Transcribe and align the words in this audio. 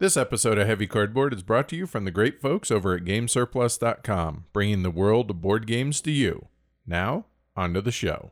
This 0.00 0.16
episode 0.16 0.56
of 0.56 0.66
Heavy 0.66 0.86
Cardboard 0.86 1.34
is 1.34 1.42
brought 1.42 1.68
to 1.68 1.76
you 1.76 1.86
from 1.86 2.06
the 2.06 2.10
great 2.10 2.40
folks 2.40 2.70
over 2.70 2.94
at 2.94 3.04
GameSurplus.com, 3.04 4.46
bringing 4.50 4.82
the 4.82 4.90
world 4.90 5.30
of 5.30 5.42
board 5.42 5.66
games 5.66 6.00
to 6.00 6.10
you. 6.10 6.48
Now, 6.86 7.26
on 7.54 7.74
to 7.74 7.82
the 7.82 7.92
show. 7.92 8.30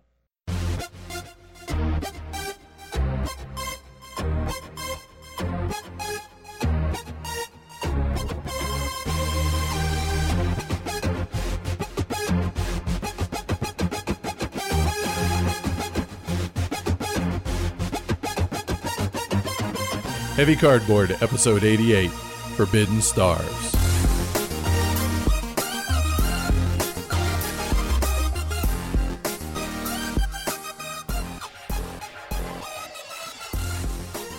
Heavy 20.39 20.55
Cardboard, 20.55 21.11
Episode 21.21 21.65
88 21.65 22.13
Forbidden 22.55 23.03
Stars. 23.03 23.43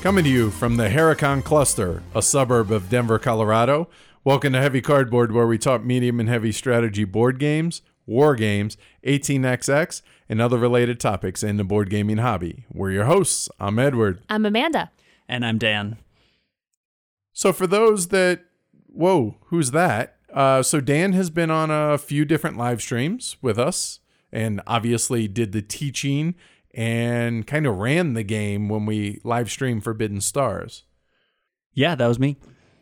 Coming 0.02 0.24
to 0.24 0.30
you 0.30 0.50
from 0.52 0.78
the 0.78 0.88
Herakon 0.88 1.44
Cluster, 1.44 2.02
a 2.16 2.22
suburb 2.22 2.72
of 2.72 2.90
Denver, 2.90 3.20
Colorado. 3.20 3.90
Welcome 4.24 4.54
to 4.54 4.62
Heavy 4.62 4.80
Cardboard, 4.80 5.34
where 5.34 5.48
we 5.48 5.58
talk 5.58 5.84
medium 5.84 6.22
and 6.22 6.30
heavy 6.30 6.54
strategy 6.54 7.04
board 7.04 7.40
games, 7.40 7.82
war 8.06 8.36
games, 8.38 8.78
18xx, 9.04 10.02
and 10.30 10.40
other 10.40 10.58
related 10.58 11.02
topics 11.02 11.44
in 11.44 11.58
the 11.58 11.66
board 11.66 11.90
gaming 11.90 12.20
hobby. 12.20 12.64
We're 12.72 12.92
your 12.92 13.04
hosts. 13.04 13.50
I'm 13.60 13.78
Edward. 13.78 14.22
I'm 14.30 14.46
Amanda. 14.46 14.92
And 15.30 15.46
I'm 15.46 15.60
Dan. 15.60 15.98
So 17.32 17.54
for 17.54 17.68
those 17.68 18.08
that, 18.08 18.46
whoa, 18.88 19.38
who's 19.46 19.72
that? 19.72 20.18
Uh, 20.34 20.64
so 20.64 20.82
Dan 20.82 21.14
has 21.14 21.30
been 21.30 21.52
on 21.52 21.70
a 21.70 21.98
few 21.98 22.26
different 22.26 22.58
live 22.58 22.82
streams 22.82 23.38
with 23.42 23.58
us, 23.58 24.00
and 24.32 24.60
obviously 24.68 25.28
did 25.28 25.52
the 25.52 25.62
teaching 25.62 26.36
and 26.74 27.48
kind 27.48 27.66
of 27.66 27.78
ran 27.78 28.14
the 28.14 28.24
game 28.24 28.70
when 28.70 28.86
we 28.86 29.22
live 29.24 29.50
streamed 29.50 29.84
Forbidden 29.84 30.20
Stars. 30.20 30.84
Yeah, 31.74 31.96
that 31.96 32.08
was 32.08 32.20
me. 32.20 32.38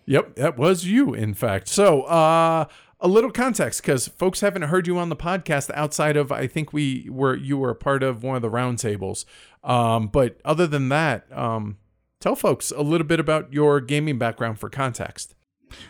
Yep, 0.06 0.36
that 0.38 0.58
was 0.58 0.86
you, 0.86 1.14
in 1.14 1.34
fact. 1.34 1.68
So, 1.68 2.04
uh, 2.04 2.66
a 3.00 3.08
little 3.08 3.32
context 3.32 3.82
because 3.82 4.08
folks 4.08 4.40
haven't 4.40 4.64
heard 4.64 4.88
you 4.88 4.98
on 4.98 5.10
the 5.10 5.16
podcast 5.16 5.70
outside 5.74 6.18
of 6.18 6.32
I 6.32 6.48
think 6.48 6.74
we 6.74 7.08
were 7.12 7.36
you 7.36 7.58
were 7.58 7.70
a 7.70 7.76
part 7.76 8.02
of 8.04 8.24
one 8.24 8.36
of 8.38 8.42
the 8.42 8.50
roundtables. 8.50 9.26
Um, 9.64 10.08
but 10.08 10.40
other 10.44 10.66
than 10.66 10.90
that, 10.90 11.32
um, 11.32 11.78
tell 12.20 12.36
folks 12.36 12.72
a 12.72 12.82
little 12.82 13.08
bit 13.08 13.20
about 13.20 13.52
your 13.54 13.80
gaming 13.82 14.18
background 14.18 14.60
for 14.60 14.70
context. 14.70 15.36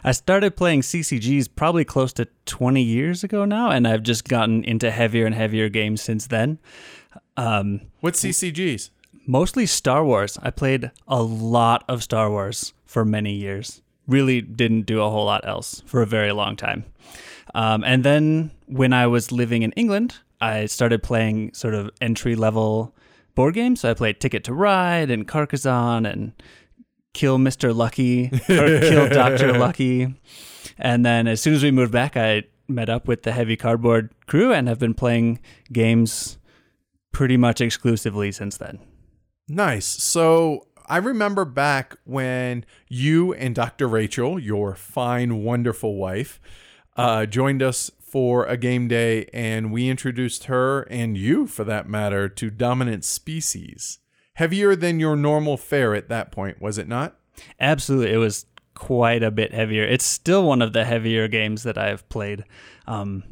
I 0.04 0.12
started 0.12 0.56
playing 0.56 0.82
CCGs 0.82 1.50
probably 1.56 1.86
close 1.86 2.12
to 2.14 2.28
20 2.46 2.82
years 2.82 3.24
ago 3.24 3.46
now, 3.46 3.70
and 3.70 3.88
I've 3.88 4.04
just 4.04 4.28
gotten 4.28 4.64
into 4.64 4.90
heavier 4.90 5.26
and 5.26 5.36
heavier 5.36 5.70
games 5.70 6.02
since 6.02 6.28
then. 6.28 6.60
Um, 7.36 7.82
What's 8.00 8.24
CCGs? 8.24 8.90
Mostly 9.28 9.66
Star 9.66 10.04
Wars. 10.04 10.38
I 10.42 10.50
played 10.50 10.92
a 11.08 11.22
lot 11.22 11.84
of 11.88 12.02
Star 12.02 12.30
Wars 12.30 12.74
for 12.86 13.06
many 13.06 13.34
years. 13.34 13.82
Really 14.08 14.42
didn't 14.42 14.84
do 14.84 15.02
a 15.02 15.10
whole 15.10 15.26
lot 15.26 15.46
else 15.48 15.84
for 15.86 16.02
a 16.02 16.06
very 16.06 16.32
long 16.32 16.56
time. 16.56 16.86
Um, 17.54 17.84
and 17.84 18.04
then 18.04 18.52
when 18.66 18.94
I 18.94 19.08
was 19.08 19.32
living 19.32 19.64
in 19.64 19.74
England, 19.74 20.16
I 20.40 20.66
started 20.66 21.04
playing 21.04 21.54
sort 21.54 21.74
of 21.74 21.90
entry 22.02 22.36
level 22.36 22.96
board 23.38 23.54
games. 23.54 23.82
So 23.82 23.92
I 23.92 23.94
played 23.94 24.20
Ticket 24.20 24.44
to 24.46 24.54
Ride 24.54 25.12
and 25.12 25.28
Carcassonne 25.28 26.06
and 26.08 26.34
Kill 27.14 27.38
Mr. 27.38 27.74
Lucky 27.74 28.32
or 28.50 28.80
Kill 28.82 29.08
Dr. 29.14 29.58
Lucky. 29.58 30.16
And 30.78 31.06
then 31.06 31.28
as 31.28 31.40
soon 31.40 31.54
as 31.54 31.64
we 31.64 31.70
moved 31.70 31.92
back, 31.92 32.18
I 32.18 32.44
met 32.68 32.90
up 32.90 33.08
with 33.08 33.24
the 33.24 33.32
Heavy 33.32 33.56
Cardboard 33.56 34.12
crew 34.26 34.52
and 34.52 34.68
have 34.68 34.80
been 34.80 34.96
playing 34.96 35.40
games 35.72 36.40
pretty 37.14 37.38
much 37.38 37.62
exclusively 37.62 38.32
since 38.32 38.58
then. 38.58 38.80
Nice. 39.48 39.86
So 39.86 40.68
I 40.88 40.98
remember 40.98 41.46
back 41.46 41.96
when 42.06 42.66
you 42.90 43.34
and 43.36 43.54
Dr. 43.54 43.88
Rachel, 43.88 44.40
your 44.40 44.74
fine, 44.74 45.44
wonderful 45.44 45.96
wife, 45.96 46.42
uh, 46.98 47.28
joined 47.28 47.62
us 47.62 47.92
for 48.08 48.46
a 48.46 48.56
game 48.56 48.88
day, 48.88 49.26
and 49.34 49.72
we 49.72 49.90
introduced 49.90 50.46
her 50.46 50.84
and 50.84 51.18
you, 51.18 51.46
for 51.46 51.66
that 51.66 51.90
matter, 51.90 52.30
to 52.30 52.50
Dominant 52.50 53.04
Species. 53.04 54.00
Heavier 54.36 54.76
than 54.76 55.00
your 55.00 55.16
normal 55.16 55.58
fare 55.58 55.94
at 55.94 56.08
that 56.10 56.32
point, 56.32 56.62
was 56.62 56.78
it 56.78 56.88
not? 56.88 57.20
Absolutely. 57.60 58.14
It 58.14 58.18
was 58.18 58.46
quite 58.76 59.24
a 59.24 59.32
bit 59.32 59.54
heavier. 59.54 59.84
It's 59.84 60.06
still 60.06 60.44
one 60.48 60.62
of 60.62 60.72
the 60.72 60.86
heavier 60.86 61.28
games 61.28 61.64
that 61.64 61.78
I've 61.78 62.08
played. 62.08 62.46
Um, 62.86 63.24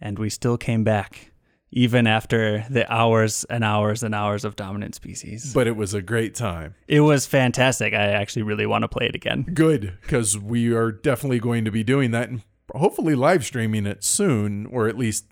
and 0.00 0.18
we 0.18 0.28
still 0.28 0.58
came 0.58 0.84
back 0.84 1.32
even 1.72 2.06
after 2.06 2.66
the 2.68 2.92
hours 2.92 3.44
and 3.44 3.62
hours 3.62 4.02
and 4.02 4.14
hours 4.14 4.44
of 4.44 4.56
dominant 4.56 4.94
species. 4.94 5.54
But 5.54 5.68
it 5.68 5.76
was 5.76 5.94
a 5.94 6.02
great 6.02 6.34
time. 6.34 6.74
It 6.88 7.00
was 7.00 7.26
fantastic. 7.26 7.94
I 7.94 8.08
actually 8.08 8.42
really 8.42 8.66
want 8.66 8.82
to 8.82 8.88
play 8.88 9.06
it 9.06 9.14
again. 9.14 9.46
Good, 9.54 9.96
because 10.02 10.36
we 10.36 10.72
are 10.72 10.90
definitely 10.90 11.38
going 11.38 11.64
to 11.64 11.70
be 11.70 11.84
doing 11.84 12.10
that 12.10 12.28
and 12.28 12.42
hopefully 12.74 13.14
live 13.14 13.44
streaming 13.44 13.86
it 13.86 14.04
soon, 14.04 14.66
or 14.66 14.88
at 14.88 14.98
least 14.98 15.26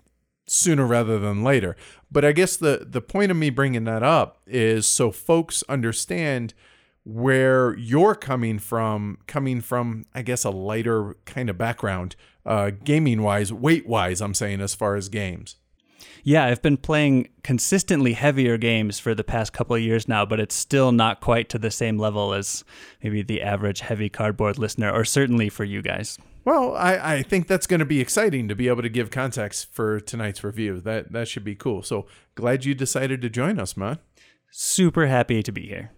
sooner 0.47 0.85
rather 0.85 1.19
than 1.19 1.43
later. 1.43 1.75
But 2.11 2.25
I 2.25 2.31
guess 2.31 2.57
the 2.57 2.85
the 2.89 3.01
point 3.01 3.31
of 3.31 3.37
me 3.37 3.49
bringing 3.49 3.83
that 3.85 4.03
up 4.03 4.41
is 4.47 4.87
so 4.87 5.11
folks 5.11 5.63
understand 5.69 6.53
where 7.03 7.75
you're 7.77 8.13
coming 8.13 8.59
from 8.59 9.17
coming 9.25 9.61
from 9.61 10.05
i 10.13 10.21
guess 10.21 10.43
a 10.43 10.49
lighter 10.49 11.15
kind 11.25 11.49
of 11.49 11.57
background 11.57 12.15
uh 12.45 12.69
gaming 12.83 13.23
wise 13.23 13.53
weight 13.53 13.87
wise 13.87 14.21
i'm 14.21 14.33
saying 14.33 14.59
as 14.61 14.75
far 14.75 14.95
as 14.95 15.09
games 15.09 15.55
yeah, 16.23 16.45
I've 16.45 16.61
been 16.61 16.77
playing 16.77 17.29
consistently 17.43 18.13
heavier 18.13 18.57
games 18.57 18.99
for 18.99 19.15
the 19.15 19.23
past 19.23 19.53
couple 19.53 19.75
of 19.75 19.81
years 19.81 20.07
now, 20.07 20.25
but 20.25 20.39
it's 20.39 20.55
still 20.55 20.91
not 20.91 21.21
quite 21.21 21.49
to 21.49 21.59
the 21.59 21.71
same 21.71 21.97
level 21.97 22.33
as 22.33 22.63
maybe 23.03 23.21
the 23.21 23.41
average 23.41 23.79
heavy 23.79 24.09
cardboard 24.09 24.57
listener, 24.57 24.91
or 24.91 25.05
certainly 25.05 25.49
for 25.49 25.63
you 25.63 25.81
guys. 25.81 26.17
Well, 26.45 26.75
I, 26.75 27.15
I 27.15 27.21
think 27.23 27.47
that's 27.47 27.67
going 27.67 27.79
to 27.79 27.85
be 27.85 27.99
exciting 27.99 28.47
to 28.47 28.55
be 28.55 28.67
able 28.67 28.81
to 28.81 28.89
give 28.89 29.11
context 29.11 29.73
for 29.73 29.99
tonight's 29.99 30.43
review. 30.43 30.79
That 30.79 31.11
that 31.11 31.27
should 31.27 31.43
be 31.43 31.55
cool. 31.55 31.83
So 31.83 32.07
glad 32.35 32.65
you 32.65 32.73
decided 32.73 33.21
to 33.21 33.29
join 33.29 33.59
us, 33.59 33.75
man. 33.75 33.99
Super 34.51 35.07
happy 35.07 35.43
to 35.43 35.51
be 35.51 35.67
here. 35.67 35.91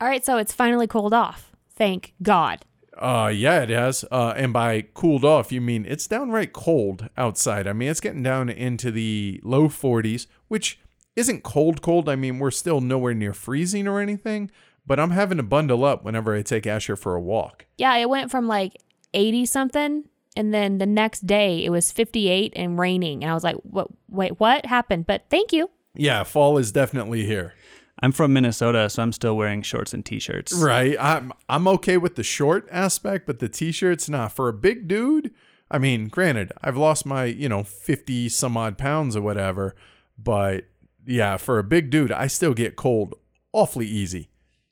All 0.00 0.08
right, 0.08 0.24
so 0.24 0.36
it's 0.36 0.52
finally 0.52 0.86
cooled 0.86 1.14
off. 1.14 1.52
Thank 1.74 2.14
God. 2.22 2.64
Uh, 2.96 3.32
yeah, 3.34 3.62
it 3.62 3.70
has. 3.70 4.04
Uh, 4.10 4.34
and 4.36 4.52
by 4.52 4.82
cooled 4.94 5.24
off, 5.24 5.52
you 5.52 5.60
mean 5.60 5.86
it's 5.88 6.06
downright 6.06 6.52
cold 6.52 7.08
outside. 7.16 7.66
I 7.66 7.72
mean, 7.72 7.88
it's 7.88 8.00
getting 8.00 8.22
down 8.22 8.48
into 8.48 8.90
the 8.90 9.40
low 9.44 9.68
40s, 9.68 10.26
which 10.48 10.80
isn't 11.16 11.44
cold, 11.44 11.80
cold. 11.82 12.08
I 12.08 12.16
mean, 12.16 12.38
we're 12.38 12.50
still 12.50 12.80
nowhere 12.80 13.14
near 13.14 13.32
freezing 13.32 13.86
or 13.86 14.00
anything, 14.00 14.50
but 14.86 14.98
I'm 14.98 15.10
having 15.10 15.36
to 15.38 15.44
bundle 15.44 15.84
up 15.84 16.04
whenever 16.04 16.34
I 16.34 16.42
take 16.42 16.66
Asher 16.66 16.96
for 16.96 17.14
a 17.14 17.20
walk. 17.20 17.66
Yeah, 17.76 17.96
it 17.96 18.08
went 18.08 18.30
from 18.30 18.48
like 18.48 18.76
80 19.14 19.46
something, 19.46 20.04
and 20.36 20.52
then 20.52 20.78
the 20.78 20.86
next 20.86 21.26
day 21.26 21.64
it 21.64 21.70
was 21.70 21.92
58 21.92 22.52
and 22.56 22.78
raining. 22.78 23.22
And 23.22 23.30
I 23.30 23.34
was 23.34 23.44
like, 23.44 23.56
what, 23.56 23.88
wait, 24.08 24.38
what 24.40 24.66
happened? 24.66 25.06
But 25.06 25.24
thank 25.30 25.52
you. 25.52 25.70
Yeah, 25.94 26.22
fall 26.24 26.58
is 26.58 26.72
definitely 26.72 27.24
here. 27.24 27.54
I'm 28.00 28.12
from 28.12 28.32
Minnesota, 28.32 28.88
so 28.88 29.02
I'm 29.02 29.12
still 29.12 29.36
wearing 29.36 29.62
shorts 29.62 29.92
and 29.92 30.04
t-shirts. 30.04 30.52
Right. 30.52 30.96
I'm 31.00 31.32
I'm 31.48 31.66
okay 31.68 31.96
with 31.96 32.14
the 32.14 32.22
short 32.22 32.68
aspect, 32.70 33.26
but 33.26 33.40
the 33.40 33.48
t-shirts, 33.48 34.08
nah. 34.08 34.28
For 34.28 34.48
a 34.48 34.52
big 34.52 34.86
dude, 34.86 35.32
I 35.70 35.78
mean, 35.78 36.06
granted, 36.06 36.52
I've 36.62 36.76
lost 36.76 37.04
my, 37.04 37.24
you 37.24 37.48
know, 37.48 37.64
50 37.64 38.28
some 38.28 38.56
odd 38.56 38.78
pounds 38.78 39.16
or 39.16 39.22
whatever, 39.22 39.74
but 40.16 40.66
yeah, 41.04 41.36
for 41.38 41.58
a 41.58 41.64
big 41.64 41.90
dude, 41.90 42.12
I 42.12 42.28
still 42.28 42.54
get 42.54 42.76
cold 42.76 43.14
awfully 43.52 43.86
easy. 43.86 44.28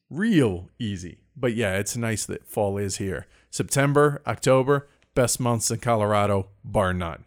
Real 0.09 0.71
easy. 0.79 1.19
But 1.37 1.55
yeah, 1.55 1.77
it's 1.79 1.97
nice 1.97 2.25
that 2.27 2.47
fall 2.47 2.79
is 2.79 2.99
here. 2.99 3.27
September, 3.51 4.23
October, 4.27 4.89
best 5.15 5.41
months 5.41 5.71
in 5.71 5.79
Colorado, 5.79 6.49
bar 6.65 6.93
none. 6.93 7.25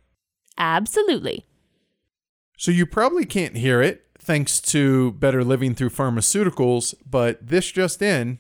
Absolutely. 0.58 1.46
So 2.58 2.72
you 2.72 2.86
probably 2.86 3.26
can't 3.26 3.56
hear 3.56 3.82
it 3.82 4.06
thanks 4.20 4.60
to 4.60 5.14
better 5.14 5.44
living 5.44 5.74
through 5.74 5.90
pharmaceuticals, 5.90 6.94
but 7.10 7.48
this 7.48 7.72
just 7.72 8.02
in, 8.02 8.40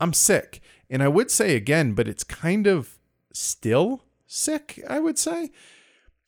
I'm 0.00 0.12
sick. 0.12 0.60
And 0.90 1.02
I 1.02 1.08
would 1.08 1.30
say 1.30 1.54
again, 1.54 1.94
but 1.94 2.08
it's 2.08 2.24
kind 2.24 2.66
of 2.66 2.98
still 3.32 4.04
sick, 4.26 4.82
I 4.88 4.98
would 5.00 5.18
say. 5.18 5.50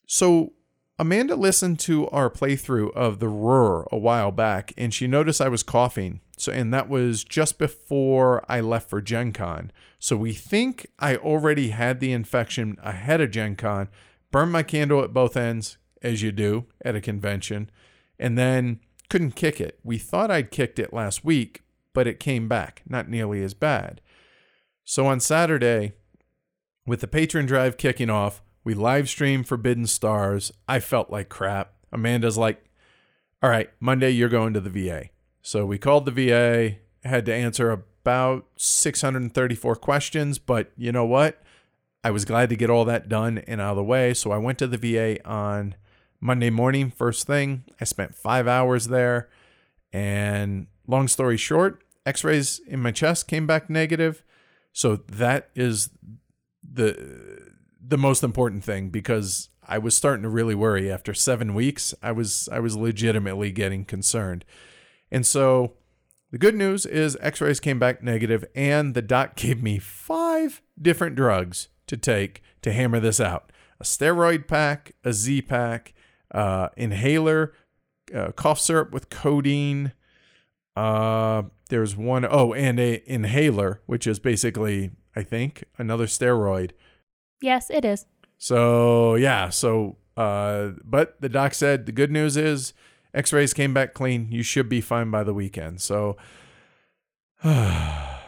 So 0.07 0.53
Amanda 0.99 1.35
listened 1.35 1.79
to 1.81 2.09
our 2.09 2.31
playthrough 2.31 2.93
of 2.95 3.21
the 3.21 3.29
Ruhr 3.29 3.89
a 3.91 3.99
while 3.99 4.31
back, 4.31 4.73
and 4.77 4.93
she 4.95 5.07
noticed 5.07 5.41
I 5.41 5.49
was 5.49 5.63
coughing. 5.63 6.21
So, 6.41 6.53
and 6.53 6.73
that 6.73 6.89
was 6.89 7.23
just 7.23 7.59
before 7.59 8.45
I 8.49 8.61
left 8.61 8.89
for 8.89 9.03
Gen 9.03 9.33
Con. 9.33 9.71
So 9.99 10.17
we 10.17 10.33
think 10.33 10.87
I 10.99 11.17
already 11.17 11.71
had 11.71 12.01
the 12.01 12.13
infection 12.13 12.79
ahead 12.83 13.21
of 13.21 13.31
Gen 13.31 13.57
Con, 13.57 13.89
burned 14.31 14.53
my 14.53 14.63
candle 14.63 15.03
at 15.03 15.13
both 15.13 15.37
ends, 15.37 15.77
as 16.03 16.23
you 16.23 16.33
do 16.33 16.65
at 16.83 16.97
a 16.97 17.01
convention, 17.01 17.71
and 18.19 18.39
then 18.39 18.81
couldn't 19.11 19.37
kick 19.37 19.61
it. 19.61 19.81
We 19.85 19.99
thought 19.99 20.31
I'd 20.31 20.51
kicked 20.51 20.79
it 20.79 20.95
last 20.95 21.25
week, 21.25 21.63
but 21.93 22.07
it 22.07 22.19
came 22.19 22.49
back, 22.49 22.83
not 22.89 23.09
nearly 23.09 23.43
as 23.43 23.53
bad. 23.53 24.01
So 24.83 25.07
on 25.07 25.21
Saturday, 25.21 25.93
with 26.87 27.01
the 27.01 27.07
patron 27.07 27.45
drive 27.45 27.77
kicking 27.77 28.09
off, 28.09 28.43
we 28.65 28.73
live 28.73 29.11
stream 29.11 29.45
Forbidden 29.45 29.87
Stars. 29.87 30.53
I 30.67 30.81
felt 30.81 31.11
like 31.11 31.29
crap. 31.29 31.75
Amanda's 31.93 32.39
like, 32.39 32.65
all 33.43 33.51
right, 33.51 33.71
Monday 33.79 34.11
you're 34.11 34.29
going 34.31 34.55
to 34.55 34.61
the 34.61 34.71
VA. 34.71 35.11
So 35.43 35.65
we 35.65 35.79
called 35.79 36.05
the 36.05 36.11
VA, 36.11 36.77
had 37.09 37.27
to 37.27 37.35
answer 37.35 37.71
about 37.71 38.47
634 38.57 39.77
questions, 39.77 40.39
but 40.39 40.73
you 40.77 40.93
know 40.93 41.05
what? 41.05 41.43
I 42.03 42.11
was 42.11 42.25
glad 42.25 42.49
to 42.51 42.57
get 42.57 42.71
all 42.71 42.85
that 42.87 43.09
done 43.09 43.39
and 43.47 43.61
out 43.61 43.71
of 43.71 43.77
the 43.77 43.85
way. 43.85 44.15
So 44.15 44.31
I 44.31 44.39
went 44.39 44.59
to 44.59 44.67
the 44.67 44.79
VA 44.79 45.27
on 45.29 45.75
Monday 46.21 46.51
morning, 46.51 46.91
first 46.91 47.27
thing. 47.27 47.65
I 47.81 47.85
spent 47.85 48.15
five 48.15 48.47
hours 48.47 48.89
there. 48.89 49.29
And 49.93 50.67
long 50.87 51.09
story 51.09 51.37
short, 51.37 51.83
x 52.07 52.25
rays 52.25 52.61
in 52.67 52.81
my 52.81 52.91
chest 52.91 53.29
came 53.29 53.47
back 53.47 53.69
negative. 53.69 54.23
So 54.73 54.97
that 54.97 55.51
is 55.55 55.91
the 56.63 57.51
the 57.83 57.99
most 57.99 58.23
important 58.23 58.63
thing 58.63 58.91
because 58.91 59.49
I 59.67 59.79
was 59.79 59.97
starting 59.97 60.23
to 60.23 60.29
really 60.29 60.55
worry 60.55 60.93
after 60.93 61.13
7 61.13 61.55
weeks. 61.55 61.95
I 62.03 62.13
was 62.13 62.49
I 62.53 62.61
was 62.61 62.77
legitimately 62.77 63.51
getting 63.51 63.85
concerned. 63.85 64.45
And 65.11 65.27
so 65.27 65.75
the 66.31 66.39
good 66.39 66.55
news 66.55 66.87
is 66.87 67.19
x-rays 67.21 67.61
came 67.61 67.79
back 67.79 68.03
negative 68.03 68.45
and 68.55 68.95
the 68.95 69.03
doc 69.03 69.37
gave 69.37 69.63
me 69.63 69.79
5 69.79 70.63
different 70.81 71.17
drugs 71.17 71.69
to 71.87 71.97
take 71.97 72.43
to 72.63 72.73
hammer 72.73 73.01
this 73.01 73.21
out. 73.21 73.53
A 73.81 73.85
steroid 73.85 74.47
pack, 74.47 74.93
a 75.05 75.13
Z 75.13 75.43
pack, 75.43 75.95
uh, 76.33 76.69
inhaler, 76.77 77.55
uh, 78.15 78.33
cough 78.33 78.61
syrup 78.61 78.93
with 78.93 79.11
codeine. 79.11 79.93
Uh, 80.77 81.43
there's 81.69 81.97
one 81.97 82.27
oh, 82.29 82.53
and 82.53 82.79
a 82.79 83.03
inhaler, 83.11 83.81
which 83.87 84.07
is 84.07 84.19
basically, 84.19 84.91
I 85.17 85.23
think, 85.23 85.65
another 85.79 86.07
steroid. 86.07 86.73
Yes, 87.41 87.71
it 87.71 87.85
is. 87.85 88.07
So 88.37 89.15
yeah, 89.15 89.49
so 89.49 89.97
uh, 90.17 90.73
but 90.85 91.21
the 91.21 91.29
doc 91.29 91.55
said 91.55 91.87
the 91.87 91.93
good 91.93 92.11
news 92.11 92.37
is 92.37 92.73
X-rays 93.15 93.53
came 93.53 93.75
back 93.75 93.95
clean. 93.95 94.29
You 94.31 94.43
should 94.43 94.69
be 94.69 94.81
fine 94.81 95.11
by 95.11 95.25
the 95.25 95.35
weekend. 95.35 95.81
So 95.81 96.17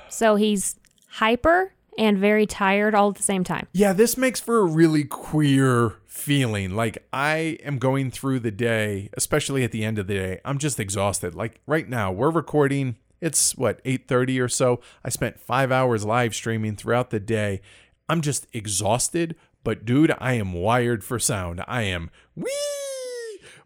So 0.08 0.36
he's 0.36 0.76
hyper 1.08 1.72
and 1.98 2.18
very 2.18 2.46
tired 2.46 2.94
all 2.94 3.10
at 3.10 3.16
the 3.16 3.22
same 3.22 3.44
time. 3.44 3.66
Yeah, 3.72 3.92
this 3.92 4.16
makes 4.16 4.40
for 4.40 4.58
a 4.58 4.64
really 4.64 5.04
queer 5.04 5.96
feeling. 6.06 6.74
Like 6.74 7.06
I 7.12 7.58
am 7.64 7.78
going 7.78 8.10
through 8.10 8.40
the 8.40 8.50
day, 8.50 9.10
especially 9.14 9.64
at 9.64 9.72
the 9.72 9.84
end 9.84 9.98
of 9.98 10.06
the 10.06 10.14
day. 10.14 10.40
I'm 10.44 10.58
just 10.58 10.80
exhausted. 10.80 11.34
Like 11.34 11.60
right 11.66 11.88
now, 11.88 12.12
we're 12.12 12.30
recording. 12.30 12.96
It's 13.20 13.56
what 13.56 13.82
8:30 13.84 14.40
or 14.40 14.48
so. 14.48 14.80
I 15.04 15.10
spent 15.10 15.38
5 15.40 15.70
hours 15.70 16.04
live 16.04 16.34
streaming 16.34 16.76
throughout 16.76 17.10
the 17.10 17.20
day. 17.20 17.60
I'm 18.08 18.20
just 18.20 18.46
exhausted, 18.52 19.36
but 19.64 19.84
dude, 19.84 20.14
I 20.18 20.34
am 20.34 20.52
wired 20.52 21.04
for 21.04 21.18
sound. 21.18 21.62
I 21.66 21.82
am 21.82 22.10
wee 22.34 22.50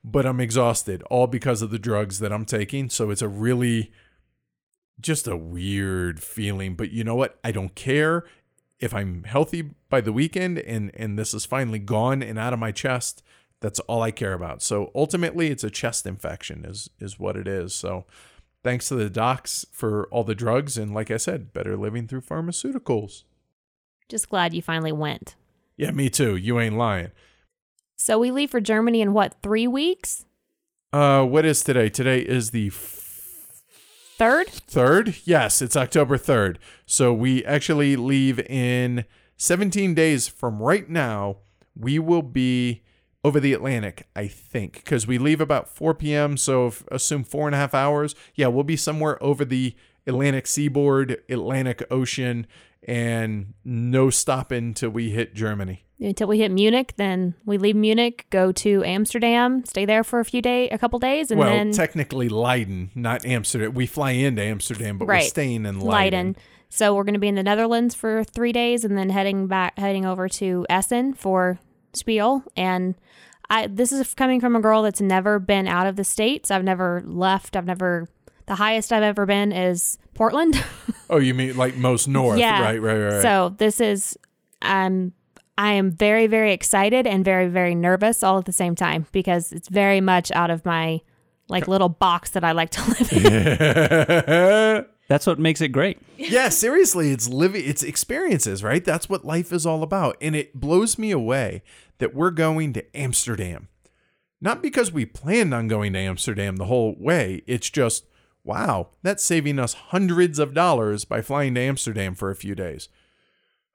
but 0.09 0.25
I'm 0.25 0.41
exhausted 0.41 1.03
all 1.11 1.27
because 1.27 1.63
of 1.63 1.71
the 1.71 1.81
drugs 1.81 2.21
that 2.21 2.33
I'm 2.33 2.45
taking. 2.45 2.89
So 2.89 3.11
it's 3.11 3.23
a 3.23 3.29
really 3.29 3.93
just 5.01 5.27
a 5.27 5.37
weird 5.37 6.23
feeling. 6.23 6.77
But 6.77 6.93
you 6.93 7.03
know 7.03 7.17
what? 7.17 7.39
I 7.43 7.51
don't 7.51 7.75
care 7.75 8.25
if 8.79 8.95
I'm 8.95 9.25
healthy 9.25 9.75
by 9.91 10.01
the 10.01 10.13
weekend 10.13 10.59
and 10.61 10.93
and 10.95 11.19
this 11.19 11.35
is 11.35 11.45
finally 11.45 11.81
gone 11.81 12.23
and 12.23 12.39
out 12.39 12.53
of 12.53 12.61
my 12.61 12.71
chest. 12.71 13.23
That's 13.61 13.81
all 13.81 14.01
I 14.03 14.13
care 14.13 14.33
about. 14.33 14.63
So 14.63 14.93
ultimately, 14.95 15.49
it's 15.49 15.65
a 15.65 15.71
chest 15.71 16.07
infection, 16.07 16.65
is 16.65 16.89
is 17.01 17.19
what 17.19 17.37
it 17.37 17.49
is. 17.49 17.75
So 17.75 18.07
thanks 18.63 18.87
to 18.89 18.95
the 18.95 19.11
docs 19.11 19.67
for 19.73 20.07
all 20.13 20.23
the 20.23 20.35
drugs 20.37 20.79
and 20.79 20.95
like 20.95 21.11
I 21.11 21.17
said, 21.17 21.53
better 21.53 21.77
living 21.77 22.07
through 22.07 22.21
pharmaceuticals. 22.21 23.25
Just 24.09 24.29
glad 24.29 24.55
you 24.55 24.63
finally 24.63 24.93
went. 24.93 25.35
Yeah, 25.77 25.91
me 25.91 26.09
too. 26.11 26.37
You 26.37 26.61
ain't 26.61 26.79
lying. 26.79 27.11
So 27.97 28.19
we 28.19 28.31
leave 28.31 28.51
for 28.51 28.61
Germany 28.61 29.01
in 29.01 29.13
what, 29.13 29.35
three 29.43 29.67
weeks? 29.67 30.27
Uh, 30.93 31.25
what 31.25 31.45
is 31.45 31.63
today? 31.65 31.89
Today 31.89 32.21
is 32.21 32.51
the 32.51 32.71
Third? 34.19 34.49
third. 34.49 35.17
Yes, 35.25 35.61
it's 35.61 35.77
October 35.77 36.17
third. 36.17 36.59
So 36.87 37.13
we 37.13 37.45
actually 37.45 37.97
leave 37.97 38.39
in 38.41 39.05
17 39.37 39.95
days 39.95 40.27
from 40.29 40.63
right 40.63 40.89
now. 40.89 41.39
We 41.75 41.99
will 41.99 42.23
be 42.23 42.83
over 43.25 43.41
the 43.41 43.53
Atlantic, 43.53 44.09
I 44.15 44.29
think, 44.29 44.75
because 44.77 45.07
we 45.07 45.19
leave 45.19 45.41
about 45.41 45.69
4 45.69 45.95
p.m. 45.95 46.37
So 46.37 46.69
if, 46.69 46.87
assume 46.91 47.25
four 47.25 47.47
and 47.49 47.55
a 47.55 47.59
half 47.59 47.75
hours. 47.75 48.15
Yeah, 48.35 48.47
we'll 48.47 48.65
be 48.65 48.77
somewhere 48.77 49.23
over 49.23 49.45
the 49.45 49.75
Atlantic 50.07 50.47
seaboard, 50.47 51.19
Atlantic 51.29 51.83
Ocean, 51.91 52.47
and 52.85 53.53
no 53.65 54.09
stopping 54.11 54.73
till 54.75 54.91
we 54.91 55.11
hit 55.11 55.35
Germany. 55.35 55.86
Until 55.99 56.29
we 56.29 56.39
hit 56.39 56.51
Munich, 56.51 56.93
then 56.97 57.35
we 57.47 57.57
leave 57.57 57.75
Munich, 57.75 58.27
go 58.29 58.53
to 58.53 58.85
Amsterdam, 58.85 59.65
stay 59.65 59.87
there 59.87 60.05
for 60.05 60.21
a 60.21 60.25
few 60.27 60.43
days, 60.43 60.69
a 60.71 60.77
couple 60.77 60.99
days, 60.99 61.31
and 61.31 61.41
well, 61.41 61.49
then 61.49 61.73
technically 61.73 62.29
Leiden, 62.29 62.91
not 62.95 63.25
Amsterdam. 63.25 63.73
We 63.73 63.87
fly 63.87 64.11
into 64.11 64.43
Amsterdam, 64.43 64.99
but 64.99 65.09
we're 65.09 65.21
staying 65.23 65.65
in 65.65 65.81
Leiden. 65.81 65.87
Leiden. 65.87 66.37
So 66.69 66.95
we're 66.95 67.05
going 67.05 67.15
to 67.15 67.21
be 67.21 67.29
in 67.29 67.35
the 67.35 67.43
Netherlands 67.43 67.95
for 67.95 68.25
three 68.25 68.53
days, 68.53 68.85
and 68.85 68.99
then 68.99 69.09
heading 69.09 69.47
back, 69.47 69.79
heading 69.79 70.05
over 70.05 70.29
to 70.29 70.67
Essen 70.69 71.15
for 71.15 71.59
Spiel. 71.95 72.45
And 72.57 72.95
I, 73.49 73.67
this 73.67 73.91
is 73.93 74.13
coming 74.15 74.41
from 74.41 74.55
a 74.55 74.61
girl 74.61 74.83
that's 74.83 75.01
never 75.01 75.39
been 75.39 75.67
out 75.67 75.87
of 75.87 75.97
the 75.97 76.05
states. 76.05 76.51
I've 76.51 76.65
never 76.65 77.03
left. 77.07 77.57
I've 77.57 77.67
never. 77.67 78.09
The 78.47 78.57
highest 78.57 78.93
I've 78.93 79.03
ever 79.03 79.27
been 79.27 79.51
is 79.51 79.99
Portland. 80.15 80.63
Oh, 81.09 81.19
you 81.19 81.35
mean 81.35 81.57
like 81.57 81.77
most 81.77 82.09
north? 82.09 82.41
Yeah. 82.41 82.61
Right, 82.61 82.83
right, 82.83 82.99
right. 82.99 83.13
right. 83.13 83.23
So 83.23 83.55
this 83.59 83.81
is 83.81 84.19
um 84.61 85.13
I 85.59 85.73
am 85.73 85.91
very 85.91 86.27
very 86.27 86.53
excited 86.53 87.07
and 87.07 87.25
very 87.25 87.49
very 87.49 87.75
nervous 87.75 88.23
all 88.23 88.39
at 88.39 88.45
the 88.45 88.53
same 88.53 88.75
time 88.75 89.07
because 89.13 89.53
it's 89.53 89.69
very 89.69 90.01
much 90.01 90.31
out 90.33 90.51
of 90.51 90.65
my 90.65 91.01
like 91.49 91.69
little 91.69 91.89
box 91.89 92.31
that 92.31 92.45
I 92.45 92.53
like 92.53 92.71
to 92.71 92.81
live 92.89 93.13
in. 93.13 94.87
That's 95.09 95.27
what 95.27 95.39
makes 95.39 95.61
it 95.61 95.69
great. 95.69 95.99
yeah, 96.19 96.49
seriously, 96.49 97.13
it's 97.13 97.29
living, 97.29 97.63
it's 97.65 97.85
experiences, 97.85 98.65
right? 98.65 98.85
That's 98.85 99.09
what 99.09 99.25
life 99.25 99.53
is 99.53 99.65
all 99.65 99.85
about. 99.85 100.17
And 100.21 100.35
it 100.35 100.59
blows 100.59 100.99
me 100.99 101.13
away 101.13 101.63
that 101.99 102.13
we're 102.13 102.33
going 102.33 102.73
to 102.73 102.97
Amsterdam. 102.97 103.69
Not 104.41 104.63
because 104.63 104.93
we 104.93 105.07
planned 105.07 105.55
on 105.55 105.69
going 105.69 105.93
to 105.93 105.99
Amsterdam 106.01 106.57
the 106.57 106.67
whole 106.67 106.97
way. 106.99 107.43
It's 107.47 107.71
just, 107.71 108.05
wow, 108.43 108.89
that's 109.03 109.23
saving 109.25 109.61
us 109.61 109.75
hundreds 109.75 110.39
of 110.41 110.55
dollars 110.55 111.05
by 111.05 111.23
flying 111.23 111.55
to 111.55 111.61
Amsterdam 111.61 112.15
for 112.15 112.31
a 112.31 112.37
few 112.37 112.55
days. 112.57 112.89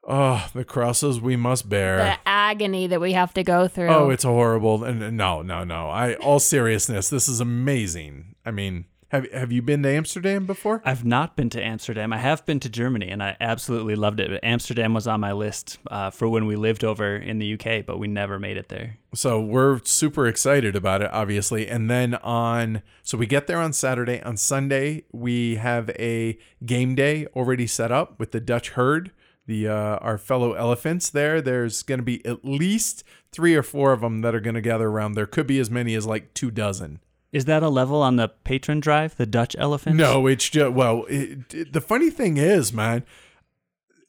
Oh, 0.03 0.49
the 0.53 0.65
crosses 0.65 1.21
we 1.21 1.35
must 1.35 1.69
bear. 1.69 1.97
the 1.97 2.17
agony 2.25 2.87
that 2.87 2.99
we 2.99 3.13
have 3.13 3.33
to 3.35 3.43
go 3.43 3.67
through. 3.67 3.89
Oh, 3.89 4.09
it's 4.09 4.23
horrible. 4.23 4.83
And 4.83 5.01
and 5.03 5.17
no, 5.17 5.41
no, 5.41 5.63
no. 5.63 5.89
I 5.89 6.15
all 6.15 6.39
seriousness, 6.39 7.09
this 7.09 7.27
is 7.27 7.39
amazing. 7.39 8.35
I 8.45 8.51
mean, 8.51 8.85
have 9.09 9.29
have 9.31 9.51
you 9.51 9.61
been 9.61 9.83
to 9.83 9.89
Amsterdam 9.89 10.45
before? 10.45 10.81
I've 10.85 11.03
not 11.05 11.35
been 11.35 11.49
to 11.51 11.61
Amsterdam. 11.61 12.13
I 12.13 12.17
have 12.17 12.45
been 12.45 12.59
to 12.61 12.69
Germany, 12.69 13.09
and 13.09 13.21
I 13.21 13.35
absolutely 13.41 13.95
loved 13.95 14.19
it. 14.19 14.31
But 14.31 14.43
Amsterdam 14.43 14.93
was 14.93 15.05
on 15.05 15.19
my 15.19 15.33
list 15.33 15.79
uh, 15.89 16.09
for 16.09 16.29
when 16.29 16.45
we 16.45 16.55
lived 16.55 16.83
over 16.83 17.17
in 17.17 17.37
the 17.37 17.53
UK, 17.53 17.85
but 17.85 17.99
we 17.99 18.07
never 18.07 18.39
made 18.39 18.55
it 18.57 18.69
there. 18.69 18.97
So 19.13 19.39
we're 19.41 19.81
super 19.83 20.27
excited 20.27 20.75
about 20.77 21.01
it, 21.01 21.09
obviously. 21.11 21.67
And 21.67 21.89
then 21.91 22.15
on, 22.15 22.81
so 23.03 23.17
we 23.17 23.25
get 23.27 23.47
there 23.47 23.59
on 23.59 23.73
Saturday. 23.73 24.21
On 24.23 24.37
Sunday, 24.37 25.03
we 25.11 25.55
have 25.55 25.89
a 25.91 26.39
game 26.65 26.95
day 26.95 27.27
already 27.35 27.67
set 27.67 27.91
up 27.91 28.17
with 28.17 28.31
the 28.31 28.39
Dutch 28.39 28.69
herd, 28.71 29.11
the 29.51 29.67
uh, 29.67 29.97
our 29.97 30.17
fellow 30.17 30.53
elephants. 30.53 31.09
There, 31.09 31.41
there's 31.41 31.83
going 31.83 31.99
to 31.99 32.03
be 32.03 32.25
at 32.25 32.43
least 32.45 33.03
three 33.31 33.55
or 33.55 33.63
four 33.63 33.91
of 33.93 34.01
them 34.01 34.21
that 34.21 34.33
are 34.33 34.39
going 34.39 34.55
to 34.55 34.61
gather 34.61 34.87
around. 34.87 35.13
There 35.13 35.25
could 35.27 35.45
be 35.47 35.59
as 35.59 35.69
many 35.69 35.93
as 35.95 36.05
like 36.05 36.33
two 36.33 36.49
dozen. 36.51 36.99
Is 37.31 37.45
that 37.45 37.63
a 37.63 37.69
level 37.69 38.01
on 38.01 38.17
the 38.17 38.27
patron 38.27 38.79
drive, 38.81 39.15
the 39.15 39.25
Dutch 39.25 39.55
elephant? 39.57 39.95
No, 39.95 40.27
it's 40.27 40.49
just 40.49 40.73
well. 40.73 41.05
It, 41.09 41.53
it- 41.53 41.73
the 41.73 41.81
funny 41.81 42.09
thing 42.09 42.37
is, 42.37 42.73
man, 42.73 43.03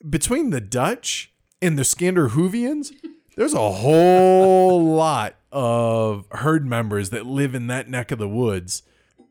between 0.09 0.51
the 0.51 0.61
Dutch 0.61 1.33
and 1.61 1.79
the 1.79 1.83
Skanderhoovians, 1.83 2.93
there's 3.37 3.55
a 3.55 3.71
whole 3.73 4.85
lot 4.97 5.37
of 5.53 6.27
herd 6.33 6.67
members 6.67 7.11
that 7.11 7.27
live 7.27 7.55
in 7.55 7.67
that 7.69 7.89
neck 7.89 8.11
of 8.11 8.19
the 8.19 8.29
woods. 8.29 8.83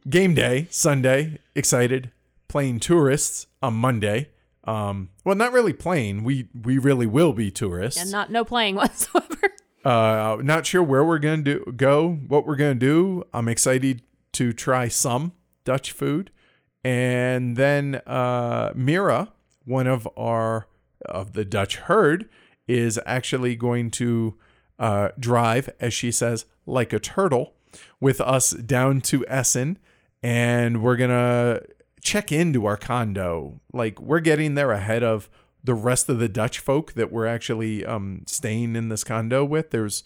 Game 0.10 0.34
day 0.34 0.68
Sunday, 0.72 1.38
excited. 1.56 2.12
Playing 2.48 2.80
tourists 2.80 3.48
on 3.62 3.74
Monday. 3.76 4.30
Um, 4.64 5.10
well, 5.26 5.36
not 5.36 5.54
really 5.54 5.74
playing. 5.74 6.24
We 6.24 6.50
we 6.54 6.78
really 6.78 7.08
will 7.08 7.34
be 7.34 7.50
tourists. 7.52 8.00
and 8.02 8.12
not 8.12 8.32
no 8.32 8.46
playing 8.46 8.76
whatsoever. 8.82 9.28
Uh, 9.84 10.38
not 10.44 10.66
sure 10.66 10.84
where 10.84 11.04
we're 11.04 11.20
gonna 11.20 11.42
do 11.42 11.74
go, 11.76 12.12
what 12.28 12.46
we're 12.46 12.56
gonna 12.56 12.76
do. 12.76 13.24
I'm 13.34 13.48
excited 13.48 14.04
to 14.34 14.54
try 14.54 14.88
some 14.88 15.34
Dutch 15.64 15.92
food, 15.92 16.32
and 16.84 17.58
then 17.58 18.02
uh, 18.06 18.72
Mira, 18.76 19.34
one 19.66 19.88
of 19.88 20.08
our 20.16 20.68
of 21.06 21.34
the 21.34 21.44
Dutch 21.44 21.78
herd, 21.78 22.30
is 22.68 23.00
actually 23.08 23.56
going 23.56 23.90
to 23.92 24.38
uh, 24.78 25.10
drive, 25.20 25.70
as 25.80 25.94
she 25.94 26.12
says, 26.12 26.46
like 26.68 26.94
a 26.94 27.00
turtle, 27.00 27.54
with 28.00 28.22
us 28.22 28.52
down 28.52 29.02
to 29.02 29.26
Essen, 29.28 29.80
and 30.22 30.84
we're 30.84 30.96
gonna 30.98 31.62
check 32.02 32.32
into 32.32 32.66
our 32.66 32.78
condo. 32.78 33.62
Like 33.74 34.00
we're 34.00 34.20
getting 34.20 34.56
there 34.56 34.72
ahead 34.72 35.04
of 35.04 35.30
the 35.64 35.74
rest 35.74 36.10
of 36.10 36.20
the 36.20 36.30
Dutch 36.30 36.60
folk 36.60 36.94
that 36.94 37.12
we're 37.12 37.28
actually 37.28 37.86
um, 37.86 38.24
staying 38.26 38.76
in 38.76 38.90
this 38.90 39.04
condo 39.04 39.46
with. 39.46 39.72
There's, 39.72 40.04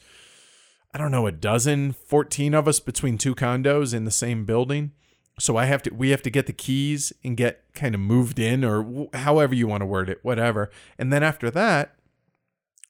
I 0.94 0.98
don't 0.98 1.12
know, 1.12 1.28
a 1.28 1.32
dozen, 1.32 1.94
14 1.94 2.54
of 2.54 2.68
us 2.68 2.80
between 2.80 3.18
two 3.18 3.36
condos 3.36 3.94
in 3.94 4.06
the 4.06 4.12
same 4.12 4.46
building. 4.46 4.92
So 5.40 5.58
I 5.58 5.66
have 5.66 5.84
to, 5.84 5.94
we 5.94 6.10
have 6.10 6.22
to 6.24 6.30
get 6.30 6.46
the 6.46 6.54
keys 6.54 7.12
and 7.24 7.36
get 7.36 7.64
kind 7.74 7.96
of 7.96 8.02
moved 8.02 8.40
in 8.40 8.64
or 8.64 9.08
however 9.14 9.54
you 9.54 9.68
want 9.68 9.82
to 9.82 9.86
word 9.86 10.10
it, 10.10 10.20
whatever. 10.24 10.70
And 10.98 11.12
then 11.12 11.24
after 11.24 11.50
that, 11.52 11.96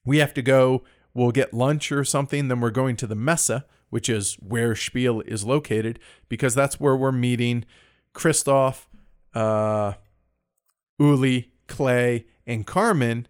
we 0.06 0.18
have 0.18 0.34
to 0.36 0.42
go, 0.42 0.84
we'll 1.14 1.32
get 1.32 1.54
lunch 1.54 1.92
or 1.92 2.04
something. 2.04 2.48
Then 2.48 2.62
we're 2.62 2.70
going 2.70 2.96
to 2.98 3.08
the 3.08 3.16
Messe, 3.16 3.64
which 3.90 4.10
is 4.10 4.36
where 4.36 4.76
Spiel 4.76 5.22
is 5.22 5.44
located, 5.44 6.00
because 6.30 6.54
that's 6.54 6.80
where 6.80 6.96
we're 6.96 7.12
meeting 7.12 7.66
Christoph, 8.14 8.88
uh, 9.36 9.94
Uli, 10.98 11.51
Clay, 11.68 12.25
and 12.48 12.65
Carmen. 12.65 13.27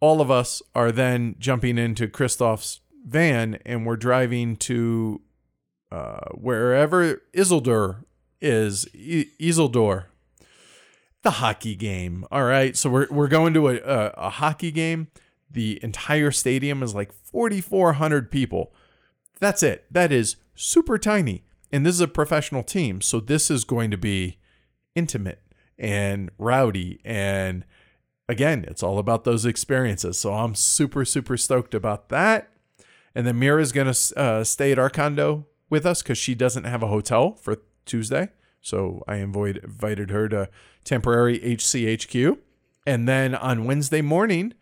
All 0.00 0.20
of 0.20 0.30
us 0.30 0.62
are 0.74 0.90
then 0.90 1.36
jumping 1.38 1.76
into 1.78 2.08
Christoph's 2.08 2.80
van 3.06 3.58
and 3.66 3.86
we're 3.86 3.96
driving 3.96 4.56
to 4.56 5.20
uh, 5.92 6.20
wherever 6.32 7.22
Iserlohn 7.34 8.04
is. 8.40 8.86
I- 8.94 9.28
Iserlohn. 9.40 10.04
The 11.22 11.32
hockey 11.32 11.74
game. 11.74 12.24
All 12.30 12.44
right. 12.44 12.74
So 12.76 12.88
we're, 12.88 13.06
we're 13.10 13.28
going 13.28 13.52
to 13.52 13.68
a, 13.68 13.76
a, 13.76 14.14
a 14.16 14.30
hockey 14.30 14.70
game. 14.70 15.08
The 15.50 15.78
entire 15.82 16.30
stadium 16.30 16.82
is 16.82 16.94
like 16.94 17.12
4,400 17.12 18.30
people. 18.30 18.72
That's 19.38 19.62
it. 19.62 19.84
That 19.90 20.12
is 20.12 20.36
super 20.54 20.96
tiny. 20.96 21.44
And 21.70 21.84
this 21.84 21.94
is 21.96 22.00
a 22.00 22.08
professional 22.08 22.62
team. 22.62 23.00
So 23.02 23.20
this 23.20 23.50
is 23.50 23.64
going 23.64 23.90
to 23.90 23.98
be 23.98 24.38
intimate 24.94 25.42
and 25.78 26.30
rowdy. 26.38 27.00
And 27.04 27.64
again, 28.28 28.64
it's 28.68 28.82
all 28.82 28.98
about 28.98 29.24
those 29.24 29.44
experiences. 29.44 30.18
So 30.18 30.34
I'm 30.34 30.54
super, 30.54 31.04
super 31.04 31.36
stoked 31.36 31.74
about 31.74 32.08
that. 32.10 32.50
And 33.14 33.26
then 33.26 33.38
Mira's 33.38 33.72
going 33.72 33.92
to 33.92 34.18
uh, 34.18 34.44
stay 34.44 34.72
at 34.72 34.78
our 34.78 34.90
condo 34.90 35.46
with 35.68 35.84
us 35.84 36.02
because 36.02 36.18
she 36.18 36.34
doesn't 36.34 36.64
have 36.64 36.82
a 36.82 36.88
hotel 36.88 37.32
for 37.32 37.56
Tuesday. 37.86 38.28
So 38.60 39.02
I 39.08 39.16
invited, 39.16 39.64
invited 39.64 40.10
her 40.10 40.28
to 40.28 40.48
temporary 40.84 41.38
HCHQ. 41.38 42.38
And 42.86 43.08
then 43.08 43.34
on 43.34 43.64
Wednesday 43.64 44.02
morning, 44.02 44.54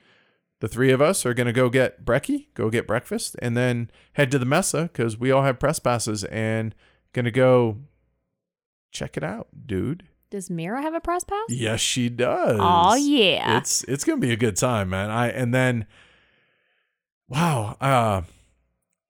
the 0.61 0.69
three 0.69 0.91
of 0.91 1.01
us 1.01 1.25
are 1.25 1.35
going 1.35 1.47
to 1.47 1.53
go 1.53 1.69
get 1.69 2.05
brekkie, 2.05 2.47
go 2.55 2.71
get 2.71 2.87
breakfast, 2.87 3.37
and 3.41 3.57
then 3.57 3.91
head 4.15 4.31
to 4.31 4.39
the 4.39 4.47
Messe 4.47 4.73
because 4.73 5.19
we 5.19 5.31
all 5.31 5.43
have 5.43 5.61
press 5.61 5.79
passes 5.79 6.25
and 6.25 6.75
going 7.13 7.25
to 7.25 7.31
go 7.31 7.79
check 8.91 9.17
it 9.17 9.23
out, 9.23 9.49
dude. 9.67 10.05
Does 10.31 10.51
Mira 10.51 10.83
have 10.83 10.95
a 10.95 11.01
press 11.01 11.25
pass? 11.25 11.47
Yes, 11.49 11.81
she 11.81 12.09
does. 12.09 12.59
Oh 12.61 12.95
yeah. 12.95 13.59
It's 13.59 13.83
it's 13.85 14.05
gonna 14.05 14.21
be 14.21 14.33
a 14.33 14.37
good 14.37 14.57
time, 14.57 14.91
man. 14.91 15.11
I 15.11 15.29
and 15.29 15.55
then 15.55 15.87
wow, 17.29 17.77
uh 17.81 18.23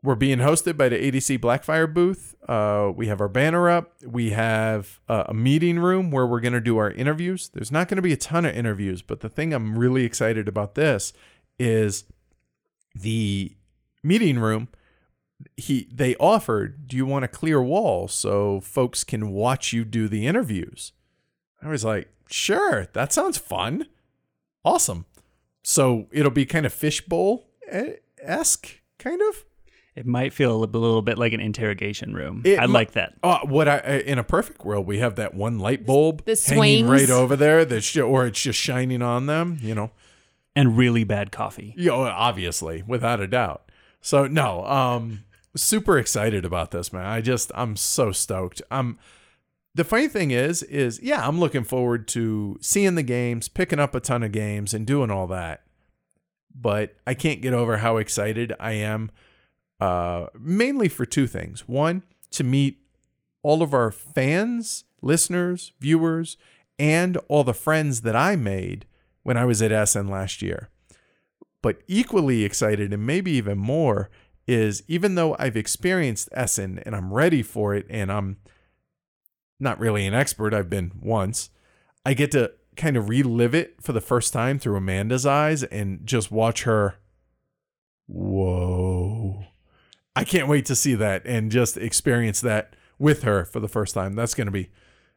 we're 0.03 0.15
being 0.15 0.39
hosted 0.39 0.77
by 0.77 0.89
the 0.89 0.97
ADC 0.97 1.39
Blackfire 1.39 1.93
booth. 1.93 2.37
Uh, 2.49 2.93
we 2.95 3.09
have 3.09 3.21
our 3.21 3.29
banner 3.29 3.69
up. 3.69 3.95
We 4.07 4.31
have 4.31 5.01
uh, 5.09 5.25
a 5.27 5.35
meeting 5.35 5.81
room 5.81 6.13
where 6.13 6.25
we're 6.25 6.41
going 6.41 6.53
to 6.53 6.61
do 6.61 6.79
our 6.79 6.91
interviews. 6.91 7.51
There's 7.53 7.73
not 7.73 7.89
going 7.89 7.97
to 7.97 8.03
be 8.03 8.13
a 8.13 8.17
ton 8.17 8.45
of 8.45 8.55
interviews, 8.55 9.03
but 9.03 9.21
the 9.21 9.29
thing 9.29 9.53
I'm 9.53 9.77
really 9.77 10.05
excited 10.05 10.47
about 10.47 10.77
this 10.77 11.13
is 11.59 12.05
the 12.95 13.57
meeting 14.05 14.39
room. 14.39 14.69
He 15.57 15.89
they 15.93 16.15
offered, 16.17 16.87
do 16.87 16.97
you 16.97 17.05
want 17.05 17.25
a 17.25 17.29
clear 17.29 17.61
wall 17.61 18.07
so 18.09 18.61
folks 18.61 19.03
can 19.03 19.31
watch 19.31 19.73
you 19.73 19.85
do 19.85 20.09
the 20.09 20.27
interviews? 20.27 20.93
I 21.63 21.69
was 21.69 21.85
like, 21.85 22.09
sure, 22.31 22.87
that 22.93 23.13
sounds 23.13 23.39
fun. 23.39 23.87
Awesome. 24.65 25.07
So 25.63 26.07
it'll 26.13 26.31
be 26.31 26.47
kind 26.47 26.67
of 26.67 26.73
fishbowl 26.73 27.47
esque, 28.23 28.81
kind 28.99 29.21
of. 29.29 29.45
It 29.95 30.07
might 30.07 30.33
feel 30.33 30.55
a 30.55 30.57
little, 30.57 30.81
little 30.81 31.03
bit 31.03 31.19
like 31.19 31.33
an 31.33 31.41
interrogation 31.41 32.15
room. 32.15 32.43
It 32.45 32.61
I 32.61 32.67
mi- 32.67 32.73
like 32.73 32.93
that. 32.93 33.15
Uh, 33.23 33.41
what 33.41 33.67
I 33.69 33.79
in 34.07 34.19
a 34.19 34.23
perfect 34.25 34.65
world, 34.65 34.87
we 34.87 34.99
have 35.01 35.17
that 35.17 35.35
one 35.35 35.59
light 35.59 35.85
bulb 35.85 36.25
The 36.25 36.41
hanging 36.47 36.87
swings. 36.87 36.89
right 36.89 37.11
over 37.11 37.35
there, 37.35 37.65
that's 37.65 37.91
ju- 37.91 38.03
or 38.07 38.27
it's 38.27 38.41
just 38.41 38.59
shining 38.61 39.03
on 39.03 39.27
them. 39.27 39.59
You 39.61 39.75
know, 39.75 39.91
And 40.55 40.77
really 40.79 41.03
bad 41.03 41.33
coffee. 41.33 41.75
you 41.77 41.87
know, 41.91 42.03
obviously, 42.03 42.85
without 42.87 43.21
a 43.21 43.27
doubt. 43.27 43.71
So 44.01 44.29
no, 44.29 44.65
um, 44.67 45.25
super 45.57 45.99
excited 45.99 46.45
about 46.45 46.71
this, 46.71 46.93
man. 46.93 47.05
I 47.05 47.21
just 47.21 47.51
I'm 47.57 47.75
so 47.75 48.13
stoked. 48.13 48.63
I'm 48.71 48.99
the 49.75 49.85
funny 49.85 50.09
thing 50.09 50.31
is, 50.31 50.63
is 50.65 51.01
yeah, 51.03 51.27
I'm 51.27 51.39
looking 51.39 51.65
forward 51.65 52.09
to 52.09 52.59
seeing 52.61 52.95
the 52.95 53.03
games, 53.03 53.49
picking 53.49 53.79
up 53.79 53.95
a 53.95 54.01
ton 54.01 54.23
of 54.23 54.33
games, 54.33 54.75
and 54.75 54.87
doing 54.87 55.11
all 55.11 55.27
that. 55.29 55.63
But 56.55 56.97
I 57.07 57.15
can't 57.15 57.41
get 57.41 57.55
over 57.55 57.79
how 57.79 57.99
excited 57.99 58.53
I 58.59 58.73
am, 58.73 59.11
uh, 59.81 60.27
mainly 60.39 60.89
for 60.89 61.07
two 61.07 61.27
things. 61.27 61.69
One, 61.69 62.03
to 62.33 62.45
meet 62.45 62.81
all 63.43 63.63
of 63.63 63.73
our 63.73 63.93
fans, 63.93 64.85
listeners, 65.01 65.73
viewers, 65.81 66.37
and 66.79 67.17
all 67.29 67.45
the 67.45 67.55
friends 67.55 68.01
that 68.03 68.17
I 68.17 68.37
made 68.37 68.87
when 69.23 69.37
I 69.37 69.45
was 69.45 69.63
at 69.63 69.73
Essen 69.73 70.09
last 70.09 70.43
year. 70.43 70.71
But 71.63 71.83
equally 71.87 72.45
excited, 72.45 72.93
and 72.93 73.07
maybe 73.07 73.33
even 73.33 73.59
more, 73.59 74.11
is 74.47 74.83
even 74.89 75.15
though 75.15 75.37
I've 75.39 75.57
experienced 75.57 76.29
Essen 76.33 76.81
and 76.85 76.97
I'm 76.97 77.13
ready 77.13 77.43
for 77.43 77.75
it, 77.75 77.87
and 77.91 78.11
I'm 78.11 78.39
not 79.61 79.79
really 79.79 80.07
an 80.07 80.15
expert, 80.15 80.55
I've 80.55 80.71
been 80.71 80.93
once, 81.01 81.51
I 82.05 82.15
get 82.15 82.31
to 82.33 82.53
kind 82.77 82.97
of 82.97 83.09
relive 83.09 83.55
it 83.55 83.83
for 83.83 83.93
the 83.93 84.01
first 84.01 84.33
time 84.33 84.59
through 84.59 84.77
Amanda's 84.77 85.27
eyes 85.27 85.63
and 85.65 86.07
just 86.07 86.31
watch 86.31 86.63
her. 86.63 86.95
Whoa. 88.07 89.45
I 90.17 90.25
can't 90.25 90.49
wait 90.49 90.65
to 90.67 90.77
see 90.77 90.95
that 90.95 91.23
and 91.27 91.51
just 91.51 91.77
experience 91.77 92.41
that 92.41 92.75
with 92.99 93.23
her 93.23 93.45
for 93.45 93.61
the 93.61 93.69
first 93.69 93.95
time. 93.95 94.15
That's 94.15 94.35
gonna 94.35 94.51
be 94.51 94.71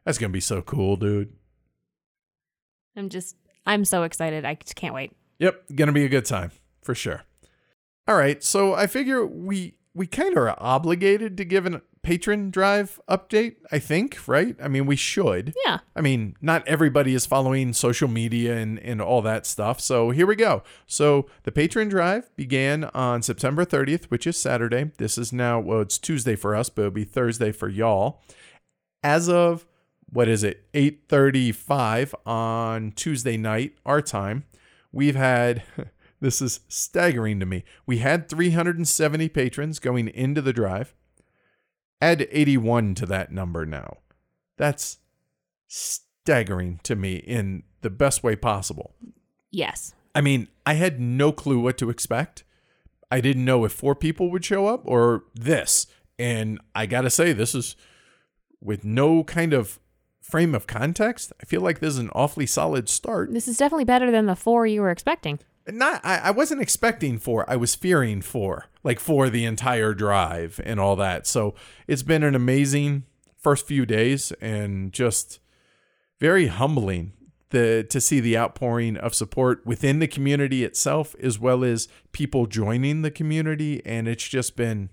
that's 0.04 0.18
gonna 0.18 0.32
be 0.32 0.40
so 0.40 0.62
cool, 0.62 0.96
dude. 0.96 1.32
I'm 2.96 3.08
just 3.08 3.36
I'm 3.66 3.84
so 3.84 4.02
excited. 4.02 4.44
I 4.44 4.54
just 4.54 4.76
can't 4.76 4.94
wait. 4.94 5.12
Yep, 5.38 5.64
gonna 5.74 5.92
be 5.92 6.04
a 6.04 6.08
good 6.08 6.24
time 6.24 6.50
for 6.82 6.94
sure. 6.94 7.22
All 8.06 8.16
right, 8.16 8.42
so 8.42 8.74
I 8.74 8.86
figure 8.86 9.24
we 9.24 9.74
we 9.94 10.06
kind 10.06 10.32
of 10.32 10.38
are 10.38 10.54
obligated 10.58 11.36
to 11.36 11.44
give 11.44 11.66
a 11.66 11.82
patron 12.02 12.50
drive 12.50 13.00
update. 13.08 13.56
I 13.70 13.78
think, 13.78 14.26
right? 14.26 14.56
I 14.62 14.68
mean, 14.68 14.86
we 14.86 14.96
should. 14.96 15.54
Yeah. 15.64 15.78
I 15.94 16.00
mean, 16.00 16.36
not 16.40 16.66
everybody 16.66 17.14
is 17.14 17.26
following 17.26 17.72
social 17.72 18.08
media 18.08 18.56
and, 18.56 18.78
and 18.80 19.00
all 19.00 19.22
that 19.22 19.46
stuff. 19.46 19.80
So 19.80 20.10
here 20.10 20.26
we 20.26 20.36
go. 20.36 20.62
So 20.86 21.26
the 21.44 21.52
patron 21.52 21.88
Drive 21.88 22.34
began 22.36 22.84
on 22.94 23.22
September 23.22 23.64
30th, 23.64 24.04
which 24.04 24.26
is 24.26 24.36
Saturday. 24.36 24.90
This 24.98 25.16
is 25.16 25.32
now, 25.32 25.60
well, 25.60 25.80
it's 25.80 25.98
Tuesday 25.98 26.36
for 26.36 26.54
us, 26.54 26.68
but 26.68 26.82
it'll 26.82 26.92
be 26.92 27.04
Thursday 27.04 27.52
for 27.52 27.68
y'all. 27.68 28.22
As 29.02 29.28
of, 29.28 29.66
what 30.10 30.28
is 30.28 30.44
it, 30.44 30.70
8.35 30.72 32.14
on 32.26 32.92
Tuesday 32.92 33.36
night, 33.36 33.76
our 33.86 34.02
time, 34.02 34.44
we've 34.92 35.16
had, 35.16 35.62
this 36.20 36.42
is 36.42 36.60
staggering 36.68 37.40
to 37.40 37.46
me, 37.46 37.64
we 37.86 37.98
had 37.98 38.28
370 38.28 39.28
patrons 39.30 39.78
going 39.78 40.08
into 40.08 40.42
the 40.42 40.52
drive. 40.52 40.94
Add 42.02 42.26
81 42.32 42.96
to 42.96 43.06
that 43.06 43.30
number 43.30 43.64
now. 43.64 43.98
That's 44.56 44.98
staggering 45.68 46.80
to 46.82 46.96
me 46.96 47.14
in 47.14 47.62
the 47.82 47.90
best 47.90 48.24
way 48.24 48.34
possible. 48.34 48.96
Yes. 49.52 49.94
I 50.12 50.20
mean, 50.20 50.48
I 50.66 50.74
had 50.74 51.00
no 51.00 51.30
clue 51.30 51.60
what 51.60 51.78
to 51.78 51.90
expect. 51.90 52.42
I 53.10 53.20
didn't 53.20 53.44
know 53.44 53.64
if 53.64 53.70
four 53.70 53.94
people 53.94 54.32
would 54.32 54.44
show 54.44 54.66
up 54.66 54.82
or 54.84 55.24
this. 55.32 55.86
And 56.18 56.60
I 56.74 56.86
got 56.86 57.02
to 57.02 57.10
say, 57.10 57.32
this 57.32 57.54
is 57.54 57.76
with 58.60 58.84
no 58.84 59.22
kind 59.22 59.52
of 59.52 59.78
frame 60.20 60.56
of 60.56 60.66
context. 60.66 61.32
I 61.40 61.44
feel 61.44 61.60
like 61.60 61.78
this 61.78 61.94
is 61.94 61.98
an 61.98 62.10
awfully 62.14 62.46
solid 62.46 62.88
start. 62.88 63.32
This 63.32 63.46
is 63.46 63.58
definitely 63.58 63.84
better 63.84 64.10
than 64.10 64.26
the 64.26 64.34
four 64.34 64.66
you 64.66 64.80
were 64.80 64.90
expecting. 64.90 65.38
Not, 65.68 66.00
I, 66.04 66.18
I 66.18 66.30
wasn't 66.32 66.60
expecting 66.60 67.18
four. 67.18 67.48
I 67.48 67.56
was 67.56 67.74
fearing 67.74 68.20
four, 68.20 68.66
like 68.82 68.98
for 68.98 69.30
the 69.30 69.44
entire 69.44 69.94
drive 69.94 70.60
and 70.64 70.80
all 70.80 70.96
that. 70.96 71.26
So 71.26 71.54
it's 71.86 72.02
been 72.02 72.22
an 72.24 72.34
amazing 72.34 73.04
first 73.38 73.66
few 73.66 73.86
days 73.86 74.32
and 74.40 74.92
just 74.92 75.38
very 76.20 76.46
humbling 76.48 77.12
the 77.50 77.84
to 77.90 78.00
see 78.00 78.18
the 78.20 78.36
outpouring 78.38 78.96
of 78.96 79.14
support 79.14 79.64
within 79.66 79.98
the 79.98 80.06
community 80.08 80.64
itself 80.64 81.14
as 81.22 81.38
well 81.38 81.62
as 81.64 81.86
people 82.12 82.46
joining 82.46 83.02
the 83.02 83.10
community 83.10 83.84
and 83.84 84.08
it's 84.08 84.26
just 84.26 84.56
been 84.56 84.88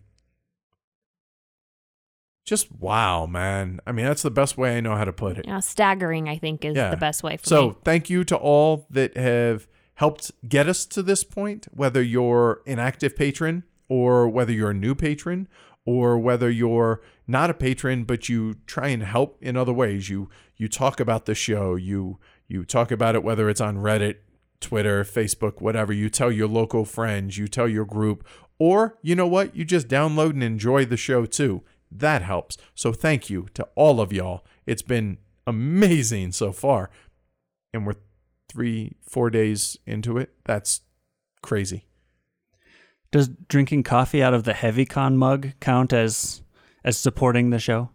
just 2.46 2.72
wow 2.72 3.26
man 3.26 3.80
i 3.86 3.92
mean 3.92 4.06
that's 4.06 4.24
the 4.24 4.32
best 4.32 4.58
way 4.58 4.76
i 4.78 4.82
know 4.82 4.96
how 4.96 5.06
to 5.06 5.14
put 5.14 5.38
it 5.38 5.46
Yeah, 5.48 5.60
staggering, 5.60 6.28
I 6.28 6.38
think, 6.38 6.66
is 6.66 6.76
Yeah. 6.76 6.90
the 6.90 6.98
best 6.98 7.24
way 7.24 7.38
for 7.38 7.46
so 7.46 7.70
me. 7.70 7.76
thank 7.84 8.10
you 8.10 8.24
to 8.26 8.36
all 8.36 8.88
that 8.90 9.16
have 9.16 9.68
helped 10.00 10.32
get 10.48 10.70
us 10.70 10.86
to 10.86 11.03
this 11.03 11.25
point, 11.25 11.68
whether 11.72 12.01
you're 12.01 12.62
an 12.65 12.79
active 12.79 13.18
patron 13.18 13.63
or 13.89 14.29
whether 14.29 14.53
you're 14.53 14.72
a 14.72 14.74
new 14.74 14.96
patron 14.96 15.46
or 15.86 16.18
whether 16.18 16.50
you're 16.50 17.01
not 17.27 17.50
a 17.50 17.53
patron 17.53 18.06
but 18.06 18.29
you 18.29 18.53
try 18.65 18.88
and 18.88 19.03
help 19.03 19.38
in 19.41 19.58
other 19.58 19.74
ways. 19.74 20.08
You 20.08 20.29
you 20.56 20.70
talk 20.70 21.01
about 21.01 21.25
the 21.25 21.36
show, 21.36 21.75
you 21.75 22.18
you 22.48 22.63
talk 22.63 22.91
about 22.91 23.15
it 23.15 23.25
whether 23.25 23.50
it's 23.50 23.60
on 23.60 23.75
Reddit, 23.75 24.20
Twitter, 24.62 25.03
Facebook, 25.03 25.60
whatever. 25.60 25.91
You 25.91 26.10
tell 26.10 26.32
your 26.32 26.48
local 26.48 26.86
friends, 26.86 27.38
you 27.38 27.50
tell 27.50 27.68
your 27.68 27.86
group, 27.86 28.25
or 28.58 28.98
you 29.01 29.15
know 29.15 29.27
what? 29.27 29.53
You 29.53 29.65
just 29.65 29.89
download 29.89 30.29
and 30.29 30.44
enjoy 30.44 30.86
the 30.86 30.96
show 30.96 31.25
too. 31.25 31.62
That 31.91 32.22
helps. 32.22 32.58
So 32.74 32.94
thank 32.94 33.29
you 33.29 33.50
to 33.53 33.68
all 33.75 34.00
of 34.00 34.13
y'all. 34.13 34.46
It's 34.65 34.82
been 34.82 35.18
amazing 35.46 36.32
so 36.32 36.53
far. 36.53 36.89
And 37.74 37.86
we're 37.86 37.96
three, 38.50 38.96
four 39.08 39.29
days 39.29 39.77
into 39.86 40.18
it. 40.18 40.32
That's 40.46 40.82
crazy. 41.41 41.86
Does 43.12 43.29
drinking 43.48 43.84
coffee 43.84 44.22
out 44.22 44.34
of 44.34 44.44
the 44.44 44.53
HeavyCon 44.53 45.15
mug 45.15 45.53
count 45.60 45.94
as 45.94 46.41
as 46.84 46.98
supporting 46.98 47.50
the 47.50 47.60
show? 47.60 47.89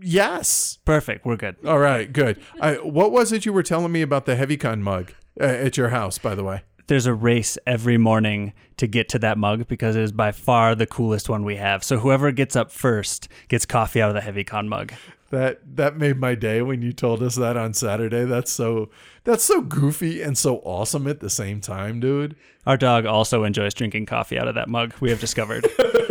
Yes. 0.00 0.78
Perfect. 0.84 1.24
We're 1.24 1.36
good. 1.36 1.56
All 1.66 1.78
right, 1.78 2.12
good. 2.12 2.40
I, 2.60 2.74
what 2.74 3.12
was 3.12 3.32
it 3.32 3.46
you 3.46 3.52
were 3.52 3.62
telling 3.62 3.92
me 3.92 4.02
about 4.02 4.26
the 4.26 4.34
HeavyCon 4.34 4.80
mug 4.80 5.12
uh, 5.40 5.44
at 5.44 5.76
your 5.76 5.90
house, 5.90 6.18
by 6.18 6.34
the 6.34 6.44
way? 6.44 6.62
There's 6.88 7.06
a 7.06 7.14
race 7.14 7.58
every 7.66 7.98
morning 7.98 8.52
to 8.76 8.86
get 8.86 9.08
to 9.10 9.18
that 9.20 9.38
mug 9.38 9.66
because 9.66 9.96
it 9.96 10.02
is 10.02 10.12
by 10.12 10.32
far 10.32 10.74
the 10.74 10.86
coolest 10.86 11.28
one 11.28 11.44
we 11.44 11.56
have. 11.56 11.82
So 11.82 11.98
whoever 11.98 12.30
gets 12.30 12.54
up 12.54 12.70
first 12.70 13.28
gets 13.48 13.66
coffee 13.66 14.00
out 14.00 14.14
of 14.14 14.24
the 14.24 14.30
HeavyCon 14.30 14.68
mug. 14.68 14.92
That 15.30 15.76
that 15.76 15.96
made 15.96 16.18
my 16.18 16.34
day 16.36 16.62
when 16.62 16.82
you 16.82 16.92
told 16.92 17.22
us 17.22 17.34
that 17.34 17.56
on 17.56 17.74
Saturday. 17.74 18.24
That's 18.24 18.52
so 18.52 18.90
that's 19.24 19.42
so 19.42 19.60
goofy 19.60 20.22
and 20.22 20.38
so 20.38 20.58
awesome 20.58 21.08
at 21.08 21.20
the 21.20 21.30
same 21.30 21.60
time, 21.60 21.98
dude. 21.98 22.36
Our 22.64 22.76
dog 22.76 23.06
also 23.06 23.42
enjoys 23.44 23.74
drinking 23.74 24.06
coffee 24.06 24.38
out 24.38 24.46
of 24.46 24.54
that 24.54 24.68
mug. 24.68 24.94
We 25.00 25.10
have 25.10 25.20
discovered. 25.20 25.66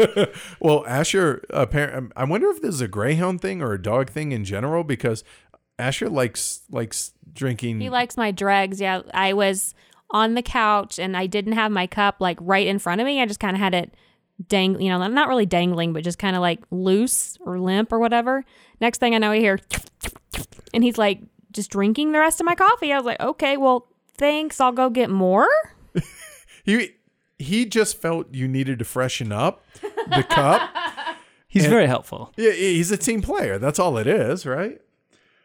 well, 0.60 0.86
Asher, 0.86 1.46
apparently, 1.50 1.98
um, 1.98 2.14
I 2.16 2.26
wonder 2.26 2.50
if 2.50 2.62
this 2.62 2.76
is 2.76 2.82
a 2.82 2.88
greyhound 2.88 3.42
thing 3.42 3.62
or 3.62 3.74
a 3.74 3.82
dog 3.82 4.10
thing 4.10 4.34
in 4.34 4.44
general 4.44 4.84
because 4.84 5.24
Asher 5.80 6.10
likes 6.10 6.64
likes 6.70 7.14
drinking. 7.32 7.80
He 7.80 7.90
likes 7.90 8.18
my 8.18 8.32
dregs. 8.32 8.82
Yeah, 8.82 9.02
I 9.14 9.34
was 9.34 9.74
on 10.12 10.34
the 10.36 10.42
couch 10.42 11.00
and 11.00 11.16
I 11.18 11.26
didn't 11.28 11.54
have 11.54 11.72
my 11.72 11.88
cup 11.88 12.18
like 12.20 12.38
right 12.42 12.68
in 12.68 12.80
front 12.80 13.02
of 13.02 13.06
me. 13.08 13.22
I 13.22 13.26
just 13.26 13.40
kind 13.40 13.56
of 13.56 13.60
had 13.60 13.74
it 13.74 13.94
dang, 14.48 14.80
you 14.82 14.90
know, 14.90 15.06
not 15.08 15.30
really 15.30 15.46
dangling, 15.46 15.94
but 15.94 16.04
just 16.04 16.20
kind 16.20 16.36
of 16.36 16.42
like 16.42 16.60
loose 16.72 17.38
or 17.42 17.60
limp 17.60 17.92
or 17.92 18.00
whatever. 18.00 18.44
Next 18.82 19.00
thing 19.00 19.16
I 19.16 19.18
know, 19.18 19.32
I 19.32 19.40
hear, 19.40 19.60
and 20.74 20.84
he's 20.84 20.98
like 20.98 21.22
just 21.52 21.72
drinking 21.72 22.12
the 22.12 22.20
rest 22.20 22.40
of 22.40 22.46
my 22.46 22.56
coffee. 22.56 22.92
I 22.92 22.98
was 22.98 23.06
like, 23.06 23.20
okay, 23.20 23.58
well, 23.58 23.88
thanks. 24.18 24.60
I'll 24.60 24.72
go 24.72 24.90
get 24.90 25.10
more. 25.10 25.48
he 26.64 26.92
he 27.40 27.66
just 27.66 28.02
felt 28.02 28.34
you 28.34 28.48
needed 28.48 28.80
to 28.80 28.86
freshen 28.86 29.32
up 29.32 29.64
the 29.82 30.26
cup. 30.30 30.70
He's 31.48 31.64
And- 31.64 31.72
very 31.72 31.88
helpful. 31.88 32.34
Yeah, 32.36 32.52
he's 32.52 32.92
a 32.92 32.98
team 32.98 33.22
player. 33.22 33.58
That's 33.58 33.80
all 33.80 33.98
it 33.98 34.08
is, 34.08 34.46
right? 34.46 34.82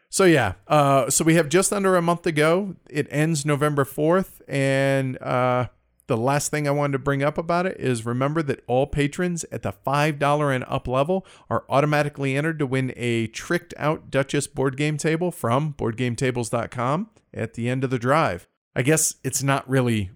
So 0.09 0.25
yeah, 0.25 0.53
uh, 0.67 1.09
so 1.09 1.23
we 1.23 1.35
have 1.35 1.47
just 1.47 1.71
under 1.71 1.95
a 1.95 2.01
month 2.01 2.23
to 2.23 2.33
go. 2.33 2.75
It 2.89 3.07
ends 3.09 3.45
November 3.45 3.85
fourth, 3.85 4.41
and 4.45 5.17
uh, 5.21 5.67
the 6.11 6.17
last 6.17 6.51
thing 6.51 6.67
I 6.67 6.71
wanted 6.71 6.91
to 6.91 6.99
bring 6.99 7.23
up 7.23 7.37
about 7.37 7.65
it 7.65 7.79
is 7.79 8.05
remember 8.05 8.43
that 8.43 8.65
all 8.67 8.85
patrons 8.85 9.45
at 9.49 9.61
the 9.61 9.71
five 9.71 10.19
dollar 10.19 10.51
and 10.51 10.65
up 10.67 10.85
level 10.85 11.25
are 11.49 11.63
automatically 11.69 12.35
entered 12.35 12.59
to 12.59 12.65
win 12.65 12.91
a 12.97 13.27
tricked 13.27 13.73
out 13.77 14.11
Duchess 14.11 14.45
board 14.47 14.75
game 14.75 14.97
table 14.97 15.31
from 15.31 15.73
BoardGameTables.com 15.75 17.09
at 17.33 17.53
the 17.53 17.69
end 17.69 17.85
of 17.85 17.91
the 17.91 17.97
drive. 17.97 18.45
I 18.75 18.81
guess 18.81 19.15
it's 19.23 19.41
not 19.41 19.69
really 19.69 20.11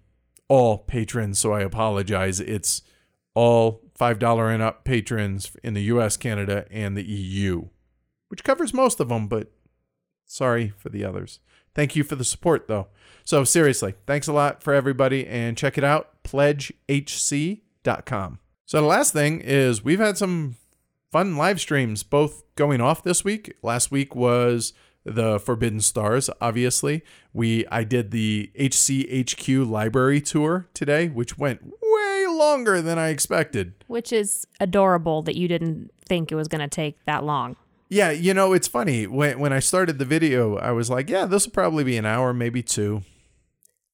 all 0.50 0.80
patrons, 0.80 1.40
so 1.40 1.54
I 1.54 1.62
apologize. 1.62 2.42
It's 2.42 2.82
all 3.34 3.80
$5 3.98 4.54
and 4.54 4.62
up 4.62 4.84
patrons 4.84 5.56
in 5.64 5.76
the 5.76 5.84
US, 5.84 6.18
Canada, 6.18 6.66
and 6.70 6.98
the 6.98 7.06
EU, 7.06 7.70
which 8.28 8.44
covers 8.44 8.74
most 8.74 9.00
of 9.00 9.08
them, 9.08 9.30
but 9.30 9.54
sorry 10.26 10.74
for 10.78 10.90
the 10.90 11.06
others. 11.06 11.40
Thank 11.76 11.96
you 11.96 12.04
for 12.04 12.16
the 12.16 12.26
support, 12.26 12.68
though. 12.68 12.88
So, 13.24 13.44
seriously, 13.44 13.94
thanks 14.08 14.28
a 14.28 14.34
lot 14.34 14.64
for 14.64 14.74
everybody, 14.74 15.28
and 15.28 15.58
check 15.58 15.78
it 15.78 15.84
out 15.84 16.24
pledgehc.com. 16.24 17.60
So, 18.66 18.82
the 18.82 18.88
last 18.88 19.14
thing 19.14 19.42
is 19.42 19.84
we've 19.84 20.00
had 20.00 20.18
some 20.18 20.56
fun 21.12 21.38
live 21.38 21.60
streams 21.60 22.04
both 22.04 22.44
going 22.56 22.82
off 22.82 23.04
this 23.04 23.24
week. 23.24 23.56
Last 23.62 23.92
week 23.92 24.16
was 24.16 24.74
the 25.06 25.40
Forbidden 25.40 25.80
Stars, 25.80 26.30
obviously. 26.42 27.04
We 27.32 27.66
I 27.68 27.84
did 27.84 28.12
the 28.12 28.52
HCHQ 28.60 29.70
library 29.70 30.20
tour 30.20 30.68
today, 30.74 31.08
which 31.08 31.38
went 31.38 31.62
way 31.82 32.26
longer 32.28 32.82
than 32.82 32.98
I 32.98 33.10
expected. 33.10 33.74
Which 33.88 34.12
is 34.12 34.48
adorable 34.60 35.22
that 35.24 35.36
you 35.36 35.48
didn't 35.48 35.92
think 36.08 36.32
it 36.32 36.36
was 36.36 36.48
going 36.48 36.62
to 36.62 36.68
take 36.68 37.04
that 37.06 37.24
long. 37.24 37.56
Yeah, 37.96 38.12
you 38.12 38.34
know, 38.34 38.52
it's 38.52 38.68
funny. 38.68 39.08
When 39.08 39.40
when 39.40 39.54
I 39.54 39.60
started 39.60 40.00
the 40.00 40.04
video, 40.06 40.58
I 40.58 40.72
was 40.72 40.90
like, 40.90 41.10
yeah, 41.10 41.26
this 41.26 41.46
will 41.46 41.54
probably 41.54 41.86
be 41.86 41.96
an 41.96 42.06
hour, 42.06 42.34
maybe 42.34 42.62
two. 42.62 43.04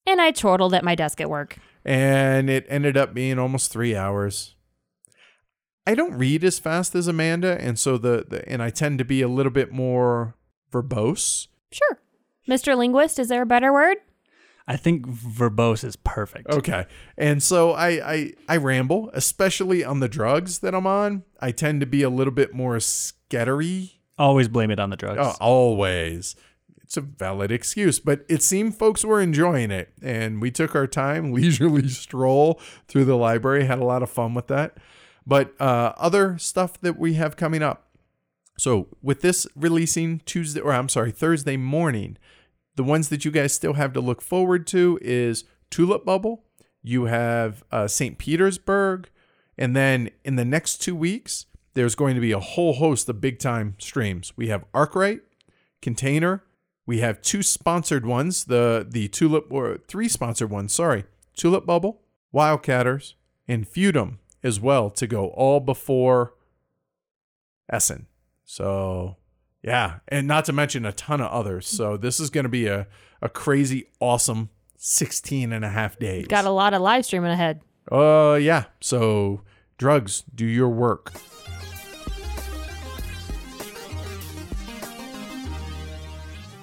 And 0.08 0.20
I 0.20 0.32
chortled 0.32 0.74
at 0.74 0.82
my 0.82 0.96
desk 0.96 1.20
at 1.20 1.30
work. 1.30 1.58
And 1.84 2.50
it 2.50 2.66
ended 2.68 2.96
up 2.96 3.14
being 3.14 3.38
almost 3.38 3.70
three 3.70 3.94
hours. 3.94 4.56
I 5.86 5.94
don't 5.94 6.14
read 6.14 6.42
as 6.42 6.58
fast 6.58 6.96
as 6.96 7.06
Amanda, 7.06 7.56
and 7.60 7.78
so 7.78 7.96
the, 7.96 8.26
the 8.28 8.48
and 8.48 8.60
I 8.60 8.70
tend 8.70 8.98
to 8.98 9.04
be 9.04 9.22
a 9.22 9.28
little 9.28 9.52
bit 9.52 9.70
more 9.70 10.34
verbose. 10.72 11.46
Sure. 11.70 12.00
Mr. 12.48 12.76
Linguist, 12.76 13.20
is 13.20 13.28
there 13.28 13.42
a 13.42 13.46
better 13.46 13.72
word? 13.72 13.98
I 14.66 14.76
think 14.76 15.06
verbose 15.06 15.84
is 15.84 15.96
perfect. 15.96 16.48
Okay. 16.48 16.86
And 17.16 17.42
so 17.42 17.72
I, 17.72 17.88
I 18.12 18.32
I 18.48 18.56
ramble, 18.58 19.10
especially 19.12 19.84
on 19.84 20.00
the 20.00 20.08
drugs 20.08 20.60
that 20.60 20.74
I'm 20.74 20.86
on. 20.86 21.24
I 21.40 21.50
tend 21.50 21.80
to 21.80 21.86
be 21.86 22.02
a 22.02 22.10
little 22.10 22.32
bit 22.32 22.54
more 22.54 22.76
scattery. 22.76 23.94
Always 24.18 24.48
blame 24.48 24.70
it 24.70 24.78
on 24.78 24.90
the 24.90 24.96
drugs. 24.96 25.20
Oh, 25.20 25.34
always. 25.40 26.36
It's 26.82 26.96
a 26.96 27.00
valid 27.00 27.50
excuse, 27.50 27.98
but 27.98 28.24
it 28.28 28.42
seemed 28.42 28.76
folks 28.76 29.04
were 29.04 29.20
enjoying 29.20 29.70
it. 29.70 29.92
And 30.02 30.42
we 30.42 30.50
took 30.50 30.74
our 30.76 30.86
time, 30.86 31.32
leisurely 31.34 31.88
stroll 31.88 32.60
through 32.86 33.06
the 33.06 33.16
library, 33.16 33.64
had 33.64 33.78
a 33.78 33.84
lot 33.84 34.02
of 34.02 34.10
fun 34.10 34.34
with 34.34 34.46
that. 34.48 34.76
But 35.26 35.58
uh, 35.60 35.94
other 35.96 36.36
stuff 36.38 36.80
that 36.82 36.98
we 36.98 37.14
have 37.14 37.36
coming 37.36 37.62
up. 37.62 37.88
So, 38.58 38.88
with 39.00 39.22
this 39.22 39.46
releasing 39.56 40.20
Tuesday, 40.20 40.60
or 40.60 40.72
I'm 40.74 40.90
sorry, 40.90 41.10
Thursday 41.10 41.56
morning, 41.56 42.18
the 42.76 42.84
ones 42.84 43.08
that 43.08 43.24
you 43.24 43.30
guys 43.30 43.52
still 43.52 43.74
have 43.74 43.92
to 43.92 44.00
look 44.00 44.22
forward 44.22 44.66
to 44.68 44.98
is 45.02 45.44
Tulip 45.70 46.04
Bubble. 46.04 46.44
You 46.82 47.04
have 47.04 47.62
uh, 47.70 47.86
St. 47.86 48.18
Petersburg. 48.18 49.08
And 49.58 49.76
then 49.76 50.10
in 50.24 50.36
the 50.36 50.44
next 50.44 50.78
two 50.78 50.96
weeks, 50.96 51.46
there's 51.74 51.94
going 51.94 52.14
to 52.14 52.20
be 52.20 52.32
a 52.32 52.40
whole 52.40 52.74
host 52.74 53.08
of 53.08 53.20
big 53.20 53.38
time 53.38 53.76
streams. 53.78 54.32
We 54.36 54.48
have 54.48 54.64
Arkwright, 54.74 55.20
Container. 55.80 56.44
We 56.86 56.98
have 56.98 57.22
two 57.22 57.42
sponsored 57.42 58.04
ones, 58.04 58.44
the 58.44 58.86
the 58.88 59.08
Tulip 59.08 59.46
or 59.50 59.78
three 59.86 60.08
sponsored 60.08 60.50
ones, 60.50 60.74
sorry. 60.74 61.04
Tulip 61.36 61.64
Bubble, 61.64 62.02
Wildcatters, 62.34 63.14
and 63.46 63.66
Feudum 63.66 64.18
as 64.42 64.58
well 64.58 64.90
to 64.90 65.06
go 65.06 65.28
all 65.28 65.60
before 65.60 66.34
Essen. 67.70 68.06
So 68.44 69.16
yeah, 69.62 70.00
and 70.08 70.26
not 70.26 70.44
to 70.46 70.52
mention 70.52 70.84
a 70.84 70.92
ton 70.92 71.20
of 71.20 71.30
others. 71.30 71.66
So 71.66 71.96
this 71.96 72.18
is 72.18 72.30
going 72.30 72.44
to 72.44 72.50
be 72.50 72.66
a, 72.66 72.86
a 73.20 73.28
crazy, 73.28 73.86
awesome 74.00 74.50
16 74.76 75.52
and 75.52 75.64
a 75.64 75.68
half 75.68 75.98
days. 75.98 76.26
Got 76.26 76.44
a 76.44 76.50
lot 76.50 76.74
of 76.74 76.82
live 76.82 77.04
streaming 77.04 77.30
ahead. 77.30 77.60
Uh, 77.90 78.38
yeah. 78.40 78.64
So 78.80 79.42
drugs, 79.78 80.24
do 80.34 80.44
your 80.44 80.68
work. 80.68 81.12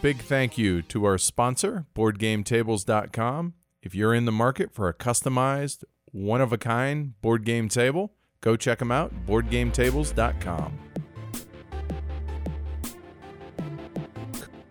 Big 0.01 0.17
thank 0.17 0.57
you 0.57 0.81
to 0.83 1.03
our 1.03 1.17
sponsor, 1.17 1.85
BoardGameTables.com. 1.93 3.53
If 3.81 3.95
you're 3.95 4.13
in 4.13 4.25
the 4.25 4.31
market 4.31 4.73
for 4.73 4.87
a 4.87 4.93
customized, 4.93 5.83
one 6.05 6.41
of 6.41 6.53
a 6.53 6.57
kind 6.57 7.19
board 7.21 7.43
game 7.43 7.67
table, 7.67 8.13
go 8.41 8.55
check 8.55 8.79
them 8.79 8.91
out, 8.91 9.13
BoardGameTables.com. 9.25 10.79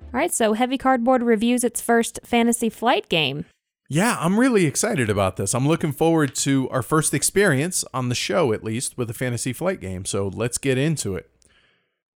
All 0.09 0.18
right, 0.18 0.33
so 0.33 0.55
Heavy 0.55 0.79
Cardboard 0.79 1.23
reviews 1.23 1.62
its 1.62 1.83
first 1.83 2.18
Fantasy 2.25 2.71
Flight 2.71 3.11
game. 3.11 3.44
Yeah, 3.90 4.16
I'm 4.18 4.40
really 4.40 4.64
excited 4.64 5.11
about 5.11 5.37
this. 5.37 5.55
I'm 5.55 5.68
looking 5.68 5.92
forward 5.92 6.35
to 6.37 6.66
our 6.71 6.81
first 6.81 7.12
experience 7.12 7.85
on 7.92 8.09
the 8.09 8.14
show, 8.14 8.55
at 8.55 8.64
least, 8.64 8.97
with 8.97 9.11
a 9.11 9.14
fantasy 9.14 9.53
flight 9.53 9.81
game. 9.81 10.07
So 10.07 10.29
let's 10.29 10.57
get 10.57 10.79
into 10.79 11.14
it. 11.14 11.31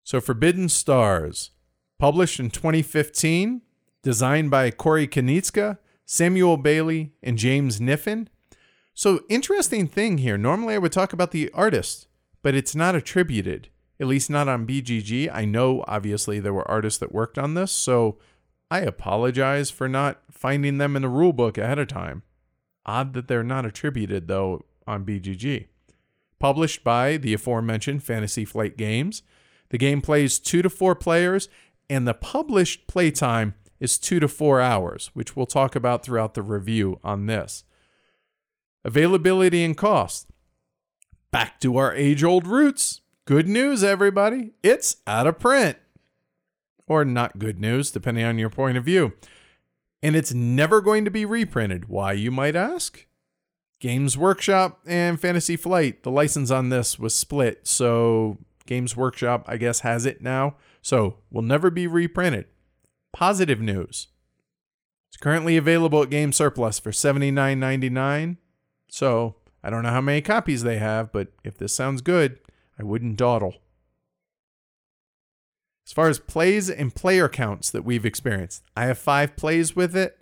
So, 0.05 0.21
Forbidden 0.21 0.69
Stars, 0.71 1.51
published 1.99 2.41
in 2.41 2.51
2015, 2.51 3.61
designed 4.03 4.51
by 4.51 4.71
Corey 4.71 5.07
Konieczka, 5.07 5.79
Samuel 6.05 6.57
Bailey, 6.57 7.13
and 7.23 7.39
James 7.39 7.79
Niffen. 7.79 8.27
So, 8.95 9.21
interesting 9.29 9.87
thing 9.87 10.19
here. 10.19 10.37
Normally, 10.37 10.75
I 10.75 10.79
would 10.79 10.93
talk 10.93 11.13
about 11.13 11.31
the 11.31 11.51
artist, 11.53 12.07
but 12.43 12.55
it's 12.55 12.75
not 12.75 12.95
attributed, 12.95 13.69
at 14.03 14.09
least 14.09 14.29
not 14.29 14.49
on 14.49 14.67
BGG. 14.67 15.31
I 15.33 15.45
know, 15.45 15.85
obviously, 15.87 16.41
there 16.41 16.53
were 16.53 16.69
artists 16.69 16.99
that 16.99 17.13
worked 17.13 17.39
on 17.39 17.55
this. 17.55 17.71
So, 17.71 18.19
I 18.69 18.81
apologize 18.81 19.71
for 19.71 19.89
not 19.89 20.23
finding 20.29 20.79
them 20.79 20.97
in 20.97 21.03
the 21.03 21.09
rulebook 21.09 21.57
ahead 21.57 21.79
of 21.79 21.87
time. 21.87 22.25
Odd 22.85 23.13
that 23.15 23.29
they're 23.29 23.45
not 23.45 23.65
attributed, 23.65 24.27
though, 24.27 24.65
on 24.89 25.05
BGG. 25.05 25.67
Published 26.41 26.83
by 26.83 27.17
the 27.17 27.33
aforementioned 27.33 28.03
Fantasy 28.03 28.45
Flight 28.45 28.77
Games. 28.77 29.23
The 29.69 29.79
game 29.79 30.01
plays 30.01 30.41
two 30.41 30.63
to 30.63 30.69
four 30.69 30.97
players, 30.97 31.49
and 31.89 32.07
the 32.07 32.13
published 32.13 32.89
playtime 32.89 33.55
is 33.79 33.99
two 33.99 34.19
to 34.19 34.27
four 34.27 34.61
hours, 34.61 35.11
which 35.15 35.37
we'll 35.37 35.47
talk 35.47 35.77
about 35.77 36.03
throughout 36.03 36.35
the 36.35 36.43
review 36.43 36.99
on 37.05 37.27
this. 37.27 37.63
Availability 38.85 39.63
and 39.63 39.77
cost. 39.77 40.27
Back 41.31 41.61
to 41.61 41.77
our 41.77 41.95
age 41.95 42.25
old 42.25 42.49
roots. 42.49 43.02
Good 43.25 43.49
news, 43.49 43.85
everybody. 43.85 44.51
It's 44.65 44.97
out 45.07 45.29
of 45.29 45.39
print. 45.39 45.79
Or 46.89 47.05
not 47.05 47.39
good 47.39 47.61
news, 47.61 47.93
depending 47.93 48.25
on 48.25 48.37
your 48.37 48.51
point 48.51 48.77
of 48.77 48.85
view. 48.85 49.13
And 50.03 50.17
it's 50.17 50.35
never 50.35 50.81
going 50.81 51.05
to 51.05 51.11
be 51.11 51.25
reprinted. 51.25 51.89
Why, 51.89 52.15
you 52.15 52.33
might 52.33 52.57
ask? 52.57 53.07
Games 53.79 54.19
Workshop 54.19 54.81
and 54.87 55.21
Fantasy 55.21 55.57
Flight, 55.57 56.03
the 56.03 56.11
license 56.11 56.51
on 56.51 56.71
this 56.71 56.99
was 56.99 57.15
split. 57.15 57.67
So 57.69 58.39
Games 58.67 58.97
Workshop, 58.97 59.45
I 59.47 59.57
guess, 59.57 59.81
has 59.81 60.05
it 60.05 60.21
now. 60.21 60.57
So 60.83 61.19
will 61.31 61.43
never 61.43 61.71
be 61.71 61.87
reprinted. 61.87 62.47
Positive 63.13 63.61
news. 63.61 64.09
It's 65.11 65.17
currently 65.17 65.57
available 65.57 66.03
at 66.03 66.11
Game 66.11 66.33
Surplus 66.33 66.81
for 66.81 66.91
$79.99. 66.91 68.37
So 68.89 69.37
I 69.63 69.71
don't 69.71 69.85
know 69.85 69.91
how 69.91 70.01
many 70.01 70.23
copies 70.23 70.65
they 70.65 70.79
have, 70.79 71.13
but 71.13 71.29
if 71.45 71.57
this 71.57 71.73
sounds 71.73 72.03
good, 72.03 72.41
I 72.79 72.85
wouldn't 72.85 73.17
dawdle. 73.17 73.57
As 75.87 75.93
far 75.93 76.09
as 76.09 76.19
plays 76.19 76.71
and 76.71 76.95
player 76.95 77.29
counts 77.29 77.71
that 77.71 77.85
we've 77.85 78.07
experienced, 78.07 78.63
I 78.77 78.87
have 78.87 78.99
five 78.99 79.37
plays 79.37 79.75
with 79.75 79.97
it 79.97 80.19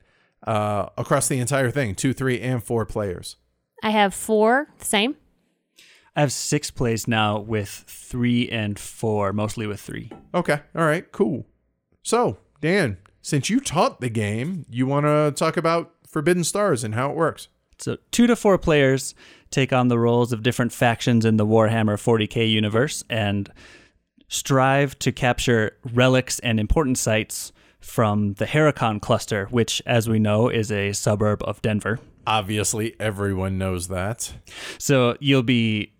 uh, 0.47 0.87
across 0.97 1.29
the 1.29 1.39
entire 1.39 1.71
thing 1.71 1.95
two, 1.95 2.13
three, 2.13 2.41
and 2.41 2.63
four 2.65 2.87
players. 2.87 3.37
I 3.83 3.91
have 3.91 4.15
four, 4.15 4.69
same. 4.79 5.17
I 6.17 6.21
have 6.21 6.33
six 6.33 6.71
plays 6.71 7.07
now 7.07 7.39
with 7.39 7.69
three 7.87 8.49
and 8.49 8.79
four, 8.79 9.33
mostly 9.33 9.67
with 9.67 9.81
three. 9.81 10.11
Okay. 10.35 10.61
All 10.75 10.85
right. 10.85 11.11
Cool. 11.13 11.47
So, 12.03 12.39
Dan, 12.61 12.99
since 13.23 13.49
you 13.49 13.61
taught 13.61 14.01
the 14.01 14.09
game, 14.09 14.67
you 14.71 14.87
want 14.87 15.07
to 15.07 15.33
talk 15.37 15.57
about 15.57 15.93
Forbidden 16.07 16.45
Stars 16.45 16.83
and 16.83 16.95
how 16.95 17.11
it 17.11 17.17
works? 17.17 17.49
So, 17.83 17.97
two 18.11 18.27
to 18.27 18.37
four 18.37 18.59
players 18.59 19.15
take 19.51 19.73
on 19.73 19.89
the 19.89 19.99
roles 19.99 20.33
of 20.33 20.43
different 20.43 20.73
factions 20.73 21.25
in 21.25 21.37
the 21.37 21.47
Warhammer 21.47 21.97
40k 21.97 22.51
universe 22.51 23.03
and 23.09 23.51
strive 24.29 24.99
to 25.01 25.11
capture 25.13 25.77
relics 25.93 26.39
and 26.41 26.61
important 26.61 26.99
sites 26.99 27.53
from 27.81 28.35
the 28.35 28.45
Herakon 28.45 29.01
cluster, 29.01 29.47
which, 29.47 29.83
as 29.87 30.09
we 30.09 30.19
know, 30.19 30.49
is 30.49 30.71
a 30.71 30.93
suburb 30.93 31.43
of 31.45 31.63
Denver. 31.63 31.99
Obviously, 32.27 32.95
everyone 33.01 33.59
knows 33.59 33.89
that. 33.89 34.33
So, 34.79 35.17
you'll 35.21 35.43
be 35.43 35.93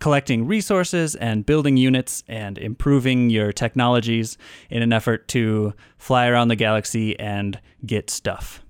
collecting 0.00 0.46
resources 0.46 1.14
and 1.14 1.46
building 1.46 1.78
units 1.78 2.22
and 2.28 2.58
improving 2.58 3.30
your 3.30 3.52
technologies 3.52 4.36
in 4.68 4.82
an 4.82 4.92
effort 4.92 5.26
to 5.28 5.72
fly 5.96 6.26
around 6.26 6.48
the 6.48 6.56
galaxy 6.56 7.18
and 7.18 7.58
get 7.86 8.10
stuff. 8.10 8.63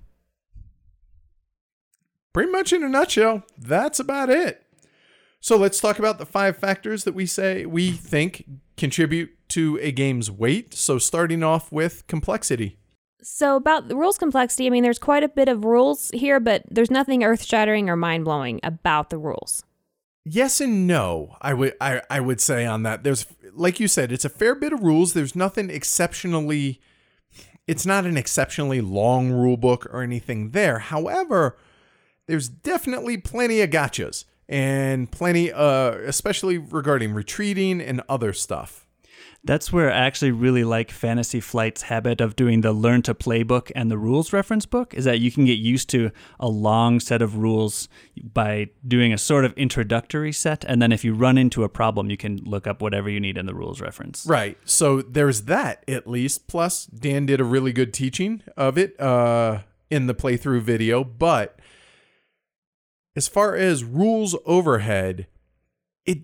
Pretty 2.35 2.51
much 2.51 2.73
in 2.73 2.83
a 2.83 2.89
nutshell, 2.89 3.43
that's 3.57 3.97
about 3.97 4.29
it. 4.29 4.61
So 5.39 5.55
let's 5.55 5.79
talk 5.79 5.99
about 5.99 6.17
the 6.17 6.25
five 6.25 6.57
factors 6.57 7.05
that 7.05 7.13
we 7.13 7.25
say 7.25 7.65
we 7.65 7.91
think 7.91 8.43
contribute 8.75 9.29
to 9.51 9.79
a 9.81 9.93
game's 9.93 10.29
weight. 10.29 10.73
So 10.73 10.97
starting 10.97 11.43
off 11.43 11.71
with 11.71 12.05
complexity. 12.07 12.77
So 13.21 13.55
about 13.55 13.87
the 13.87 13.95
rules 13.95 14.17
complexity, 14.17 14.67
I 14.67 14.69
mean, 14.69 14.83
there's 14.83 14.99
quite 14.99 15.23
a 15.23 15.29
bit 15.29 15.47
of 15.47 15.63
rules 15.63 16.11
here, 16.13 16.41
but 16.41 16.63
there's 16.69 16.91
nothing 16.91 17.23
earth-shattering 17.23 17.89
or 17.89 17.95
mind-blowing 17.95 18.59
about 18.63 19.11
the 19.11 19.17
rules. 19.17 19.63
Yes 20.25 20.59
and 20.59 20.85
no. 20.85 21.37
I 21.41 21.53
would 21.53 21.75
I, 21.79 22.01
I 22.09 22.19
would 22.19 22.41
say 22.41 22.65
on 22.65 22.83
that. 22.83 23.05
There's 23.05 23.25
like 23.53 23.79
you 23.79 23.87
said, 23.87 24.11
it's 24.11 24.25
a 24.25 24.29
fair 24.29 24.55
bit 24.55 24.73
of 24.73 24.83
rules. 24.83 25.13
There's 25.13 25.37
nothing 25.37 25.69
exceptionally 25.69 26.81
it's 27.65 27.85
not 27.85 28.05
an 28.05 28.17
exceptionally 28.17 28.81
long 28.81 29.31
rule 29.31 29.55
book 29.55 29.87
or 29.89 30.01
anything 30.01 30.51
there. 30.51 30.79
However, 30.79 31.57
there's 32.27 32.49
definitely 32.49 33.17
plenty 33.17 33.61
of 33.61 33.69
gotchas 33.69 34.25
and 34.47 35.11
plenty 35.11 35.51
uh 35.51 35.91
especially 36.05 36.57
regarding 36.57 37.13
retreating 37.13 37.81
and 37.81 38.01
other 38.07 38.33
stuff. 38.33 38.85
That's 39.43 39.71
where 39.71 39.91
I 39.91 39.97
actually 39.97 40.31
really 40.31 40.63
like 40.63 40.89
Fantasy 40.89 41.39
Flight's 41.39 41.83
habit 41.83 42.19
of 42.19 42.35
doing 42.35 42.61
the 42.61 42.73
learn 42.73 43.03
to 43.03 43.13
playbook 43.13 43.71
and 43.75 43.91
the 43.91 43.97
rules 43.97 44.33
reference 44.33 44.65
book 44.65 44.95
is 44.95 45.05
that 45.05 45.19
you 45.19 45.31
can 45.31 45.45
get 45.45 45.59
used 45.59 45.87
to 45.91 46.09
a 46.39 46.47
long 46.47 46.99
set 46.99 47.21
of 47.21 47.37
rules 47.37 47.87
by 48.33 48.69
doing 48.87 49.13
a 49.13 49.19
sort 49.19 49.45
of 49.45 49.53
introductory 49.53 50.31
set 50.31 50.65
and 50.65 50.81
then 50.81 50.91
if 50.91 51.03
you 51.03 51.13
run 51.13 51.37
into 51.37 51.63
a 51.63 51.69
problem 51.69 52.09
you 52.09 52.17
can 52.17 52.37
look 52.37 52.65
up 52.65 52.81
whatever 52.81 53.07
you 53.07 53.19
need 53.19 53.37
in 53.37 53.45
the 53.45 53.53
rules 53.53 53.81
reference. 53.81 54.25
Right. 54.25 54.57
So 54.65 55.01
there's 55.01 55.43
that 55.43 55.83
at 55.87 56.07
least. 56.07 56.47
Plus 56.47 56.85
Dan 56.87 57.25
did 57.27 57.39
a 57.39 57.43
really 57.45 57.71
good 57.71 57.93
teaching 57.93 58.41
of 58.57 58.77
it 58.77 58.99
uh 58.99 59.59
in 59.91 60.07
the 60.07 60.15
playthrough 60.15 60.61
video, 60.61 61.03
but 61.03 61.59
as 63.15 63.27
far 63.27 63.55
as 63.55 63.83
rules 63.83 64.35
overhead, 64.45 65.27
it 66.05 66.19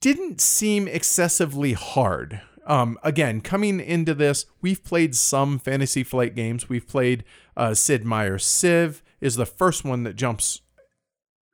didn't 0.00 0.40
seem 0.40 0.88
excessively 0.88 1.74
hard. 1.74 2.40
Um, 2.66 2.98
again, 3.02 3.40
coming 3.40 3.80
into 3.80 4.14
this, 4.14 4.46
we've 4.60 4.82
played 4.82 5.14
some 5.14 5.58
Fantasy 5.58 6.04
Flight 6.04 6.34
games. 6.34 6.68
We've 6.68 6.86
played 6.86 7.24
uh, 7.56 7.74
Sid 7.74 8.04
Meier's 8.04 8.44
Civ 8.44 9.02
is 9.20 9.36
the 9.36 9.46
first 9.46 9.84
one 9.84 10.04
that 10.04 10.16
jumps 10.16 10.62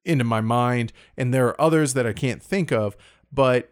into 0.05 0.25
my 0.25 0.41
mind, 0.41 0.93
and 1.17 1.35
there 1.35 1.47
are 1.49 1.61
others 1.61 1.95
that 1.95 2.07
I 2.07 2.12
can't 2.12 2.43
think 2.43 2.73
of. 2.73 2.97
But 3.33 3.71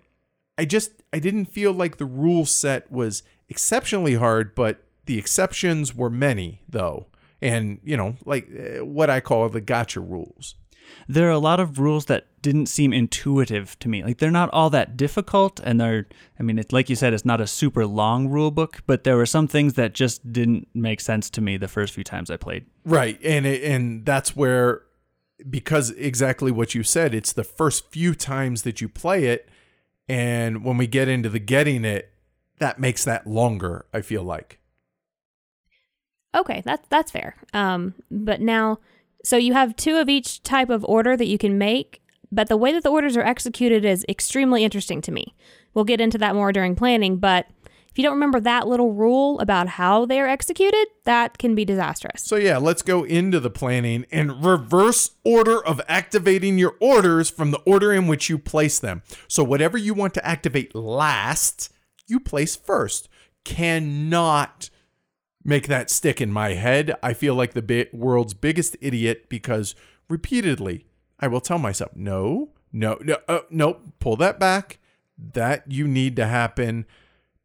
I 0.59 0.65
just 0.65 1.03
I 1.13 1.19
didn't 1.19 1.47
feel 1.47 1.73
like 1.73 1.97
the 1.97 2.05
rule 2.05 2.47
set 2.47 2.91
was 2.91 3.23
exceptionally 3.49 4.15
hard, 4.15 4.55
but 4.55 4.83
the 5.07 5.19
exceptions 5.19 5.95
were 5.95 6.11
many 6.11 6.63
though, 6.69 7.07
and 7.41 7.81
you 7.85 7.97
know 7.97 8.17
like 8.25 8.49
uh, 8.51 8.85
what 8.85 9.09
I 9.09 9.21
call 9.21 9.49
the 9.49 9.61
gotcha 9.61 10.01
rules 10.01 10.57
there 11.09 11.29
are 11.29 11.33
a 11.33 11.39
lot 11.39 11.61
of 11.61 11.79
rules 11.79 12.07
that 12.07 12.27
didn't 12.43 12.67
seem 12.67 12.93
intuitive 12.93 13.79
to 13.81 13.89
me. 13.89 14.05
Like 14.05 14.19
they're 14.19 14.31
not 14.31 14.51
all 14.53 14.71
that 14.71 14.97
difficult, 14.97 15.61
and 15.61 15.81
they're, 15.81 16.07
I 16.39 16.43
mean, 16.43 16.59
it's 16.59 16.73
like 16.73 16.89
you 16.89 16.97
said, 16.97 17.13
it's 17.13 17.25
not 17.25 17.41
a 17.41 17.47
super 17.47 17.87
long 17.87 18.29
rule 18.29 18.51
book, 18.51 18.83
but 18.87 19.05
there 19.05 19.17
were 19.17 19.27
some 19.27 19.49
things 19.49 19.75
that 19.75 19.95
just 19.95 20.33
didn't 20.33 20.69
make 20.75 21.01
sense 21.01 21.29
to 21.31 21.41
me 21.41 21.57
the 21.57 21.69
first 21.69 21.93
few 21.95 22.05
times 22.05 22.31
I 22.31 22.37
played. 22.37 22.67
Right, 22.85 23.19
and 23.25 23.47
it, 23.47 23.65
and 23.65 24.07
that's 24.07 24.37
where, 24.37 24.83
because 25.49 25.91
exactly 25.93 26.51
what 26.51 26.75
you 26.75 26.83
said, 26.83 27.15
it's 27.15 27.33
the 27.33 27.45
first 27.45 27.91
few 27.91 28.15
times 28.15 28.63
that 28.63 28.81
you 28.81 28.89
play 28.89 29.25
it, 29.25 29.49
and 30.09 30.65
when 30.65 30.77
we 30.77 30.87
get 30.87 31.09
into 31.09 31.29
the 31.29 31.41
getting 31.41 31.85
it, 31.85 32.13
that 32.59 32.79
makes 32.79 33.05
that 33.05 33.27
longer. 33.27 33.87
I 33.93 34.03
feel 34.03 34.23
like. 34.23 34.61
Okay, 36.35 36.63
that's 36.65 36.87
that's 36.89 37.11
fair. 37.11 37.35
Um, 37.55 37.95
but 38.11 38.41
now 38.41 38.79
so 39.27 39.37
you 39.37 39.55
have 39.55 39.75
two 39.75 39.97
of 39.97 40.09
each 40.09 40.41
type 40.45 40.71
of 40.71 40.85
order 40.85 41.17
that 41.17 41.27
you 41.27 41.37
can 41.37 41.59
make, 41.59 42.01
but 42.31 42.49
the 42.49 42.57
way 42.57 42.73
that 42.73 42.85
the 42.85 42.91
orders 42.91 43.17
are 43.17 43.25
executed 43.25 43.85
is 43.85 44.07
extremely 44.09 44.63
interesting 44.63 45.03
to 45.03 45.11
me. 45.11 45.35
We'll 45.75 45.85
get 45.85 46.01
into 46.01 46.17
that 46.19 46.37
more 46.37 46.53
during 46.53 46.77
planning, 46.77 47.17
but 47.17 47.49
if 47.91 47.99
you 47.99 48.05
don't 48.05 48.15
remember 48.15 48.39
that 48.39 48.69
little 48.69 48.93
rule 48.93 49.41
about 49.41 49.67
how 49.67 50.07
they 50.07 50.21
are 50.21 50.29
executed, 50.29 50.87
that 51.07 51.39
can 51.39 51.57
be 51.57 51.65
disastrous. 51.65 52.23
So, 52.23 52.37
yeah, 52.37 52.59
let's 52.59 52.83
go 52.83 53.03
into 53.03 53.41
the 53.41 53.51
planning 53.51 54.07
and 54.13 54.45
reverse 54.45 55.11
order 55.25 55.61
of 55.61 55.81
activating 55.89 56.57
your 56.57 56.77
orders 56.81 57.29
from 57.29 57.51
the 57.51 57.61
order 57.67 57.93
in 57.93 58.07
which 58.07 58.31
you 58.31 58.39
place 58.39 58.79
them. 58.79 59.03
So, 59.27 59.43
whatever 59.43 59.77
you 59.77 59.93
want 59.93 60.15
to 60.15 60.25
activate 60.25 60.73
last, 60.73 61.73
you 62.07 62.21
place 62.21 62.55
first. 62.55 63.09
Cannot 63.43 64.71
make 65.47 65.69
that 65.69 65.91
stick 65.91 66.21
in 66.21 66.33
my 66.33 66.55
head. 66.55 66.95
I 67.03 67.15
feel 67.15 67.35
like 67.35 67.55
the 67.55 67.63
bi- 67.63 67.89
world's 67.93 68.35
biggest 68.35 68.77
idiot 68.81 69.29
because 69.29 69.75
repeatedly 70.09 70.87
I 71.21 71.29
will 71.29 71.41
tell 71.41 71.59
myself, 71.59 71.93
no, 71.95 72.51
no, 72.73 72.99
no, 73.01 73.19
uh, 73.29 73.41
no, 73.49 73.81
pull 74.01 74.17
that 74.17 74.39
back. 74.39 74.79
That 75.19 75.71
you 75.73 75.89
need 75.89 76.15
to 76.17 76.27
happen 76.27 76.85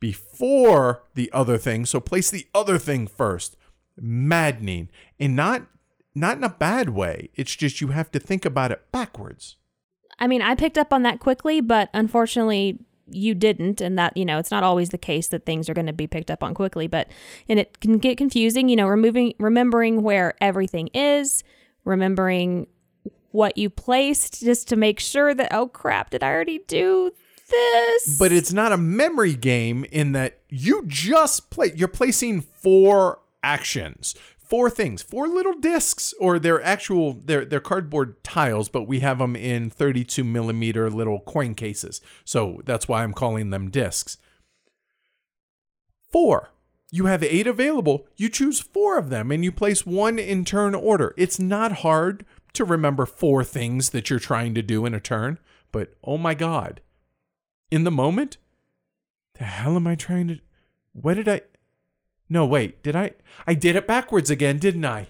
before 0.02 1.04
the 1.14 1.32
other 1.32 1.58
thing. 1.58 1.86
So 1.86 2.02
place 2.02 2.30
the 2.30 2.48
other 2.54 2.78
thing 2.78 3.08
first. 3.08 3.56
Maddening 3.96 4.90
and 5.20 5.36
not 5.36 5.68
not 6.14 6.38
in 6.38 6.44
a 6.44 6.50
bad 6.50 6.90
way. 6.90 7.30
It's 7.36 7.56
just 7.56 7.80
you 7.80 7.90
have 7.90 8.12
to 8.12 8.20
think 8.20 8.44
about 8.44 8.72
it 8.72 8.92
backwards. 8.92 9.56
I 10.20 10.28
mean, 10.28 10.42
I 10.42 10.56
picked 10.56 10.78
up 10.78 10.92
on 10.92 11.04
that 11.04 11.20
quickly, 11.20 11.62
but 11.62 11.90
unfortunately, 11.94 12.80
you 13.14 13.34
didn't 13.34 13.82
and 13.82 13.98
that 13.98 14.16
you 14.16 14.26
know 14.26 14.38
it's 14.38 14.52
not 14.52 14.64
always 14.64 14.90
the 14.90 14.98
case 14.98 15.28
that 15.30 15.46
things 15.46 15.70
are 15.70 15.74
going 15.74 15.88
to 15.88 15.94
be 15.94 16.08
picked 16.08 16.32
up 16.32 16.44
on 16.44 16.54
quickly 16.54 16.88
but 16.88 17.08
and 17.48 17.60
it 17.60 17.80
can 17.80 17.98
get 17.98 18.18
confusing 18.18 18.70
you 18.70 18.76
know 18.76 18.88
removing 18.88 19.34
remembering 19.40 20.02
where 20.02 20.34
everything 20.42 20.88
is 20.94 21.44
remembering 21.84 22.68
what 23.32 23.58
you 23.58 23.70
placed 23.70 24.42
just 24.42 24.68
to 24.68 24.76
make 24.76 25.00
sure 25.00 25.34
that 25.34 25.54
oh 25.54 25.68
crap 25.68 26.10
did 26.10 26.24
i 26.24 26.30
already 26.30 26.60
do 26.68 27.12
this? 27.52 28.18
But 28.18 28.32
it's 28.32 28.54
not 28.54 28.72
a 28.72 28.78
memory 28.78 29.34
game 29.34 29.86
in 29.92 30.14
that 30.14 30.40
you 30.50 30.84
just 30.88 31.50
play 31.50 31.72
you're 31.76 31.88
placing 31.88 32.42
four 32.42 33.20
actions 33.44 34.16
four 34.52 34.70
things, 34.70 35.02
four 35.02 35.30
little 35.30 35.54
discs, 35.54 36.14
or 36.20 36.38
they're 36.38 36.62
actual, 36.62 37.14
they're, 37.14 37.46
they're 37.46 37.62
cardboard 37.62 38.22
tiles, 38.22 38.68
but 38.68 38.84
we 38.84 39.00
have 39.00 39.20
them 39.20 39.34
in 39.34 39.70
32 39.70 40.26
millimeter 40.26 40.90
little 40.90 41.22
coin 41.22 41.56
cases. 41.56 42.02
So 42.26 42.62
that's 42.66 42.86
why 42.86 43.02
I'm 43.02 43.14
calling 43.14 43.50
them 43.50 43.72
discs. 43.72 44.18
Four. 46.12 46.52
you 46.92 47.06
have 47.06 47.24
eight 47.24 47.48
available, 47.48 48.06
you 48.18 48.28
choose 48.28 48.60
four 48.60 48.98
of 48.98 49.10
them 49.10 49.32
and 49.32 49.46
you 49.46 49.54
place 49.54 49.86
one 49.86 50.20
in 50.20 50.44
turn 50.44 50.76
order. 50.76 51.14
It's 51.16 51.40
not 51.40 51.72
hard 51.72 52.26
to 52.52 52.66
remember 52.66 53.06
four 53.06 53.46
things 53.46 53.92
that 53.92 54.10
you're 54.10 54.20
trying 54.20 54.54
to 54.56 54.62
do 54.62 54.86
in 54.86 54.94
a 54.94 55.00
turn, 55.00 55.40
but 55.72 55.94
oh 56.04 56.18
my 56.18 56.34
God. 56.34 56.82
In 57.72 57.86
the 57.86 57.92
moment, 57.92 58.36
the 59.36 59.46
hell 59.46 59.78
am 59.78 59.88
I 59.88 59.96
trying 59.96 60.28
to. 60.28 60.40
What 60.92 61.14
did 61.14 61.30
I. 61.30 61.42
No, 62.32 62.46
wait, 62.46 62.82
did 62.82 62.96
I? 62.96 63.12
I 63.46 63.54
did 63.54 63.76
it 63.76 63.86
backwards 63.86 64.30
again, 64.30 64.58
didn't 64.58 64.86
I? 64.86 65.08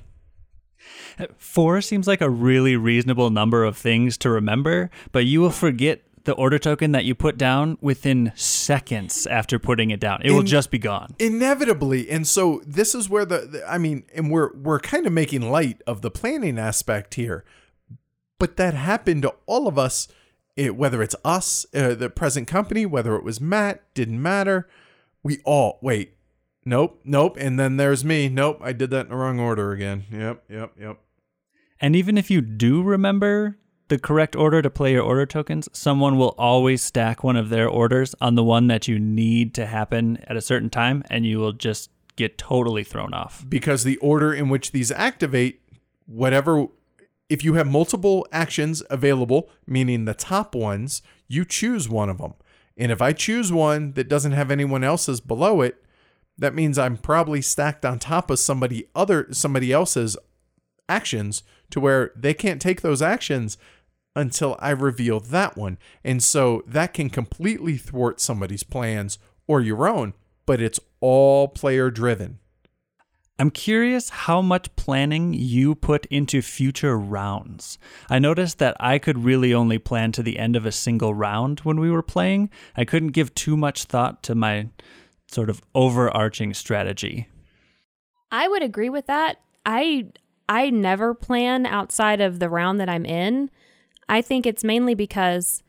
Four 1.38 1.82
seems 1.82 2.08
like 2.08 2.20
a 2.22 2.30
really 2.30 2.76
reasonable 2.76 3.30
number 3.30 3.64
of 3.64 3.78
things 3.78 4.18
to 4.20 4.30
remember, 4.30 4.90
but 5.12 5.26
you 5.26 5.40
will 5.40 5.52
forget 5.52 6.02
the 6.24 6.34
order 6.34 6.58
token 6.58 6.92
that 6.94 7.06
you 7.06 7.14
put 7.14 7.38
down 7.38 7.78
within 7.82 8.32
seconds 8.36 9.28
after 9.28 9.60
putting 9.60 9.92
it 9.92 10.00
down. 10.00 10.22
It 10.24 10.32
will 10.32 10.42
just 10.44 10.72
be 10.72 10.80
gone. 10.80 11.16
inevitably 11.20 12.10
and 12.10 12.28
so 12.28 12.62
this 12.66 12.94
is 12.96 13.10
where 13.10 13.26
the, 13.26 13.40
the- 13.40 13.72
i 13.72 13.78
mean 13.80 14.04
and 14.14 14.30
we're 14.32 14.54
we're 14.54 14.80
kind 14.80 15.08
of 15.08 15.14
making 15.14 15.42
light 15.52 15.82
of 15.88 16.02
the 16.02 16.12
planning 16.12 16.60
aspect 16.60 17.16
here 17.16 17.44
but 18.38 18.56
that 18.58 18.74
happened 18.76 19.24
to 19.24 19.34
all 19.48 19.68
of 19.68 19.80
us 19.80 20.08
it, 20.56 20.76
whether 20.76 21.02
it's 21.02 21.16
us 21.26 21.66
uh, 21.74 21.96
the 21.96 22.10
present 22.10 22.48
company 22.48 22.86
whether 22.86 23.16
it 23.16 23.24
was 23.24 23.42
matt 23.42 23.82
didn't 23.96 24.22
matter 24.22 24.70
we 25.24 25.40
all 25.44 25.80
wait 25.82 26.14
nope 26.65 27.00
nope 27.04 27.38
and 27.39 27.60
then 27.60 27.78
there's 27.78 28.06
me 28.06 28.30
nope 28.30 28.60
i 28.62 28.71
did 28.71 28.89
that 28.91 29.06
in 29.06 29.10
the 29.10 29.15
wrong 29.15 29.39
order 29.39 29.71
again 29.71 30.04
yep 30.12 30.43
yep 30.50 30.71
yep 30.80 30.97
And 31.80 31.95
even 31.95 32.17
if 32.17 32.30
you 32.30 32.41
do 32.41 32.84
remember 32.84 33.58
the 33.88 33.97
correct 34.00 34.36
order 34.36 34.62
to 34.62 34.69
play 34.69 34.93
your 34.93 35.04
order 35.04 35.26
tokens, 35.26 35.67
someone 35.74 36.17
will 36.17 36.36
always 36.38 36.82
stack 36.82 37.24
one 37.24 37.36
of 37.36 37.50
their 37.50 37.67
orders 37.67 38.15
on 38.21 38.36
the 38.36 38.43
one 38.43 38.67
that 38.67 38.88
you 38.88 38.97
need 39.00 39.54
to 39.56 39.65
happen 39.65 40.17
at 40.28 40.38
a 40.38 40.41
certain 40.41 40.69
time, 40.69 41.04
and 41.10 41.26
you 41.26 41.39
will 41.39 41.52
just 41.52 41.89
get 42.15 42.38
totally 42.38 42.84
thrown 42.86 43.13
off. 43.13 43.43
because 43.50 43.84
the 43.84 43.97
order 43.97 44.32
in 44.34 44.47
which 44.47 44.71
these 44.71 44.91
activate, 44.91 45.62
whatever, 46.06 46.67
if 47.30 47.43
you 47.43 47.56
have 47.56 47.67
multiple 47.67 48.26
actions 48.32 48.84
available, 48.89 49.50
meaning 49.65 50.06
the 50.06 50.13
top 50.13 50.54
ones, 50.56 51.02
you 51.28 51.43
choose 51.43 51.89
one 51.89 52.10
of 52.10 52.19
them. 52.19 52.34
And 52.78 52.91
if 52.91 53.02
I 53.02 53.12
choose 53.12 53.52
one 53.52 53.93
that 53.93 54.08
doesn't 54.08 54.32
have 54.34 54.52
anyone 54.52 54.84
else's 54.84 55.19
below 55.19 55.60
it, 55.62 55.84
that 56.41 56.56
means 56.56 56.80
I'm 56.80 56.97
probably 56.97 57.41
stacked 57.41 57.86
on 57.86 57.99
top 57.99 58.32
of 58.32 58.39
somebody 58.39 58.88
other 58.95 59.27
somebody 59.32 59.71
else's 59.71 60.17
actions 60.89 61.43
to 61.69 61.80
where 61.80 62.12
they 62.15 62.34
can't 62.34 62.62
take 62.62 62.82
those 62.82 63.01
actions 63.01 63.58
until 64.15 64.58
I 64.60 64.71
reveal 64.71 65.19
that 65.19 65.56
one. 65.56 65.77
And 66.04 66.21
so 66.21 66.63
that 66.67 66.93
can 66.95 67.10
completely 67.12 67.77
thwart 67.77 68.19
somebody's 68.19 68.63
plans 68.63 69.19
or 69.47 69.62
your 69.62 69.88
own, 69.88 70.13
but 70.45 70.60
it's 70.60 70.80
all 70.99 71.47
player 71.47 71.91
driven. 71.91 72.39
I'm 73.38 73.51
curious 73.51 74.10
how 74.10 74.41
much 74.41 74.75
planning 74.75 75.34
you 75.34 75.73
put 75.73 76.06
into 76.08 76.41
future 76.41 76.97
rounds. 76.97 77.77
I 78.10 78.19
noticed 78.19 78.60
that 78.60 78.75
I 78.80 78.99
could 78.99 79.23
really 79.23 79.54
only 79.54 79.77
plan 79.80 80.12
to 80.13 80.23
the 80.23 80.38
end 80.38 80.56
of 80.56 80.65
a 80.65 80.71
single 80.71 81.13
round 81.13 81.62
when 81.62 81.80
we 81.80 81.89
were 81.89 82.04
playing. 82.04 82.49
I 82.75 82.84
couldn't 82.84 83.10
give 83.10 83.34
too 83.34 83.56
much 83.56 83.86
thought 83.86 84.21
to 84.23 84.36
my 84.36 84.69
sort 85.32 85.50
of 85.50 85.62
overarching 85.74 86.54
strategy. 86.54 87.28
I 88.32 88.48
would 88.48 88.63
agree 88.63 88.89
with 88.89 89.08
that. 89.08 89.38
I 89.65 90.08
I 90.50 90.70
never 90.70 91.13
plan 91.13 91.65
outside 91.65 92.22
of 92.22 92.39
the 92.39 92.50
round 92.50 92.80
that 92.80 92.89
I'm 92.89 93.06
in. 93.06 93.50
I 94.10 94.22
think 94.22 94.46
it's 94.46 94.63
mainly 94.63 94.96
because 94.96 95.63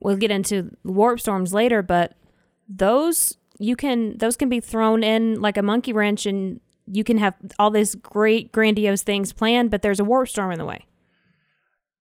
we'll 0.00 0.16
get 0.16 0.30
into 0.30 0.70
warp 0.84 1.20
storms 1.20 1.52
later, 1.52 1.82
but 1.82 2.14
those 2.68 3.36
you 3.58 3.74
can 3.74 4.16
those 4.18 4.36
can 4.36 4.48
be 4.48 4.60
thrown 4.60 5.02
in 5.02 5.40
like 5.40 5.56
a 5.56 5.62
monkey 5.62 5.92
wrench 5.92 6.26
and 6.26 6.60
you 6.86 7.04
can 7.04 7.18
have 7.18 7.34
all 7.58 7.70
these 7.70 7.94
great 7.96 8.52
grandiose 8.52 9.02
things 9.02 9.32
planned, 9.32 9.70
but 9.70 9.82
there's 9.82 10.00
a 10.00 10.04
warp 10.04 10.28
storm 10.28 10.52
in 10.52 10.58
the 10.58 10.64
way. 10.64 10.86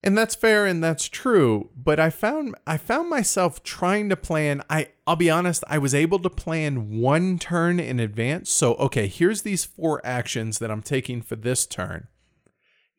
And 0.04 0.18
that's 0.18 0.36
fair 0.36 0.66
and 0.66 0.84
that's 0.84 1.10
true, 1.10 1.72
but 1.76 2.00
I 2.00 2.12
found 2.12 2.56
I 2.68 2.78
found 2.78 3.10
myself 3.10 3.64
trying 3.64 4.10
to 4.10 4.16
plan 4.16 4.62
I 4.70 4.90
I'll 5.08 5.16
be 5.16 5.30
honest, 5.30 5.64
I 5.68 5.80
was 5.80 5.96
able 5.96 6.20
to 6.20 6.30
plan 6.30 7.00
one 7.00 7.40
turn 7.40 7.80
in 7.80 8.00
advance. 8.00 8.52
So, 8.52 8.76
okay, 8.76 9.08
here's 9.08 9.42
these 9.42 9.66
four 9.66 10.06
actions 10.06 10.60
that 10.60 10.70
I'm 10.70 10.84
taking 10.84 11.22
for 11.22 11.36
this 11.36 11.66
turn. 11.66 12.08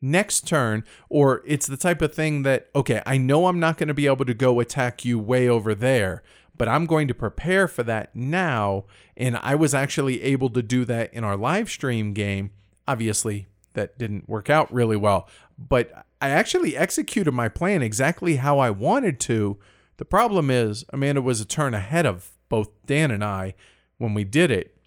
Next 0.01 0.47
turn, 0.47 0.83
or 1.09 1.41
it's 1.45 1.67
the 1.67 1.77
type 1.77 2.01
of 2.01 2.13
thing 2.13 2.43
that 2.43 2.69
okay, 2.75 3.01
I 3.05 3.17
know 3.17 3.47
I'm 3.47 3.59
not 3.59 3.77
going 3.77 3.87
to 3.87 3.93
be 3.93 4.07
able 4.07 4.25
to 4.25 4.33
go 4.33 4.59
attack 4.59 5.05
you 5.05 5.17
way 5.19 5.47
over 5.47 5.73
there, 5.73 6.21
but 6.57 6.67
I'm 6.67 6.85
going 6.85 7.07
to 7.07 7.13
prepare 7.13 7.67
for 7.69 7.83
that 7.83 8.15
now, 8.15 8.85
and 9.15 9.37
I 9.37 9.55
was 9.55 9.73
actually 9.73 10.21
able 10.21 10.49
to 10.51 10.61
do 10.61 10.83
that 10.85 11.13
in 11.13 11.23
our 11.23 11.37
live 11.37 11.69
stream 11.69 12.13
game. 12.13 12.51
Obviously, 12.87 13.47
that 13.73 13.97
didn't 13.97 14.27
work 14.27 14.49
out 14.49 14.71
really 14.73 14.97
well, 14.97 15.27
but 15.59 16.05
I 16.21 16.29
actually 16.29 16.77
executed 16.77 17.31
my 17.33 17.49
plan 17.49 17.81
exactly 17.81 18.37
how 18.37 18.59
I 18.59 18.69
wanted 18.69 19.19
to. 19.21 19.59
The 19.97 20.05
problem 20.05 20.49
is, 20.49 20.85
Amanda 20.93 21.21
was 21.21 21.41
a 21.41 21.45
turn 21.45 21.73
ahead 21.73 22.05
of 22.05 22.31
both 22.47 22.69
Dan 22.85 23.11
and 23.11 23.23
I 23.23 23.53
when 23.97 24.13
we 24.13 24.23
did 24.23 24.49
it, 24.49 24.77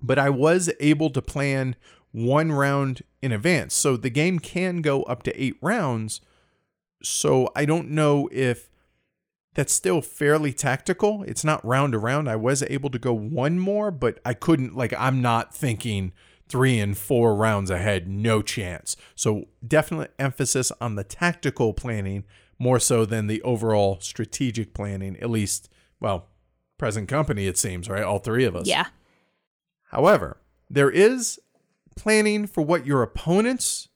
but 0.00 0.18
I 0.18 0.30
was 0.30 0.70
able 0.78 1.10
to 1.10 1.20
plan 1.20 1.74
one 2.12 2.52
round 2.52 3.02
in 3.20 3.32
advance. 3.32 3.74
So 3.74 3.96
the 3.96 4.10
game 4.10 4.38
can 4.38 4.80
go 4.80 5.02
up 5.02 5.24
to 5.24 5.42
eight 5.42 5.56
rounds. 5.60 6.20
So 7.02 7.50
I 7.56 7.64
don't 7.64 7.90
know 7.90 8.28
if 8.30 8.70
that's 9.54 9.72
still 9.72 10.00
fairly 10.00 10.52
tactical. 10.52 11.24
It's 11.24 11.44
not 11.44 11.64
round 11.64 11.92
to 11.92 11.98
round. 11.98 12.28
I 12.28 12.36
was 12.36 12.62
able 12.62 12.90
to 12.90 12.98
go 12.98 13.12
one 13.12 13.58
more, 13.58 13.90
but 13.90 14.20
I 14.24 14.34
couldn't, 14.34 14.76
like, 14.76 14.94
I'm 14.96 15.20
not 15.20 15.54
thinking 15.54 16.12
three 16.48 16.78
and 16.78 16.96
four 16.96 17.34
rounds 17.34 17.70
ahead, 17.70 18.08
no 18.08 18.42
chance. 18.42 18.96
So 19.14 19.46
definite 19.66 20.12
emphasis 20.18 20.70
on 20.80 20.94
the 20.94 21.04
tactical 21.04 21.72
planning 21.72 22.24
more 22.58 22.78
so 22.78 23.04
than 23.04 23.26
the 23.26 23.42
overall 23.42 23.98
strategic 24.00 24.74
planning, 24.74 25.16
at 25.20 25.30
least, 25.30 25.68
well, 26.00 26.28
present 26.78 27.08
company, 27.08 27.46
it 27.46 27.58
seems, 27.58 27.88
right? 27.88 28.02
All 28.02 28.18
three 28.18 28.44
of 28.44 28.54
us. 28.54 28.66
Yeah. 28.66 28.86
However, 29.90 30.38
there 30.68 30.90
is 30.90 31.40
planning 31.96 32.46
for 32.46 32.62
what 32.62 32.86
your 32.86 33.02
opponents 33.02 33.88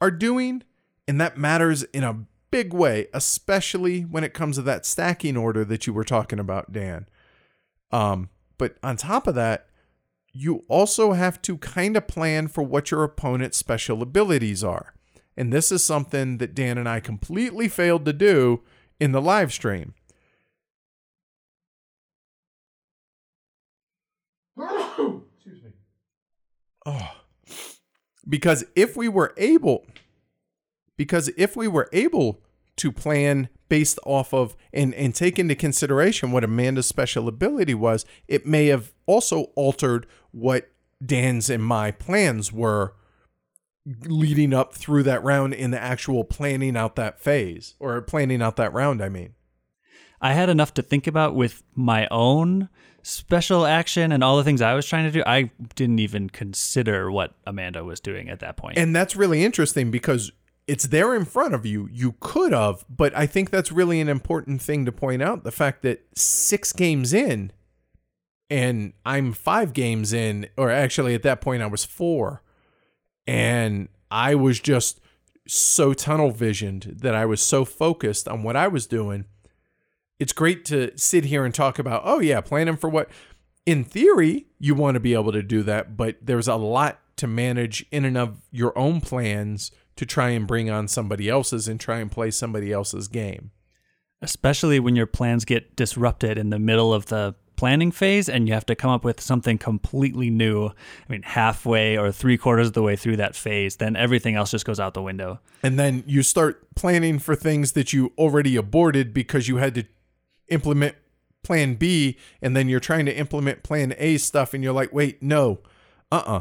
are 0.00 0.10
doing, 0.10 0.62
and 1.06 1.20
that 1.20 1.38
matters 1.38 1.84
in 1.84 2.04
a 2.04 2.26
big 2.50 2.72
way, 2.72 3.08
especially 3.12 4.02
when 4.02 4.24
it 4.24 4.34
comes 4.34 4.56
to 4.56 4.62
that 4.62 4.86
stacking 4.86 5.36
order 5.36 5.64
that 5.64 5.86
you 5.86 5.92
were 5.92 6.04
talking 6.04 6.38
about, 6.38 6.72
Dan. 6.72 7.06
Um, 7.90 8.28
but 8.58 8.76
on 8.82 8.96
top 8.96 9.26
of 9.26 9.34
that, 9.34 9.68
you 10.34 10.64
also 10.68 11.12
have 11.12 11.40
to 11.42 11.56
kind 11.58 11.96
of 11.96 12.08
plan 12.08 12.48
for 12.48 12.62
what 12.64 12.90
your 12.90 13.04
opponent's 13.04 13.56
special 13.56 14.02
abilities 14.02 14.64
are. 14.64 14.92
And 15.36 15.52
this 15.52 15.70
is 15.70 15.84
something 15.84 16.38
that 16.38 16.54
Dan 16.54 16.76
and 16.76 16.88
I 16.88 16.98
completely 16.98 17.68
failed 17.68 18.04
to 18.04 18.12
do 18.12 18.62
in 18.98 19.12
the 19.12 19.22
live 19.22 19.52
stream. 19.52 19.94
Excuse 24.58 25.62
me. 25.62 25.70
Oh. 26.84 27.10
Because 28.28 28.64
if 28.74 28.96
we 28.96 29.08
were 29.08 29.34
able 29.36 29.86
because 30.96 31.28
if 31.36 31.56
we 31.56 31.68
were 31.68 31.88
able 31.92 32.40
to 32.76 32.92
plan 32.92 33.48
based 33.68 33.98
off 34.04 34.32
of 34.32 34.56
and, 34.72 34.94
and 34.94 35.14
take 35.14 35.38
into 35.38 35.54
consideration 35.54 36.32
what 36.32 36.44
Amanda's 36.44 36.86
special 36.86 37.28
ability 37.28 37.74
was, 37.74 38.04
it 38.28 38.46
may 38.46 38.66
have 38.66 38.92
also 39.06 39.44
altered 39.56 40.06
what 40.30 40.70
Dan's 41.04 41.50
and 41.50 41.62
my 41.62 41.90
plans 41.90 42.52
were 42.52 42.94
leading 44.06 44.54
up 44.54 44.74
through 44.74 45.02
that 45.02 45.22
round 45.22 45.54
in 45.54 45.70
the 45.70 45.80
actual 45.80 46.24
planning 46.24 46.76
out 46.76 46.96
that 46.96 47.20
phase 47.20 47.74
or 47.78 48.00
planning 48.00 48.40
out 48.40 48.56
that 48.56 48.72
round, 48.72 49.02
I 49.02 49.08
mean. 49.08 49.34
I 50.20 50.32
had 50.32 50.48
enough 50.48 50.72
to 50.74 50.82
think 50.82 51.06
about 51.06 51.34
with 51.34 51.62
my 51.74 52.08
own 52.10 52.70
special 53.02 53.66
action 53.66 54.10
and 54.10 54.24
all 54.24 54.38
the 54.38 54.44
things 54.44 54.62
I 54.62 54.72
was 54.72 54.86
trying 54.86 55.04
to 55.04 55.10
do. 55.10 55.22
I 55.26 55.50
didn't 55.74 55.98
even 55.98 56.30
consider 56.30 57.12
what 57.12 57.34
Amanda 57.46 57.84
was 57.84 58.00
doing 58.00 58.30
at 58.30 58.40
that 58.40 58.56
point. 58.56 58.78
And 58.78 58.96
that's 58.96 59.14
really 59.14 59.44
interesting 59.44 59.90
because 59.90 60.32
it's 60.66 60.84
there 60.84 61.14
in 61.14 61.24
front 61.24 61.54
of 61.54 61.66
you. 61.66 61.88
You 61.92 62.14
could 62.20 62.52
have, 62.52 62.84
but 62.88 63.16
I 63.16 63.26
think 63.26 63.50
that's 63.50 63.70
really 63.70 64.00
an 64.00 64.08
important 64.08 64.62
thing 64.62 64.84
to 64.84 64.92
point 64.92 65.22
out 65.22 65.44
the 65.44 65.52
fact 65.52 65.82
that 65.82 66.06
six 66.16 66.72
games 66.72 67.12
in, 67.12 67.52
and 68.48 68.92
I'm 69.04 69.32
five 69.32 69.72
games 69.72 70.12
in, 70.12 70.48
or 70.56 70.70
actually 70.70 71.14
at 71.14 71.22
that 71.22 71.40
point 71.40 71.62
I 71.62 71.66
was 71.66 71.84
four, 71.84 72.42
and 73.26 73.88
I 74.10 74.34
was 74.34 74.60
just 74.60 75.00
so 75.46 75.92
tunnel 75.92 76.30
visioned 76.30 76.96
that 77.00 77.14
I 77.14 77.26
was 77.26 77.42
so 77.42 77.64
focused 77.64 78.26
on 78.28 78.42
what 78.42 78.56
I 78.56 78.68
was 78.68 78.86
doing. 78.86 79.26
It's 80.18 80.32
great 80.32 80.64
to 80.66 80.96
sit 80.96 81.26
here 81.26 81.44
and 81.44 81.54
talk 81.54 81.78
about, 81.78 82.02
oh, 82.04 82.20
yeah, 82.20 82.40
planning 82.40 82.76
for 82.76 82.88
what. 82.88 83.10
In 83.66 83.82
theory, 83.82 84.46
you 84.58 84.74
want 84.74 84.94
to 84.94 85.00
be 85.00 85.14
able 85.14 85.32
to 85.32 85.42
do 85.42 85.62
that, 85.62 85.96
but 85.96 86.16
there's 86.22 86.48
a 86.48 86.56
lot 86.56 87.00
to 87.16 87.26
manage 87.26 87.84
in 87.90 88.04
and 88.04 88.16
of 88.16 88.42
your 88.50 88.76
own 88.78 89.00
plans 89.00 89.70
to 89.96 90.06
try 90.06 90.30
and 90.30 90.46
bring 90.46 90.70
on 90.70 90.88
somebody 90.88 91.28
else's 91.28 91.68
and 91.68 91.78
try 91.78 91.98
and 91.98 92.10
play 92.10 92.30
somebody 92.30 92.72
else's 92.72 93.08
game. 93.08 93.50
Especially 94.22 94.80
when 94.80 94.96
your 94.96 95.06
plans 95.06 95.44
get 95.44 95.76
disrupted 95.76 96.38
in 96.38 96.50
the 96.50 96.58
middle 96.58 96.94
of 96.94 97.06
the 97.06 97.34
planning 97.56 97.92
phase 97.92 98.28
and 98.28 98.48
you 98.48 98.54
have 98.54 98.66
to 98.66 98.74
come 98.74 98.90
up 98.90 99.04
with 99.04 99.20
something 99.20 99.58
completely 99.58 100.30
new. 100.30 100.66
I 100.66 100.72
mean, 101.08 101.22
halfway 101.22 101.96
or 101.96 102.10
three 102.10 102.36
quarters 102.36 102.68
of 102.68 102.72
the 102.72 102.82
way 102.82 102.96
through 102.96 103.16
that 103.16 103.36
phase, 103.36 103.76
then 103.76 103.96
everything 103.96 104.34
else 104.34 104.50
just 104.50 104.64
goes 104.64 104.80
out 104.80 104.94
the 104.94 105.02
window. 105.02 105.40
And 105.62 105.78
then 105.78 106.02
you 106.06 106.22
start 106.22 106.74
planning 106.74 107.18
for 107.18 107.36
things 107.36 107.72
that 107.72 107.92
you 107.92 108.12
already 108.18 108.56
aborted 108.56 109.14
because 109.14 109.48
you 109.48 109.58
had 109.58 109.74
to 109.76 109.84
implement 110.48 110.96
plan 111.42 111.74
B 111.74 112.18
and 112.42 112.56
then 112.56 112.68
you're 112.68 112.80
trying 112.80 113.06
to 113.06 113.16
implement 113.16 113.62
plan 113.62 113.94
A 113.98 114.16
stuff 114.16 114.54
and 114.54 114.64
you're 114.64 114.72
like, 114.72 114.92
wait, 114.92 115.22
no, 115.22 115.60
uh 116.10 116.22
uh 116.26 116.40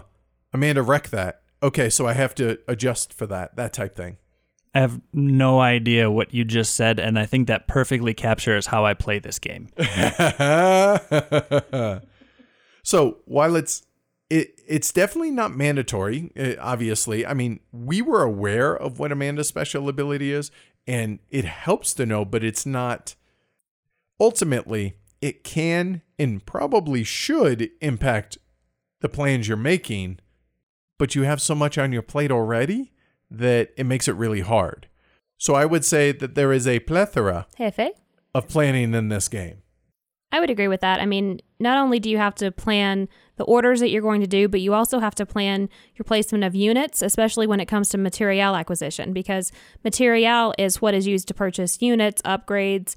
Amanda, 0.54 0.82
wreck 0.82 1.10
that. 1.10 1.43
Okay, 1.64 1.90
so 1.90 2.06
I 2.06 2.14
have 2.14 2.36
to 2.36 2.60
adjust 2.68 3.14
for 3.14 3.26
that, 3.28 3.56
that 3.56 3.74
type 3.74 3.96
thing. 3.96 4.18
I 4.76 4.82
have 4.82 5.00
no 5.14 5.62
idea 5.62 6.12
what 6.12 6.34
you 6.34 6.44
just 6.44 6.76
said, 6.76 7.00
and 7.00 7.18
I 7.18 7.26
think 7.26 7.48
that 7.48 7.68
perfectly 7.68 8.14
captures 8.14 8.68
how 8.68 8.86
I 8.86 8.94
play 8.94 9.20
this 9.20 9.40
game. 9.40 9.70
so 12.84 13.20
while 13.26 13.56
it's 13.56 13.84
it 14.30 14.60
it's 14.68 14.92
definitely 14.92 15.32
not 15.32 15.56
mandatory, 15.56 16.32
uh, 16.38 16.56
obviously. 16.60 17.26
I 17.26 17.36
mean, 17.36 17.60
we 17.72 18.02
were 18.02 18.24
aware 18.24 18.76
of 18.76 18.98
what 18.98 19.12
Amanda's 19.12 19.48
special 19.48 19.88
ability 19.88 20.32
is, 20.32 20.50
and 20.88 21.20
it 21.30 21.46
helps 21.46 21.94
to 21.94 22.06
know, 22.06 22.26
but 22.26 22.44
it's 22.44 22.66
not 22.66 23.14
ultimately 24.20 24.96
it 25.22 25.44
can 25.44 26.02
and 26.18 26.44
probably 26.46 27.04
should 27.04 27.70
impact 27.80 28.40
the 29.02 29.10
plans 29.10 29.48
you're 29.48 29.56
making, 29.56 30.20
but 30.98 31.16
you 31.16 31.24
have 31.24 31.42
so 31.42 31.56
much 31.56 31.78
on 31.78 31.92
your 31.92 32.02
plate 32.02 32.32
already 32.32 32.92
that 33.30 33.72
it 33.78 33.86
makes 33.86 34.08
it 34.08 34.16
really 34.16 34.42
hard. 34.42 34.88
So 35.38 35.56
I 35.56 35.66
would 35.66 35.84
say 35.84 36.12
that 36.12 36.36
there 36.36 36.54
is 36.54 36.68
a 36.68 36.80
plethora 36.80 37.48
Hefe. 37.60 37.90
of 38.34 38.48
planning 38.48 38.94
in 38.94 39.10
this 39.10 39.28
game. 39.28 39.64
I 40.32 40.40
would 40.40 40.50
agree 40.50 40.68
with 40.68 40.82
that. 40.82 41.00
I 41.00 41.06
mean, 41.06 41.42
not 41.60 41.78
only 41.78 42.00
do 42.00 42.10
you 42.10 42.18
have 42.18 42.34
to 42.36 42.52
plan 42.52 43.08
the 43.36 43.44
orders 43.44 43.80
that 43.82 43.90
you're 43.90 44.02
going 44.02 44.22
to 44.22 44.28
do, 44.28 44.48
but 44.48 44.62
you 44.62 44.74
also 44.74 45.00
have 45.00 45.14
to 45.16 45.28
plan 45.28 45.70
your 45.96 46.06
placement 46.06 46.44
of 46.44 46.56
units, 46.56 47.04
especially 47.04 47.46
when 47.46 47.60
it 47.60 47.68
comes 47.68 47.90
to 47.90 48.00
material 48.00 48.56
acquisition, 48.56 49.14
because 49.14 49.52
material 49.84 50.54
is 50.58 50.82
what 50.82 50.96
is 50.96 51.06
used 51.06 51.28
to 51.28 51.36
purchase 51.36 51.82
units, 51.84 52.22
upgrades, 52.24 52.96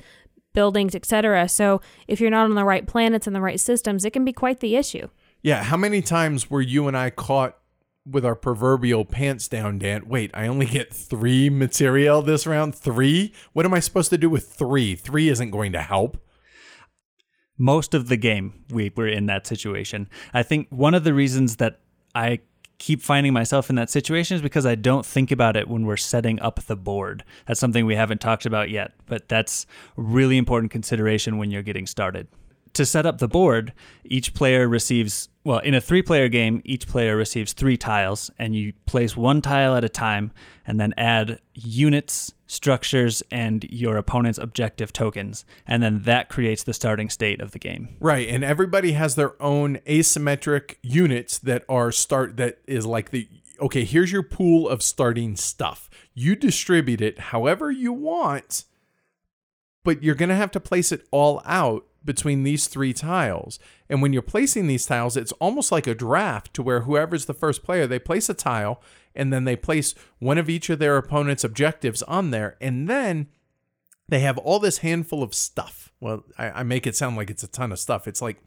buildings, 0.54 0.94
etc. 0.94 1.46
So 1.48 1.82
if 2.09 2.22
you're 2.22 2.30
not 2.30 2.44
on 2.44 2.54
the 2.54 2.64
right 2.64 2.87
planets 2.87 3.26
and 3.26 3.37
the 3.37 3.42
right 3.42 3.61
systems, 3.61 4.06
it 4.06 4.12
can 4.12 4.24
be 4.24 4.32
quite 4.32 4.61
the 4.61 4.74
issue. 4.76 5.09
Yeah, 5.42 5.62
how 5.62 5.76
many 5.76 6.00
times 6.00 6.50
were 6.50 6.62
you 6.62 6.88
and 6.88 6.96
I 6.96 7.11
caught 7.11 7.59
with 8.08 8.24
our 8.24 8.36
proverbial 8.36 9.04
pants 9.04 9.48
down, 9.48 9.78
Dan? 9.78 10.08
Wait, 10.08 10.30
I 10.32 10.46
only 10.46 10.66
get 10.66 10.94
three 10.94 11.50
material 11.50 12.22
this 12.22 12.46
round? 12.46 12.74
Three? 12.74 13.32
What 13.52 13.66
am 13.66 13.74
I 13.74 13.80
supposed 13.80 14.10
to 14.10 14.18
do 14.18 14.30
with 14.30 14.52
three? 14.52 14.94
Three 14.94 15.28
isn't 15.28 15.50
going 15.50 15.72
to 15.72 15.82
help. 15.82 16.18
Most 17.58 17.94
of 17.94 18.08
the 18.08 18.16
game, 18.16 18.64
we 18.70 18.92
were 18.94 19.08
in 19.08 19.26
that 19.26 19.46
situation. 19.46 20.08
I 20.34 20.42
think 20.42 20.68
one 20.70 20.94
of 20.94 21.04
the 21.04 21.14
reasons 21.14 21.56
that 21.56 21.80
I 22.14 22.40
keep 22.78 23.00
finding 23.00 23.32
myself 23.32 23.70
in 23.70 23.76
that 23.76 23.88
situation 23.88 24.36
is 24.36 24.42
because 24.42 24.66
I 24.66 24.74
don't 24.74 25.06
think 25.06 25.30
about 25.30 25.56
it 25.56 25.66
when 25.66 25.86
we're 25.86 25.96
setting 25.96 26.38
up 26.40 26.62
the 26.64 26.76
board. 26.76 27.24
That's 27.46 27.58
something 27.58 27.86
we 27.86 27.96
haven't 27.96 28.20
talked 28.20 28.44
about 28.44 28.68
yet, 28.68 28.92
but 29.06 29.28
that's 29.28 29.66
really 29.96 30.36
important 30.36 30.70
consideration 30.70 31.38
when 31.38 31.50
you're 31.50 31.62
getting 31.62 31.86
started 31.86 32.28
to 32.76 32.86
set 32.86 33.06
up 33.06 33.18
the 33.18 33.28
board, 33.28 33.72
each 34.04 34.34
player 34.34 34.68
receives, 34.68 35.28
well, 35.44 35.58
in 35.58 35.74
a 35.74 35.80
three 35.80 36.02
player 36.02 36.28
game, 36.28 36.62
each 36.64 36.86
player 36.86 37.16
receives 37.16 37.52
three 37.52 37.76
tiles, 37.76 38.30
and 38.38 38.54
you 38.54 38.72
place 38.84 39.16
one 39.16 39.42
tile 39.42 39.74
at 39.74 39.84
a 39.84 39.88
time 39.88 40.30
and 40.66 40.78
then 40.78 40.92
add 40.96 41.40
units, 41.54 42.32
structures, 42.46 43.22
and 43.30 43.64
your 43.64 43.96
opponent's 43.96 44.38
objective 44.38 44.92
tokens. 44.92 45.44
And 45.66 45.82
then 45.82 46.02
that 46.02 46.28
creates 46.28 46.62
the 46.62 46.74
starting 46.74 47.08
state 47.08 47.40
of 47.40 47.52
the 47.52 47.58
game. 47.58 47.96
Right. 48.00 48.28
And 48.28 48.44
everybody 48.44 48.92
has 48.92 49.14
their 49.14 49.40
own 49.42 49.78
asymmetric 49.86 50.76
units 50.82 51.38
that 51.38 51.64
are 51.68 51.90
start, 51.92 52.36
that 52.36 52.58
is 52.66 52.84
like 52.84 53.10
the, 53.10 53.28
okay, 53.60 53.84
here's 53.84 54.12
your 54.12 54.22
pool 54.22 54.68
of 54.68 54.82
starting 54.82 55.36
stuff. 55.36 55.88
You 56.14 56.36
distribute 56.36 57.00
it 57.00 57.18
however 57.18 57.70
you 57.70 57.92
want, 57.92 58.64
but 59.84 60.02
you're 60.02 60.14
going 60.14 60.28
to 60.28 60.34
have 60.34 60.50
to 60.50 60.60
place 60.60 60.92
it 60.92 61.06
all 61.10 61.40
out 61.46 61.86
between 62.06 62.42
these 62.42 62.68
three 62.68 62.92
tiles. 62.92 63.58
And 63.88 64.00
when 64.00 64.12
you're 64.12 64.22
placing 64.22 64.66
these 64.66 64.86
tiles, 64.86 65.16
it's 65.16 65.32
almost 65.32 65.70
like 65.70 65.86
a 65.86 65.94
draft 65.94 66.54
to 66.54 66.62
where 66.62 66.80
whoever's 66.80 67.26
the 67.26 67.34
first 67.34 67.62
player, 67.62 67.86
they 67.86 67.98
place 67.98 68.28
a 68.28 68.34
tile 68.34 68.80
and 69.14 69.32
then 69.32 69.44
they 69.44 69.56
place 69.56 69.94
one 70.18 70.38
of 70.38 70.48
each 70.48 70.70
of 70.70 70.78
their 70.78 70.96
opponent's 70.96 71.44
objectives 71.44 72.02
on 72.04 72.30
there. 72.30 72.56
And 72.60 72.88
then 72.88 73.28
they 74.08 74.20
have 74.20 74.38
all 74.38 74.58
this 74.58 74.78
handful 74.78 75.22
of 75.22 75.34
stuff. 75.34 75.92
Well, 76.00 76.24
I, 76.38 76.60
I 76.60 76.62
make 76.62 76.86
it 76.86 76.96
sound 76.96 77.16
like 77.16 77.30
it's 77.30 77.42
a 77.42 77.48
ton 77.48 77.72
of 77.72 77.78
stuff. 77.78 78.06
It's 78.06 78.22
like 78.22 78.38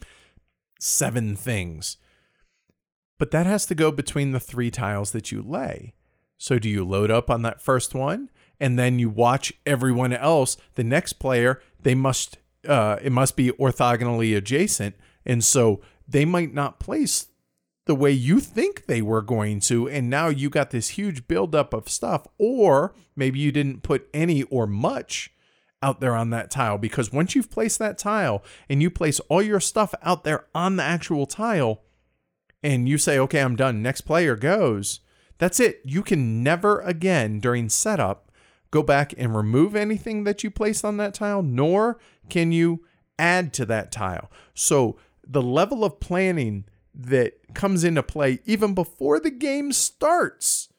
seven 0.79 1.35
things. 1.35 1.97
But 3.17 3.31
that 3.31 3.45
has 3.45 3.65
to 3.65 3.75
go 3.75 3.91
between 3.91 4.31
the 4.31 4.39
three 4.39 4.71
tiles 4.71 5.11
that 5.11 5.31
you 5.31 5.41
lay. 5.41 5.93
So 6.37 6.57
do 6.57 6.69
you 6.69 6.85
load 6.85 7.11
up 7.11 7.29
on 7.29 7.41
that 7.41 7.61
first 7.61 7.93
one? 7.93 8.29
And 8.59 8.79
then 8.79 8.99
you 8.99 9.09
watch 9.09 9.53
everyone 9.65 10.13
else, 10.13 10.55
the 10.75 10.83
next 10.83 11.13
player, 11.13 11.61
they 11.81 11.95
must 11.95 12.37
uh, 12.67 12.97
it 13.01 13.11
must 13.11 13.35
be 13.35 13.51
orthogonally 13.51 14.35
adjacent. 14.35 14.95
And 15.25 15.43
so 15.43 15.81
they 16.07 16.25
might 16.25 16.53
not 16.53 16.79
place 16.79 17.27
the 17.85 17.95
way 17.95 18.11
you 18.11 18.39
think 18.39 18.85
they 18.85 19.01
were 19.01 19.21
going 19.21 19.59
to. 19.61 19.89
And 19.89 20.09
now 20.09 20.27
you 20.27 20.49
got 20.49 20.71
this 20.71 20.89
huge 20.89 21.27
buildup 21.27 21.73
of 21.73 21.89
stuff. 21.89 22.27
Or 22.37 22.93
maybe 23.15 23.39
you 23.39 23.51
didn't 23.51 23.83
put 23.83 24.07
any 24.13 24.43
or 24.43 24.67
much 24.67 25.31
out 25.81 26.01
there 26.01 26.15
on 26.15 26.29
that 26.29 26.51
tile 26.51 26.77
because 26.77 27.11
once 27.11 27.35
you've 27.35 27.49
placed 27.49 27.79
that 27.79 27.97
tile 27.97 28.43
and 28.67 28.81
you 28.81 28.89
place 28.89 29.19
all 29.21 29.41
your 29.41 29.59
stuff 29.59 29.93
out 30.03 30.23
there 30.23 30.45
on 30.53 30.75
the 30.75 30.83
actual 30.83 31.25
tile 31.25 31.81
and 32.61 32.89
you 32.89 32.97
say, 32.97 33.17
okay, 33.17 33.39
I'm 33.39 33.55
done, 33.55 33.81
next 33.81 34.01
player 34.01 34.35
goes, 34.35 34.99
that's 35.37 35.59
it. 35.59 35.81
You 35.85 36.03
can 36.03 36.43
never 36.43 36.81
again 36.81 37.39
during 37.39 37.69
setup 37.69 38.28
go 38.71 38.83
back 38.83 39.13
and 39.17 39.35
remove 39.35 39.75
anything 39.75 40.23
that 40.23 40.43
you 40.43 40.51
placed 40.51 40.85
on 40.85 40.97
that 40.97 41.13
tile, 41.13 41.41
nor 41.41 41.99
can 42.29 42.51
you 42.51 42.85
add 43.17 43.53
to 43.53 43.65
that 43.65 43.91
tile? 43.91 44.31
So 44.53 44.97
the 45.27 45.41
level 45.41 45.83
of 45.83 45.99
planning 45.99 46.65
that 46.93 47.53
comes 47.53 47.83
into 47.83 48.03
play 48.03 48.39
even 48.45 48.73
before 48.73 49.19
the 49.19 49.31
game 49.31 49.71
starts 49.71 50.69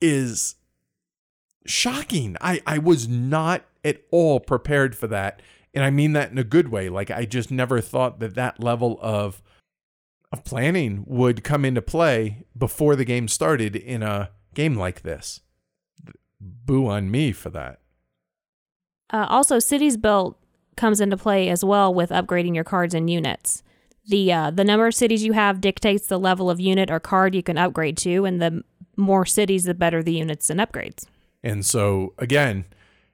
is 0.00 0.56
shocking. 1.66 2.36
I, 2.40 2.60
I 2.66 2.78
was 2.78 3.08
not 3.08 3.64
at 3.84 4.02
all 4.10 4.40
prepared 4.40 4.96
for 4.96 5.06
that. 5.08 5.42
And 5.72 5.84
I 5.84 5.90
mean 5.90 6.12
that 6.12 6.30
in 6.30 6.38
a 6.38 6.44
good 6.44 6.68
way. 6.68 6.88
Like 6.88 7.10
I 7.10 7.24
just 7.24 7.50
never 7.50 7.80
thought 7.80 8.20
that 8.20 8.34
that 8.34 8.62
level 8.62 8.98
of 9.00 9.42
of 10.32 10.44
planning 10.44 11.02
would 11.08 11.42
come 11.42 11.64
into 11.64 11.82
play 11.82 12.44
before 12.56 12.94
the 12.94 13.04
game 13.04 13.26
started 13.26 13.74
in 13.74 14.00
a 14.00 14.30
game 14.54 14.76
like 14.76 15.02
this. 15.02 15.40
Boo 16.40 16.86
on 16.86 17.10
me 17.10 17.32
for 17.32 17.50
that. 17.50 17.80
Uh, 19.12 19.26
also, 19.28 19.58
cities 19.58 19.96
built 19.96 20.38
comes 20.76 21.00
into 21.00 21.16
play 21.16 21.48
as 21.48 21.64
well 21.64 21.92
with 21.92 22.10
upgrading 22.10 22.54
your 22.54 22.64
cards 22.64 22.94
and 22.94 23.10
units. 23.10 23.62
The 24.06 24.32
uh, 24.32 24.50
the 24.50 24.64
number 24.64 24.86
of 24.86 24.94
cities 24.94 25.22
you 25.22 25.32
have 25.32 25.60
dictates 25.60 26.06
the 26.06 26.18
level 26.18 26.48
of 26.48 26.58
unit 26.58 26.90
or 26.90 27.00
card 27.00 27.34
you 27.34 27.42
can 27.42 27.58
upgrade 27.58 27.96
to, 27.98 28.24
and 28.24 28.40
the 28.40 28.64
more 28.96 29.26
cities, 29.26 29.64
the 29.64 29.74
better 29.74 30.02
the 30.02 30.14
units 30.14 30.50
and 30.50 30.58
upgrades. 30.58 31.06
And 31.42 31.64
so 31.64 32.14
again, 32.18 32.64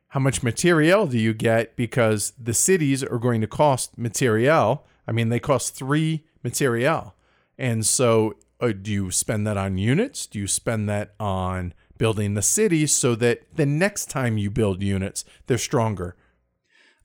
how 0.08 0.20
much 0.20 0.42
material 0.42 1.06
do 1.06 1.18
you 1.18 1.34
get? 1.34 1.76
Because 1.76 2.32
the 2.38 2.54
cities 2.54 3.02
are 3.02 3.18
going 3.18 3.40
to 3.40 3.46
cost 3.46 3.98
material. 3.98 4.86
I 5.06 5.12
mean, 5.12 5.28
they 5.28 5.40
cost 5.40 5.74
three 5.74 6.24
material. 6.42 7.14
And 7.58 7.84
so, 7.86 8.34
uh, 8.60 8.72
do 8.72 8.92
you 8.92 9.10
spend 9.10 9.46
that 9.46 9.56
on 9.56 9.78
units? 9.78 10.26
Do 10.26 10.38
you 10.38 10.46
spend 10.46 10.88
that 10.88 11.14
on 11.18 11.74
building 11.98 12.34
the 12.34 12.42
cities 12.42 12.92
so 12.92 13.14
that 13.16 13.42
the 13.54 13.66
next 13.66 14.10
time 14.10 14.38
you 14.38 14.50
build 14.50 14.82
units, 14.82 15.24
they're 15.46 15.58
stronger. 15.58 16.16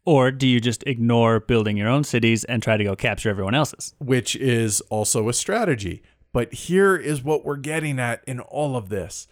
Or 0.05 0.31
do 0.31 0.47
you 0.47 0.59
just 0.59 0.83
ignore 0.87 1.39
building 1.39 1.77
your 1.77 1.89
own 1.89 2.03
cities 2.03 2.43
and 2.45 2.63
try 2.63 2.77
to 2.77 2.83
go 2.83 2.95
capture 2.95 3.29
everyone 3.29 3.53
else's? 3.53 3.93
Which 3.99 4.35
is 4.35 4.81
also 4.89 5.29
a 5.29 5.33
strategy. 5.33 6.01
But 6.33 6.53
here 6.53 6.95
is 6.95 7.23
what 7.23 7.45
we're 7.45 7.57
getting 7.57 7.99
at 7.99 8.23
in 8.25 8.39
all 8.39 8.75
of 8.75 8.89
this. 8.89 9.27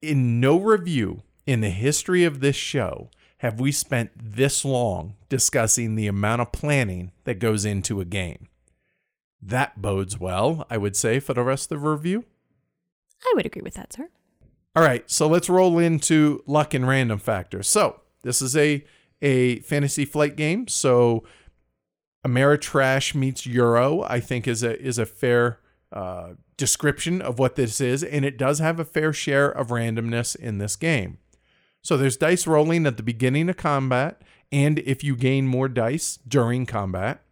In 0.00 0.40
no 0.40 0.58
review 0.58 1.22
in 1.46 1.60
the 1.60 1.70
history 1.70 2.24
of 2.24 2.40
this 2.40 2.56
show 2.56 3.10
have 3.38 3.60
we 3.60 3.72
spent 3.72 4.10
this 4.16 4.64
long 4.64 5.14
discussing 5.28 5.94
the 5.94 6.06
amount 6.06 6.40
of 6.40 6.52
planning 6.52 7.12
that 7.24 7.38
goes 7.38 7.64
into 7.64 8.00
a 8.00 8.04
game. 8.04 8.48
That 9.40 9.82
bodes 9.82 10.18
well, 10.18 10.64
I 10.70 10.76
would 10.76 10.96
say, 10.96 11.18
for 11.18 11.34
the 11.34 11.42
rest 11.42 11.70
of 11.70 11.80
the 11.80 11.88
review. 11.88 12.24
I 13.24 13.32
would 13.34 13.46
agree 13.46 13.62
with 13.62 13.74
that, 13.74 13.92
sir. 13.92 14.08
All 14.74 14.82
right, 14.82 15.08
so 15.10 15.26
let's 15.28 15.50
roll 15.50 15.78
into 15.78 16.42
luck 16.46 16.72
and 16.72 16.88
random 16.88 17.18
factors. 17.18 17.68
So 17.68 18.00
this 18.22 18.40
is 18.40 18.56
a 18.56 18.84
a 19.20 19.60
fantasy 19.60 20.04
flight 20.04 20.34
game. 20.34 20.66
So 20.66 21.24
Ameritrash 22.26 23.14
meets 23.14 23.46
Euro, 23.46 24.02
I 24.02 24.20
think, 24.20 24.48
is 24.48 24.62
a 24.62 24.80
is 24.80 24.98
a 24.98 25.06
fair 25.06 25.60
uh, 25.92 26.34
description 26.56 27.20
of 27.20 27.38
what 27.38 27.56
this 27.56 27.80
is, 27.80 28.02
and 28.02 28.24
it 28.24 28.38
does 28.38 28.60
have 28.60 28.80
a 28.80 28.84
fair 28.84 29.12
share 29.12 29.50
of 29.50 29.68
randomness 29.68 30.34
in 30.34 30.58
this 30.58 30.76
game. 30.76 31.18
So 31.82 31.96
there's 31.96 32.16
dice 32.16 32.46
rolling 32.46 32.86
at 32.86 32.96
the 32.96 33.02
beginning 33.02 33.50
of 33.50 33.56
combat, 33.56 34.22
and 34.50 34.78
if 34.78 35.04
you 35.04 35.16
gain 35.16 35.46
more 35.46 35.68
dice 35.68 36.18
during 36.26 36.64
combat. 36.64 37.22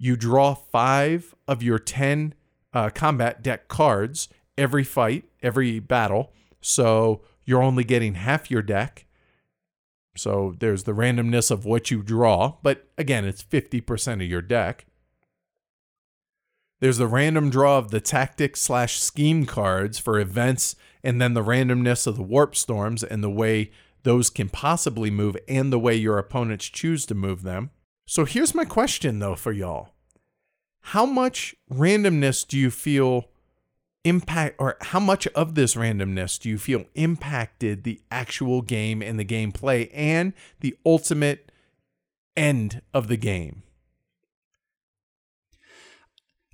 You 0.00 0.16
draw 0.16 0.54
five 0.54 1.34
of 1.48 1.60
your 1.60 1.80
10 1.80 2.34
uh, 2.72 2.90
combat 2.90 3.42
deck 3.42 3.66
cards 3.66 4.28
every 4.56 4.84
fight, 4.84 5.24
every 5.42 5.80
battle. 5.80 6.32
So 6.60 7.22
you're 7.44 7.62
only 7.62 7.84
getting 7.84 8.14
half 8.14 8.50
your 8.50 8.62
deck. 8.62 9.06
So 10.16 10.54
there's 10.58 10.84
the 10.84 10.92
randomness 10.92 11.50
of 11.50 11.64
what 11.64 11.90
you 11.90 12.02
draw, 12.02 12.56
but 12.62 12.88
again, 12.98 13.24
it's 13.24 13.42
50% 13.42 14.14
of 14.14 14.22
your 14.22 14.42
deck. 14.42 14.86
There's 16.80 16.98
the 16.98 17.06
random 17.06 17.50
draw 17.50 17.78
of 17.78 17.90
the 17.90 18.00
tactic 18.00 18.56
slash 18.56 18.98
scheme 19.00 19.46
cards 19.46 19.98
for 19.98 20.18
events, 20.18 20.76
and 21.02 21.20
then 21.20 21.34
the 21.34 21.44
randomness 21.44 22.06
of 22.06 22.16
the 22.16 22.22
warp 22.22 22.54
storms 22.54 23.02
and 23.02 23.22
the 23.22 23.30
way 23.30 23.70
those 24.04 24.30
can 24.30 24.48
possibly 24.48 25.10
move 25.10 25.36
and 25.48 25.72
the 25.72 25.78
way 25.78 25.94
your 25.94 26.18
opponents 26.18 26.66
choose 26.66 27.04
to 27.06 27.14
move 27.14 27.42
them. 27.42 27.70
So 28.06 28.24
here's 28.24 28.54
my 28.54 28.64
question 28.64 29.18
though 29.18 29.34
for 29.34 29.52
y'all. 29.52 29.90
How 30.80 31.04
much 31.04 31.54
randomness 31.70 32.46
do 32.46 32.56
you 32.56 32.70
feel 32.70 33.26
impact 34.08 34.56
or 34.58 34.76
how 34.80 35.00
much 35.00 35.26
of 35.28 35.54
this 35.54 35.74
randomness 35.74 36.38
do 36.38 36.48
you 36.48 36.58
feel 36.58 36.84
impacted 36.94 37.84
the 37.84 38.00
actual 38.10 38.62
game 38.62 39.02
and 39.02 39.18
the 39.18 39.24
gameplay 39.24 39.90
and 39.92 40.32
the 40.60 40.76
ultimate 40.84 41.52
end 42.36 42.82
of 42.94 43.08
the 43.08 43.16
game? 43.16 43.62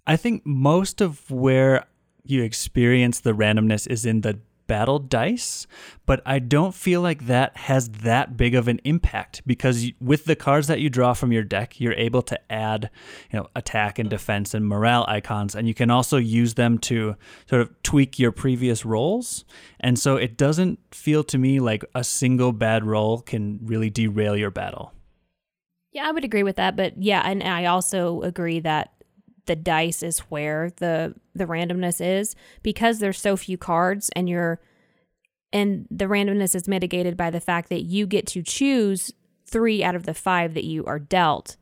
I 0.06 0.16
think 0.16 0.44
most 0.44 1.00
of 1.00 1.30
where 1.30 1.86
you 2.24 2.42
experience 2.42 3.20
the 3.20 3.32
randomness 3.32 3.86
is 3.86 4.04
in 4.04 4.22
the 4.22 4.40
battle 4.66 4.98
dice, 4.98 5.66
but 6.06 6.22
I 6.24 6.38
don't 6.38 6.74
feel 6.74 7.00
like 7.00 7.26
that 7.26 7.56
has 7.56 7.88
that 7.88 8.36
big 8.36 8.54
of 8.54 8.68
an 8.68 8.80
impact 8.84 9.42
because 9.46 9.90
with 10.00 10.24
the 10.24 10.36
cards 10.36 10.66
that 10.68 10.80
you 10.80 10.90
draw 10.90 11.12
from 11.12 11.32
your 11.32 11.42
deck, 11.42 11.80
you're 11.80 11.94
able 11.94 12.22
to 12.22 12.52
add, 12.52 12.90
you 13.30 13.38
know, 13.38 13.48
attack 13.54 13.98
and 13.98 14.08
defense 14.08 14.54
and 14.54 14.66
morale 14.66 15.04
icons 15.08 15.54
and 15.54 15.68
you 15.68 15.74
can 15.74 15.90
also 15.90 16.16
use 16.16 16.54
them 16.54 16.78
to 16.78 17.16
sort 17.48 17.62
of 17.62 17.70
tweak 17.82 18.18
your 18.18 18.32
previous 18.32 18.84
rolls. 18.84 19.44
And 19.80 19.98
so 19.98 20.16
it 20.16 20.36
doesn't 20.36 20.78
feel 20.92 21.24
to 21.24 21.38
me 21.38 21.60
like 21.60 21.84
a 21.94 22.04
single 22.04 22.52
bad 22.52 22.84
roll 22.84 23.20
can 23.20 23.58
really 23.62 23.90
derail 23.90 24.36
your 24.36 24.50
battle. 24.50 24.92
Yeah, 25.92 26.08
I 26.08 26.10
would 26.10 26.24
agree 26.24 26.42
with 26.42 26.56
that, 26.56 26.74
but 26.74 27.00
yeah, 27.00 27.22
and 27.24 27.42
I 27.42 27.66
also 27.66 28.22
agree 28.22 28.58
that 28.60 28.90
the 29.46 29.56
dice 29.56 30.02
is 30.02 30.20
where 30.20 30.70
the 30.76 31.14
the 31.34 31.46
randomness 31.46 32.04
is 32.04 32.34
because 32.62 32.98
there's 32.98 33.20
so 33.20 33.36
few 33.36 33.58
cards 33.58 34.10
and 34.16 34.28
you're 34.28 34.60
and 35.52 35.86
the 35.90 36.06
randomness 36.06 36.54
is 36.54 36.66
mitigated 36.66 37.16
by 37.16 37.30
the 37.30 37.40
fact 37.40 37.68
that 37.68 37.82
you 37.82 38.06
get 38.06 38.26
to 38.26 38.42
choose 38.42 39.12
3 39.46 39.84
out 39.84 39.94
of 39.94 40.04
the 40.04 40.14
5 40.14 40.54
that 40.54 40.64
you 40.64 40.84
are 40.86 40.98
dealt 40.98 41.56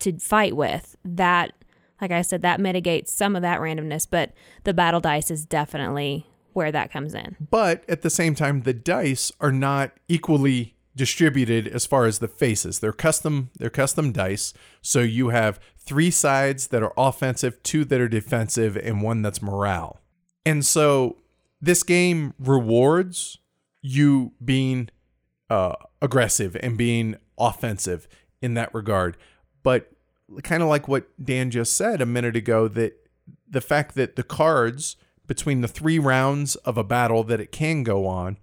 to 0.00 0.18
fight 0.18 0.56
with 0.56 0.96
that 1.04 1.52
like 2.00 2.10
I 2.10 2.22
said 2.22 2.42
that 2.42 2.60
mitigates 2.60 3.12
some 3.12 3.36
of 3.36 3.42
that 3.42 3.60
randomness 3.60 4.06
but 4.08 4.32
the 4.64 4.74
battle 4.74 5.00
dice 5.00 5.30
is 5.30 5.46
definitely 5.46 6.26
where 6.54 6.70
that 6.70 6.92
comes 6.92 7.14
in. 7.14 7.36
But 7.50 7.84
at 7.88 8.02
the 8.02 8.10
same 8.10 8.34
time 8.34 8.62
the 8.62 8.72
dice 8.72 9.32
are 9.40 9.52
not 9.52 9.92
equally 10.08 10.73
distributed 10.96 11.66
as 11.68 11.86
far 11.86 12.06
as 12.06 12.18
the 12.18 12.28
faces. 12.28 12.78
They're 12.78 12.92
custom 12.92 13.50
they're 13.58 13.70
custom 13.70 14.12
dice. 14.12 14.52
So 14.80 15.00
you 15.00 15.30
have 15.30 15.60
three 15.78 16.10
sides 16.10 16.68
that 16.68 16.82
are 16.82 16.92
offensive, 16.96 17.62
two 17.62 17.84
that 17.86 18.00
are 18.00 18.08
defensive, 18.08 18.76
and 18.76 19.02
one 19.02 19.22
that's 19.22 19.42
morale. 19.42 20.00
And 20.46 20.64
so 20.64 21.18
this 21.60 21.82
game 21.82 22.34
rewards 22.38 23.38
you 23.82 24.32
being 24.42 24.90
uh, 25.50 25.74
aggressive 26.00 26.56
and 26.60 26.78
being 26.78 27.16
offensive 27.38 28.08
in 28.40 28.54
that 28.54 28.72
regard. 28.74 29.16
But 29.62 29.90
kind 30.42 30.62
of 30.62 30.68
like 30.68 30.88
what 30.88 31.08
Dan 31.22 31.50
just 31.50 31.74
said 31.74 32.00
a 32.00 32.06
minute 32.06 32.36
ago, 32.36 32.68
that 32.68 33.08
the 33.48 33.60
fact 33.60 33.94
that 33.94 34.16
the 34.16 34.22
cards 34.22 34.96
between 35.26 35.60
the 35.60 35.68
three 35.68 35.98
rounds 35.98 36.54
of 36.56 36.76
a 36.76 36.84
battle 36.84 37.24
that 37.24 37.40
it 37.40 37.52
can 37.52 37.82
go 37.82 38.06
on, 38.06 38.38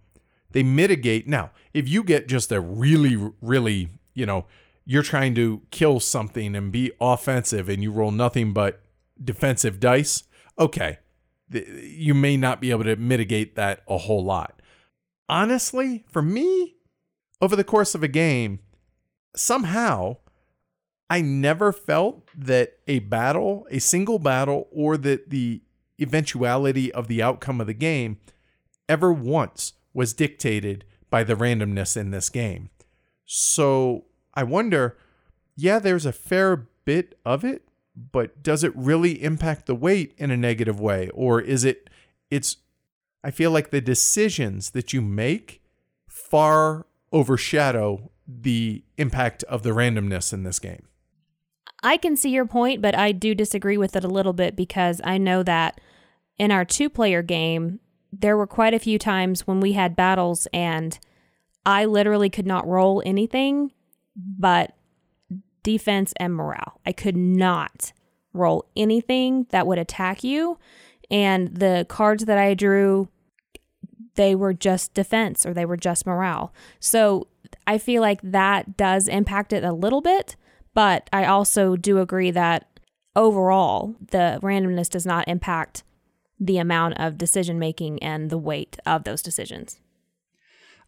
they 0.54 0.64
mitigate. 0.64 1.28
Now, 1.28 1.52
if 1.74 1.88
you 1.88 2.04
get 2.04 2.28
just 2.28 2.52
a 2.52 2.60
really, 2.60 3.32
really, 3.42 3.90
you 4.14 4.26
know, 4.26 4.46
you're 4.86 5.04
trying 5.04 5.36
to 5.36 5.62
kill 5.72 6.00
something 6.00 6.56
and 6.56 6.72
be 6.72 6.92
offensive 7.00 7.70
and 7.70 7.84
you 7.84 7.92
roll 7.92 8.12
nothing 8.12 8.54
but 8.54 8.82
defensive 9.24 9.80
dice, 9.80 10.24
okay, 10.58 11.00
you 11.52 12.14
may 12.14 12.38
not 12.38 12.62
be 12.62 12.72
able 12.72 12.84
to 12.84 12.96
mitigate 12.96 13.56
that 13.56 13.82
a 13.88 13.98
whole 13.98 14.24
lot. 14.24 14.62
Honestly, 15.30 16.04
for 16.10 16.22
me, 16.22 16.76
over 17.42 17.56
the 17.56 17.64
course 17.64 17.96
of 17.96 18.04
a 18.04 18.08
game, 18.08 18.60
somehow 19.36 20.18
I 21.10 21.22
never 21.22 21.72
felt 21.74 22.30
that 22.36 22.80
a 22.88 23.00
battle, 23.00 23.68
a 23.70 23.80
single 23.80 24.20
battle, 24.20 24.68
or 24.72 24.98
that 24.98 25.30
the 25.30 25.62
eventuality 26.00 26.92
of 26.92 27.08
the 27.08 27.22
outcome 27.22 27.62
of 27.62 27.68
the 27.68 27.74
game 27.74 28.18
ever 28.90 29.12
once 29.14 29.74
was 29.94 30.14
dictated 30.14 30.86
by 31.10 31.24
the 31.24 31.36
randomness 31.36 31.98
in 31.98 32.12
this 32.12 32.30
game. 32.30 32.70
So 33.26 34.06
I 34.34 34.44
wonder, 34.44 34.98
yeah, 35.56 35.80
there's 35.80 36.06
a 36.06 36.14
fair 36.14 36.68
bit 36.86 37.18
of 37.26 37.44
it, 37.44 37.68
but 37.96 38.42
does 38.42 38.64
it 38.64 38.76
really 38.76 39.22
impact 39.22 39.66
the 39.66 39.76
weight 39.76 40.14
in 40.18 40.32
a 40.32 40.38
negative 40.38 40.80
way? 40.80 41.10
Or 41.14 41.42
is 41.42 41.64
it, 41.66 41.90
it's, 42.30 42.58
I 43.24 43.32
feel 43.32 43.52
like 43.52 43.70
the 43.70 43.82
decisions 43.82 44.72
that 44.72 44.94
you 44.94 45.02
make 45.02 45.62
far 46.08 46.86
overshadow 47.12 48.10
the 48.28 48.84
impact 48.98 49.44
of 49.44 49.64
the 49.64 49.72
randomness 49.72 50.32
in 50.34 50.44
this 50.44 50.60
game. 50.60 50.88
I 51.84 51.98
can 51.98 52.16
see 52.16 52.30
your 52.30 52.46
point, 52.46 52.82
but 52.82 52.96
I 52.96 53.12
do 53.12 53.34
disagree 53.34 53.78
with 53.78 53.96
it 53.96 54.04
a 54.04 54.10
little 54.10 54.34
bit 54.34 54.56
because 54.56 55.02
I 55.04 55.18
know 55.18 55.44
that 55.44 55.82
in 56.38 56.52
our 56.52 56.64
two 56.64 56.90
player 56.90 57.22
game, 57.22 57.80
there 58.12 58.38
were 58.38 58.48
quite 58.48 58.74
a 58.74 58.80
few 58.80 59.00
times 59.00 59.48
when 59.48 59.60
we 59.60 59.74
had 59.74 59.96
battles 59.96 60.48
and 60.54 61.00
I 61.66 61.86
literally 61.86 62.30
could 62.30 62.48
not 62.48 62.68
roll 62.68 63.02
anything 63.06 63.72
but 64.16 64.76
defense 65.64 66.14
and 66.18 66.34
morale. 66.34 66.80
I 66.86 66.92
could 66.92 67.16
not 67.16 67.94
roll 68.34 68.66
anything 68.76 69.46
that 69.50 69.68
would 69.68 69.78
attack 69.78 70.24
you. 70.24 70.58
And 71.10 71.56
the 71.56 71.86
cards 71.90 72.26
that 72.26 72.38
I 72.38 72.54
drew, 72.54 73.10
they 74.16 74.36
were 74.36 74.54
just 74.54 74.94
defense 74.94 75.46
or 75.46 75.54
they 75.54 75.66
were 75.66 75.78
just 75.78 76.06
morale. 76.06 76.54
So 76.80 77.28
I 77.68 77.78
feel 77.78 78.02
like 78.02 78.22
that 78.24 78.78
does 78.78 79.08
impact 79.08 79.54
it 79.54 79.64
a 79.64 79.74
little 79.74 80.02
bit. 80.02 80.36
But 80.74 81.10
I 81.12 81.26
also 81.26 81.76
do 81.76 82.00
agree 82.00 82.32
that 82.32 82.80
overall, 83.16 83.96
the 84.00 84.40
randomness 84.42 84.90
does 84.90 85.06
not 85.06 85.28
impact 85.28 85.84
the 86.42 86.58
amount 86.58 87.00
of 87.00 87.18
decision 87.18 87.60
making 87.60 88.02
and 88.04 88.30
the 88.30 88.38
weight 88.38 88.78
of 88.86 89.04
those 89.04 89.22
decisions. 89.22 89.80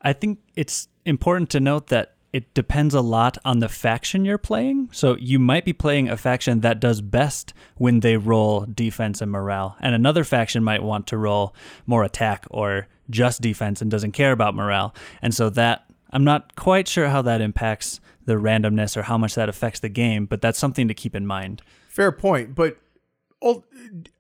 I 0.01 0.12
think 0.12 0.39
it's 0.56 0.89
important 1.06 1.49
to 1.51 1.62
note 1.62 1.88
that 1.88 2.16
it 2.34 2.51
depends 2.56 2.95
a 2.95 3.01
lot 3.01 3.38
on 3.45 3.60
the 3.60 3.70
faction 3.70 4.26
you're 4.26 4.39
playing. 4.39 4.89
So 4.91 5.16
you 5.18 5.38
might 5.38 5.64
be 5.64 5.72
playing 5.72 6.10
a 6.10 6.18
faction 6.18 6.62
that 6.62 6.80
does 6.80 6.99
best 6.99 7.54
when 7.78 7.99
they 7.99 8.18
roll 8.18 8.66
defense 8.66 9.22
and 9.22 9.32
morale, 9.32 9.78
and 9.80 9.93
another 9.93 10.24
faction 10.24 10.64
might 10.64 10.82
want 10.82 11.06
to 11.08 11.18
roll 11.18 11.56
more 11.86 12.04
attack 12.04 12.47
or 12.49 12.88
just 13.10 13.39
defense 13.39 13.82
and 13.82 13.91
doesn't 13.91 14.14
care 14.14 14.32
about 14.32 14.56
morale. 14.56 14.95
And 15.22 15.34
so 15.34 15.51
that 15.51 15.86
I'm 16.10 16.24
not 16.24 16.56
quite 16.56 16.88
sure 16.88 17.10
how 17.10 17.22
that 17.22 17.41
impacts 17.41 17.99
the 18.26 18.36
randomness 18.36 18.97
or 18.97 19.04
how 19.04 19.18
much 19.18 19.36
that 19.36 19.49
affects 19.49 19.82
the 19.82 19.89
game, 19.89 20.26
but 20.26 20.41
that's 20.41 20.58
something 20.58 20.88
to 20.88 20.93
keep 20.95 21.16
in 21.16 21.28
mind. 21.28 21.62
Fair 21.88 22.12
point, 22.12 22.56
but 22.56 22.78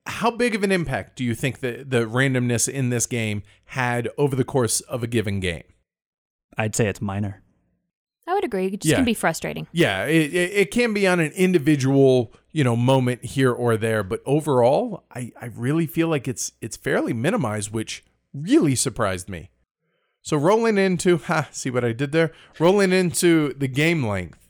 how 0.05 0.31
big 0.31 0.55
of 0.55 0.63
an 0.63 0.71
impact 0.71 1.15
do 1.15 1.23
you 1.23 1.35
think 1.35 1.59
the 1.59 1.85
the 1.87 2.05
randomness 2.05 2.67
in 2.67 2.89
this 2.89 3.05
game 3.05 3.43
had 3.65 4.09
over 4.17 4.35
the 4.35 4.43
course 4.43 4.81
of 4.81 5.03
a 5.03 5.07
given 5.07 5.39
game? 5.39 5.63
I'd 6.57 6.75
say 6.75 6.87
it's 6.87 7.01
minor. 7.01 7.41
I 8.27 8.33
would 8.33 8.43
agree. 8.43 8.67
It 8.67 8.81
just 8.81 8.85
yeah. 8.85 8.95
can 8.95 9.05
be 9.05 9.13
frustrating. 9.13 9.67
Yeah, 9.71 10.05
it, 10.05 10.33
it, 10.33 10.51
it, 10.53 10.71
can 10.71 10.93
be 10.93 11.05
on 11.05 11.19
an 11.19 11.33
individual, 11.33 12.33
you 12.53 12.63
know, 12.63 12.75
moment 12.75 13.25
here 13.25 13.51
or 13.51 13.75
there, 13.75 14.01
but 14.01 14.21
overall, 14.25 15.03
I, 15.13 15.33
I 15.41 15.47
really 15.47 15.85
feel 15.87 16.07
like 16.07 16.27
it's 16.27 16.53
it's 16.61 16.77
fairly 16.77 17.11
minimized, 17.11 17.73
which 17.73 18.05
really 18.33 18.75
surprised 18.75 19.29
me. 19.29 19.51
So 20.21 20.37
rolling 20.37 20.77
into, 20.77 21.17
ha, 21.25 21.49
see 21.51 21.69
what 21.69 21.83
I 21.83 21.91
did 21.91 22.11
there? 22.11 22.31
Rolling 22.59 22.93
into 22.93 23.53
the 23.55 23.67
game 23.67 24.05
length. 24.05 24.42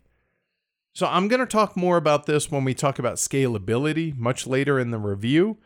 So 0.93 1.07
I'm 1.07 1.27
going 1.27 1.39
to 1.39 1.45
talk 1.45 1.75
more 1.75 1.97
about 1.97 2.27
this 2.27 2.51
when 2.51 2.63
we 2.63 2.73
talk 2.73 2.99
about 2.99 3.15
scalability 3.15 4.15
much 4.15 4.45
later 4.45 4.79
in 4.79 4.91
the 4.91 4.99
review, 4.99 5.57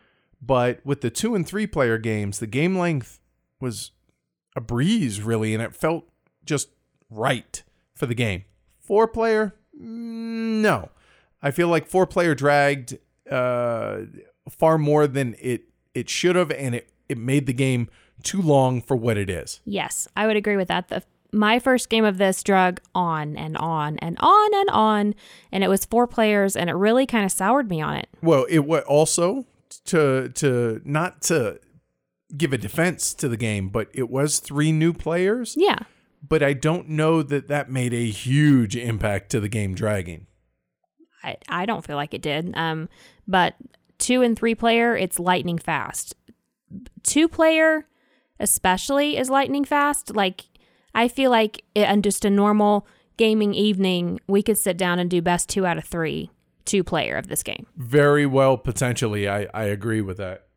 but 0.41 0.79
with 0.85 1.01
the 1.01 1.09
2 1.09 1.35
and 1.35 1.45
3 1.45 1.67
player 1.67 1.97
games, 1.97 2.39
the 2.39 2.47
game 2.47 2.77
length 2.77 3.19
was 3.59 3.91
a 4.55 4.61
breeze 4.61 5.21
really 5.21 5.53
and 5.53 5.61
it 5.61 5.75
felt 5.75 6.05
just 6.45 6.69
right 7.09 7.63
for 7.93 8.05
the 8.05 8.15
game. 8.15 8.45
Four 8.79 9.07
player, 9.07 9.53
mm, 9.75 10.61
no. 10.61 10.89
I 11.41 11.51
feel 11.51 11.67
like 11.67 11.87
four 11.87 12.07
player 12.07 12.33
dragged 12.33 12.97
uh, 13.29 13.99
far 14.49 14.77
more 14.77 15.07
than 15.07 15.35
it 15.39 15.65
it 15.93 16.09
should 16.09 16.35
have, 16.35 16.51
and 16.51 16.75
it 16.75 16.89
it 17.09 17.17
made 17.17 17.45
the 17.45 17.53
game 17.53 17.89
too 18.23 18.41
long 18.41 18.81
for 18.81 18.95
what 18.95 19.17
it 19.17 19.29
is. 19.29 19.59
Yes, 19.65 20.07
I 20.15 20.25
would 20.25 20.35
agree 20.35 20.57
with 20.57 20.67
that. 20.69 20.87
The 20.87 21.03
my 21.31 21.59
first 21.59 21.89
game 21.89 22.05
of 22.05 22.17
this 22.17 22.43
drug 22.43 22.79
on 22.95 23.35
and 23.37 23.57
on 23.57 23.97
and 23.99 24.17
on 24.19 24.53
and 24.53 24.69
on, 24.69 25.15
and 25.51 25.63
it 25.63 25.67
was 25.67 25.85
four 25.85 26.07
players, 26.07 26.55
and 26.55 26.69
it 26.69 26.73
really 26.73 27.05
kind 27.05 27.25
of 27.25 27.31
soured 27.31 27.69
me 27.69 27.81
on 27.81 27.95
it. 27.95 28.07
Well, 28.21 28.45
it 28.49 28.59
was 28.59 28.83
also 28.83 29.45
to 29.85 30.29
to 30.29 30.81
not 30.85 31.21
to 31.23 31.59
give 32.35 32.53
a 32.53 32.57
defense 32.57 33.13
to 33.15 33.27
the 33.27 33.37
game, 33.37 33.69
but 33.69 33.89
it 33.93 34.09
was 34.09 34.39
three 34.39 34.71
new 34.71 34.93
players. 34.93 35.55
Yeah. 35.57 35.79
But 36.27 36.43
I 36.43 36.53
don't 36.53 36.89
know 36.89 37.21
that 37.23 37.47
that 37.47 37.69
made 37.69 37.93
a 37.93 38.09
huge 38.09 38.75
impact 38.75 39.29
to 39.31 39.39
the 39.39 39.47
game 39.47 39.75
dragging. 39.75 40.27
I, 41.23 41.37
I 41.47 41.65
don't 41.65 41.85
feel 41.85 41.95
like 41.95 42.13
it 42.13 42.21
did. 42.21 42.55
Um, 42.55 42.89
but 43.27 43.55
two 43.97 44.21
and 44.21 44.37
three 44.37 44.55
player, 44.55 44.95
it's 44.95 45.19
lightning 45.19 45.57
fast. 45.57 46.15
Two 47.03 47.27
player, 47.27 47.87
especially, 48.39 49.17
is 49.17 49.29
lightning 49.29 49.63
fast. 49.63 50.15
Like 50.15 50.45
I 50.93 51.07
feel 51.07 51.31
like 51.31 51.63
on 51.75 52.01
just 52.01 52.25
a 52.25 52.29
normal 52.29 52.87
gaming 53.17 53.53
evening, 53.53 54.19
we 54.27 54.41
could 54.41 54.57
sit 54.57 54.77
down 54.77 54.99
and 54.99 55.09
do 55.09 55.21
best 55.21 55.49
two 55.49 55.65
out 55.65 55.77
of 55.77 55.85
three, 55.85 56.31
two 56.65 56.83
player 56.83 57.15
of 57.15 57.27
this 57.27 57.43
game. 57.43 57.65
Very 57.75 58.25
well, 58.25 58.57
potentially. 58.57 59.27
I, 59.27 59.47
I 59.53 59.63
agree 59.63 60.01
with 60.01 60.17
that. 60.17 60.47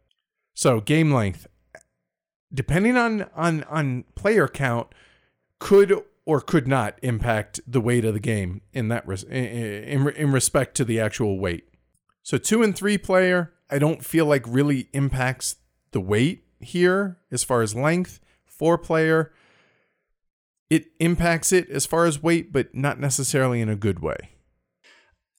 So 0.54 0.80
game 0.80 1.12
length, 1.12 1.46
depending 2.52 2.96
on 2.96 3.26
on 3.34 3.64
on 3.64 4.04
player 4.14 4.48
count, 4.48 4.88
could 5.58 6.02
or 6.26 6.40
could 6.40 6.68
not 6.68 6.98
impact 7.02 7.60
the 7.66 7.80
weight 7.80 8.04
of 8.04 8.14
the 8.14 8.20
game 8.20 8.60
in 8.72 8.88
that 8.88 9.06
res- 9.06 9.24
in, 9.24 9.32
in 9.32 10.08
in 10.08 10.32
respect 10.32 10.76
to 10.76 10.84
the 10.84 11.00
actual 11.00 11.38
weight. 11.38 11.64
So 12.22 12.36
two 12.36 12.62
and 12.62 12.76
three 12.76 12.98
player, 12.98 13.54
I 13.70 13.78
don't 13.78 14.04
feel 14.04 14.26
like 14.26 14.44
really 14.46 14.88
impacts 14.92 15.56
the 15.92 16.00
weight 16.00 16.44
here 16.58 17.18
as 17.30 17.42
far 17.42 17.62
as 17.62 17.74
length. 17.74 18.20
Four 18.44 18.76
player, 18.76 19.32
it 20.70 20.86
impacts 21.00 21.52
it 21.52 21.68
as 21.68 21.84
far 21.84 22.06
as 22.06 22.22
weight, 22.22 22.52
but 22.52 22.74
not 22.74 22.98
necessarily 22.98 23.60
in 23.60 23.68
a 23.68 23.76
good 23.76 23.98
way. 23.98 24.30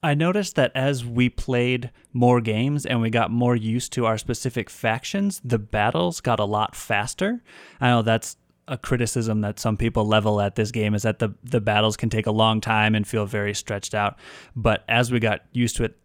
I 0.04 0.14
noticed 0.14 0.56
that 0.56 0.72
as 0.76 1.06
we 1.06 1.30
played 1.30 1.92
more 2.12 2.42
games 2.42 2.86
and 2.86 3.02
we 3.02 3.10
got 3.10 3.32
more 3.32 3.56
used 3.56 3.94
to 3.94 4.06
our 4.06 4.18
specific 4.18 4.70
factions, 4.70 5.40
the 5.44 5.60
battles 5.60 6.22
got 6.22 6.40
a 6.40 6.46
lot 6.46 6.76
faster. 6.76 7.44
I 7.80 7.90
know 7.90 8.02
that's 8.02 8.36
a 8.68 8.78
criticism 8.78 9.42
that 9.42 9.60
some 9.60 9.78
people 9.78 10.06
level 10.06 10.42
at 10.42 10.56
this 10.56 10.72
game 10.72 10.96
is 10.96 11.04
that 11.04 11.20
the 11.20 11.30
the 11.44 11.62
battles 11.62 11.98
can 11.98 12.10
take 12.10 12.26
a 12.26 12.32
long 12.32 12.62
time 12.62 12.96
and 12.96 13.08
feel 13.08 13.26
very 13.26 13.54
stretched 13.54 13.94
out. 13.94 14.18
But 14.56 14.84
as 14.88 15.12
we 15.12 15.20
got 15.20 15.42
used 15.52 15.76
to 15.78 15.84
it, 15.84 15.98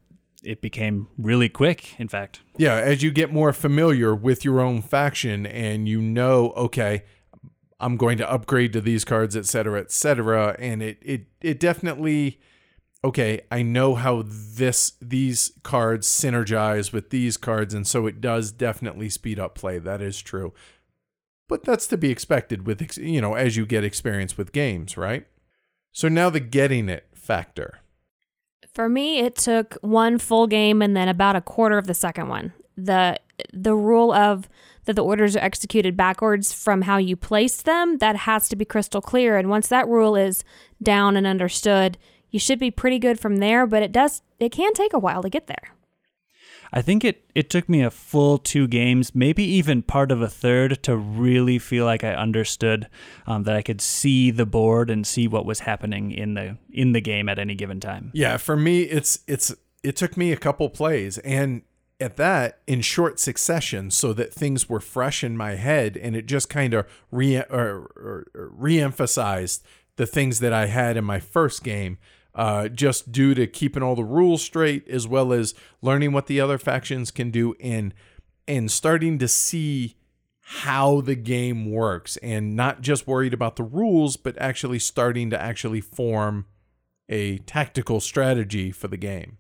it 0.43 0.61
became 0.61 1.09
really 1.17 1.49
quick, 1.49 1.99
in 1.99 2.09
fact. 2.09 2.41
Yeah, 2.59 2.75
as 2.75 3.03
you 3.03 3.11
get 3.11 3.33
more 3.33 3.53
familiar 3.53 4.15
with 4.15 4.45
your 4.45 4.61
own 4.61 4.83
faction 4.83 5.47
and 5.47 5.89
you 5.89 6.03
know, 6.03 6.53
okay, 6.57 7.05
I'm 7.79 7.97
going 7.97 8.19
to 8.19 8.31
upgrade 8.31 8.73
to 8.73 8.81
these 8.81 9.05
cards, 9.05 9.37
et 9.37 9.47
cetera, 9.47 9.81
et 9.81 9.91
cetera, 9.91 10.57
and 10.59 10.83
it 10.83 10.99
it 11.03 11.27
it 11.41 11.61
definitely 11.61 12.41
okay, 13.05 13.43
I 13.51 13.63
know 13.63 13.95
how 13.95 14.25
this 14.27 14.95
these 15.01 15.53
cards 15.63 16.07
synergize 16.09 16.93
with 16.93 17.11
these 17.11 17.37
cards, 17.37 17.75
and 17.75 17.87
so 17.87 18.07
it 18.07 18.21
does 18.21 18.51
definitely 18.51 19.11
speed 19.11 19.39
up 19.39 19.55
play. 19.55 19.79
That 19.79 20.01
is 20.01 20.21
true, 20.21 20.53
but 21.49 21.65
that's 21.65 21.87
to 21.89 21.97
be 21.97 22.11
expected 22.11 22.67
with 22.67 22.99
you 22.99 23.21
know 23.21 23.35
as 23.35 23.57
you 23.57 23.67
get 23.67 23.85
experience 23.85 24.37
with 24.37 24.53
games, 24.53 24.97
right? 24.97 25.27
So 25.93 26.09
now 26.09 26.31
the 26.31 26.41
getting 26.41 26.89
it 26.89 27.07
factor. 27.15 27.81
For 28.75 28.89
me, 28.89 29.21
it 29.21 29.37
took 29.37 29.79
one 29.81 30.19
full 30.19 30.47
game 30.47 30.83
and 30.83 30.95
then 30.97 31.09
about 31.09 31.37
a 31.37 31.41
quarter 31.41 31.79
of 31.79 31.87
the 31.87 31.95
second 31.95 32.29
one. 32.29 32.53
The 32.77 33.19
the 33.53 33.75
rule 33.75 34.13
of 34.13 34.49
that 34.87 34.95
the 34.95 35.05
orders 35.05 35.37
are 35.37 35.41
executed 35.41 35.97
backwards 35.97 36.53
from 36.53 36.83
how 36.83 36.97
you 36.97 37.17
place 37.17 37.61
them, 37.63 37.99
that 37.99 38.17
has 38.17 38.49
to 38.49 38.57
be 38.57 38.65
crystal 38.65 39.03
clear. 39.03 39.37
And 39.37 39.51
once 39.51 39.69
that 39.69 39.87
rule 39.87 40.17
is 40.17 40.43
down 40.83 41.17
and 41.17 41.27
understood, 41.27 41.99
you 42.31 42.39
should 42.39 42.59
be 42.59 42.71
pretty 42.71 42.99
good 42.99 43.21
from 43.21 43.37
there, 43.37 43.67
but 43.67 43.83
it 43.83 43.93
does 43.93 44.23
it 44.39 44.53
can 44.53 44.73
take 44.73 44.93
a 44.93 44.99
while 44.99 45.23
to 45.23 45.31
get 45.31 45.47
there. 45.47 45.77
I 46.73 46.83
think 46.83 47.05
it, 47.05 47.25
it 47.35 47.49
took 47.49 47.69
me 47.69 47.83
a 47.83 47.91
full 47.91 48.39
two 48.39 48.67
games, 48.67 49.15
maybe 49.15 49.45
even 49.45 49.83
part 49.83 50.11
of 50.11 50.21
a 50.21 50.29
third, 50.29 50.83
to 50.83 50.97
really 50.97 51.59
feel 51.59 51.85
like 51.85 52.05
I 52.05 52.13
understood 52.15 52.89
um, 53.27 53.45
that 53.45 53.55
I 53.55 53.63
could 53.63 53.81
see 53.81 54.31
the 54.31 54.47
board 54.47 54.91
and 54.91 55.07
see 55.07 55.29
what 55.29 55.47
was 55.47 55.61
happening 55.61 56.11
in 56.11 56.35
the 56.35 56.59
in 56.71 56.93
the 56.93 57.01
game 57.01 57.29
at 57.29 57.39
any 57.39 57.55
given 57.55 57.81
time. 57.81 58.11
Yeah, 58.15 58.37
for 58.37 58.57
me, 58.57 58.83
it's 58.83 59.21
it's 59.27 59.55
it 59.83 59.97
took 59.97 60.17
me 60.17 60.33
a 60.33 60.37
couple 60.37 60.69
plays, 60.69 61.19
and 61.19 61.63
at 61.99 62.17
that 62.17 62.61
in 62.67 62.81
short 62.83 63.19
succession, 63.19 63.91
so 63.91 64.13
that 64.13 64.33
things 64.33 64.69
were 64.69 64.81
fresh 64.81 65.25
in 65.25 65.37
my 65.37 65.55
head, 65.55 65.97
and 65.97 66.15
it 66.15 66.27
just 66.27 66.51
kind 66.51 66.75
of 66.75 66.87
re 67.11 67.39
or, 67.39 67.91
or, 67.97 68.51
reemphasized 68.59 69.63
the 69.97 70.07
things 70.07 70.41
that 70.41 70.53
I 70.53 70.67
had 70.67 70.97
in 70.97 71.05
my 71.05 71.21
first 71.21 71.65
game 71.65 71.99
uh, 72.37 72.69
just 72.69 73.11
due 73.11 73.35
to 73.35 73.47
keeping 73.47 73.83
all 73.83 73.97
the 73.97 74.05
rules 74.05 74.43
straight, 74.43 74.87
as 74.89 75.09
well 75.09 75.33
as 75.33 75.55
learning 75.81 76.13
what 76.13 76.27
the 76.27 76.41
other 76.41 76.59
factions 76.59 77.11
can 77.11 77.31
do, 77.31 77.55
and 77.61 77.95
and 78.47 78.71
starting 78.71 79.19
to 79.19 79.27
see 79.27 79.97
how 80.41 81.01
the 81.01 81.17
game 81.17 81.73
works, 81.73 82.17
and 82.19 82.55
not 82.55 82.83
just 82.83 83.07
worried 83.07 83.35
about 83.35 83.57
the 83.57 83.65
rules, 83.65 84.17
but 84.17 84.37
actually 84.39 84.79
starting 84.79 85.31
to 85.31 85.41
actually 85.41 85.81
form 85.81 86.47
a 87.09 87.39
tactical 87.39 88.01
strategy 88.01 88.71
for 88.71 88.87
the 88.87 88.97
game. 88.97 89.39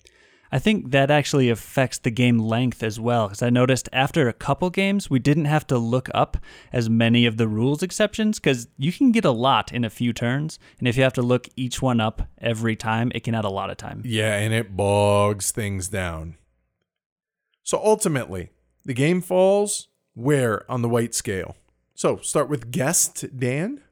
I 0.53 0.59
think 0.59 0.93
that 0.93 1.11
actually 1.11 1.51
affects 1.51 1.99
the 1.99 2.11
game 2.11 2.39
length 2.39 2.83
as 2.83 3.01
well, 3.01 3.27
because 3.27 3.43
I 3.43 3.51
noticed 3.51 3.89
after 3.93 4.29
a 4.29 4.33
couple 4.33 4.71
games, 4.71 5.11
we 5.11 5.19
didn't 5.19 5.47
have 5.47 5.67
to 5.69 5.79
look 5.79 6.09
up 6.15 6.37
as 6.73 6.89
many 6.89 7.27
of 7.27 7.37
the 7.37 7.49
rules 7.49 7.83
exceptions, 7.83 8.39
because 8.39 8.69
you 8.77 8.93
can 8.93 9.13
get 9.13 9.25
a 9.25 9.31
lot 9.31 9.73
in 9.73 9.85
a 9.85 9.91
few 9.91 10.13
turns. 10.13 10.59
And 10.79 10.87
if 10.87 10.97
you 10.97 11.03
have 11.03 11.13
to 11.15 11.23
look 11.23 11.49
each 11.57 11.83
one 11.83 12.01
up 12.01 12.23
every 12.39 12.77
time, 12.77 13.11
it 13.15 13.25
can 13.25 13.35
add 13.35 13.45
a 13.45 13.51
lot 13.51 13.71
of 13.71 13.77
time. 13.77 14.03
Yeah, 14.05 14.37
and 14.37 14.55
it 14.55 14.77
bogs 14.77 15.51
things 15.51 15.89
down. 15.89 16.37
So 17.63 17.81
ultimately, 17.83 18.51
the 18.85 18.95
game 18.95 19.21
falls 19.21 19.89
where 20.15 20.71
on 20.71 20.83
the 20.83 20.89
weight 20.89 21.15
scale? 21.15 21.57
So 21.95 22.19
start 22.19 22.49
with 22.49 22.71
guest, 22.71 23.25
Dan. 23.37 23.83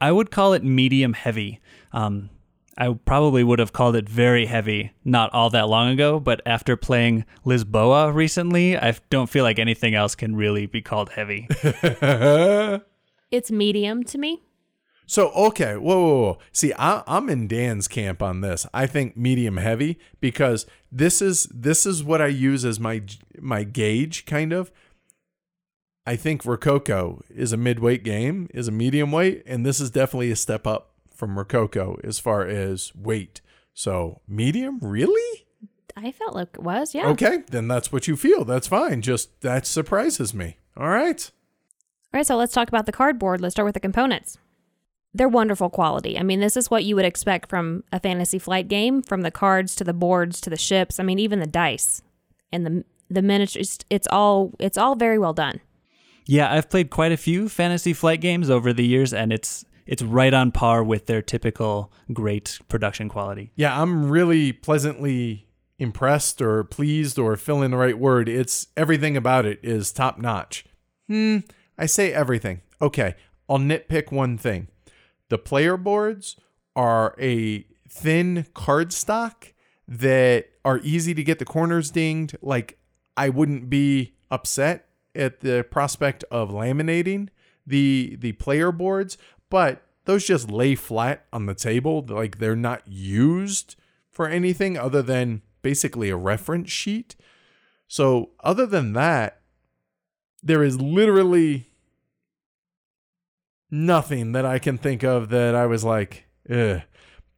I 0.00 0.12
would 0.12 0.30
call 0.30 0.52
it 0.52 0.64
medium 0.64 1.12
heavy. 1.12 1.60
Um, 1.92 2.30
I 2.78 2.92
probably 3.04 3.42
would 3.42 3.58
have 3.58 3.72
called 3.72 3.96
it 3.96 4.08
very 4.08 4.46
heavy 4.46 4.92
not 5.04 5.32
all 5.32 5.48
that 5.50 5.68
long 5.68 5.88
ago, 5.88 6.20
but 6.20 6.42
after 6.44 6.76
playing 6.76 7.24
Lisboa 7.44 8.14
recently, 8.14 8.76
I 8.76 8.94
don't 9.08 9.30
feel 9.30 9.44
like 9.44 9.58
anything 9.58 9.94
else 9.94 10.14
can 10.14 10.36
really 10.36 10.66
be 10.66 10.82
called 10.82 11.10
heavy. 11.10 11.48
It's 13.30 13.50
medium 13.50 14.04
to 14.04 14.18
me. 14.18 14.42
So 15.06 15.30
okay, 15.30 15.76
whoa, 15.76 16.00
whoa, 16.00 16.22
whoa. 16.22 16.38
See, 16.52 16.72
I, 16.78 17.02
I'm 17.06 17.28
in 17.28 17.46
Dan's 17.46 17.86
camp 17.86 18.22
on 18.22 18.40
this. 18.40 18.66
I 18.74 18.86
think 18.86 19.16
medium 19.16 19.56
heavy 19.56 19.98
because 20.20 20.66
this 20.90 21.22
is 21.22 21.44
this 21.52 21.86
is 21.86 22.02
what 22.02 22.20
I 22.20 22.26
use 22.26 22.64
as 22.64 22.80
my 22.80 23.02
my 23.38 23.62
gauge, 23.64 24.26
kind 24.26 24.52
of. 24.52 24.72
I 26.08 26.16
think 26.16 26.44
Rococo 26.44 27.22
is 27.28 27.52
a 27.52 27.56
midweight 27.56 28.04
game, 28.04 28.48
is 28.54 28.68
a 28.68 28.72
medium 28.72 29.10
weight, 29.10 29.42
and 29.44 29.66
this 29.66 29.80
is 29.80 29.90
definitely 29.90 30.30
a 30.30 30.36
step 30.36 30.66
up 30.66 30.95
from 31.16 31.38
Rococo 31.38 31.98
as 32.04 32.18
far 32.18 32.46
as 32.46 32.94
weight. 32.94 33.40
So 33.74 34.20
medium, 34.28 34.78
really? 34.80 35.46
I 35.96 36.12
felt 36.12 36.34
like 36.34 36.50
it 36.54 36.62
was, 36.62 36.94
yeah. 36.94 37.08
Okay, 37.08 37.42
then 37.50 37.68
that's 37.68 37.90
what 37.90 38.06
you 38.06 38.16
feel. 38.16 38.44
That's 38.44 38.66
fine. 38.66 39.00
Just 39.00 39.40
that 39.40 39.66
surprises 39.66 40.34
me. 40.34 40.58
All 40.76 40.90
right. 40.90 41.30
All 42.12 42.18
right, 42.18 42.26
so 42.26 42.36
let's 42.36 42.52
talk 42.52 42.68
about 42.68 42.86
the 42.86 42.92
cardboard. 42.92 43.40
Let's 43.40 43.54
start 43.54 43.64
with 43.64 43.74
the 43.74 43.80
components. 43.80 44.38
They're 45.14 45.28
wonderful 45.28 45.70
quality. 45.70 46.18
I 46.18 46.22
mean, 46.22 46.40
this 46.40 46.56
is 46.56 46.70
what 46.70 46.84
you 46.84 46.94
would 46.96 47.06
expect 47.06 47.48
from 47.48 47.84
a 47.90 47.98
fantasy 47.98 48.38
flight 48.38 48.68
game, 48.68 49.02
from 49.02 49.22
the 49.22 49.30
cards 49.30 49.74
to 49.76 49.84
the 49.84 49.94
boards 49.94 50.40
to 50.42 50.50
the 50.50 50.58
ships. 50.58 51.00
I 51.00 51.02
mean, 51.02 51.18
even 51.18 51.40
the 51.40 51.46
dice 51.46 52.02
and 52.52 52.66
the 52.66 52.84
the 53.08 53.22
miniatures. 53.22 53.78
It's 53.88 54.08
all 54.10 54.52
it's 54.58 54.76
all 54.76 54.96
very 54.96 55.18
well 55.18 55.32
done. 55.32 55.60
Yeah, 56.26 56.52
I've 56.52 56.68
played 56.68 56.90
quite 56.90 57.12
a 57.12 57.16
few 57.16 57.48
fantasy 57.48 57.92
flight 57.92 58.20
games 58.20 58.50
over 58.50 58.72
the 58.72 58.84
years, 58.84 59.14
and 59.14 59.32
it's 59.32 59.64
it's 59.86 60.02
right 60.02 60.34
on 60.34 60.52
par 60.52 60.82
with 60.82 61.06
their 61.06 61.22
typical 61.22 61.92
great 62.12 62.58
production 62.68 63.08
quality. 63.08 63.52
Yeah, 63.54 63.80
I'm 63.80 64.10
really 64.10 64.52
pleasantly 64.52 65.46
impressed 65.78 66.40
or 66.40 66.64
pleased 66.64 67.18
or 67.18 67.36
fill 67.36 67.62
in 67.62 67.70
the 67.70 67.76
right 67.76 67.98
word. 67.98 68.28
It's 68.28 68.68
everything 68.76 69.16
about 69.16 69.46
it 69.46 69.60
is 69.62 69.92
top 69.92 70.18
notch. 70.18 70.64
Hmm, 71.06 71.38
I 71.78 71.86
say 71.86 72.12
everything. 72.12 72.62
Okay, 72.80 73.14
I'll 73.48 73.58
nitpick 73.58 74.10
one 74.10 74.38
thing. 74.38 74.68
The 75.28 75.38
player 75.38 75.76
boards 75.76 76.36
are 76.74 77.14
a 77.20 77.66
thin 77.88 78.46
cardstock 78.54 79.52
that 79.88 80.46
are 80.64 80.80
easy 80.82 81.14
to 81.14 81.22
get 81.22 81.38
the 81.38 81.44
corners 81.44 81.90
dinged. 81.90 82.36
Like 82.42 82.78
I 83.16 83.28
wouldn't 83.28 83.70
be 83.70 84.14
upset 84.30 84.88
at 85.14 85.40
the 85.40 85.64
prospect 85.70 86.24
of 86.30 86.50
laminating 86.50 87.28
the 87.66 88.16
the 88.20 88.32
player 88.32 88.70
boards, 88.70 89.18
but 89.50 89.82
those 90.04 90.26
just 90.26 90.50
lay 90.50 90.74
flat 90.74 91.26
on 91.32 91.46
the 91.46 91.54
table. 91.54 92.04
Like 92.08 92.38
they're 92.38 92.56
not 92.56 92.82
used 92.86 93.76
for 94.10 94.28
anything 94.28 94.78
other 94.78 95.02
than 95.02 95.42
basically 95.62 96.10
a 96.10 96.16
reference 96.16 96.70
sheet. 96.70 97.16
So, 97.88 98.30
other 98.40 98.66
than 98.66 98.94
that, 98.94 99.40
there 100.42 100.62
is 100.62 100.80
literally 100.80 101.68
nothing 103.70 104.32
that 104.32 104.44
I 104.44 104.58
can 104.58 104.78
think 104.78 105.02
of 105.02 105.28
that 105.28 105.54
I 105.54 105.66
was 105.66 105.84
like, 105.84 106.26
Ugh. 106.48 106.82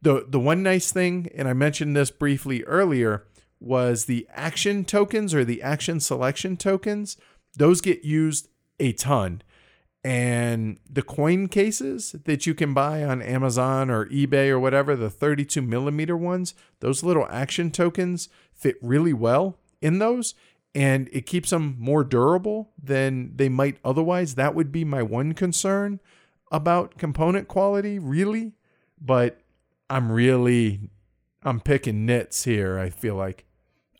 The 0.01 0.25
the 0.27 0.39
one 0.39 0.63
nice 0.63 0.91
thing, 0.93 1.29
and 1.35 1.47
I 1.47 1.53
mentioned 1.53 1.95
this 1.95 2.09
briefly 2.09 2.63
earlier, 2.63 3.25
was 3.59 4.05
the 4.05 4.25
action 4.33 4.85
tokens 4.85 5.33
or 5.33 5.43
the 5.43 5.61
action 5.61 5.99
selection 5.99 6.55
tokens. 6.55 7.17
Those 7.57 7.81
get 7.81 8.05
used 8.05 8.47
a 8.79 8.93
ton. 8.93 9.41
And 10.03 10.79
the 10.89 11.01
coin 11.01 11.47
cases 11.47 12.15
that 12.23 12.45
you 12.45 12.53
can 12.53 12.73
buy 12.73 13.03
on 13.03 13.21
Amazon 13.21 13.89
or 13.89 14.05
eBay 14.05 14.49
or 14.49 14.59
whatever, 14.59 14.95
the 14.95 15.09
32 15.09 15.61
millimeter 15.61 16.15
ones, 16.15 16.53
those 16.79 17.03
little 17.03 17.27
action 17.29 17.69
tokens 17.69 18.29
fit 18.53 18.77
really 18.81 19.13
well 19.13 19.57
in 19.81 19.99
those 19.99 20.35
and 20.75 21.09
it 21.11 21.25
keeps 21.25 21.49
them 21.49 21.75
more 21.79 22.03
durable 22.03 22.71
than 22.81 23.35
they 23.35 23.49
might 23.49 23.77
otherwise. 23.83 24.35
That 24.35 24.55
would 24.55 24.71
be 24.71 24.85
my 24.85 25.01
one 25.01 25.33
concern 25.33 25.99
about 26.51 26.97
component 26.97 27.47
quality, 27.47 27.99
really. 27.99 28.53
But 29.01 29.41
I'm 29.89 30.11
really 30.11 30.89
I'm 31.43 31.59
picking 31.59 32.05
nits 32.05 32.43
here, 32.43 32.77
I 32.77 32.89
feel 32.89 33.15
like. 33.15 33.45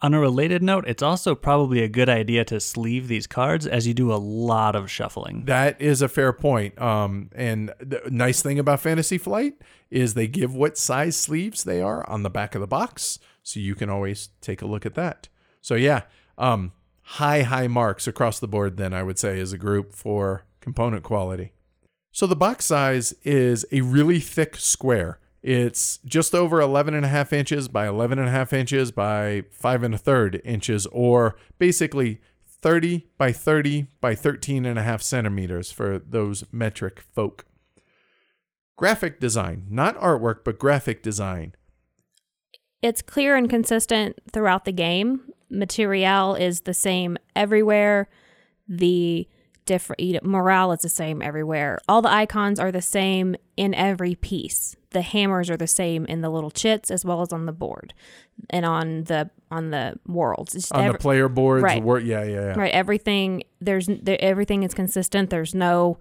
On 0.02 0.14
a 0.14 0.20
related 0.20 0.64
note, 0.64 0.86
it's 0.88 1.04
also 1.04 1.36
probably 1.36 1.84
a 1.84 1.90
good 1.90 2.08
idea 2.08 2.46
to 2.46 2.62
sleeve 2.62 3.10
these 3.10 3.28
cards 3.28 3.68
as 3.68 3.86
you 3.86 3.94
do 3.94 4.14
a 4.14 4.16
lot 4.16 4.74
of 4.74 4.90
shuffling. 4.90 5.44
That 5.46 5.82
is 5.82 6.02
a 6.02 6.08
fair 6.08 6.32
point. 6.32 6.80
Um, 6.82 7.30
and 7.36 7.74
the 7.80 8.02
nice 8.10 8.42
thing 8.42 8.60
about 8.60 8.80
Fantasy 8.80 9.18
Flight 9.18 9.56
is 9.92 10.14
they 10.14 10.28
give 10.28 10.56
what 10.56 10.78
size 10.78 11.18
sleeves 11.18 11.66
they 11.66 11.82
are 11.82 12.10
on 12.10 12.24
the 12.24 12.30
back 12.30 12.56
of 12.56 12.62
the 12.62 12.68
box, 12.68 13.20
so 13.44 13.60
you 13.60 13.76
can 13.76 13.90
always 13.90 14.30
take 14.40 14.62
a 14.62 14.68
look 14.68 14.86
at 14.86 14.96
that. 14.96 15.28
So 15.62 15.76
yeah, 15.76 16.04
um, 16.38 16.72
high 17.02 17.42
high 17.42 17.68
marks 17.68 18.08
across 18.08 18.40
the 18.40 18.48
board. 18.48 18.78
Then 18.78 18.94
I 18.94 19.04
would 19.04 19.20
say 19.20 19.38
as 19.42 19.52
a 19.52 19.58
group 19.58 19.94
for 19.94 20.46
component 20.62 21.04
quality. 21.04 21.52
So 22.14 22.26
the 22.26 22.36
box 22.38 22.66
size 22.66 23.14
is 23.24 23.66
a 23.72 23.82
really 23.82 24.20
thick 24.20 24.56
square. 24.56 25.20
It's 25.42 25.98
just 26.00 26.36
over 26.36 26.60
11 26.60 26.94
and 26.94 27.06
a 27.06 27.10
half 27.10 27.32
inches 27.32 27.68
by 27.68 27.88
11 27.88 28.20
and 28.20 28.28
a 28.28 28.32
half 28.32 28.52
inches 28.52 28.92
by 28.92 29.44
five 29.52 29.84
and 29.84 29.96
a 29.96 29.98
third 29.98 30.42
inches, 30.44 30.86
or 30.88 31.38
basically 31.58 32.20
30 32.46 33.08
by 33.18 33.32
30 33.32 33.88
by 34.02 34.16
13 34.16 34.66
and 34.66 34.78
a 34.78 34.84
half 34.84 35.02
centimeters 35.02 35.72
for 35.72 36.00
those 36.00 36.44
metric 36.52 37.00
folk. 37.00 37.46
Graphic 38.76 39.20
design, 39.20 39.66
not 39.70 39.98
artwork, 40.00 40.44
but 40.44 40.60
graphic 40.60 41.02
design. 41.02 41.54
It's 42.82 43.02
clear 43.02 43.36
and 43.36 43.50
consistent 43.50 44.18
throughout 44.32 44.66
the 44.66 44.72
game. 44.72 45.22
Material 45.50 46.36
is 46.36 46.62
the 46.62 46.74
same 46.74 47.18
everywhere. 47.36 48.08
The 48.68 49.28
different 49.70 50.00
You 50.00 50.14
know, 50.14 50.20
morale 50.24 50.72
is 50.72 50.80
the 50.82 50.90
same 50.90 51.22
everywhere. 51.22 51.78
All 51.88 52.02
the 52.02 52.12
icons 52.12 52.60
are 52.60 52.72
the 52.72 52.82
same 52.82 53.36
in 53.56 53.76
every 53.76 54.16
piece. 54.16 54.76
The 54.90 55.04
hammers 55.04 55.48
are 55.52 55.58
the 55.58 55.68
same 55.68 56.06
in 56.08 56.22
the 56.22 56.30
little 56.32 56.50
chits 56.50 56.90
as 56.90 57.06
well 57.06 57.22
as 57.22 57.32
on 57.32 57.46
the 57.46 57.52
board 57.52 57.94
and 58.50 58.66
on 58.66 59.04
the 59.04 59.30
on 59.52 59.70
the 59.70 60.00
worlds. 60.08 60.56
It's 60.56 60.72
On 60.72 60.84
ev- 60.84 60.94
the 60.94 60.98
player 60.98 61.30
boards, 61.30 61.62
right. 61.64 61.84
wor- 61.84 62.00
yeah, 62.00 62.24
yeah, 62.24 62.34
yeah. 62.34 62.60
right. 62.60 62.74
Everything 62.74 63.44
there's 63.62 63.86
there, 63.88 64.18
everything 64.20 64.64
is 64.64 64.74
consistent. 64.74 65.30
There's 65.30 65.54
no 65.54 66.00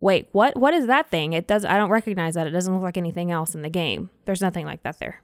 wait. 0.00 0.28
What 0.32 0.56
what 0.56 0.72
is 0.72 0.86
that 0.86 1.10
thing? 1.10 1.34
It 1.34 1.46
does. 1.46 1.66
I 1.66 1.76
don't 1.76 1.90
recognize 1.90 2.34
that. 2.34 2.46
It 2.46 2.50
doesn't 2.52 2.72
look 2.72 2.82
like 2.82 2.96
anything 2.96 3.30
else 3.30 3.54
in 3.54 3.60
the 3.60 3.68
game. 3.68 4.08
There's 4.24 4.40
nothing 4.40 4.64
like 4.64 4.82
that 4.84 4.98
there. 4.98 5.20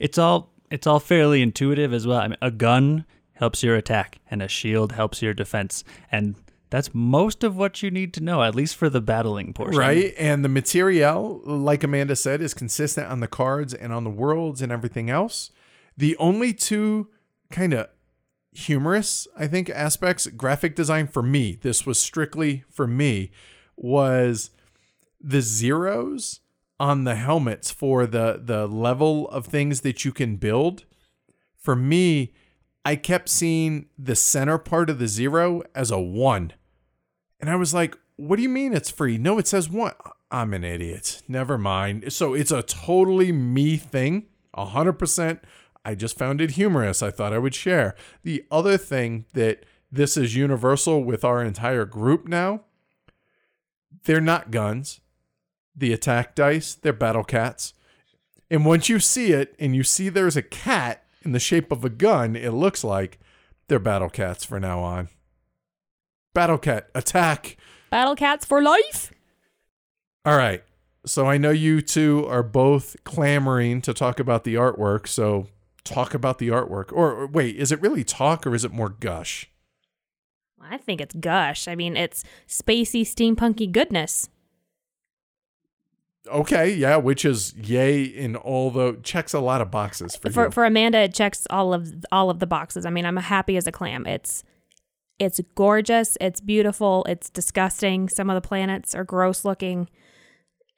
It's 0.00 0.18
all 0.18 0.50
it's 0.70 0.86
all 0.88 0.98
fairly 1.00 1.40
intuitive 1.42 1.92
as 1.92 2.06
well. 2.06 2.18
I 2.18 2.28
mean, 2.28 2.38
a 2.42 2.50
gun 2.50 3.04
helps 3.40 3.62
your 3.62 3.74
attack 3.74 4.20
and 4.30 4.42
a 4.42 4.48
shield 4.48 4.92
helps 4.92 5.22
your 5.22 5.34
defense, 5.34 5.82
and 6.12 6.36
that's 6.68 6.94
most 6.94 7.42
of 7.42 7.56
what 7.56 7.82
you 7.82 7.90
need 7.90 8.14
to 8.14 8.22
know, 8.22 8.42
at 8.44 8.54
least 8.54 8.76
for 8.76 8.88
the 8.88 9.00
battling 9.00 9.52
portion. 9.52 9.78
Right. 9.78 10.14
And 10.16 10.44
the 10.44 10.48
material, 10.48 11.40
like 11.44 11.82
Amanda 11.82 12.14
said, 12.14 12.40
is 12.40 12.54
consistent 12.54 13.08
on 13.08 13.20
the 13.20 13.26
cards 13.26 13.74
and 13.74 13.92
on 13.92 14.04
the 14.04 14.10
worlds 14.10 14.62
and 14.62 14.70
everything 14.70 15.10
else. 15.10 15.50
The 15.96 16.16
only 16.18 16.52
two 16.52 17.08
kind 17.50 17.72
of 17.72 17.88
humorous, 18.52 19.26
I 19.36 19.48
think, 19.48 19.68
aspects, 19.70 20.26
graphic 20.28 20.76
design 20.76 21.08
for 21.08 21.22
me, 21.22 21.58
this 21.60 21.84
was 21.84 21.98
strictly 21.98 22.64
for 22.70 22.86
me, 22.86 23.32
was 23.74 24.50
the 25.20 25.40
zeros 25.40 26.40
on 26.78 27.04
the 27.04 27.16
helmets 27.16 27.70
for 27.70 28.06
the 28.06 28.40
the 28.42 28.66
level 28.66 29.28
of 29.30 29.46
things 29.46 29.80
that 29.80 30.04
you 30.04 30.12
can 30.12 30.36
build. 30.36 30.84
For 31.56 31.74
me, 31.74 32.32
I 32.84 32.96
kept 32.96 33.28
seeing 33.28 33.86
the 33.98 34.16
center 34.16 34.58
part 34.58 34.90
of 34.90 34.98
the 34.98 35.08
zero 35.08 35.62
as 35.74 35.90
a 35.90 36.00
one. 36.00 36.52
And 37.38 37.50
I 37.50 37.56
was 37.56 37.74
like, 37.74 37.96
what 38.16 38.36
do 38.36 38.42
you 38.42 38.48
mean 38.48 38.72
it's 38.72 38.90
free? 38.90 39.18
No, 39.18 39.38
it 39.38 39.46
says 39.46 39.68
one. 39.68 39.94
I'm 40.30 40.54
an 40.54 40.64
idiot. 40.64 41.22
Never 41.26 41.58
mind. 41.58 42.12
So 42.12 42.34
it's 42.34 42.52
a 42.52 42.62
totally 42.62 43.32
me 43.32 43.76
thing. 43.76 44.26
100%. 44.56 45.40
I 45.84 45.94
just 45.94 46.18
found 46.18 46.40
it 46.40 46.52
humorous. 46.52 47.02
I 47.02 47.10
thought 47.10 47.32
I 47.32 47.38
would 47.38 47.54
share. 47.54 47.94
The 48.22 48.44
other 48.50 48.76
thing 48.76 49.24
that 49.32 49.64
this 49.90 50.16
is 50.16 50.36
universal 50.36 51.02
with 51.02 51.24
our 51.24 51.42
entire 51.42 51.84
group 51.84 52.28
now, 52.28 52.62
they're 54.04 54.20
not 54.20 54.50
guns. 54.50 55.00
The 55.74 55.92
attack 55.92 56.34
dice, 56.34 56.74
they're 56.74 56.92
battle 56.92 57.24
cats. 57.24 57.74
And 58.50 58.64
once 58.64 58.88
you 58.88 58.98
see 58.98 59.32
it 59.32 59.54
and 59.58 59.74
you 59.74 59.82
see 59.82 60.08
there's 60.08 60.36
a 60.36 60.42
cat 60.42 60.99
in 61.22 61.32
the 61.32 61.38
shape 61.38 61.70
of 61.70 61.84
a 61.84 61.90
gun, 61.90 62.36
it 62.36 62.50
looks 62.50 62.82
like 62.84 63.18
they're 63.68 63.78
battle 63.78 64.10
cats 64.10 64.44
for 64.44 64.58
now 64.58 64.80
on. 64.80 65.08
Battle 66.34 66.58
cat, 66.58 66.88
attack. 66.94 67.56
Battle 67.90 68.16
cats 68.16 68.44
for 68.44 68.62
life. 68.62 69.12
All 70.24 70.36
right. 70.36 70.62
So 71.06 71.26
I 71.26 71.38
know 71.38 71.50
you 71.50 71.80
two 71.80 72.26
are 72.26 72.42
both 72.42 72.96
clamoring 73.04 73.80
to 73.82 73.94
talk 73.94 74.20
about 74.20 74.44
the 74.44 74.54
artwork. 74.54 75.08
So 75.08 75.48
talk 75.82 76.14
about 76.14 76.38
the 76.38 76.48
artwork. 76.48 76.92
Or, 76.92 77.12
or 77.12 77.26
wait, 77.26 77.56
is 77.56 77.72
it 77.72 77.80
really 77.80 78.04
talk 78.04 78.46
or 78.46 78.54
is 78.54 78.64
it 78.64 78.72
more 78.72 78.90
gush? 78.90 79.50
I 80.60 80.76
think 80.76 81.00
it's 81.00 81.14
gush. 81.14 81.66
I 81.66 81.74
mean, 81.74 81.96
it's 81.96 82.22
spacey, 82.46 83.00
steampunky 83.02 83.70
goodness. 83.70 84.28
Okay, 86.30 86.72
yeah, 86.74 86.96
which 86.96 87.24
is 87.24 87.54
yay 87.54 88.02
in 88.02 88.36
all 88.36 88.70
the 88.70 88.98
checks 89.02 89.34
a 89.34 89.40
lot 89.40 89.60
of 89.60 89.70
boxes 89.70 90.16
for, 90.16 90.30
For 90.30 90.44
you. 90.46 90.50
for 90.50 90.64
Amanda, 90.64 90.98
it 90.98 91.14
checks 91.14 91.46
all 91.50 91.74
of 91.74 91.92
all 92.12 92.30
of 92.30 92.38
the 92.38 92.46
boxes. 92.46 92.86
I 92.86 92.90
mean, 92.90 93.04
I'm 93.04 93.16
happy 93.16 93.56
as 93.56 93.66
a 93.66 93.72
clam. 93.72 94.06
It's 94.06 94.44
it's 95.18 95.38
gorgeous. 95.54 96.16
It's 96.20 96.40
beautiful. 96.40 97.04
It's 97.08 97.28
disgusting. 97.28 98.08
Some 98.08 98.30
of 98.30 98.40
the 98.40 98.46
planets 98.46 98.94
are 98.94 99.04
gross 99.04 99.44
looking. 99.44 99.90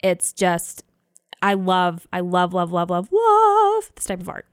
It's 0.03 0.33
just, 0.33 0.83
I 1.41 1.55
love, 1.55 2.09
I 2.13 2.21
love, 2.21 2.53
love, 2.53 2.73
love, 2.73 2.91
love, 2.91 3.09
love 3.13 3.93
this 3.95 4.07
type 4.07 4.21
of 4.21 4.29
art. 4.29 4.47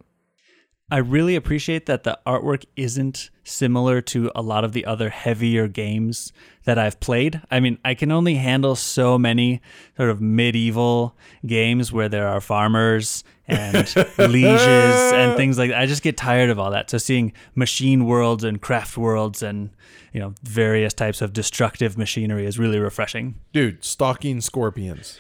I 0.92 0.98
really 0.98 1.36
appreciate 1.36 1.86
that 1.86 2.04
the 2.04 2.18
artwork 2.26 2.66
isn't 2.76 3.30
similar 3.44 4.02
to 4.02 4.32
a 4.34 4.42
lot 4.42 4.64
of 4.64 4.74
the 4.74 4.86
other 4.86 5.10
heavier 5.10 5.68
games 5.68 6.34
that 6.64 6.80
I've 6.80 7.00
played. 7.00 7.42
I 7.52 7.60
mean, 7.60 7.78
I 7.86 7.94
can 7.94 8.12
only 8.12 8.36
handle 8.36 8.76
so 8.76 9.18
many 9.18 9.62
sort 9.98 10.10
of 10.10 10.20
medieval 10.20 11.16
games 11.46 11.92
where 11.92 12.10
there 12.10 12.28
are 12.28 12.42
farmers 12.42 13.24
and 13.48 13.76
lieges 14.18 15.14
and 15.14 15.38
things 15.38 15.60
like 15.60 15.70
that. 15.70 15.80
I 15.80 15.86
just 15.86 16.02
get 16.02 16.18
tired 16.18 16.50
of 16.50 16.58
all 16.58 16.72
that. 16.72 16.90
So 16.90 16.98
seeing 16.98 17.34
machine 17.54 18.06
worlds 18.06 18.44
and 18.44 18.60
craft 18.60 18.98
worlds 18.98 19.44
and, 19.44 19.70
you 20.12 20.20
know, 20.20 20.34
various 20.44 20.94
types 20.94 21.22
of 21.22 21.34
destructive 21.34 22.00
machinery 22.00 22.48
is 22.48 22.58
really 22.58 22.80
refreshing. 22.80 23.36
Dude, 23.54 23.84
stalking 23.84 24.42
scorpions. 24.42 25.20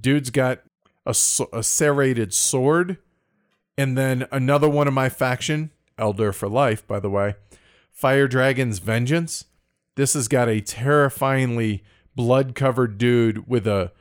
Dude's 0.00 0.30
got 0.30 0.60
a, 1.04 1.14
a 1.52 1.62
serrated 1.62 2.32
sword. 2.32 2.96
And 3.76 3.96
then 3.96 4.26
another 4.30 4.68
one 4.68 4.86
of 4.88 4.94
my 4.94 5.08
faction, 5.08 5.70
Eldar 5.98 6.34
for 6.34 6.48
Life, 6.48 6.86
by 6.86 7.00
the 7.00 7.10
way, 7.10 7.34
Fire 7.90 8.28
Dragon's 8.28 8.78
Vengeance. 8.78 9.46
This 9.94 10.14
has 10.14 10.28
got 10.28 10.48
a 10.48 10.60
terrifyingly 10.60 11.82
blood 12.14 12.54
covered 12.54 12.98
dude 12.98 13.46
with 13.48 13.66
a 13.66 13.92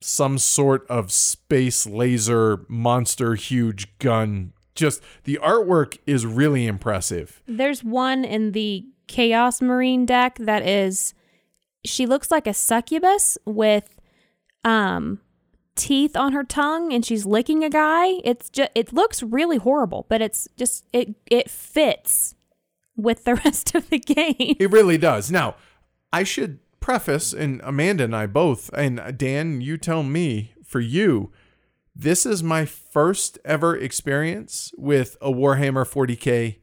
some 0.00 0.36
sort 0.36 0.84
of 0.88 1.12
space 1.12 1.86
laser 1.86 2.64
monster 2.68 3.34
huge 3.34 3.98
gun. 3.98 4.52
Just 4.74 5.02
the 5.24 5.38
artwork 5.42 5.98
is 6.06 6.26
really 6.26 6.66
impressive. 6.66 7.42
There's 7.46 7.84
one 7.84 8.24
in 8.24 8.52
the 8.52 8.86
Chaos 9.06 9.60
Marine 9.60 10.06
deck 10.06 10.38
that 10.38 10.66
is, 10.66 11.14
she 11.84 12.06
looks 12.06 12.30
like 12.30 12.46
a 12.46 12.54
succubus 12.54 13.38
with, 13.44 14.00
um, 14.64 15.20
teeth 15.74 16.16
on 16.16 16.32
her 16.32 16.44
tongue 16.44 16.92
and 16.92 17.04
she's 17.04 17.26
licking 17.26 17.64
a 17.64 17.70
guy. 17.70 18.20
It's 18.24 18.50
just 18.50 18.70
it 18.74 18.92
looks 18.92 19.22
really 19.22 19.58
horrible, 19.58 20.06
but 20.08 20.20
it's 20.20 20.48
just 20.56 20.84
it 20.92 21.14
it 21.26 21.50
fits 21.50 22.34
with 22.96 23.24
the 23.24 23.34
rest 23.44 23.74
of 23.74 23.88
the 23.90 23.98
game. 23.98 24.56
It 24.58 24.70
really 24.70 24.98
does. 24.98 25.30
Now, 25.30 25.56
I 26.12 26.24
should 26.24 26.58
preface, 26.80 27.32
and 27.32 27.60
Amanda 27.64 28.04
and 28.04 28.14
I 28.14 28.26
both, 28.26 28.70
and 28.74 29.16
Dan, 29.16 29.60
you 29.60 29.78
tell 29.78 30.02
me 30.02 30.52
for 30.64 30.80
you, 30.80 31.32
this 31.94 32.26
is 32.26 32.42
my 32.42 32.64
first 32.64 33.38
ever 33.44 33.76
experience 33.76 34.72
with 34.76 35.16
a 35.20 35.30
Warhammer 35.30 35.86
40k 35.86 36.58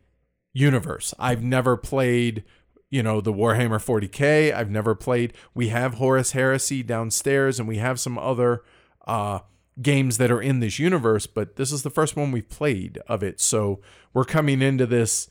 universe. 0.54 1.14
I've 1.18 1.44
never 1.44 1.78
played 1.78 2.44
you 2.90 3.04
know, 3.04 3.22
the 3.22 3.34
Warhammer 3.34 3.78
40K. 3.78 4.54
I've 4.54 4.72
never 4.72 4.96
played. 4.96 5.34
We 5.54 5.70
have 5.70 5.96
Horus 5.96 6.32
Heresy 6.32 6.82
downstairs, 6.84 7.60
and 7.60 7.68
we 7.68 7.78
have 7.78 8.00
some 8.00 8.18
other 8.18 8.64
uh, 9.10 9.40
games 9.82 10.18
that 10.20 10.32
are 10.32 10.42
in 10.42 10.60
this 10.60 10.78
universe, 10.78 11.26
but 11.26 11.56
this 11.56 11.72
is 11.72 11.82
the 11.82 11.90
first 11.90 12.16
one 12.16 12.32
we've 12.32 12.48
played 12.48 13.00
of 13.08 13.24
it. 13.24 13.42
So 13.42 13.82
we're 14.14 14.24
coming 14.24 14.62
into 14.62 14.86
this 14.86 15.30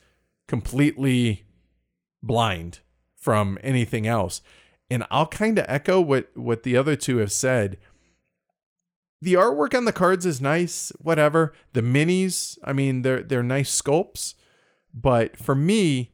completely 0.48 1.44
blind 2.22 2.80
from 3.16 3.56
anything 3.62 4.06
else. 4.06 4.42
And 4.90 5.04
I'll 5.10 5.26
kind 5.26 5.58
of 5.58 5.66
echo 5.68 6.00
what 6.00 6.30
what 6.34 6.62
the 6.62 6.76
other 6.76 6.96
two 6.96 7.18
have 7.18 7.30
said. 7.30 7.78
The 9.20 9.34
artwork 9.34 9.76
on 9.76 9.84
the 9.84 9.92
cards 9.92 10.24
is 10.24 10.40
nice, 10.40 10.92
whatever. 10.98 11.52
The 11.72 11.82
minis, 11.82 12.58
I 12.64 12.72
mean, 12.72 13.02
they're 13.02 13.22
they're 13.22 13.42
nice 13.42 13.80
sculpts, 13.80 14.34
but 14.94 15.36
for 15.36 15.54
me, 15.54 16.12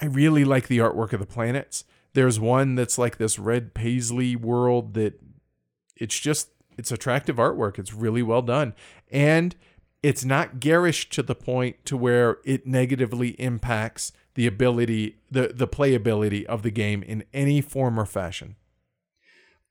I 0.00 0.06
really 0.06 0.44
like 0.44 0.66
the 0.66 0.78
artwork 0.78 1.12
of 1.12 1.20
the 1.20 1.26
planets. 1.26 1.84
There's 2.12 2.40
one 2.40 2.74
that's 2.74 2.98
like 2.98 3.18
this 3.18 3.38
red 3.38 3.72
paisley 3.72 4.34
world 4.34 4.94
that 4.94 5.20
it's 5.96 6.18
just 6.18 6.48
it's 6.78 6.92
attractive 6.92 7.36
artwork. 7.36 7.78
It's 7.78 7.92
really 7.92 8.22
well 8.22 8.42
done. 8.42 8.74
And 9.10 9.54
it's 10.02 10.24
not 10.24 10.60
garish 10.60 11.10
to 11.10 11.22
the 11.22 11.34
point 11.34 11.84
to 11.86 11.96
where 11.96 12.38
it 12.44 12.66
negatively 12.66 13.30
impacts 13.40 14.12
the 14.34 14.46
ability 14.46 15.16
the 15.30 15.52
the 15.52 15.66
playability 15.66 16.44
of 16.44 16.62
the 16.62 16.70
game 16.70 17.02
in 17.02 17.24
any 17.34 17.60
form 17.60 17.98
or 17.98 18.06
fashion. 18.06 18.54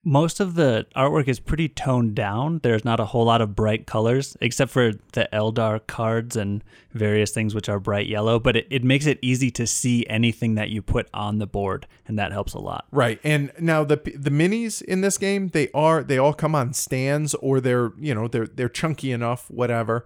Most 0.03 0.39
of 0.39 0.53
the 0.53 0.87
artwork 0.95 1.27
is 1.27 1.39
pretty 1.39 1.67
toned 1.67 2.15
down. 2.15 2.59
There's 2.63 2.85
not 2.85 2.99
a 3.01 3.05
whole 3.05 3.25
lot 3.25 3.41
of 3.41 3.55
bright 3.55 3.85
colors, 3.85 4.37
except 4.39 4.71
for 4.71 4.93
the 5.11 5.27
Eldar 5.33 5.85
cards 5.85 6.37
and 6.37 6.63
various 6.93 7.31
things 7.31 7.53
which 7.53 7.67
are 7.67 7.79
bright 7.79 8.07
yellow, 8.07 8.39
but 8.39 8.55
it, 8.55 8.67
it 8.69 8.83
makes 8.85 9.05
it 9.05 9.19
easy 9.21 9.51
to 9.51 9.67
see 9.67 10.05
anything 10.07 10.55
that 10.55 10.69
you 10.69 10.81
put 10.81 11.09
on 11.13 11.39
the 11.39 11.47
board, 11.47 11.87
and 12.07 12.17
that 12.17 12.31
helps 12.31 12.53
a 12.53 12.59
lot. 12.59 12.85
Right. 12.91 13.19
And 13.23 13.51
now 13.59 13.83
the 13.83 13.97
the 13.97 14.29
minis 14.29 14.81
in 14.81 15.01
this 15.01 15.17
game, 15.17 15.49
they 15.49 15.69
are 15.73 16.03
they 16.03 16.17
all 16.17 16.33
come 16.33 16.55
on 16.55 16.73
stands 16.73 17.33
or 17.35 17.59
they're, 17.59 17.91
you 17.99 18.15
know, 18.15 18.29
they're 18.29 18.47
they're 18.47 18.69
chunky 18.69 19.11
enough, 19.11 19.51
whatever. 19.51 20.05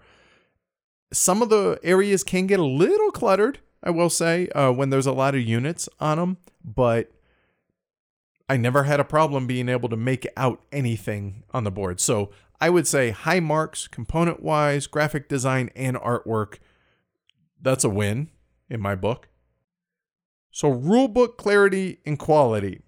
Some 1.13 1.43
of 1.43 1.49
the 1.49 1.79
areas 1.83 2.23
can 2.23 2.47
get 2.47 2.59
a 2.59 2.65
little 2.65 3.11
cluttered, 3.11 3.59
I 3.83 3.91
will 3.91 4.09
say, 4.09 4.47
uh, 4.49 4.71
when 4.71 4.89
there's 4.89 5.05
a 5.05 5.11
lot 5.11 5.35
of 5.35 5.41
units 5.41 5.87
on 5.99 6.17
them, 6.17 6.37
but 6.63 7.11
I 8.51 8.57
never 8.57 8.83
had 8.83 8.99
a 8.99 9.05
problem 9.05 9.47
being 9.47 9.69
able 9.69 9.87
to 9.87 9.95
make 9.95 10.27
out 10.35 10.61
anything 10.73 11.43
on 11.53 11.63
the 11.63 11.71
board. 11.71 12.01
So 12.01 12.31
I 12.59 12.69
would 12.69 12.85
say 12.85 13.11
high 13.11 13.39
marks, 13.39 13.87
component 13.87 14.43
wise, 14.43 14.87
graphic 14.87 15.29
design, 15.29 15.69
and 15.73 15.95
artwork. 15.95 16.57
That's 17.61 17.85
a 17.85 17.89
win 17.89 18.27
in 18.69 18.81
my 18.81 18.95
book. 18.95 19.29
So, 20.51 20.69
rulebook 20.69 21.37
clarity 21.37 21.99
and 22.05 22.19
quality. 22.19 22.81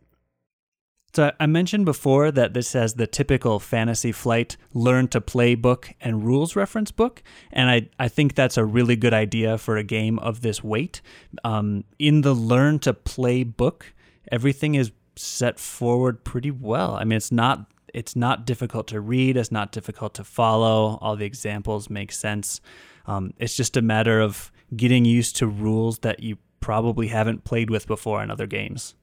So 1.15 1.31
I 1.39 1.45
mentioned 1.45 1.85
before 1.85 2.29
that 2.31 2.53
this 2.53 2.73
has 2.73 2.95
the 2.95 3.07
typical 3.07 3.61
Fantasy 3.61 4.11
Flight 4.11 4.57
learn 4.73 5.07
to 5.09 5.21
play 5.21 5.55
book 5.55 5.93
and 6.01 6.25
rules 6.25 6.57
reference 6.57 6.91
book, 6.91 7.23
and 7.53 7.69
I, 7.69 7.89
I 7.97 8.09
think 8.09 8.35
that's 8.35 8.57
a 8.57 8.65
really 8.65 8.97
good 8.97 9.13
idea 9.13 9.57
for 9.57 9.77
a 9.77 9.83
game 9.83 10.19
of 10.19 10.41
this 10.41 10.61
weight. 10.61 11.01
Um, 11.45 11.85
in 11.99 12.19
the 12.19 12.33
learn 12.33 12.79
to 12.79 12.93
play 12.93 13.43
book, 13.43 13.93
everything 14.29 14.75
is 14.75 14.91
set 15.15 15.59
forward 15.59 16.23
pretty 16.23 16.51
well. 16.51 16.95
I 16.95 17.03
mean, 17.03 17.17
it's 17.17 17.31
not 17.31 17.71
it's 17.93 18.15
not 18.15 18.45
difficult 18.45 18.87
to 18.87 18.99
read. 18.99 19.37
It's 19.37 19.51
not 19.51 19.71
difficult 19.71 20.15
to 20.15 20.23
follow. 20.23 20.97
All 21.01 21.15
the 21.15 21.25
examples 21.25 21.89
make 21.89 22.11
sense. 22.11 22.59
Um, 23.05 23.33
it's 23.37 23.55
just 23.55 23.77
a 23.77 23.81
matter 23.81 24.19
of 24.19 24.51
getting 24.75 25.05
used 25.05 25.35
to 25.37 25.47
rules 25.47 25.99
that 25.99 26.21
you 26.21 26.37
probably 26.59 27.07
haven't 27.07 27.43
played 27.43 27.69
with 27.69 27.85
before 27.85 28.23
in 28.23 28.31
other 28.31 28.47
games. 28.47 28.95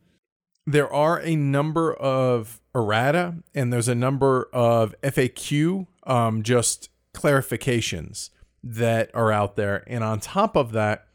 There 0.67 0.93
are 0.93 1.21
a 1.21 1.37
number 1.37 1.95
of 1.95 2.61
errata 2.75 3.37
and 3.55 3.73
there's 3.73 3.89
a 3.89 3.95
number 3.95 4.49
of 4.53 4.95
FAQ, 5.03 5.87
um, 6.05 6.43
just 6.43 6.91
clarifications 7.15 8.31
that 8.63 9.11
are 9.15 9.33
out 9.33 9.57
there. 9.57 9.85
And 9.87 10.03
on 10.05 10.21
top 10.21 10.57
of 10.57 10.73
that, 10.73 11.07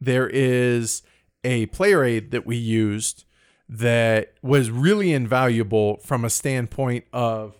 there 0.00 0.28
is 0.28 1.02
a 1.42 1.66
player 1.66 2.04
aid 2.04 2.30
that 2.30 2.46
we 2.46 2.56
used 2.56 3.24
that 3.68 4.34
was 4.42 4.70
really 4.70 5.12
invaluable 5.12 5.96
from 5.98 6.24
a 6.24 6.30
standpoint 6.30 7.04
of 7.12 7.58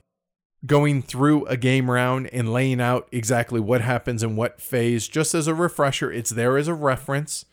going 0.67 1.03
through 1.03 1.45
a 1.47 1.57
game 1.57 1.91
round 1.91 2.29
and 2.33 2.53
laying 2.53 2.81
out 2.81 3.09
exactly 3.13 3.61
what 3.61 3.81
happens 3.81 4.23
in 4.23 4.37
what 4.37 4.61
phase. 4.61 5.09
Just 5.09 5.35
as 5.35 5.47
a 5.47 5.55
refresher, 5.55 6.11
it's 6.11 6.31
there 6.31 6.57
as 6.57 6.69
a 6.69 6.75
reference 6.75 7.45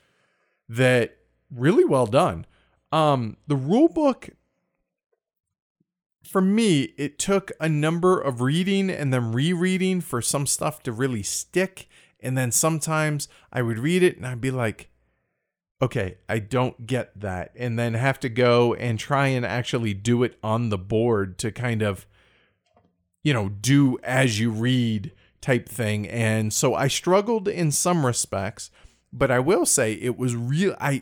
that 0.69 1.17
really 1.53 1.85
well 1.85 2.05
done. 2.05 2.45
Um, 2.91 3.37
the 3.47 3.55
rule 3.55 3.87
book 3.87 4.29
for 6.31 6.41
me, 6.41 6.93
it 6.97 7.19
took 7.19 7.51
a 7.59 7.67
number 7.67 8.19
of 8.19 8.41
reading 8.41 8.89
and 8.89 9.13
then 9.13 9.33
rereading 9.33 9.99
for 10.01 10.21
some 10.21 10.45
stuff 10.45 10.81
to 10.83 10.91
really 10.91 11.23
stick. 11.23 11.89
And 12.21 12.37
then 12.37 12.51
sometimes 12.51 13.27
I 13.51 13.61
would 13.61 13.79
read 13.79 14.03
it 14.03 14.17
and 14.17 14.25
I'd 14.25 14.39
be 14.39 14.51
like, 14.51 14.90
okay, 15.81 16.17
I 16.29 16.39
don't 16.39 16.85
get 16.85 17.19
that. 17.19 17.51
And 17.55 17.77
then 17.77 17.95
have 17.95 18.19
to 18.21 18.29
go 18.29 18.73
and 18.75 18.99
try 18.99 19.27
and 19.27 19.45
actually 19.45 19.93
do 19.93 20.23
it 20.23 20.37
on 20.43 20.69
the 20.69 20.77
board 20.77 21.37
to 21.39 21.51
kind 21.51 21.81
of, 21.81 22.05
you 23.23 23.33
know, 23.33 23.49
do 23.49 23.97
as 24.03 24.39
you 24.39 24.51
read 24.51 25.11
type 25.41 25.67
thing. 25.67 26.07
And 26.07 26.53
so 26.53 26.75
I 26.75 26.87
struggled 26.87 27.47
in 27.47 27.71
some 27.71 28.05
respects, 28.05 28.69
but 29.11 29.31
I 29.31 29.39
will 29.39 29.65
say 29.65 29.93
it 29.93 30.17
was 30.17 30.35
real. 30.35 30.75
I, 30.79 31.01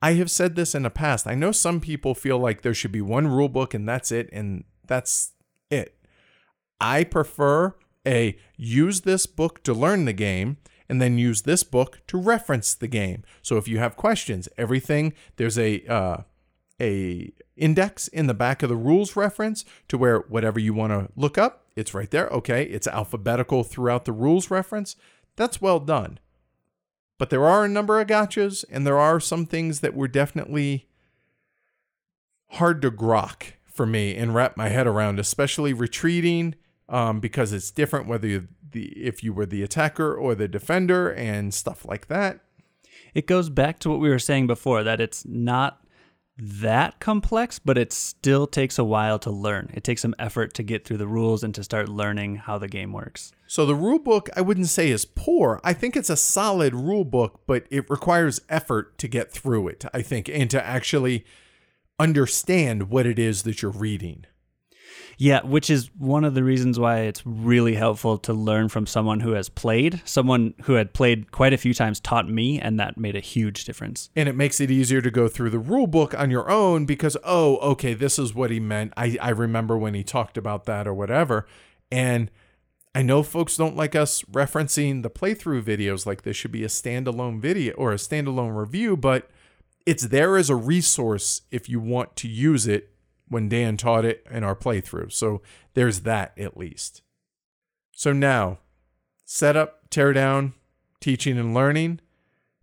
I 0.00 0.12
have 0.14 0.30
said 0.30 0.54
this 0.54 0.74
in 0.74 0.84
the 0.84 0.90
past. 0.90 1.26
I 1.26 1.34
know 1.34 1.52
some 1.52 1.80
people 1.80 2.14
feel 2.14 2.38
like 2.38 2.62
there 2.62 2.74
should 2.74 2.92
be 2.92 3.02
one 3.02 3.26
rule 3.26 3.48
book 3.48 3.74
and 3.74 3.88
that's 3.88 4.12
it, 4.12 4.28
and 4.32 4.64
that's 4.86 5.32
it. 5.70 5.96
I 6.80 7.04
prefer 7.04 7.74
a 8.06 8.38
use 8.56 9.02
this 9.02 9.26
book 9.26 9.62
to 9.64 9.74
learn 9.74 10.06
the 10.06 10.14
game 10.14 10.56
and 10.90 11.00
then 11.00 11.16
use 11.16 11.42
this 11.42 11.62
book 11.62 12.00
to 12.08 12.18
reference 12.18 12.74
the 12.74 12.88
game. 12.88 13.22
So 13.42 13.56
if 13.56 13.68
you 13.68 13.78
have 13.78 13.96
questions, 13.96 14.48
everything 14.58 15.14
there's 15.36 15.56
a 15.56 15.86
uh, 15.86 16.22
a 16.80 17.32
index 17.56 18.08
in 18.08 18.26
the 18.26 18.34
back 18.34 18.62
of 18.62 18.68
the 18.68 18.76
rules 18.76 19.14
reference 19.14 19.64
to 19.88 19.96
where 19.96 20.18
whatever 20.20 20.58
you 20.58 20.74
want 20.74 20.92
to 20.92 21.08
look 21.14 21.38
up, 21.38 21.66
it's 21.76 21.94
right 21.94 22.10
there. 22.10 22.26
Okay, 22.28 22.64
it's 22.64 22.88
alphabetical 22.88 23.62
throughout 23.62 24.04
the 24.04 24.12
rules 24.12 24.50
reference. 24.50 24.96
That's 25.36 25.62
well 25.62 25.78
done. 25.78 26.18
But 27.18 27.30
there 27.30 27.46
are 27.46 27.64
a 27.64 27.68
number 27.68 28.00
of 28.00 28.08
gotchas, 28.08 28.64
and 28.70 28.86
there 28.86 28.98
are 28.98 29.20
some 29.20 29.46
things 29.46 29.80
that 29.80 29.94
were 29.94 30.08
definitely 30.08 30.88
hard 32.52 32.82
to 32.82 32.90
grok 32.90 33.52
for 33.64 33.86
me 33.86 34.16
and 34.16 34.34
wrap 34.34 34.56
my 34.56 34.70
head 34.70 34.86
around, 34.86 35.20
especially 35.20 35.72
retreating, 35.72 36.56
um, 36.88 37.20
because 37.20 37.52
it's 37.52 37.70
different 37.70 38.08
whether 38.08 38.26
you 38.26 38.48
the 38.72 38.88
if 38.96 39.22
you 39.22 39.32
were 39.32 39.46
the 39.46 39.62
attacker 39.62 40.14
or 40.14 40.34
the 40.34 40.48
defender 40.48 41.12
and 41.12 41.52
stuff 41.54 41.84
like 41.84 42.08
that. 42.08 42.40
It 43.14 43.26
goes 43.26 43.50
back 43.50 43.78
to 43.80 43.90
what 43.90 44.00
we 44.00 44.08
were 44.08 44.18
saying 44.18 44.46
before 44.46 44.84
that 44.84 45.00
it's 45.00 45.24
not 45.26 45.80
that 46.42 47.00
complex, 47.00 47.58
but 47.58 47.76
it 47.76 47.92
still 47.92 48.46
takes 48.46 48.78
a 48.78 48.84
while 48.84 49.18
to 49.18 49.30
learn. 49.30 49.70
It 49.74 49.84
takes 49.84 50.02
some 50.02 50.14
effort 50.18 50.54
to 50.54 50.62
get 50.62 50.84
through 50.84 50.96
the 50.96 51.06
rules 51.06 51.44
and 51.44 51.54
to 51.54 51.62
start 51.62 51.88
learning 51.88 52.36
how 52.36 52.56
the 52.56 52.68
game 52.68 52.92
works. 52.92 53.32
So 53.46 53.66
the 53.66 53.74
rule 53.74 53.98
book 53.98 54.30
I 54.34 54.40
wouldn't 54.40 54.68
say 54.68 54.90
is 54.90 55.04
poor. 55.04 55.60
I 55.62 55.74
think 55.74 55.96
it's 55.96 56.08
a 56.08 56.16
solid 56.16 56.74
rule 56.74 57.04
book, 57.04 57.42
but 57.46 57.66
it 57.70 57.90
requires 57.90 58.40
effort 58.48 58.96
to 58.98 59.08
get 59.08 59.30
through 59.30 59.68
it, 59.68 59.84
I 59.92 60.02
think, 60.02 60.28
and 60.28 60.48
to 60.50 60.64
actually 60.64 61.26
understand 61.98 62.88
what 62.88 63.06
it 63.06 63.18
is 63.18 63.42
that 63.42 63.60
you're 63.60 63.70
reading. 63.70 64.24
Yeah, 65.20 65.42
which 65.44 65.68
is 65.68 65.90
one 65.98 66.24
of 66.24 66.32
the 66.32 66.42
reasons 66.42 66.78
why 66.78 67.00
it's 67.00 67.26
really 67.26 67.74
helpful 67.74 68.16
to 68.20 68.32
learn 68.32 68.70
from 68.70 68.86
someone 68.86 69.20
who 69.20 69.32
has 69.32 69.50
played. 69.50 70.00
Someone 70.06 70.54
who 70.62 70.72
had 70.72 70.94
played 70.94 71.30
quite 71.30 71.52
a 71.52 71.58
few 71.58 71.74
times 71.74 72.00
taught 72.00 72.26
me, 72.26 72.58
and 72.58 72.80
that 72.80 72.96
made 72.96 73.14
a 73.14 73.20
huge 73.20 73.66
difference. 73.66 74.08
And 74.16 74.30
it 74.30 74.34
makes 74.34 74.62
it 74.62 74.70
easier 74.70 75.02
to 75.02 75.10
go 75.10 75.28
through 75.28 75.50
the 75.50 75.58
rule 75.58 75.86
book 75.86 76.18
on 76.18 76.30
your 76.30 76.50
own 76.50 76.86
because, 76.86 77.18
oh, 77.22 77.58
okay, 77.58 77.92
this 77.92 78.18
is 78.18 78.34
what 78.34 78.50
he 78.50 78.60
meant. 78.60 78.94
I, 78.96 79.18
I 79.20 79.28
remember 79.28 79.76
when 79.76 79.92
he 79.92 80.02
talked 80.02 80.38
about 80.38 80.64
that 80.64 80.88
or 80.88 80.94
whatever. 80.94 81.46
And 81.92 82.30
I 82.94 83.02
know 83.02 83.22
folks 83.22 83.58
don't 83.58 83.76
like 83.76 83.94
us 83.94 84.22
referencing 84.22 85.02
the 85.02 85.10
playthrough 85.10 85.64
videos 85.64 86.06
like 86.06 86.22
this 86.22 86.38
should 86.38 86.50
be 86.50 86.64
a 86.64 86.68
standalone 86.68 87.42
video 87.42 87.74
or 87.74 87.92
a 87.92 87.96
standalone 87.96 88.56
review, 88.58 88.96
but 88.96 89.28
it's 89.84 90.04
there 90.04 90.38
as 90.38 90.48
a 90.48 90.56
resource 90.56 91.42
if 91.50 91.68
you 91.68 91.78
want 91.78 92.16
to 92.16 92.26
use 92.26 92.66
it 92.66 92.89
when 93.30 93.48
Dan 93.48 93.78
taught 93.78 94.04
it 94.04 94.26
in 94.30 94.44
our 94.44 94.56
playthrough. 94.56 95.12
So 95.12 95.40
there's 95.74 96.00
that 96.00 96.38
at 96.38 96.56
least. 96.56 97.00
So 97.92 98.12
now, 98.12 98.58
setup, 99.24 99.88
teardown, 99.88 100.52
teaching 101.00 101.38
and 101.38 101.54
learning. 101.54 102.00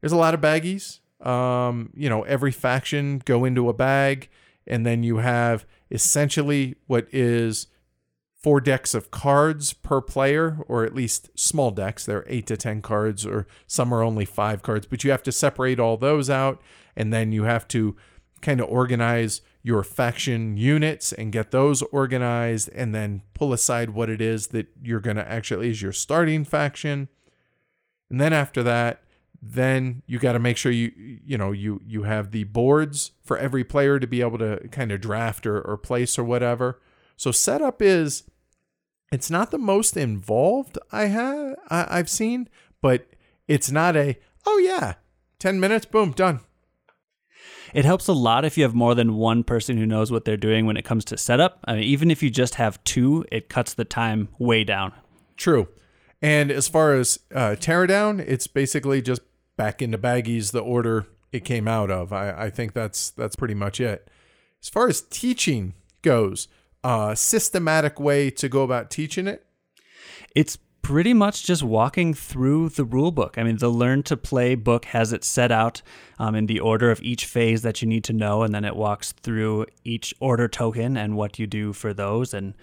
There's 0.01 0.11
a 0.11 0.18
lot 0.18 0.34
of 0.34 0.41
baggies. 0.41 0.99
Um, 1.26 1.91
you 1.95 2.09
know, 2.09 2.22
every 2.24 2.51
faction 2.51 3.22
go 3.26 3.45
into 3.45 3.70
a 3.70 3.74
bag, 3.74 4.30
and 4.68 4.86
then 4.86 5.01
you 5.03 5.18
have 5.18 5.65
essentially 5.89 6.76
what 6.86 7.07
is 7.11 7.68
four 8.36 8.61
decks 8.61 8.93
of 8.93 9.09
cards 9.09 9.74
per 9.74 9.99
player, 9.99 10.59
or 10.68 10.84
at 10.84 10.93
least 10.93 11.30
small 11.36 11.72
decks. 11.72 12.05
There 12.05 12.20
are 12.20 12.26
eight 12.28 12.45
to 12.47 12.57
10 12.57 12.82
cards, 12.82 13.26
or 13.26 13.47
some 13.65 13.93
are 13.93 14.03
only 14.03 14.26
five 14.26 14.61
cards, 14.61 14.86
but 14.86 15.03
you 15.03 15.11
have 15.11 15.24
to 15.24 15.32
separate 15.32 15.80
all 15.80 15.97
those 15.97 16.30
out, 16.30 16.61
and 16.95 17.11
then 17.11 17.32
you 17.32 17.43
have 17.43 17.68
to 17.70 17.95
kind 18.41 18.59
of 18.59 18.70
organize 18.70 19.41
your 19.68 19.84
faction 19.84 20.55
units 20.55 21.11
and 21.11 21.30
get 21.30 21.51
those 21.51 21.82
organized 21.82 22.70
and 22.74 22.95
then 22.95 23.22
pull 23.34 23.51
aside 23.51 23.89
what 23.89 24.09
it 24.09 24.22
is 24.22 24.47
that 24.47 24.65
you're 24.82 25.01
going 25.01 25.18
to 25.18 25.30
actually 25.30 25.70
is 25.70 25.82
your 25.82 25.91
starting 25.91 26.45
faction. 26.45 27.09
And 28.09 28.22
then 28.22 28.32
after 28.32 28.63
that, 28.63 29.03
then 29.41 30.03
you 30.07 30.20
got 30.20 30.32
to 30.32 30.39
make 30.39 30.55
sure 30.55 30.72
you 30.72 30.93
you 30.95 31.38
know 31.38 31.51
you 31.51 31.82
you 31.86 32.03
have 32.03 32.32
the 32.32 32.45
boards 32.45 33.11
for 33.26 33.38
every 33.38 33.65
player 33.65 33.99
to 33.99 34.07
be 34.07 34.22
able 34.22 34.38
to 34.38 34.70
kind 34.72 34.89
of 34.89 35.01
draft 35.01 35.45
or, 35.45 35.59
or 35.59 35.76
place 35.76 36.18
or 36.18 36.24
whatever. 36.24 36.80
So 37.18 37.32
setup 37.32 37.82
is 37.82 38.24
it's 39.11 39.30
not 39.30 39.51
the 39.51 39.57
most 39.57 39.97
involved 39.97 40.78
I 40.93 41.07
have 41.07 41.57
I, 41.70 41.88
I've 41.89 42.09
seen, 42.09 42.47
but 42.82 43.05
it's 43.49 43.70
not 43.70 43.97
a 43.97 44.18
oh 44.45 44.59
yeah, 44.59 44.93
10 45.39 45.59
minutes, 45.59 45.86
boom, 45.86 46.11
done. 46.13 46.39
It 47.78 47.86
helps 47.86 48.07
a 48.07 48.13
lot 48.13 48.43
if 48.43 48.57
you 48.57 48.63
have 48.63 48.73
more 48.73 48.95
than 48.95 49.17
one 49.17 49.43
person 49.43 49.78
who 49.78 49.86
knows 49.86 50.11
what 50.11 50.25
they're 50.25 50.36
doing 50.36 50.65
when 50.65 50.78
it 50.78 50.84
comes 50.84 51.05
to 51.05 51.15
setup. 51.15 51.59
I 51.65 51.75
mean, 51.75 51.84
even 51.84 52.09
if 52.09 52.23
you 52.23 52.32
just 52.32 52.55
have 52.55 52.84
two, 52.84 53.23
it 53.32 53.49
cuts 53.49 53.75
the 53.75 53.86
time 53.86 54.30
way 54.39 54.63
down. 54.63 54.93
True. 55.36 55.67
And 56.19 56.49
as 56.49 56.67
far 56.67 56.95
as 56.95 57.19
uh, 57.36 57.55
teardown, 57.59 58.19
it's 58.19 58.47
basically 58.47 59.03
just 59.03 59.21
back 59.57 59.84
into 59.84 59.99
baggies 59.99 60.53
the 60.53 60.59
order 60.59 61.05
it 61.32 61.45
came 61.45 61.67
out 61.67 61.91
of. 61.91 62.11
I, 62.11 62.45
I 62.45 62.49
think 62.49 62.73
that's 62.73 63.11
that's 63.11 63.36
pretty 63.36 63.53
much 63.53 63.80
it. 63.80 64.09
As 64.59 64.69
far 64.69 64.88
as 64.88 65.01
teaching 65.01 65.75
goes, 66.01 66.47
a 66.84 66.88
uh, 66.88 67.15
systematic 67.15 67.99
way 67.99 68.32
to 68.32 68.49
go 68.49 68.63
about 68.63 68.89
teaching 68.89 69.28
it. 69.28 69.45
It's 70.34 70.57
pretty 70.88 71.13
much 71.13 71.43
just 71.43 71.63
walking 71.63 72.13
through 72.13 72.69
the 72.69 72.85
rule 72.85 73.11
book. 73.11 73.38
I 73.38 73.43
mean, 73.43 73.57
the 73.57 73.67
Learn 73.67 74.03
to 74.03 74.15
Play 74.15 74.55
book 74.55 74.85
has 74.85 75.11
it 75.11 75.25
set 75.25 75.51
out 75.51 75.81
um, 76.17 76.33
in 76.33 76.45
the 76.45 76.61
order 76.61 76.91
of 76.91 77.01
each 77.01 77.25
phase 77.25 77.61
that 77.63 77.81
you 77.81 77.89
need 77.89 78.05
to 78.05 78.13
know, 78.13 78.41
and 78.41 78.55
then 78.55 78.63
it 78.63 78.73
walks 78.73 79.11
through 79.11 79.65
each 79.83 80.13
order 80.21 80.47
token 80.47 80.95
and 80.95 81.17
what 81.17 81.38
you 81.38 81.45
do 81.45 81.73
for 81.73 81.93
those. 81.93 82.33
And 82.33 82.53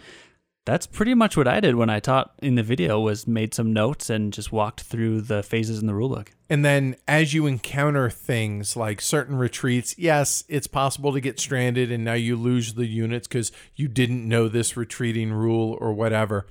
that's 0.64 0.86
pretty 0.86 1.12
much 1.12 1.36
what 1.36 1.46
I 1.46 1.60
did 1.60 1.74
when 1.74 1.90
I 1.90 2.00
taught 2.00 2.32
in 2.40 2.54
the 2.54 2.62
video 2.62 2.98
was 2.98 3.26
made 3.26 3.52
some 3.52 3.74
notes 3.74 4.08
and 4.08 4.32
just 4.32 4.50
walked 4.50 4.80
through 4.80 5.20
the 5.20 5.42
phases 5.42 5.80
in 5.80 5.86
the 5.86 5.94
rule 5.94 6.08
book. 6.08 6.32
And 6.48 6.64
then 6.64 6.96
as 7.06 7.34
you 7.34 7.44
encounter 7.44 8.08
things 8.08 8.74
like 8.74 9.02
certain 9.02 9.36
retreats, 9.36 9.96
yes, 9.98 10.44
it's 10.48 10.66
possible 10.66 11.12
to 11.12 11.20
get 11.20 11.38
stranded 11.38 11.92
and 11.92 12.02
now 12.02 12.14
you 12.14 12.36
lose 12.36 12.72
the 12.72 12.86
units 12.86 13.28
because 13.28 13.52
you 13.74 13.86
didn't 13.86 14.26
know 14.26 14.48
this 14.48 14.78
retreating 14.78 15.30
rule 15.30 15.76
or 15.78 15.92
whatever. 15.92 16.46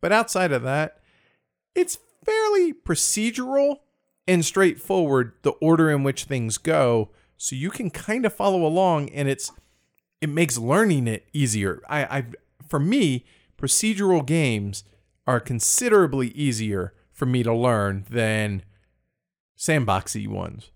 But 0.00 0.12
outside 0.12 0.52
of 0.52 0.62
that, 0.62 1.00
it's 1.76 1.98
fairly 2.24 2.72
procedural 2.72 3.76
and 4.26 4.44
straightforward 4.44 5.34
the 5.42 5.50
order 5.52 5.90
in 5.90 6.02
which 6.02 6.24
things 6.24 6.58
go 6.58 7.10
so 7.36 7.54
you 7.54 7.70
can 7.70 7.90
kind 7.90 8.26
of 8.26 8.34
follow 8.34 8.64
along 8.64 9.10
and 9.10 9.28
it's 9.28 9.52
it 10.20 10.30
makes 10.30 10.56
learning 10.56 11.06
it 11.06 11.26
easier. 11.32 11.82
I 11.88 12.04
i 12.04 12.24
for 12.66 12.80
me 12.80 13.24
procedural 13.58 14.24
games 14.24 14.82
are 15.26 15.40
considerably 15.40 16.28
easier 16.28 16.94
for 17.12 17.26
me 17.26 17.42
to 17.42 17.52
learn 17.52 18.06
than 18.10 18.62
sandboxy 19.58 20.26
ones. 20.26 20.70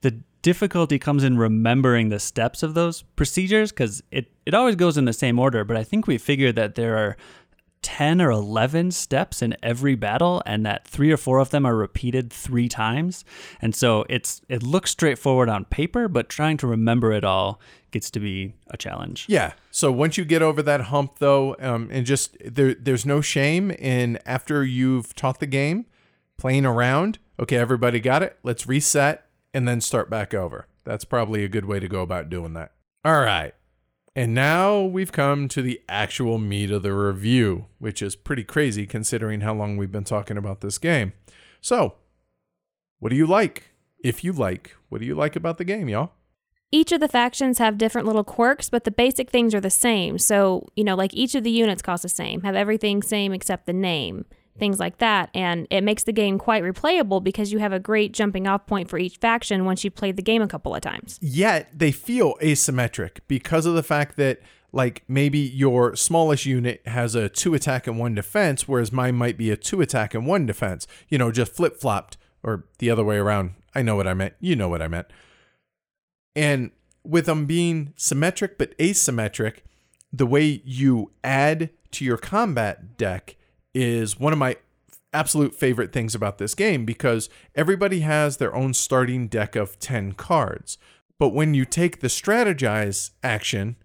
The 0.00 0.22
difficulty 0.42 0.98
comes 0.98 1.24
in 1.24 1.38
remembering 1.38 2.10
the 2.10 2.18
steps 2.18 2.62
of 2.62 2.74
those 2.74 3.02
procedures 3.16 3.72
because 3.72 4.02
it, 4.10 4.30
it 4.44 4.52
always 4.52 4.76
goes 4.76 4.98
in 4.98 5.06
the 5.06 5.12
same 5.14 5.38
order 5.38 5.64
but 5.64 5.74
i 5.74 5.82
think 5.82 6.06
we 6.06 6.18
figured 6.18 6.54
that 6.54 6.74
there 6.74 6.98
are 6.98 7.16
10 7.84 8.22
or 8.22 8.30
11 8.30 8.90
steps 8.90 9.42
in 9.42 9.54
every 9.62 9.94
battle 9.94 10.42
and 10.46 10.64
that 10.64 10.88
three 10.88 11.12
or 11.12 11.18
four 11.18 11.38
of 11.38 11.50
them 11.50 11.66
are 11.66 11.76
repeated 11.76 12.32
three 12.32 12.66
times. 12.66 13.26
And 13.60 13.74
so 13.76 14.06
it's 14.08 14.40
it 14.48 14.62
looks 14.62 14.90
straightforward 14.90 15.50
on 15.50 15.66
paper 15.66 16.08
but 16.08 16.30
trying 16.30 16.56
to 16.56 16.66
remember 16.66 17.12
it 17.12 17.24
all 17.24 17.60
gets 17.90 18.10
to 18.12 18.20
be 18.20 18.54
a 18.68 18.78
challenge. 18.78 19.26
Yeah. 19.28 19.52
So 19.70 19.92
once 19.92 20.16
you 20.16 20.24
get 20.24 20.40
over 20.40 20.62
that 20.62 20.80
hump 20.82 21.18
though 21.18 21.56
um, 21.60 21.90
and 21.92 22.06
just 22.06 22.36
there 22.42 22.74
there's 22.74 23.04
no 23.04 23.20
shame 23.20 23.70
in 23.70 24.18
after 24.24 24.64
you've 24.64 25.14
taught 25.14 25.38
the 25.38 25.46
game 25.46 25.84
playing 26.38 26.64
around 26.66 27.18
okay 27.38 27.56
everybody 27.56 28.00
got 28.00 28.22
it 28.22 28.38
let's 28.42 28.66
reset 28.66 29.28
and 29.52 29.68
then 29.68 29.82
start 29.82 30.08
back 30.08 30.32
over. 30.32 30.66
That's 30.84 31.04
probably 31.04 31.44
a 31.44 31.48
good 31.48 31.66
way 31.66 31.80
to 31.80 31.86
go 31.86 32.00
about 32.00 32.30
doing 32.30 32.54
that. 32.54 32.72
All 33.04 33.20
right 33.20 33.54
and 34.16 34.34
now 34.34 34.80
we've 34.82 35.12
come 35.12 35.48
to 35.48 35.62
the 35.62 35.80
actual 35.88 36.38
meat 36.38 36.70
of 36.70 36.82
the 36.82 36.92
review, 36.92 37.66
which 37.78 38.00
is 38.00 38.14
pretty 38.14 38.44
crazy 38.44 38.86
considering 38.86 39.40
how 39.40 39.54
long 39.54 39.76
we've 39.76 39.92
been 39.92 40.04
talking 40.04 40.36
about 40.36 40.60
this 40.60 40.78
game. 40.78 41.12
So, 41.60 41.96
what 43.00 43.10
do 43.10 43.16
you 43.16 43.26
like? 43.26 43.70
If 43.98 44.22
you 44.22 44.32
like, 44.32 44.76
what 44.88 45.00
do 45.00 45.06
you 45.06 45.14
like 45.14 45.34
about 45.34 45.58
the 45.58 45.64
game, 45.64 45.88
y'all? 45.88 46.12
Each 46.70 46.92
of 46.92 47.00
the 47.00 47.08
factions 47.08 47.58
have 47.58 47.78
different 47.78 48.06
little 48.06 48.24
quirks, 48.24 48.68
but 48.68 48.84
the 48.84 48.90
basic 48.90 49.30
things 49.30 49.54
are 49.54 49.60
the 49.60 49.70
same. 49.70 50.18
So, 50.18 50.66
you 50.76 50.84
know, 50.84 50.94
like 50.94 51.14
each 51.14 51.34
of 51.34 51.44
the 51.44 51.50
units 51.50 51.82
cost 51.82 52.02
the 52.02 52.08
same, 52.08 52.42
have 52.42 52.54
everything 52.54 53.02
same 53.02 53.32
except 53.32 53.66
the 53.66 53.72
name 53.72 54.26
things 54.58 54.78
like 54.78 54.98
that. 54.98 55.30
And 55.34 55.66
it 55.70 55.82
makes 55.82 56.04
the 56.04 56.12
game 56.12 56.38
quite 56.38 56.62
replayable 56.62 57.22
because 57.22 57.52
you 57.52 57.58
have 57.58 57.72
a 57.72 57.80
great 57.80 58.12
jumping 58.12 58.46
off 58.46 58.66
point 58.66 58.88
for 58.88 58.98
each 58.98 59.16
faction 59.16 59.64
once 59.64 59.84
you've 59.84 59.94
played 59.94 60.16
the 60.16 60.22
game 60.22 60.42
a 60.42 60.48
couple 60.48 60.74
of 60.74 60.80
times. 60.80 61.18
Yet 61.20 61.68
they 61.76 61.92
feel 61.92 62.34
asymmetric 62.42 63.18
because 63.26 63.66
of 63.66 63.74
the 63.74 63.82
fact 63.82 64.16
that 64.16 64.40
like 64.72 65.04
maybe 65.06 65.38
your 65.38 65.94
smallest 65.94 66.46
unit 66.46 66.82
has 66.86 67.14
a 67.14 67.28
two 67.28 67.54
attack 67.54 67.86
and 67.86 67.98
one 67.98 68.14
defense, 68.14 68.66
whereas 68.66 68.92
mine 68.92 69.14
might 69.14 69.38
be 69.38 69.50
a 69.50 69.56
two 69.56 69.80
attack 69.80 70.14
and 70.14 70.26
one 70.26 70.46
defense. 70.46 70.86
You 71.08 71.18
know, 71.18 71.30
just 71.30 71.52
flip 71.52 71.80
flopped 71.80 72.16
or 72.42 72.64
the 72.78 72.90
other 72.90 73.04
way 73.04 73.16
around. 73.16 73.54
I 73.74 73.82
know 73.82 73.96
what 73.96 74.06
I 74.06 74.14
meant. 74.14 74.34
You 74.40 74.56
know 74.56 74.68
what 74.68 74.82
I 74.82 74.88
meant. 74.88 75.06
And 76.36 76.72
with 77.04 77.26
them 77.26 77.46
being 77.46 77.92
symmetric 77.96 78.58
but 78.58 78.76
asymmetric, 78.78 79.58
the 80.12 80.26
way 80.26 80.62
you 80.64 81.12
add 81.22 81.70
to 81.92 82.04
your 82.04 82.16
combat 82.16 82.96
deck 82.96 83.36
is 83.74 84.18
one 84.18 84.32
of 84.32 84.38
my 84.38 84.56
absolute 85.12 85.54
favorite 85.54 85.92
things 85.92 86.14
about 86.14 86.38
this 86.38 86.54
game 86.54 86.84
because 86.84 87.28
everybody 87.54 88.00
has 88.00 88.36
their 88.36 88.54
own 88.54 88.74
starting 88.74 89.28
deck 89.28 89.56
of 89.56 89.78
10 89.78 90.12
cards. 90.12 90.76
But 91.18 91.28
when 91.30 91.54
you 91.54 91.64
take 91.64 92.00
the 92.00 92.08
strategize 92.08 93.10
action, 93.22 93.76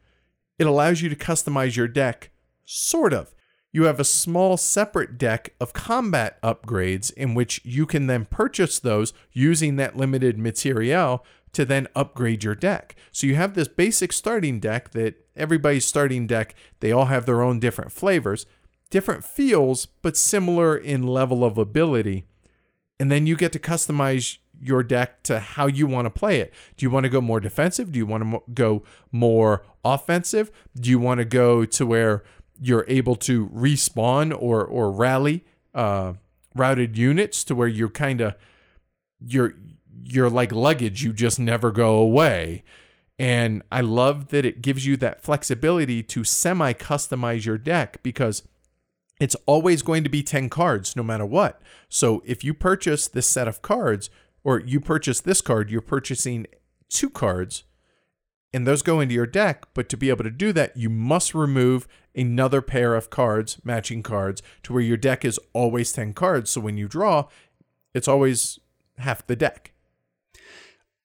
it 0.58 0.68
allows 0.68 1.02
you 1.02 1.10
to 1.10 1.16
customize 1.16 1.76
your 1.76 1.88
deck, 1.88 2.32
sort 2.66 3.14
of. 3.14 3.34
You 3.72 3.84
have 3.84 4.00
a 4.00 4.04
small 4.04 4.58
separate 4.58 5.20
deck 5.20 5.54
of 5.60 5.74
combat 5.74 6.42
upgrades 6.42 7.14
in 7.14 7.36
which 7.36 7.62
you 7.64 7.86
can 7.86 8.08
then 8.08 8.26
purchase 8.26 8.80
those 8.80 9.14
using 9.32 9.76
that 9.76 9.96
limited 9.96 10.40
material 10.40 11.24
to 11.54 11.66
then 11.66 11.88
upgrade 11.96 12.44
your 12.44 12.56
deck. 12.56 12.96
So 13.12 13.28
you 13.28 13.36
have 13.36 13.54
this 13.54 13.68
basic 13.68 14.12
starting 14.12 14.60
deck 14.60 14.92
that 14.92 15.26
everybody's 15.36 15.86
starting 15.86 16.26
deck, 16.26 16.56
they 16.80 16.92
all 16.92 17.06
have 17.06 17.26
their 17.26 17.42
own 17.44 17.60
different 17.60 17.92
flavors 17.92 18.48
different 18.90 19.24
feels, 19.24 19.86
but 19.86 20.18
similar 20.18 20.76
in 20.78 21.04
level 21.04 21.44
of 21.44 21.58
ability. 21.58 22.26
And 23.00 23.12
then 23.12 23.28
you 23.28 23.36
get 23.36 23.52
to 23.54 23.60
customize 23.60 24.38
your 24.62 24.84
deck 24.84 25.24
to 25.24 25.40
how 25.40 25.68
you 25.68 25.88
want 25.88 26.06
to 26.06 26.10
play 26.10 26.40
it. 26.40 26.54
Do 26.76 26.86
you 26.86 26.90
want 26.90 27.06
to 27.06 27.10
go 27.10 27.22
more 27.22 27.40
defensive? 27.40 27.92
Do 27.92 28.00
you 28.00 28.06
want 28.06 28.24
to 28.24 28.42
go 28.54 28.84
more 29.12 29.64
offensive? 29.86 30.52
Do 30.78 30.90
you 30.90 31.00
want 31.00 31.20
to 31.20 31.26
go 31.26 31.66
to 31.66 31.86
where 31.86 32.24
you're 32.62 32.86
able 32.88 33.16
to 33.16 33.48
respawn 33.50 34.36
or 34.38 34.66
or 34.66 34.92
rally 34.92 35.46
uh, 35.74 36.14
routed 36.56 36.98
units 36.98 37.44
to 37.46 37.56
where 37.56 37.68
you're 37.68 37.90
kind 37.90 38.22
of 38.22 38.36
you're 39.26 39.54
you're 40.04 40.30
like 40.30 40.52
luggage. 40.52 41.04
You 41.04 41.14
just 41.14 41.40
never 41.40 41.72
go 41.72 41.96
away. 41.98 42.64
And 43.18 43.64
I 43.72 43.82
love 43.82 44.30
that 44.30 44.46
it 44.46 44.62
gives 44.62 44.86
you 44.86 44.96
that 44.98 45.22
flexibility 45.22 46.02
to 46.04 46.24
semi 46.24 46.74
customize 46.74 47.46
your 47.46 47.58
deck 47.58 48.02
because 48.02 48.44
it's 49.20 49.36
always 49.46 49.82
going 49.82 50.04
to 50.04 50.10
be 50.10 50.24
10 50.24 50.50
cards 50.50 50.96
no 50.96 51.04
matter 51.04 51.26
what. 51.26 51.62
So 51.90 52.24
if 52.26 52.44
you 52.44 52.54
purchase 52.54 53.08
this 53.08 53.28
set 53.28 53.48
of 53.48 53.62
cards 53.62 54.10
or 54.44 54.60
you 54.60 54.80
purchase 54.80 55.20
this 55.20 55.42
card, 55.42 55.70
you're 55.70 55.82
purchasing 55.82 56.48
two 56.90 57.10
cards 57.10 57.64
and 58.54 58.66
those 58.66 58.82
go 58.82 59.00
into 59.00 59.14
your 59.14 59.28
deck. 59.28 59.66
But 59.74 59.90
to 59.90 59.98
be 59.98 60.10
able 60.10 60.24
to 60.24 60.32
do 60.32 60.52
that, 60.54 60.76
you 60.76 60.90
must 60.90 61.36
remove 61.36 61.88
another 62.16 62.62
pair 62.62 62.96
of 62.96 63.10
cards, 63.10 63.60
matching 63.64 64.04
cards, 64.04 64.42
to 64.64 64.74
where 64.74 64.82
your 64.82 64.98
deck 64.98 65.24
is 65.24 65.40
always 65.54 65.92
10 65.92 66.14
cards. 66.14 66.50
So 66.50 66.62
when 66.62 66.78
you 66.78 66.88
draw, 66.88 67.28
it's 67.94 68.08
always 68.08 68.60
half 68.98 69.26
the 69.26 69.36
deck 69.36 69.74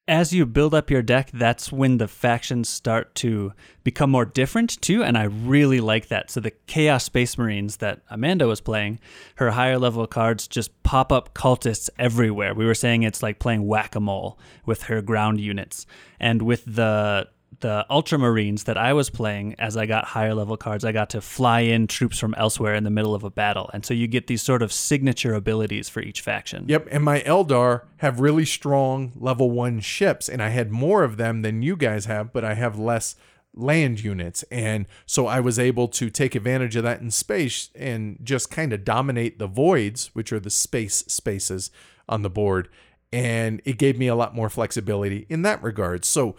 as 0.06 0.34
you 0.34 0.44
build 0.44 0.74
up 0.74 0.90
your 0.90 1.02
deck, 1.02 1.30
that's 1.32 1.72
when 1.72 1.96
the 1.96 2.08
factions 2.08 2.68
start 2.68 3.14
to 3.14 3.52
become 3.84 4.10
more 4.10 4.26
different 4.26 4.80
too. 4.82 5.02
And 5.02 5.16
I 5.16 5.24
really 5.24 5.80
like 5.80 6.08
that. 6.08 6.30
So 6.30 6.40
the 6.40 6.52
Chaos 6.66 7.04
Space 7.04 7.38
Marines 7.38 7.78
that 7.78 8.02
Amanda 8.10 8.46
was 8.46 8.60
playing, 8.60 9.00
her 9.36 9.52
higher 9.52 9.78
level 9.78 10.06
cards 10.06 10.46
just 10.46 10.82
pop 10.82 11.10
up 11.10 11.34
cultists 11.34 11.88
everywhere. 11.98 12.54
We 12.54 12.66
were 12.66 12.74
saying 12.74 13.02
it's 13.02 13.22
like 13.22 13.38
playing 13.38 13.66
whack 13.66 13.94
a 13.94 14.00
mole 14.00 14.38
with 14.66 14.84
her 14.84 15.00
ground 15.00 15.40
units. 15.40 15.86
And 16.20 16.42
with 16.42 16.64
the 16.66 17.28
the 17.60 17.86
Ultramarines 17.90 18.64
that 18.64 18.76
I 18.76 18.92
was 18.92 19.10
playing, 19.10 19.54
as 19.58 19.76
I 19.76 19.86
got 19.86 20.04
higher 20.04 20.34
level 20.34 20.56
cards, 20.56 20.84
I 20.84 20.92
got 20.92 21.10
to 21.10 21.20
fly 21.20 21.60
in 21.60 21.86
troops 21.86 22.18
from 22.18 22.34
elsewhere 22.34 22.74
in 22.74 22.84
the 22.84 22.90
middle 22.90 23.14
of 23.14 23.24
a 23.24 23.30
battle, 23.30 23.70
and 23.72 23.84
so 23.84 23.94
you 23.94 24.06
get 24.06 24.26
these 24.26 24.42
sort 24.42 24.62
of 24.62 24.72
signature 24.72 25.34
abilities 25.34 25.88
for 25.88 26.00
each 26.00 26.20
faction. 26.20 26.64
Yep, 26.68 26.88
and 26.90 27.04
my 27.04 27.20
Eldar 27.20 27.82
have 27.98 28.20
really 28.20 28.44
strong 28.44 29.12
level 29.16 29.50
one 29.50 29.80
ships, 29.80 30.28
and 30.28 30.42
I 30.42 30.48
had 30.48 30.70
more 30.70 31.04
of 31.04 31.16
them 31.16 31.42
than 31.42 31.62
you 31.62 31.76
guys 31.76 32.06
have, 32.06 32.32
but 32.32 32.44
I 32.44 32.54
have 32.54 32.78
less 32.78 33.16
land 33.54 34.02
units. 34.02 34.42
And 34.50 34.86
so 35.06 35.26
I 35.26 35.40
was 35.40 35.58
able 35.58 35.88
to 35.88 36.10
take 36.10 36.34
advantage 36.34 36.76
of 36.76 36.82
that 36.82 37.00
in 37.00 37.10
space 37.10 37.70
and 37.74 38.18
just 38.22 38.50
kind 38.50 38.72
of 38.72 38.84
dominate 38.84 39.38
the 39.38 39.46
voids, 39.46 40.10
which 40.12 40.32
are 40.32 40.40
the 40.40 40.50
space 40.50 41.04
spaces 41.06 41.70
on 42.08 42.22
the 42.22 42.30
board. 42.30 42.68
And 43.12 43.62
it 43.64 43.78
gave 43.78 43.96
me 43.96 44.08
a 44.08 44.16
lot 44.16 44.34
more 44.34 44.50
flexibility 44.50 45.24
in 45.28 45.42
that 45.42 45.62
regard. 45.62 46.04
So 46.04 46.34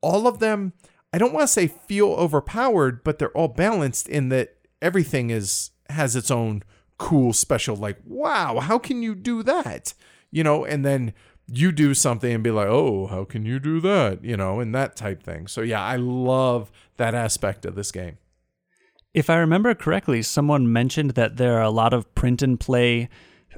all 0.00 0.26
of 0.26 0.38
them, 0.38 0.72
I 1.12 1.18
don't 1.18 1.32
want 1.32 1.44
to 1.44 1.52
say 1.52 1.66
feel 1.66 2.08
overpowered, 2.08 3.02
but 3.04 3.18
they're 3.18 3.36
all 3.36 3.48
balanced 3.48 4.08
in 4.08 4.28
that 4.30 4.56
everything 4.80 5.30
is 5.30 5.70
has 5.90 6.14
its 6.14 6.30
own 6.30 6.62
cool 6.98 7.32
special 7.32 7.74
like 7.76 7.96
wow 8.04 8.58
how 8.58 8.76
can 8.78 9.02
you 9.02 9.14
do 9.14 9.42
that 9.42 9.94
you 10.30 10.44
know 10.44 10.64
and 10.64 10.84
then 10.84 11.14
you 11.50 11.72
do 11.72 11.94
something 11.94 12.32
and 12.32 12.44
be 12.44 12.50
like, 12.50 12.68
oh, 12.68 13.06
how 13.06 13.24
can 13.24 13.44
you 13.46 13.58
do 13.58 13.80
that? 13.80 14.22
You 14.22 14.36
know, 14.36 14.60
and 14.60 14.74
that 14.74 14.96
type 14.96 15.22
thing. 15.22 15.46
So, 15.46 15.62
yeah, 15.62 15.82
I 15.82 15.96
love 15.96 16.70
that 16.98 17.14
aspect 17.14 17.64
of 17.64 17.74
this 17.74 17.90
game. 17.90 18.18
If 19.14 19.30
I 19.30 19.36
remember 19.36 19.74
correctly, 19.74 20.22
someone 20.22 20.70
mentioned 20.70 21.12
that 21.12 21.38
there 21.38 21.56
are 21.58 21.62
a 21.62 21.70
lot 21.70 21.94
of 21.94 22.14
print 22.14 22.42
and 22.42 22.60
play 22.60 23.08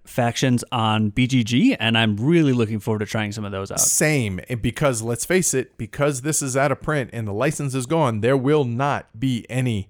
factions 0.05 0.65
on 0.73 1.11
BGG, 1.11 1.77
and 1.79 1.97
I'm 1.97 2.17
really 2.17 2.53
looking 2.53 2.81
forward 2.81 3.01
to 3.01 3.07
trying 3.07 3.33
some 3.33 3.45
of 3.45 3.53
those 3.53 3.71
out. 3.71 3.81
Same, 3.81 4.41
because 4.61 5.03
let's 5.03 5.25
face 5.25 5.55
it, 5.55 5.77
because 5.79 6.23
this 6.23 6.43
is 6.43 6.57
out 6.57 6.73
of 6.73 6.83
print 6.83 7.11
and 7.13 7.27
the 7.27 7.33
license 7.33 7.75
is 7.75 7.87
gone, 7.87 8.21
there 8.21 8.37
will 8.37 8.65
not 8.65 9.19
be 9.19 9.47
any 9.49 9.89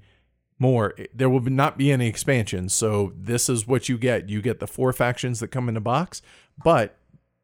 more. 0.59 0.95
There 1.15 1.31
will 1.31 1.41
not 1.41 1.79
be 1.79 1.91
any 1.91 2.07
expansions. 2.07 2.75
So 2.75 3.13
this 3.17 3.49
is 3.49 3.67
what 3.67 3.89
you 3.89 3.97
get. 3.97 4.29
You 4.29 4.43
get 4.43 4.61
the 4.61 4.67
four 4.67 4.93
factions 4.93 5.41
that 5.41 5.49
come 5.49 5.69
in 5.69 5.77
a 5.77 5.81
box, 5.81 6.23
but 6.63 6.97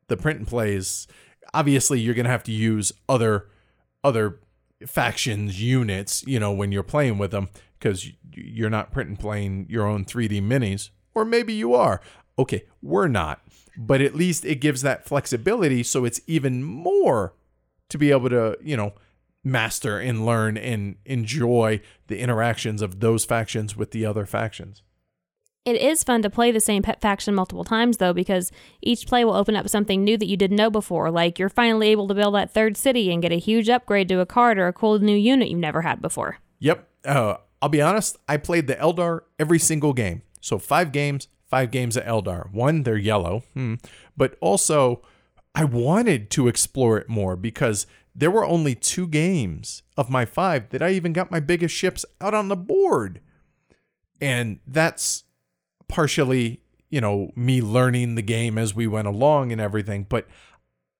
the 0.08 0.16
print 0.16 0.38
and 0.38 0.48
plays, 0.48 1.06
obviously 1.54 2.00
you're 2.00 2.14
gonna 2.14 2.28
have 2.28 2.44
to 2.44 2.52
use 2.52 2.92
other 3.08 3.48
other 4.04 4.38
factions 4.86 5.60
units, 5.60 6.22
you 6.26 6.38
know, 6.38 6.52
when 6.52 6.70
you're 6.70 6.82
playing 6.82 7.18
with 7.18 7.30
them 7.30 7.48
because 7.78 8.10
you're 8.32 8.70
not 8.70 8.92
print 8.92 9.08
and 9.08 9.18
playing 9.18 9.66
your 9.68 9.86
own 9.86 10.04
3D 10.04 10.40
minis, 10.42 10.90
or 11.14 11.24
maybe 11.24 11.52
you 11.52 11.74
are. 11.74 12.00
Okay, 12.38 12.64
we're 12.82 13.08
not, 13.08 13.40
but 13.76 14.00
at 14.00 14.14
least 14.14 14.44
it 14.44 14.56
gives 14.56 14.82
that 14.82 15.06
flexibility, 15.06 15.82
so 15.82 16.04
it's 16.04 16.20
even 16.26 16.62
more 16.62 17.34
to 17.88 17.98
be 17.98 18.10
able 18.10 18.28
to, 18.28 18.58
you 18.62 18.76
know, 18.76 18.92
master 19.42 19.98
and 19.98 20.26
learn 20.26 20.56
and 20.56 20.96
enjoy 21.04 21.80
the 22.08 22.18
interactions 22.18 22.82
of 22.82 23.00
those 23.00 23.24
factions 23.24 23.76
with 23.76 23.92
the 23.92 24.04
other 24.04 24.26
factions. 24.26 24.82
It 25.64 25.80
is 25.80 26.04
fun 26.04 26.22
to 26.22 26.30
play 26.30 26.52
the 26.52 26.60
same 26.60 26.82
pet 26.82 27.00
faction 27.00 27.34
multiple 27.34 27.64
times, 27.64 27.96
though, 27.96 28.12
because 28.12 28.52
each 28.82 29.06
play 29.06 29.24
will 29.24 29.34
open 29.34 29.56
up 29.56 29.68
something 29.68 30.04
new 30.04 30.16
that 30.16 30.26
you 30.26 30.36
didn't 30.36 30.56
know 30.56 30.70
before. 30.70 31.10
Like 31.10 31.40
you're 31.40 31.48
finally 31.48 31.88
able 31.88 32.06
to 32.06 32.14
build 32.14 32.36
that 32.36 32.52
third 32.52 32.76
city 32.76 33.12
and 33.12 33.20
get 33.20 33.32
a 33.32 33.38
huge 33.38 33.68
upgrade 33.68 34.08
to 34.10 34.20
a 34.20 34.26
card 34.26 34.58
or 34.58 34.68
a 34.68 34.72
cool 34.72 34.98
new 35.00 35.16
unit 35.16 35.48
you've 35.48 35.58
never 35.58 35.82
had 35.82 36.00
before. 36.00 36.38
Yep. 36.60 36.88
Uh, 37.04 37.36
I'll 37.60 37.68
be 37.68 37.82
honest, 37.82 38.16
I 38.28 38.36
played 38.36 38.68
the 38.68 38.76
Eldar 38.76 39.22
every 39.40 39.58
single 39.58 39.92
game. 39.92 40.22
So 40.40 40.58
five 40.58 40.92
games, 40.92 41.26
five 41.48 41.70
games 41.70 41.96
of 41.96 42.04
Eldar. 42.04 42.52
One, 42.52 42.82
they're 42.82 42.96
yellow, 42.96 43.44
hmm. 43.54 43.74
but 44.16 44.36
also 44.40 45.02
I 45.54 45.64
wanted 45.64 46.30
to 46.32 46.48
explore 46.48 46.98
it 46.98 47.08
more 47.08 47.36
because 47.36 47.86
there 48.14 48.30
were 48.30 48.44
only 48.44 48.74
two 48.74 49.06
games 49.06 49.82
of 49.96 50.10
my 50.10 50.24
five 50.24 50.70
that 50.70 50.82
I 50.82 50.90
even 50.90 51.12
got 51.12 51.30
my 51.30 51.40
biggest 51.40 51.74
ships 51.74 52.04
out 52.20 52.34
on 52.34 52.48
the 52.48 52.56
board. 52.56 53.20
And 54.20 54.58
that's 54.66 55.24
partially, 55.88 56.62
you 56.90 57.00
know, 57.00 57.30
me 57.36 57.60
learning 57.60 58.14
the 58.14 58.22
game 58.22 58.58
as 58.58 58.74
we 58.74 58.86
went 58.86 59.08
along 59.08 59.52
and 59.52 59.60
everything, 59.60 60.06
but 60.08 60.26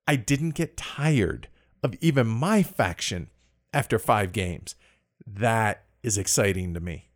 I 0.07 0.17
didn't 0.17 0.51
get 0.51 0.77
tired 0.77 1.49
of 1.83 1.95
even 2.01 2.27
my 2.27 2.63
faction 2.63 3.31
after 3.73 3.99
five 3.99 4.33
games. 4.33 4.75
That 5.27 5.85
is 6.03 6.19
exciting 6.19 6.75
to 6.75 6.81
me. 6.81 7.09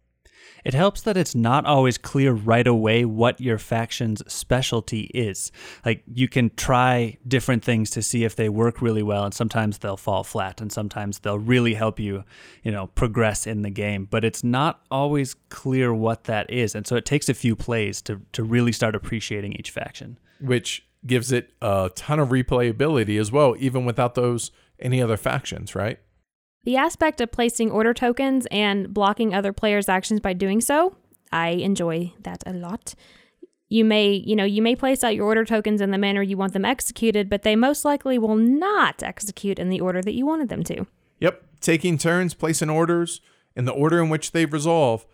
It 0.65 0.75
helps 0.75 1.03
that 1.03 1.17
it's 1.17 1.35
not 1.35 1.65
always 1.67 1.99
clear 1.99 2.33
right 2.33 2.67
away 2.67 3.05
what 3.05 3.41
your 3.41 3.59
faction's 3.59 4.23
specialty 4.33 5.11
is. 5.15 5.53
Like 5.85 6.03
you 6.13 6.29
can 6.29 6.51
try 6.57 7.19
different 7.27 7.65
things 7.65 7.91
to 7.91 8.03
see 8.03 8.25
if 8.25 8.37
they 8.37 8.49
work 8.49 8.83
really 8.83 9.03
well 9.03 9.25
and 9.25 9.35
sometimes 9.35 9.79
they'll 9.79 9.97
fall 9.97 10.25
flat 10.25 10.61
and 10.61 10.73
sometimes 10.73 11.21
they'll 11.21 11.39
really 11.39 11.75
help 11.75 11.99
you, 11.99 12.25
you 12.63 12.73
know, 12.73 12.89
progress 12.89 13.47
in 13.47 13.63
the 13.63 13.71
game, 13.71 14.07
but 14.11 14.25
it's 14.25 14.45
not 14.45 14.83
always 14.91 15.35
clear 15.49 15.93
what 15.95 16.25
that 16.25 16.51
is. 16.51 16.75
And 16.75 16.87
so 16.87 16.97
it 16.97 17.05
takes 17.05 17.29
a 17.29 17.35
few 17.35 17.57
plays 17.57 18.03
to 18.03 18.21
to 18.33 18.43
really 18.43 18.73
start 18.73 18.95
appreciating 18.95 19.53
each 19.55 19.71
faction. 19.71 20.19
Which 20.41 20.87
gives 21.07 21.33
it 21.33 21.53
a 21.63 21.91
ton 21.95 22.19
of 22.19 22.29
replayability 22.29 23.19
as 23.19 23.33
well 23.33 23.57
even 23.59 23.87
without 23.87 24.15
those 24.15 24.51
any 24.79 25.01
other 25.03 25.17
factions, 25.17 25.75
right? 25.75 25.99
The 26.65 26.77
aspect 26.77 27.21
of 27.21 27.33
placing 27.33 27.71
order 27.71 27.95
tokens 27.95 28.47
and 28.51 28.93
blocking 28.93 29.35
other 29.35 29.53
players' 29.53 29.89
actions 29.89 30.21
by 30.21 30.35
doing 30.35 30.61
so, 30.61 30.97
I 31.33 31.51
enjoy 31.51 32.13
that 32.21 32.43
a 32.47 32.53
lot. 32.53 32.95
You 33.69 33.85
may, 33.85 34.13
you 34.13 34.37
know, 34.37 34.45
you 34.45 34.61
may 34.61 34.75
place 34.75 35.03
out 35.03 35.15
your 35.15 35.27
order 35.27 35.45
tokens 35.45 35.81
in 35.81 35.91
the 35.91 35.99
manner 35.99 36.23
you 36.23 36.37
want 36.37 36.53
them 36.53 36.65
executed, 36.65 37.31
but 37.31 37.43
they 37.43 37.57
most 37.57 37.85
likely 37.85 38.19
will 38.19 38.37
not 38.37 39.03
execute 39.03 39.59
in 39.59 39.69
the 39.69 39.81
order 39.81 40.03
that 40.03 40.13
you 40.13 40.27
wanted 40.27 40.49
them 40.49 40.65
to. 40.65 40.87
Yep, 41.21 41.43
taking 41.61 41.97
turns 41.97 42.35
placing 42.35 42.69
orders 42.69 43.21
in 43.55 43.65
the 43.65 43.73
order 43.73 44.03
in 44.03 44.09
which 44.09 44.33
they 44.33 44.45
resolve 44.45 45.07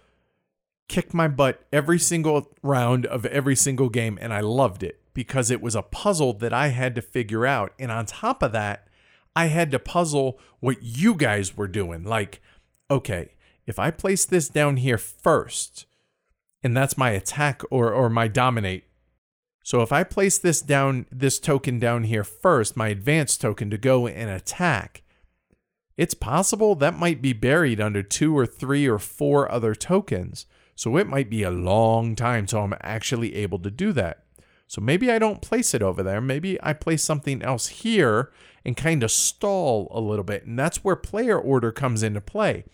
kicked 0.89 1.13
my 1.13 1.29
butt 1.29 1.65
every 1.73 1.99
single 1.99 2.51
round 2.63 3.07
of 3.07 3.27
every 3.27 3.57
single 3.57 3.89
game 3.89 4.19
and 4.21 4.33
I 4.33 4.41
loved 4.41 4.83
it 4.83 5.01
because 5.15 5.51
it 5.51 5.61
was 5.61 5.75
a 5.75 5.83
puzzle 5.83 6.33
that 6.35 6.53
I 6.53 6.69
had 6.69 6.95
to 6.95 7.03
figure 7.03 7.47
out. 7.47 7.73
And 7.79 7.91
on 7.91 8.07
top 8.07 8.43
of 8.43 8.53
that, 8.53 8.86
I 9.37 9.47
had 9.47 9.71
to 9.73 9.79
puzzle 9.79 10.41
what 10.61 10.83
you 10.83 11.15
guys 11.15 11.57
were 11.57 11.69
doing. 11.69 12.03
Like, 12.03 12.41
okay, 12.91 13.35
if 13.67 13.79
I 13.79 13.91
place 13.91 14.25
this 14.25 14.49
down 14.49 14.79
here 14.79 14.99
first, 14.99 15.87
and 16.63 16.77
that's 16.77 16.99
my 16.99 17.11
attack 17.11 17.63
or, 17.71 17.93
or 17.93 18.09
my 18.09 18.29
dominate. 18.29 18.85
So 19.63 19.83
if 19.83 19.93
I 19.93 20.05
place 20.05 20.39
this 20.39 20.63
down, 20.63 21.07
this 21.13 21.39
token 21.39 21.79
down 21.79 22.05
here 22.05 22.25
first, 22.25 22.77
my 22.77 22.89
advanced 22.89 23.41
token 23.41 23.69
to 23.71 23.79
go 23.79 24.07
and 24.07 24.31
attack, 24.31 25.03
it's 25.97 26.15
possible 26.15 26.75
that 26.77 26.99
might 26.99 27.21
be 27.21 27.33
buried 27.33 27.81
under 27.81 28.03
two 28.03 28.37
or 28.37 28.47
three 28.47 28.87
or 28.87 28.99
four 28.99 29.51
other 29.51 29.75
tokens. 29.75 30.47
So 30.75 30.97
it 30.97 31.09
might 31.09 31.31
be 31.31 31.43
a 31.43 31.51
long 31.51 32.17
time 32.17 32.47
till 32.47 32.61
I'm 32.61 32.75
actually 32.81 33.35
able 33.35 33.59
to 33.61 33.71
do 33.71 33.93
that. 33.93 34.26
So 34.67 34.81
maybe 34.81 35.11
I 35.11 35.19
don't 35.19 35.43
place 35.43 35.75
it 35.75 35.83
over 35.83 36.03
there. 36.03 36.21
Maybe 36.21 36.61
I 36.63 36.73
place 36.73 37.03
something 37.03 37.43
else 37.43 37.69
here 37.69 38.33
and 38.65 38.77
kind 38.77 39.03
of 39.03 39.11
stall 39.11 39.89
a 39.93 40.01
little 40.01 40.25
bit. 40.25 40.45
And 40.45 40.59
that's 40.59 40.83
where 40.83 40.97
player 40.97 41.39
order 41.39 41.71
comes 41.71 42.03
into 42.03 42.21
play. 42.21 42.65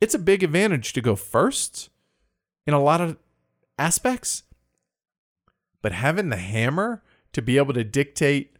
It's 0.00 0.14
a 0.14 0.20
big 0.20 0.42
advantage 0.42 0.92
to 0.92 1.00
go 1.00 1.16
first 1.16 1.90
in 2.66 2.74
a 2.74 2.82
lot 2.82 3.00
of 3.00 3.16
aspects, 3.78 4.44
but 5.80 5.92
having 5.92 6.28
the 6.28 6.36
hammer 6.36 7.02
to 7.32 7.42
be 7.42 7.56
able 7.56 7.74
to 7.74 7.84
dictate 7.84 8.56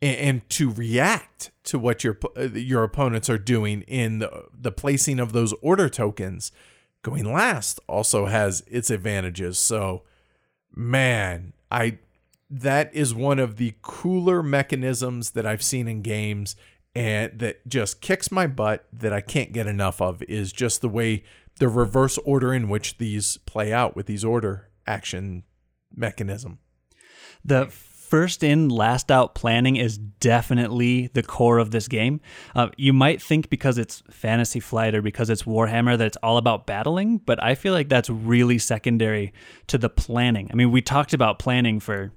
and, 0.00 0.48
to 0.50 0.70
react 0.70 1.50
to 1.64 1.78
what 1.78 2.04
your 2.04 2.18
uh, 2.36 2.42
your 2.42 2.82
opponents 2.84 3.30
are 3.30 3.38
doing 3.38 3.82
in 3.82 4.18
the, 4.18 4.44
the 4.52 4.72
placing 4.72 5.18
of 5.18 5.32
those 5.32 5.54
order 5.62 5.88
tokens 5.88 6.52
going 7.02 7.24
last 7.32 7.80
also 7.88 8.26
has 8.26 8.62
its 8.66 8.90
advantages. 8.90 9.58
So, 9.58 10.02
man, 10.74 11.54
I 11.70 11.98
that 12.50 12.94
is 12.94 13.14
one 13.14 13.38
of 13.38 13.56
the 13.56 13.74
cooler 13.82 14.42
mechanisms 14.42 15.30
that 15.30 15.46
I've 15.46 15.62
seen 15.62 15.88
in 15.88 16.02
games 16.02 16.56
and 16.94 17.38
that 17.40 17.66
just 17.66 18.00
kicks 18.00 18.30
my 18.30 18.46
butt 18.46 18.86
that 18.92 19.12
I 19.12 19.20
can't 19.20 19.52
get 19.52 19.66
enough 19.66 20.00
of 20.00 20.22
is 20.24 20.52
just 20.52 20.80
the 20.80 20.88
way 20.88 21.24
the 21.58 21.68
reverse 21.68 22.18
order 22.18 22.52
in 22.52 22.68
which 22.68 22.98
these 22.98 23.36
play 23.38 23.72
out 23.72 23.96
with 23.96 24.06
these 24.06 24.24
order 24.24 24.68
action 24.86 25.44
mechanism. 25.94 26.58
The 27.44 27.66
first 27.66 28.44
in, 28.44 28.68
last 28.68 29.10
out 29.10 29.34
planning 29.34 29.76
is 29.76 29.98
definitely 29.98 31.08
the 31.14 31.22
core 31.22 31.58
of 31.58 31.72
this 31.72 31.88
game. 31.88 32.20
Uh, 32.54 32.68
you 32.76 32.92
might 32.92 33.20
think 33.20 33.50
because 33.50 33.76
it's 33.76 34.02
Fantasy 34.10 34.60
Flight 34.60 34.94
or 34.94 35.02
because 35.02 35.30
it's 35.30 35.42
Warhammer 35.42 35.98
that 35.98 36.06
it's 36.06 36.16
all 36.22 36.36
about 36.36 36.66
battling, 36.66 37.18
but 37.18 37.42
I 37.42 37.54
feel 37.54 37.72
like 37.72 37.88
that's 37.88 38.10
really 38.10 38.58
secondary 38.58 39.32
to 39.66 39.78
the 39.78 39.88
planning. 39.88 40.48
I 40.52 40.54
mean, 40.54 40.70
we 40.70 40.80
talked 40.80 41.12
about 41.12 41.38
planning 41.38 41.80
for 41.80 42.12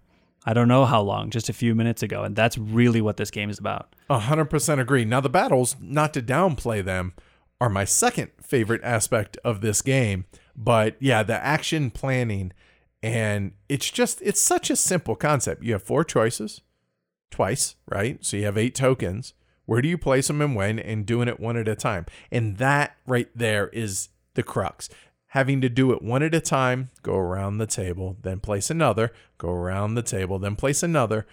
I 0.47 0.53
don't 0.53 0.69
know 0.69 0.85
how 0.85 1.01
long, 1.01 1.29
just 1.29 1.49
a 1.49 1.53
few 1.53 1.75
minutes 1.75 2.01
ago. 2.01 2.23
And 2.23 2.33
that's 2.33 2.57
really 2.57 3.01
what 3.01 3.17
this 3.17 3.29
game 3.29 3.49
is 3.49 3.59
about. 3.59 3.93
100% 4.09 4.79
agree. 4.79 5.03
Now, 5.03 5.19
the 5.19 5.27
battles, 5.27 5.75
not 5.81 6.13
to 6.13 6.21
downplay 6.21 6.83
them, 6.83 7.11
are 7.59 7.67
my 7.67 7.83
second 7.83 8.31
favorite 8.41 8.81
aspect 8.81 9.37
of 9.43 9.59
this 9.59 9.81
game. 9.81 10.23
But 10.55 10.95
yeah, 11.01 11.21
the 11.21 11.35
action 11.43 11.91
planning, 11.91 12.53
and 13.03 13.51
it's 13.67 13.91
just, 13.91 14.21
it's 14.21 14.41
such 14.41 14.69
a 14.69 14.77
simple 14.77 15.17
concept. 15.17 15.63
You 15.63 15.73
have 15.73 15.83
four 15.83 16.05
choices 16.05 16.61
twice, 17.29 17.75
right? 17.85 18.23
So 18.23 18.37
you 18.37 18.45
have 18.45 18.57
eight 18.57 18.73
tokens. 18.73 19.33
Where 19.65 19.81
do 19.81 19.89
you 19.89 19.97
place 19.97 20.27
them 20.27 20.41
and 20.41 20.55
when, 20.55 20.79
and 20.79 21.05
doing 21.05 21.27
it 21.27 21.41
one 21.41 21.57
at 21.57 21.67
a 21.67 21.75
time. 21.75 22.05
And 22.31 22.55
that 22.55 22.95
right 23.05 23.27
there 23.35 23.67
is 23.67 24.07
the 24.35 24.43
crux. 24.43 24.87
Having 25.31 25.61
to 25.61 25.69
do 25.69 25.91
it 25.91 26.01
one 26.01 26.23
at 26.23 26.33
a 26.33 26.39
time, 26.39 26.89
go 27.03 27.15
around 27.15 27.57
the 27.57 27.67
table, 27.67 28.17
then 28.21 28.39
place 28.39 28.69
another, 28.69 29.11
go 29.37 29.49
around 29.49 29.95
the 29.95 30.01
table, 30.01 30.39
then 30.39 30.55
place 30.55 30.83
another. 30.83 31.27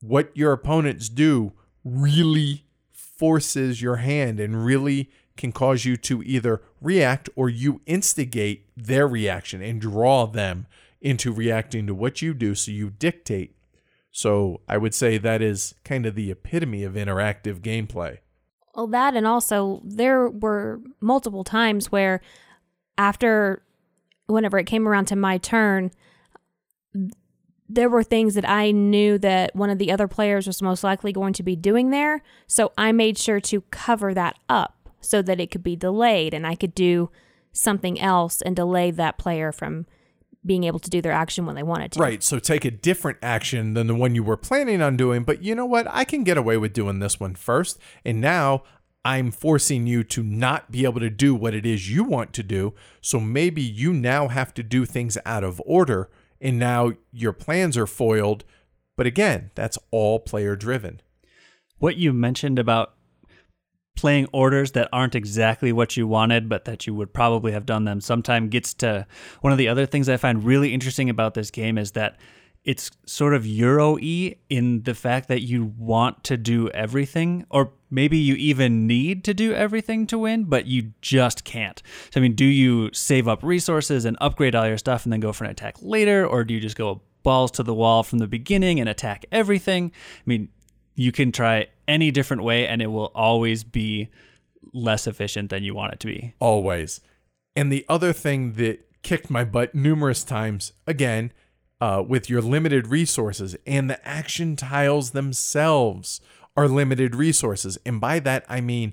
What 0.00 0.30
your 0.34 0.52
opponents 0.52 1.08
do 1.08 1.52
really 1.84 2.64
forces 2.92 3.80
your 3.80 3.96
hand 3.96 4.40
and 4.40 4.64
really 4.64 5.10
can 5.36 5.52
cause 5.52 5.84
you 5.84 5.96
to 5.96 6.22
either 6.22 6.60
react 6.80 7.28
or 7.36 7.48
you 7.48 7.80
instigate 7.86 8.66
their 8.76 9.06
reaction 9.06 9.62
and 9.62 9.80
draw 9.80 10.26
them 10.26 10.66
into 11.00 11.32
reacting 11.32 11.86
to 11.86 11.94
what 11.94 12.20
you 12.20 12.34
do. 12.34 12.54
So 12.54 12.70
you 12.72 12.90
dictate. 12.90 13.56
So 14.10 14.60
I 14.68 14.76
would 14.76 14.94
say 14.94 15.18
that 15.18 15.40
is 15.40 15.74
kind 15.84 16.04
of 16.04 16.14
the 16.14 16.30
epitome 16.30 16.82
of 16.82 16.94
interactive 16.94 17.60
gameplay. 17.60 18.18
Well, 18.74 18.86
that 18.88 19.14
and 19.14 19.26
also 19.26 19.80
there 19.84 20.28
were 20.28 20.80
multiple 21.00 21.44
times 21.44 21.90
where 21.90 22.20
after 22.98 23.62
whenever 24.26 24.58
it 24.58 24.64
came 24.64 24.86
around 24.86 25.06
to 25.06 25.16
my 25.16 25.38
turn, 25.38 25.90
there 27.68 27.88
were 27.88 28.02
things 28.02 28.34
that 28.34 28.48
I 28.48 28.72
knew 28.72 29.16
that 29.18 29.54
one 29.54 29.70
of 29.70 29.78
the 29.78 29.92
other 29.92 30.08
players 30.08 30.46
was 30.46 30.60
most 30.60 30.82
likely 30.82 31.12
going 31.12 31.32
to 31.34 31.42
be 31.42 31.54
doing 31.54 31.90
there. 31.90 32.22
So 32.46 32.72
I 32.76 32.92
made 32.92 33.16
sure 33.16 33.40
to 33.40 33.60
cover 33.70 34.12
that 34.14 34.36
up 34.48 34.88
so 35.00 35.22
that 35.22 35.40
it 35.40 35.50
could 35.50 35.62
be 35.62 35.76
delayed 35.76 36.34
and 36.34 36.46
I 36.46 36.56
could 36.56 36.74
do 36.74 37.10
something 37.52 38.00
else 38.00 38.42
and 38.42 38.54
delay 38.54 38.90
that 38.90 39.18
player 39.18 39.52
from 39.52 39.86
being 40.44 40.64
able 40.64 40.78
to 40.78 40.90
do 40.90 41.02
their 41.02 41.12
action 41.12 41.46
when 41.46 41.54
they 41.54 41.62
wanted 41.62 41.92
to. 41.92 42.00
Right. 42.00 42.22
So 42.22 42.38
take 42.38 42.64
a 42.64 42.70
different 42.70 43.18
action 43.22 43.74
than 43.74 43.86
the 43.86 43.94
one 43.94 44.14
you 44.14 44.22
were 44.22 44.36
planning 44.36 44.80
on 44.80 44.96
doing. 44.96 45.22
But 45.22 45.42
you 45.42 45.54
know 45.54 45.66
what? 45.66 45.86
I 45.90 46.04
can 46.04 46.24
get 46.24 46.38
away 46.38 46.56
with 46.56 46.72
doing 46.72 46.98
this 46.98 47.20
one 47.20 47.34
first. 47.34 47.78
And 48.04 48.20
now 48.20 48.62
I'm 49.04 49.30
forcing 49.30 49.86
you 49.86 50.04
to 50.04 50.22
not 50.22 50.70
be 50.70 50.84
able 50.84 51.00
to 51.00 51.10
do 51.10 51.34
what 51.34 51.54
it 51.54 51.64
is 51.64 51.90
you 51.90 52.04
want 52.04 52.32
to 52.34 52.42
do. 52.42 52.74
So 53.00 53.18
maybe 53.18 53.62
you 53.62 53.92
now 53.92 54.28
have 54.28 54.52
to 54.54 54.62
do 54.62 54.84
things 54.84 55.16
out 55.24 55.42
of 55.44 55.62
order. 55.64 56.10
And 56.40 56.58
now 56.58 56.92
your 57.12 57.32
plans 57.32 57.76
are 57.76 57.86
foiled. 57.86 58.44
But 58.96 59.06
again, 59.06 59.50
that's 59.54 59.78
all 59.90 60.18
player 60.18 60.56
driven. 60.56 61.00
What 61.78 61.96
you 61.96 62.12
mentioned 62.12 62.58
about 62.58 62.94
playing 63.96 64.28
orders 64.32 64.72
that 64.72 64.88
aren't 64.92 65.14
exactly 65.14 65.72
what 65.72 65.96
you 65.96 66.06
wanted, 66.06 66.48
but 66.48 66.64
that 66.66 66.86
you 66.86 66.94
would 66.94 67.12
probably 67.12 67.52
have 67.52 67.66
done 67.66 67.84
them 67.84 68.00
sometime 68.00 68.48
gets 68.48 68.72
to 68.74 69.06
one 69.40 69.52
of 69.52 69.58
the 69.58 69.68
other 69.68 69.86
things 69.86 70.08
I 70.08 70.16
find 70.16 70.44
really 70.44 70.72
interesting 70.72 71.10
about 71.10 71.34
this 71.34 71.50
game 71.50 71.76
is 71.78 71.92
that 71.92 72.18
it's 72.64 72.90
sort 73.06 73.34
of 73.34 73.46
Euro 73.46 73.94
y 73.94 74.36
in 74.48 74.82
the 74.82 74.94
fact 74.94 75.28
that 75.28 75.40
you 75.42 75.72
want 75.78 76.24
to 76.24 76.36
do 76.36 76.68
everything, 76.70 77.46
or 77.50 77.72
maybe 77.90 78.18
you 78.18 78.34
even 78.34 78.86
need 78.86 79.24
to 79.24 79.34
do 79.34 79.54
everything 79.54 80.06
to 80.08 80.18
win, 80.18 80.44
but 80.44 80.66
you 80.66 80.92
just 81.00 81.44
can't. 81.44 81.82
So, 82.10 82.20
I 82.20 82.22
mean, 82.22 82.34
do 82.34 82.44
you 82.44 82.90
save 82.92 83.26
up 83.26 83.42
resources 83.42 84.04
and 84.04 84.16
upgrade 84.20 84.54
all 84.54 84.68
your 84.68 84.78
stuff 84.78 85.04
and 85.04 85.12
then 85.12 85.20
go 85.20 85.32
for 85.32 85.44
an 85.44 85.50
attack 85.50 85.76
later, 85.80 86.26
or 86.26 86.44
do 86.44 86.52
you 86.52 86.60
just 86.60 86.76
go 86.76 87.00
balls 87.22 87.50
to 87.52 87.62
the 87.62 87.74
wall 87.74 88.02
from 88.02 88.18
the 88.18 88.26
beginning 88.26 88.78
and 88.78 88.88
attack 88.88 89.24
everything? 89.32 89.92
I 90.18 90.22
mean, 90.26 90.48
you 90.94 91.12
can 91.12 91.32
try 91.32 91.68
any 91.88 92.10
different 92.10 92.42
way 92.42 92.66
and 92.66 92.82
it 92.82 92.88
will 92.88 93.10
always 93.14 93.64
be 93.64 94.10
less 94.72 95.06
efficient 95.06 95.50
than 95.50 95.64
you 95.64 95.74
want 95.74 95.94
it 95.94 96.00
to 96.00 96.06
be. 96.06 96.34
Always. 96.38 97.00
And 97.56 97.72
the 97.72 97.86
other 97.88 98.12
thing 98.12 98.52
that 98.54 98.86
kicked 99.02 99.30
my 99.30 99.44
butt 99.44 99.74
numerous 99.74 100.24
times, 100.24 100.72
again, 100.86 101.32
uh, 101.80 102.02
with 102.06 102.28
your 102.28 102.42
limited 102.42 102.88
resources 102.88 103.56
and 103.66 103.88
the 103.88 104.06
action 104.06 104.56
tiles 104.56 105.10
themselves 105.10 106.20
are 106.56 106.68
limited 106.68 107.14
resources. 107.14 107.78
And 107.86 108.00
by 108.00 108.18
that, 108.20 108.44
I 108.48 108.60
mean 108.60 108.92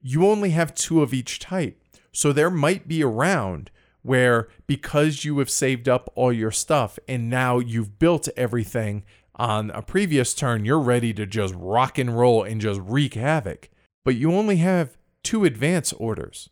you 0.00 0.26
only 0.26 0.50
have 0.50 0.74
two 0.74 1.02
of 1.02 1.12
each 1.12 1.38
type. 1.38 1.82
So 2.12 2.32
there 2.32 2.50
might 2.50 2.86
be 2.86 3.00
a 3.02 3.06
round 3.06 3.70
where 4.02 4.48
because 4.66 5.24
you 5.24 5.38
have 5.38 5.50
saved 5.50 5.88
up 5.88 6.10
all 6.14 6.32
your 6.32 6.50
stuff 6.50 6.98
and 7.08 7.28
now 7.28 7.58
you've 7.58 7.98
built 7.98 8.28
everything 8.36 9.04
on 9.34 9.70
a 9.70 9.82
previous 9.82 10.34
turn, 10.34 10.64
you're 10.64 10.80
ready 10.80 11.12
to 11.14 11.24
just 11.26 11.54
rock 11.56 11.98
and 11.98 12.18
roll 12.18 12.42
and 12.42 12.60
just 12.60 12.80
wreak 12.82 13.14
havoc. 13.14 13.68
But 14.04 14.16
you 14.16 14.32
only 14.32 14.56
have 14.56 14.96
two 15.22 15.44
advance 15.44 15.92
orders. 15.92 16.50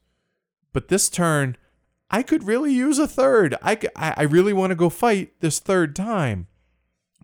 But 0.73 0.89
this 0.89 1.09
turn, 1.09 1.57
I 2.11 2.23
could 2.23 2.45
really 2.45 2.73
use 2.73 2.99
a 2.99 3.09
third. 3.09 3.57
I, 3.63 3.79
I 3.97 4.23
really 4.23 4.53
want 4.53 4.71
to 4.71 4.77
go 4.77 4.91
fight 4.91 5.41
this 5.41 5.59
third 5.59 5.97
time. 5.97 6.47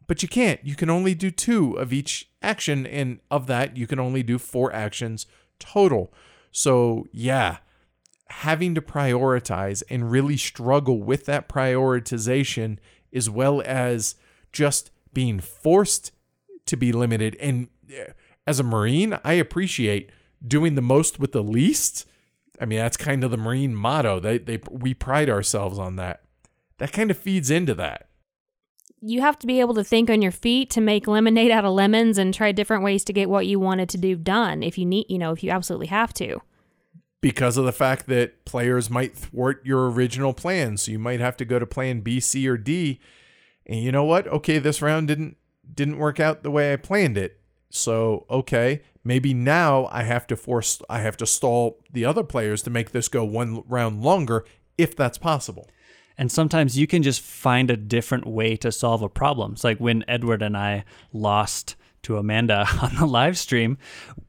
But 0.08 0.22
you 0.22 0.28
can't. 0.28 0.60
You 0.64 0.74
can 0.74 0.90
only 0.90 1.14
do 1.14 1.30
two 1.30 1.74
of 1.74 1.92
each 1.92 2.30
action, 2.42 2.86
and 2.86 3.20
of 3.30 3.46
that, 3.46 3.76
you 3.76 3.86
can 3.86 4.00
only 4.00 4.22
do 4.22 4.38
four 4.38 4.72
actions 4.72 5.26
total. 5.58 6.12
So, 6.50 7.06
yeah, 7.12 7.58
having 8.28 8.74
to 8.74 8.82
prioritize 8.82 9.82
and 9.88 10.10
really 10.10 10.36
struggle 10.36 11.02
with 11.02 11.24
that 11.26 11.48
prioritization, 11.48 12.78
as 13.12 13.30
well 13.30 13.62
as 13.64 14.16
just 14.52 14.90
being 15.12 15.38
forced 15.38 16.12
to 16.66 16.76
be 16.76 16.92
limited. 16.92 17.36
And 17.40 17.68
uh, 17.90 18.12
as 18.46 18.58
a 18.58 18.64
Marine, 18.64 19.18
I 19.24 19.34
appreciate 19.34 20.10
doing 20.46 20.74
the 20.74 20.82
most 20.82 21.20
with 21.20 21.32
the 21.32 21.42
least. 21.44 22.06
I 22.60 22.64
mean, 22.64 22.78
that's 22.78 22.96
kind 22.96 23.24
of 23.24 23.30
the 23.30 23.36
Marine 23.36 23.74
motto. 23.74 24.20
They, 24.20 24.38
they, 24.38 24.60
we 24.70 24.94
pride 24.94 25.28
ourselves 25.28 25.78
on 25.78 25.96
that. 25.96 26.22
That 26.78 26.92
kind 26.92 27.10
of 27.10 27.18
feeds 27.18 27.50
into 27.50 27.74
that. 27.74 28.08
You 29.00 29.20
have 29.20 29.38
to 29.40 29.46
be 29.46 29.60
able 29.60 29.74
to 29.74 29.84
think 29.84 30.08
on 30.10 30.22
your 30.22 30.30
feet 30.30 30.70
to 30.70 30.80
make 30.80 31.08
lemonade 31.08 31.50
out 31.50 31.64
of 31.64 31.72
lemons 31.72 32.18
and 32.18 32.32
try 32.32 32.52
different 32.52 32.84
ways 32.84 33.02
to 33.04 33.12
get 33.12 33.28
what 33.28 33.46
you 33.46 33.58
wanted 33.58 33.88
to 33.90 33.98
do 33.98 34.14
done 34.14 34.62
if 34.62 34.78
you 34.78 34.86
need, 34.86 35.06
you 35.08 35.18
know, 35.18 35.32
if 35.32 35.42
you 35.42 35.50
absolutely 35.50 35.88
have 35.88 36.14
to. 36.14 36.40
Because 37.20 37.56
of 37.56 37.64
the 37.64 37.72
fact 37.72 38.06
that 38.06 38.44
players 38.44 38.90
might 38.90 39.16
thwart 39.16 39.64
your 39.64 39.90
original 39.90 40.32
plan. 40.32 40.76
So 40.76 40.92
you 40.92 40.98
might 40.98 41.20
have 41.20 41.36
to 41.38 41.44
go 41.44 41.58
to 41.58 41.66
plan 41.66 42.00
B, 42.00 42.20
C, 42.20 42.48
or 42.48 42.56
D 42.56 43.00
and 43.66 43.80
you 43.80 43.92
know 43.92 44.04
what? 44.04 44.26
Okay, 44.26 44.58
this 44.58 44.82
round 44.82 45.08
didn't 45.08 45.36
didn't 45.72 45.98
work 45.98 46.20
out 46.20 46.42
the 46.42 46.50
way 46.50 46.72
I 46.72 46.76
planned 46.76 47.16
it. 47.16 47.40
So, 47.74 48.26
okay, 48.28 48.82
maybe 49.02 49.32
now 49.32 49.88
I 49.90 50.02
have 50.02 50.26
to 50.26 50.36
force 50.36 50.80
I 50.90 51.00
have 51.00 51.16
to 51.16 51.26
stall 51.26 51.82
the 51.90 52.04
other 52.04 52.22
players 52.22 52.62
to 52.64 52.70
make 52.70 52.90
this 52.90 53.08
go 53.08 53.24
one 53.24 53.64
round 53.66 54.02
longer 54.02 54.44
if 54.76 54.94
that's 54.94 55.16
possible. 55.16 55.68
And 56.18 56.30
sometimes 56.30 56.78
you 56.78 56.86
can 56.86 57.02
just 57.02 57.22
find 57.22 57.70
a 57.70 57.76
different 57.76 58.26
way 58.26 58.56
to 58.56 58.70
solve 58.70 59.00
a 59.00 59.08
problem. 59.08 59.52
It's 59.52 59.64
like 59.64 59.78
when 59.78 60.04
Edward 60.06 60.42
and 60.42 60.54
I 60.54 60.84
lost 61.14 61.74
to 62.02 62.18
Amanda 62.18 62.66
on 62.82 62.94
the 62.96 63.06
live 63.06 63.38
stream, 63.38 63.78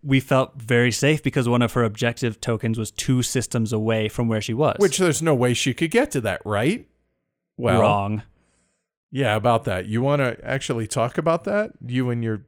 we 0.01 0.21
felt 0.21 0.61
very 0.61 0.91
safe 0.91 1.21
because 1.21 1.49
one 1.49 1.61
of 1.61 1.73
her 1.73 1.83
objective 1.83 2.39
tokens 2.39 2.79
was 2.79 2.91
two 2.91 3.21
systems 3.21 3.73
away 3.73 4.07
from 4.07 4.29
where 4.29 4.41
she 4.41 4.53
was. 4.53 4.77
Which 4.79 4.99
there's 4.99 5.21
no 5.21 5.35
way 5.35 5.53
she 5.53 5.73
could 5.73 5.91
get 5.91 6.11
to 6.11 6.21
that, 6.21 6.41
right? 6.45 6.87
Well, 7.57 7.81
wrong. 7.81 8.23
Yeah, 9.11 9.35
about 9.35 9.65
that. 9.65 9.85
You 9.85 10.01
want 10.01 10.21
to 10.21 10.37
actually 10.43 10.87
talk 10.87 11.17
about 11.17 11.43
that? 11.43 11.73
You 11.85 12.09
and 12.09 12.23
your 12.23 12.45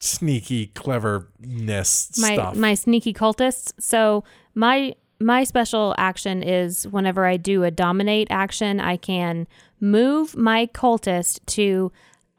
sneaky 0.00 0.68
cleverness 0.68 2.18
my, 2.18 2.34
stuff. 2.34 2.56
My 2.56 2.74
sneaky 2.74 3.12
cultists. 3.12 3.72
So 3.78 4.24
my 4.54 4.94
my 5.20 5.42
special 5.44 5.94
action 5.98 6.42
is 6.42 6.86
whenever 6.86 7.26
I 7.26 7.36
do 7.36 7.64
a 7.64 7.70
dominate 7.70 8.28
action, 8.30 8.78
I 8.78 8.96
can 8.96 9.48
move 9.80 10.36
my 10.36 10.66
cultist 10.66 11.44
to 11.46 11.90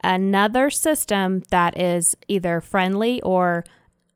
another 0.02 0.70
system 0.70 1.42
that 1.50 1.78
is 1.78 2.16
either 2.26 2.62
friendly 2.62 3.20
or 3.20 3.64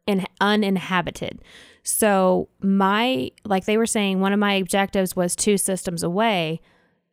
in, 0.07 0.25
uninhabited. 0.41 1.43
So 1.83 2.49
my 2.61 3.31
like 3.45 3.67
they 3.67 3.77
were 3.77 3.87
saying 3.87 4.21
one 4.21 4.33
of 4.33 4.39
my 4.39 4.55
objectives 4.55 5.15
was 5.15 5.37
two 5.37 5.59
systems 5.59 6.03
away. 6.03 6.61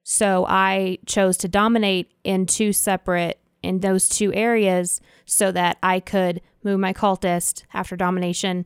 So 0.04 0.46
I 0.48 1.00
chose 1.06 1.38
to 1.38 1.48
dominate 1.48 2.12
in 2.24 2.46
two 2.46 2.74
separate 2.74 3.40
in 3.64 3.80
those 3.80 4.10
two 4.10 4.34
areas 4.34 5.02
so 5.26 5.52
that 5.52 5.78
I 5.84 6.00
could 6.00 6.42
move 6.64 6.80
my 6.80 6.94
cultist 6.94 7.64
after 7.74 7.96
domination 7.96 8.66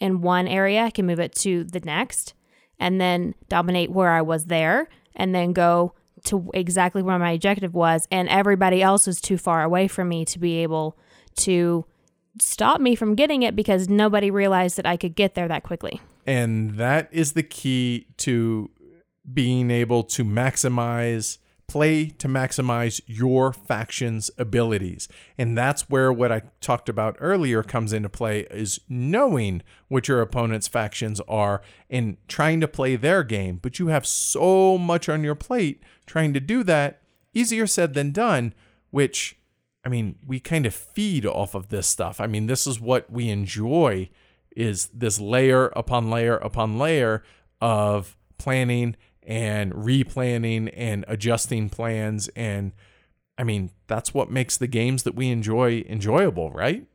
in 0.00 0.22
one 0.22 0.48
area, 0.48 0.82
I 0.82 0.90
can 0.90 1.06
move 1.06 1.20
it 1.20 1.34
to 1.36 1.64
the 1.64 1.80
next 1.80 2.34
and 2.78 3.00
then 3.00 3.34
dominate 3.48 3.90
where 3.90 4.10
I 4.10 4.22
was 4.22 4.46
there 4.46 4.88
and 5.14 5.34
then 5.34 5.52
go 5.52 5.94
to 6.24 6.50
exactly 6.54 7.02
where 7.02 7.18
my 7.18 7.32
objective 7.32 7.74
was 7.74 8.06
and 8.10 8.28
everybody 8.28 8.82
else 8.82 9.06
is 9.06 9.20
too 9.20 9.38
far 9.38 9.62
away 9.62 9.88
from 9.88 10.08
me 10.08 10.24
to 10.26 10.38
be 10.38 10.58
able 10.58 10.96
to 11.36 11.84
stop 12.40 12.80
me 12.80 12.94
from 12.94 13.14
getting 13.14 13.42
it 13.42 13.56
because 13.56 13.88
nobody 13.88 14.30
realized 14.30 14.76
that 14.76 14.86
I 14.86 14.96
could 14.96 15.14
get 15.14 15.34
there 15.34 15.48
that 15.48 15.62
quickly. 15.62 16.00
And 16.26 16.76
that 16.76 17.08
is 17.10 17.32
the 17.32 17.42
key 17.42 18.06
to 18.18 18.70
being 19.32 19.70
able 19.70 20.02
to 20.04 20.24
maximize 20.24 21.38
play 21.70 22.06
to 22.06 22.26
maximize 22.26 23.00
your 23.06 23.52
faction's 23.52 24.28
abilities. 24.36 25.06
And 25.38 25.56
that's 25.56 25.88
where 25.88 26.12
what 26.12 26.32
I 26.32 26.42
talked 26.60 26.88
about 26.88 27.16
earlier 27.20 27.62
comes 27.62 27.92
into 27.92 28.08
play 28.08 28.40
is 28.50 28.80
knowing 28.88 29.62
what 29.86 30.08
your 30.08 30.20
opponent's 30.20 30.66
factions 30.66 31.20
are 31.28 31.62
and 31.88 32.16
trying 32.26 32.60
to 32.60 32.66
play 32.66 32.96
their 32.96 33.22
game. 33.22 33.60
But 33.62 33.78
you 33.78 33.86
have 33.86 34.04
so 34.04 34.78
much 34.78 35.08
on 35.08 35.22
your 35.22 35.36
plate 35.36 35.80
trying 36.06 36.34
to 36.34 36.40
do 36.40 36.64
that, 36.64 37.02
easier 37.34 37.68
said 37.68 37.94
than 37.94 38.10
done, 38.10 38.52
which 38.90 39.38
I 39.84 39.90
mean, 39.90 40.16
we 40.26 40.40
kind 40.40 40.66
of 40.66 40.74
feed 40.74 41.24
off 41.24 41.54
of 41.54 41.68
this 41.68 41.86
stuff. 41.86 42.20
I 42.20 42.26
mean, 42.26 42.48
this 42.48 42.66
is 42.66 42.80
what 42.80 43.12
we 43.12 43.28
enjoy 43.28 44.10
is 44.56 44.88
this 44.88 45.20
layer 45.20 45.68
upon 45.76 46.10
layer 46.10 46.36
upon 46.38 46.78
layer 46.78 47.22
of 47.60 48.16
planning 48.38 48.96
and 49.22 49.72
replanning 49.72 50.72
and 50.76 51.04
adjusting 51.08 51.68
plans 51.68 52.28
and 52.36 52.72
I 53.38 53.42
mean, 53.42 53.70
that's 53.86 54.12
what 54.12 54.30
makes 54.30 54.58
the 54.58 54.66
games 54.66 55.04
that 55.04 55.14
we 55.14 55.30
enjoy 55.30 55.82
enjoyable, 55.88 56.50
right? 56.50 56.86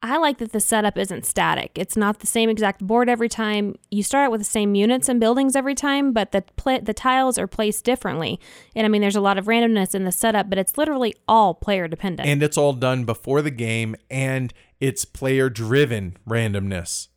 I 0.00 0.18
like 0.18 0.38
that 0.38 0.52
the 0.52 0.60
setup 0.60 0.96
isn't 0.96 1.26
static. 1.26 1.72
It's 1.74 1.96
not 1.96 2.20
the 2.20 2.26
same 2.26 2.48
exact 2.48 2.86
board 2.86 3.08
every 3.08 3.28
time. 3.28 3.74
You 3.90 4.04
start 4.04 4.26
out 4.26 4.30
with 4.30 4.40
the 4.40 4.44
same 4.44 4.76
units 4.76 5.08
and 5.08 5.18
buildings 5.18 5.56
every 5.56 5.74
time, 5.74 6.12
but 6.12 6.30
the 6.30 6.42
pla- 6.56 6.80
the 6.80 6.94
tiles 6.94 7.36
are 7.36 7.48
placed 7.48 7.84
differently. 7.84 8.38
And 8.76 8.84
I 8.84 8.88
mean, 8.88 9.00
there's 9.00 9.16
a 9.16 9.20
lot 9.20 9.38
of 9.38 9.46
randomness 9.46 9.94
in 9.94 10.04
the 10.04 10.12
setup, 10.12 10.48
but 10.48 10.58
it's 10.58 10.78
literally 10.78 11.14
all 11.26 11.54
player 11.54 11.88
dependent. 11.88 12.28
And 12.28 12.42
it's 12.42 12.56
all 12.56 12.74
done 12.74 13.04
before 13.04 13.42
the 13.42 13.50
game 13.50 13.96
and 14.08 14.54
it's 14.78 15.04
player 15.04 15.50
driven 15.50 16.16
randomness. 16.28 17.08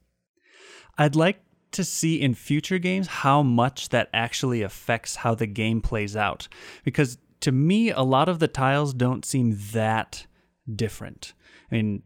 I'd 0.98 1.16
like 1.16 1.44
to 1.72 1.84
see 1.84 2.22
in 2.22 2.34
future 2.34 2.80
games 2.80 3.08
how 3.08 3.42
much 3.42 3.90
that 3.90 4.10
actually 4.14 4.62
affects 4.62 5.18
how 5.18 5.36
the 5.36 5.48
game 5.48 5.82
plays 5.82 6.16
out. 6.16 6.48
Because 6.84 7.18
to 7.42 7.52
me, 7.52 7.92
a 7.92 8.02
lot 8.02 8.30
of 8.30 8.40
the 8.40 8.48
tiles 8.48 8.94
don't 8.94 9.26
seem 9.26 9.58
that 9.72 10.26
different. 10.74 11.34
I 11.72 11.76
mean, 11.76 12.04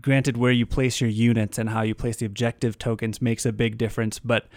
granted, 0.00 0.36
where 0.36 0.52
you 0.52 0.66
place 0.66 1.00
your 1.00 1.10
units 1.10 1.58
and 1.58 1.70
how 1.70 1.82
you 1.82 1.94
place 1.94 2.16
the 2.16 2.26
objective 2.26 2.78
tokens 2.78 3.22
makes 3.22 3.46
a 3.46 3.52
big 3.52 3.78
difference, 3.78 4.18
but 4.18 4.48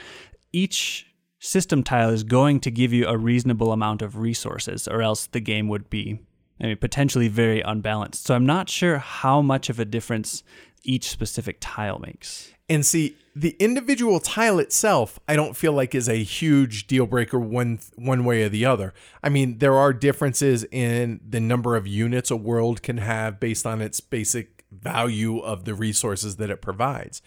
each 0.51 1.05
system 1.39 1.83
tile 1.83 2.09
is 2.09 2.23
going 2.23 2.59
to 2.61 2.71
give 2.71 2.91
you 2.91 3.07
a 3.07 3.17
reasonable 3.17 3.71
amount 3.71 4.01
of 4.01 4.17
resources, 4.17 4.87
or 4.87 5.01
else 5.01 5.27
the 5.27 5.39
game 5.39 5.67
would 5.67 5.89
be 5.89 6.19
I 6.59 6.65
mean, 6.65 6.77
potentially 6.77 7.27
very 7.27 7.61
unbalanced. 7.61 8.25
So 8.25 8.33
I'm 8.33 8.45
not 8.45 8.69
sure 8.69 8.97
how 8.97 9.41
much 9.41 9.69
of 9.69 9.79
a 9.79 9.85
difference 9.85 10.43
each 10.83 11.09
specific 11.09 11.57
tile 11.59 11.99
makes. 11.99 12.51
And 12.69 12.85
see, 12.85 13.15
the 13.35 13.55
individual 13.59 14.19
tile 14.19 14.59
itself, 14.59 15.19
I 15.27 15.35
don't 15.35 15.55
feel 15.55 15.71
like 15.71 15.93
is 15.93 16.09
a 16.09 16.23
huge 16.23 16.87
deal 16.87 17.05
breaker 17.05 17.39
one 17.39 17.79
one 17.95 18.25
way 18.25 18.43
or 18.43 18.49
the 18.49 18.65
other. 18.65 18.93
I 19.23 19.29
mean, 19.29 19.59
there 19.59 19.75
are 19.75 19.93
differences 19.93 20.65
in 20.71 21.21
the 21.27 21.39
number 21.39 21.75
of 21.75 21.87
units 21.87 22.31
a 22.31 22.35
world 22.35 22.81
can 22.81 22.97
have 22.97 23.39
based 23.39 23.65
on 23.65 23.81
its 23.81 23.99
basic 23.99 24.65
value 24.71 25.39
of 25.39 25.65
the 25.65 25.75
resources 25.75 26.37
that 26.37 26.49
it 26.49 26.61
provides. 26.61 27.21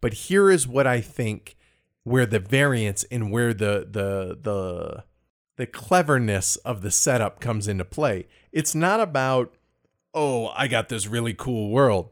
But 0.00 0.12
here 0.14 0.50
is 0.50 0.68
what 0.68 0.86
I 0.86 1.00
think 1.00 1.56
where 2.04 2.26
the 2.26 2.38
variance 2.38 3.04
and 3.04 3.32
where 3.32 3.54
the 3.54 3.88
the 3.90 4.38
the 4.40 5.04
the 5.56 5.66
cleverness 5.66 6.56
of 6.56 6.82
the 6.82 6.90
setup 6.90 7.40
comes 7.40 7.66
into 7.66 7.84
play. 7.84 8.26
It's 8.52 8.74
not 8.74 9.00
about 9.00 9.54
oh, 10.12 10.48
I 10.48 10.68
got 10.68 10.88
this 10.88 11.08
really 11.08 11.34
cool 11.34 11.70
world. 11.70 12.10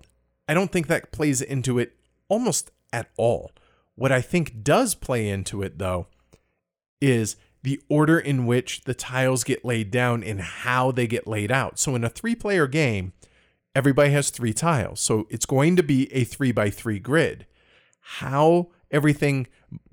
I 0.48 0.55
don't 0.55 0.73
think 0.73 0.86
that 0.89 1.12
plays 1.12 1.40
into 1.40 1.78
it 1.78 1.97
almost 2.28 2.70
at 2.93 3.10
all. 3.16 3.52
What 3.94 4.12
I 4.12 4.20
think 4.20 4.62
does 4.62 4.94
play 4.94 5.28
into 5.28 5.62
it, 5.62 5.78
though, 5.78 6.06
is 7.01 7.36
the 7.62 7.81
order 7.89 8.19
in 8.19 8.47
which 8.47 8.85
the 8.85 8.94
tiles 8.94 9.44
get 9.44 9.64
laid 9.64 9.90
down 9.90 10.23
and 10.23 10.40
how 10.40 10.90
they 10.90 11.06
get 11.06 11.27
laid 11.27 11.52
out. 11.52 11.78
So, 11.78 11.94
in 11.94 12.05
a 12.05 12.09
three 12.09 12.35
player 12.35 12.66
game, 12.66 13.12
everybody 13.74 14.10
has 14.10 14.31
three 14.31 14.52
tiles. 14.52 15.01
So, 15.01 15.27
it's 15.31 15.47
going 15.47 15.77
to 15.77 15.82
be 15.82 16.12
a 16.12 16.24
three 16.24 16.52
by 16.52 16.70
three 16.70 16.98
grid. 16.98 17.47
How 18.01 18.69
everything 18.90 19.47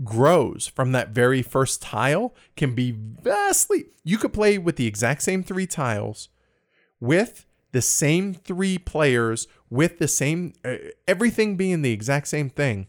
grows 0.04 0.68
from 0.68 0.92
that 0.92 1.10
very 1.10 1.42
first 1.42 1.82
tile 1.82 2.34
can 2.56 2.74
be 2.74 2.92
vastly. 2.92 3.86
You 4.04 4.18
could 4.18 4.34
play 4.34 4.58
with 4.58 4.76
the 4.76 4.88
exact 4.88 5.22
same 5.22 5.44
three 5.44 5.68
tiles 5.68 6.30
with 7.00 7.46
the 7.72 7.82
same 7.82 8.34
three 8.34 8.78
players 8.78 9.48
with 9.70 10.00
the 10.00 10.08
same 10.08 10.54
uh, 10.66 10.76
everything 11.08 11.56
being 11.56 11.82
the 11.82 11.92
exact 11.92 12.28
same 12.28 12.50
thing 12.50 12.88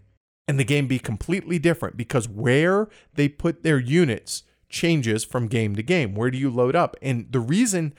and 0.48 0.59
the 0.59 0.65
game 0.65 0.86
be 0.86 0.98
completely 0.98 1.59
different 1.59 1.97
because 1.97 2.28
where 2.28 2.89
they 3.15 3.28
put 3.28 3.62
their 3.62 3.78
units 3.78 4.43
changes 4.69 5.24
from 5.24 5.48
game 5.48 5.77
to 5.77 5.82
game. 5.82 6.15
Where 6.15 6.31
do 6.31 6.39
you 6.39 6.51
load 6.51 6.74
up? 6.74 6.97
And 7.02 7.31
the 7.31 7.40
reason 7.40 7.94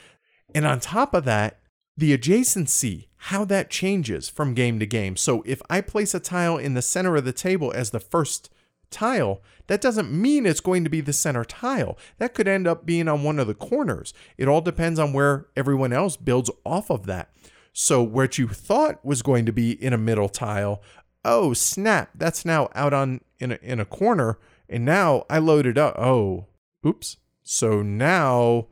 and 0.54 0.66
on 0.66 0.80
top 0.80 1.14
of 1.14 1.26
that 1.26 1.60
the 1.98 2.18
adjacency 2.18 3.08
how 3.16 3.46
that 3.46 3.70
changes 3.70 4.28
from 4.30 4.56
game 4.56 4.80
to 4.80 4.86
game. 4.86 5.16
So 5.16 5.44
if 5.46 5.62
i 5.70 5.82
place 5.82 6.14
a 6.14 6.20
tile 6.20 6.58
in 6.58 6.74
the 6.74 6.82
center 6.82 7.16
of 7.16 7.26
the 7.26 7.34
table 7.34 7.72
as 7.76 7.92
the 7.92 8.00
first 8.00 8.50
tile, 8.90 9.42
that 9.72 9.80
doesn't 9.80 10.12
mean 10.12 10.46
it's 10.46 10.60
going 10.60 10.84
to 10.84 10.90
be 10.90 11.00
the 11.00 11.14
center 11.14 11.46
tile. 11.46 11.98
That 12.18 12.34
could 12.34 12.46
end 12.46 12.68
up 12.68 12.86
being 12.86 13.08
on 13.08 13.24
one 13.24 13.40
of 13.40 13.48
the 13.48 13.54
corners. 13.54 14.14
It 14.38 14.50
all 14.50 14.60
depends 14.60 15.00
on 15.00 15.14
where 15.14 15.46
everyone 15.56 15.94
else 15.94 16.18
builds 16.18 16.52
off 16.66 16.90
of 16.90 17.06
that. 17.06 17.30
So, 17.72 18.04
what 18.04 18.38
you 18.38 18.50
thought 18.50 19.06
was 19.06 19.22
going 19.22 19.46
to 19.46 19.54
be 19.54 19.82
in 19.82 19.94
a 19.94 19.98
middle 19.98 20.28
tile, 20.28 20.82
oh 21.24 21.54
snap, 21.54 22.10
that's 22.14 22.44
now 22.44 22.68
out 22.76 22.92
on 22.92 23.22
in 23.40 23.54
a, 23.54 23.60
in 23.62 23.80
a 23.80 23.86
corner, 23.86 24.40
and 24.68 24.84
now 24.84 25.24
I 25.30 25.38
loaded 25.38 25.78
up. 25.78 25.98
Oh, 25.98 26.48
oops. 26.86 27.16
So 27.42 27.82
now, 27.82 28.68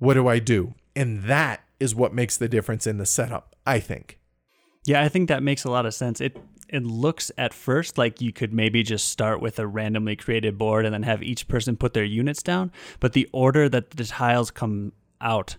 what 0.00 0.14
do 0.14 0.26
I 0.26 0.40
do? 0.40 0.74
And 0.96 1.22
that 1.26 1.60
is 1.78 1.94
what 1.94 2.12
makes 2.12 2.36
the 2.36 2.48
difference 2.48 2.88
in 2.88 2.98
the 2.98 3.06
setup, 3.06 3.54
I 3.64 3.78
think. 3.78 4.18
Yeah, 4.84 5.00
I 5.00 5.08
think 5.08 5.28
that 5.28 5.44
makes 5.44 5.62
a 5.62 5.70
lot 5.70 5.86
of 5.86 5.94
sense. 5.94 6.20
It 6.20 6.36
it 6.72 6.84
looks 6.84 7.30
at 7.36 7.52
first 7.52 7.98
like 7.98 8.20
you 8.20 8.32
could 8.32 8.52
maybe 8.52 8.82
just 8.82 9.08
start 9.08 9.40
with 9.40 9.58
a 9.58 9.66
randomly 9.66 10.16
created 10.16 10.56
board 10.56 10.84
and 10.84 10.94
then 10.94 11.02
have 11.02 11.22
each 11.22 11.48
person 11.48 11.76
put 11.76 11.94
their 11.94 12.04
units 12.04 12.42
down, 12.42 12.72
but 13.00 13.12
the 13.12 13.28
order 13.32 13.68
that 13.68 13.90
the 13.90 14.04
tiles 14.04 14.50
come 14.50 14.92
out 15.20 15.56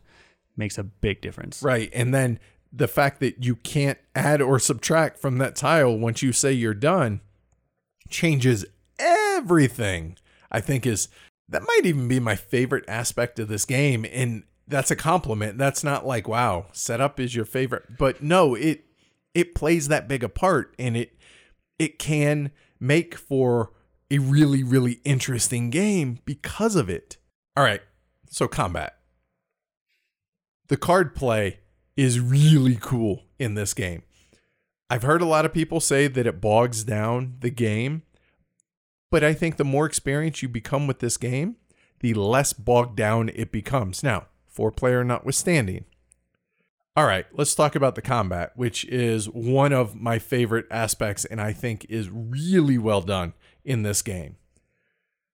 makes 0.55 0.77
a 0.77 0.83
big 0.83 1.21
difference. 1.21 1.61
Right. 1.61 1.89
And 1.93 2.13
then 2.13 2.39
the 2.71 2.87
fact 2.87 3.19
that 3.19 3.43
you 3.43 3.57
can't 3.57 3.99
add 4.15 4.41
or 4.41 4.59
subtract 4.59 5.19
from 5.19 5.37
that 5.39 5.55
tile 5.55 5.97
once 5.97 6.21
you 6.21 6.31
say 6.31 6.51
you're 6.53 6.73
done 6.73 7.21
changes 8.09 8.65
everything. 8.97 10.17
I 10.51 10.61
think 10.61 10.85
is 10.85 11.09
that 11.49 11.63
might 11.63 11.85
even 11.85 12.07
be 12.07 12.19
my 12.19 12.35
favorite 12.35 12.85
aspect 12.87 13.39
of 13.39 13.47
this 13.47 13.65
game 13.65 14.05
and 14.11 14.43
that's 14.67 14.91
a 14.91 14.95
compliment. 14.95 15.57
That's 15.57 15.83
not 15.83 16.05
like 16.05 16.27
wow, 16.27 16.67
setup 16.71 17.19
is 17.19 17.35
your 17.35 17.45
favorite. 17.45 17.97
But 17.97 18.23
no, 18.23 18.55
it 18.55 18.85
it 19.33 19.55
plays 19.55 19.87
that 19.87 20.07
big 20.07 20.23
a 20.23 20.29
part 20.29 20.75
and 20.77 20.95
it 20.97 21.17
it 21.79 21.97
can 21.99 22.51
make 22.79 23.15
for 23.15 23.71
a 24.09 24.19
really 24.19 24.63
really 24.63 24.99
interesting 25.03 25.69
game 25.69 26.19
because 26.25 26.75
of 26.75 26.89
it. 26.89 27.17
All 27.55 27.63
right. 27.63 27.81
So 28.29 28.47
combat. 28.47 28.97
The 30.67 30.77
card 30.77 31.15
play 31.15 31.59
is 31.97 32.19
really 32.19 32.77
cool 32.79 33.23
in 33.37 33.55
this 33.55 33.73
game. 33.73 34.03
I've 34.89 35.03
heard 35.03 35.21
a 35.21 35.25
lot 35.25 35.45
of 35.45 35.53
people 35.53 35.79
say 35.79 36.07
that 36.07 36.27
it 36.27 36.41
bogs 36.41 36.83
down 36.83 37.35
the 37.39 37.49
game, 37.49 38.03
but 39.09 39.23
I 39.23 39.33
think 39.33 39.57
the 39.57 39.63
more 39.63 39.85
experience 39.85 40.41
you 40.41 40.49
become 40.49 40.87
with 40.87 40.99
this 40.99 41.17
game, 41.17 41.57
the 41.99 42.13
less 42.13 42.53
bogged 42.53 42.97
down 42.97 43.29
it 43.29 43.51
becomes. 43.51 44.03
Now, 44.03 44.27
four 44.47 44.71
player 44.71 45.03
notwithstanding, 45.03 45.85
all 46.95 47.05
right, 47.05 47.25
let's 47.31 47.55
talk 47.55 47.75
about 47.75 47.95
the 47.95 48.01
combat, 48.01 48.51
which 48.55 48.83
is 48.85 49.29
one 49.29 49.71
of 49.71 49.95
my 49.95 50.19
favorite 50.19 50.65
aspects 50.69 51.23
and 51.23 51.39
I 51.39 51.53
think 51.53 51.85
is 51.89 52.09
really 52.09 52.77
well 52.77 53.01
done 53.01 53.33
in 53.63 53.83
this 53.83 54.01
game. 54.01 54.35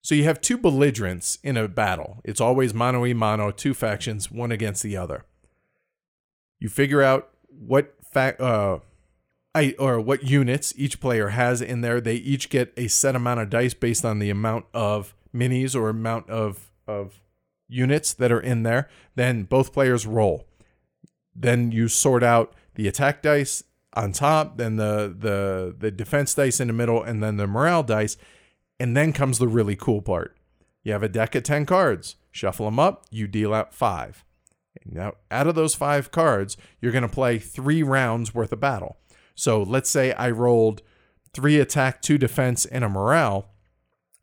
So 0.01 0.13
you 0.13 0.23
have 0.25 0.39
two 0.39 0.57
belligerents 0.57 1.39
in 1.43 1.57
a 1.57 1.67
battle. 1.67 2.21
It's 2.23 2.39
always 2.39 2.73
mano 2.73 3.05
a 3.05 3.13
mano, 3.13 3.51
two 3.51 3.73
factions, 3.73 4.31
one 4.31 4.51
against 4.51 4.83
the 4.83 4.95
other. 4.95 5.25
You 6.59 6.69
figure 6.69 7.01
out 7.01 7.29
what 7.49 7.95
fa- 8.13 8.41
uh, 8.41 8.79
I, 9.55 9.75
or 9.79 9.99
what 9.99 10.23
units 10.23 10.73
each 10.77 11.01
player 11.01 11.29
has 11.29 11.61
in 11.61 11.81
there. 11.81 11.99
They 11.99 12.15
each 12.15 12.49
get 12.49 12.71
a 12.77 12.87
set 12.87 13.15
amount 13.15 13.39
of 13.39 13.49
dice 13.49 13.73
based 13.73 14.05
on 14.05 14.19
the 14.19 14.29
amount 14.29 14.65
of 14.73 15.15
minis 15.35 15.75
or 15.75 15.89
amount 15.89 16.29
of 16.29 16.71
of 16.87 17.19
units 17.67 18.13
that 18.13 18.31
are 18.31 18.39
in 18.39 18.63
there. 18.63 18.87
Then 19.15 19.43
both 19.43 19.73
players 19.73 20.05
roll. 20.05 20.45
Then 21.39 21.71
you 21.71 21.87
sort 21.87 22.23
out 22.23 22.53
the 22.75 22.87
attack 22.87 23.21
dice 23.21 23.63
on 23.93 24.11
top, 24.11 24.57
then 24.57 24.75
the 24.75 25.13
the 25.17 25.75
the 25.77 25.91
defense 25.91 26.33
dice 26.33 26.59
in 26.59 26.67
the 26.67 26.73
middle, 26.73 27.01
and 27.03 27.21
then 27.21 27.37
the 27.37 27.47
morale 27.47 27.83
dice. 27.83 28.17
And 28.79 28.95
then 28.95 29.11
comes 29.11 29.39
the 29.39 29.47
really 29.47 29.75
cool 29.75 30.01
part. 30.01 30.37
You 30.83 30.93
have 30.93 31.01
a 31.03 31.09
deck 31.09 31.33
of 31.33 31.43
10 31.43 31.65
cards. 31.65 32.15
Shuffle 32.31 32.67
them 32.67 32.79
up, 32.79 33.05
you 33.09 33.27
deal 33.27 33.53
out 33.53 33.73
five. 33.73 34.23
Now, 34.85 35.13
out 35.31 35.47
of 35.47 35.55
those 35.55 35.75
five 35.75 36.11
cards, 36.11 36.55
you're 36.79 36.91
going 36.91 37.01
to 37.01 37.09
play 37.09 37.39
three 37.39 37.81
rounds 37.81 38.33
worth 38.33 38.51
of 38.53 38.59
battle. 38.59 38.97
So 39.35 39.61
let's 39.61 39.89
say 39.89 40.13
I 40.13 40.29
rolled 40.29 40.81
three 41.33 41.59
attack, 41.59 42.01
two 42.01 42.17
defense, 42.17 42.65
and 42.65 42.83
a 42.83 42.89
morale. 42.89 43.49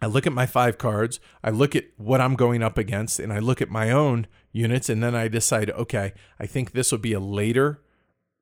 I 0.01 0.07
look 0.07 0.27
at 0.27 0.33
my 0.33 0.47
five 0.47 0.79
cards, 0.79 1.21
I 1.43 1.51
look 1.51 1.75
at 1.77 1.85
what 1.97 2.21
I'm 2.21 2.35
going 2.35 2.63
up 2.63 2.79
against, 2.79 3.19
and 3.21 3.33
I 3.33 3.39
look 3.39 3.63
at 3.63 3.71
my 3.71 3.91
own 3.91 4.27
units, 4.55 4.89
and 4.89 5.03
then 5.03 5.15
I 5.15 5.29
decide, 5.29 5.69
okay, 5.71 6.15
I 6.39 6.47
think 6.47 6.73
this 6.73 6.91
will 6.91 6.99
be 6.99 7.13
a 7.13 7.21
later, 7.21 7.83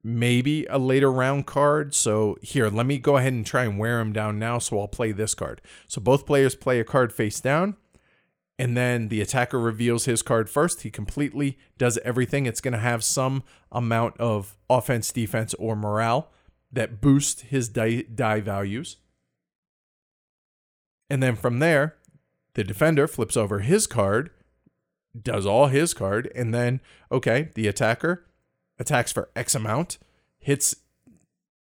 maybe 0.04 0.66
a 0.66 0.78
later 0.78 1.10
round 1.10 1.46
card. 1.46 1.94
So 1.94 2.36
here, 2.42 2.68
let 2.68 2.86
me 2.86 2.98
go 2.98 3.16
ahead 3.16 3.32
and 3.32 3.44
try 3.44 3.64
and 3.64 3.78
wear 3.78 3.98
them 3.98 4.12
down 4.12 4.38
now. 4.38 4.58
So 4.58 4.78
I'll 4.78 4.88
play 4.88 5.10
this 5.10 5.34
card. 5.34 5.60
So 5.88 6.00
both 6.00 6.26
players 6.26 6.54
play 6.54 6.78
a 6.78 6.84
card 6.84 7.12
face 7.12 7.40
down, 7.40 7.76
and 8.58 8.76
then 8.76 9.08
the 9.08 9.20
attacker 9.22 9.58
reveals 9.58 10.04
his 10.04 10.22
card 10.22 10.50
first. 10.50 10.82
He 10.82 10.90
completely 10.90 11.58
does 11.78 11.98
everything. 12.04 12.46
It's 12.46 12.60
going 12.60 12.72
to 12.72 12.78
have 12.78 13.02
some 13.02 13.42
amount 13.72 14.18
of 14.18 14.56
offense, 14.68 15.10
defense, 15.10 15.54
or 15.54 15.74
morale 15.74 16.30
that 16.70 17.00
boost 17.00 17.42
his 17.42 17.68
die, 17.68 18.04
die 18.14 18.40
values. 18.40 18.98
And 21.08 21.22
then 21.22 21.36
from 21.36 21.58
there, 21.58 21.96
the 22.54 22.64
defender 22.64 23.08
flips 23.08 23.36
over 23.36 23.60
his 23.60 23.86
card, 23.86 24.30
does 25.20 25.46
all 25.46 25.66
his 25.66 25.94
card, 25.94 26.30
and 26.34 26.54
then, 26.54 26.80
okay, 27.10 27.50
the 27.54 27.68
attacker 27.68 28.24
attacks 28.78 29.12
for 29.12 29.30
X 29.36 29.54
amount, 29.54 29.98
hits 30.38 30.76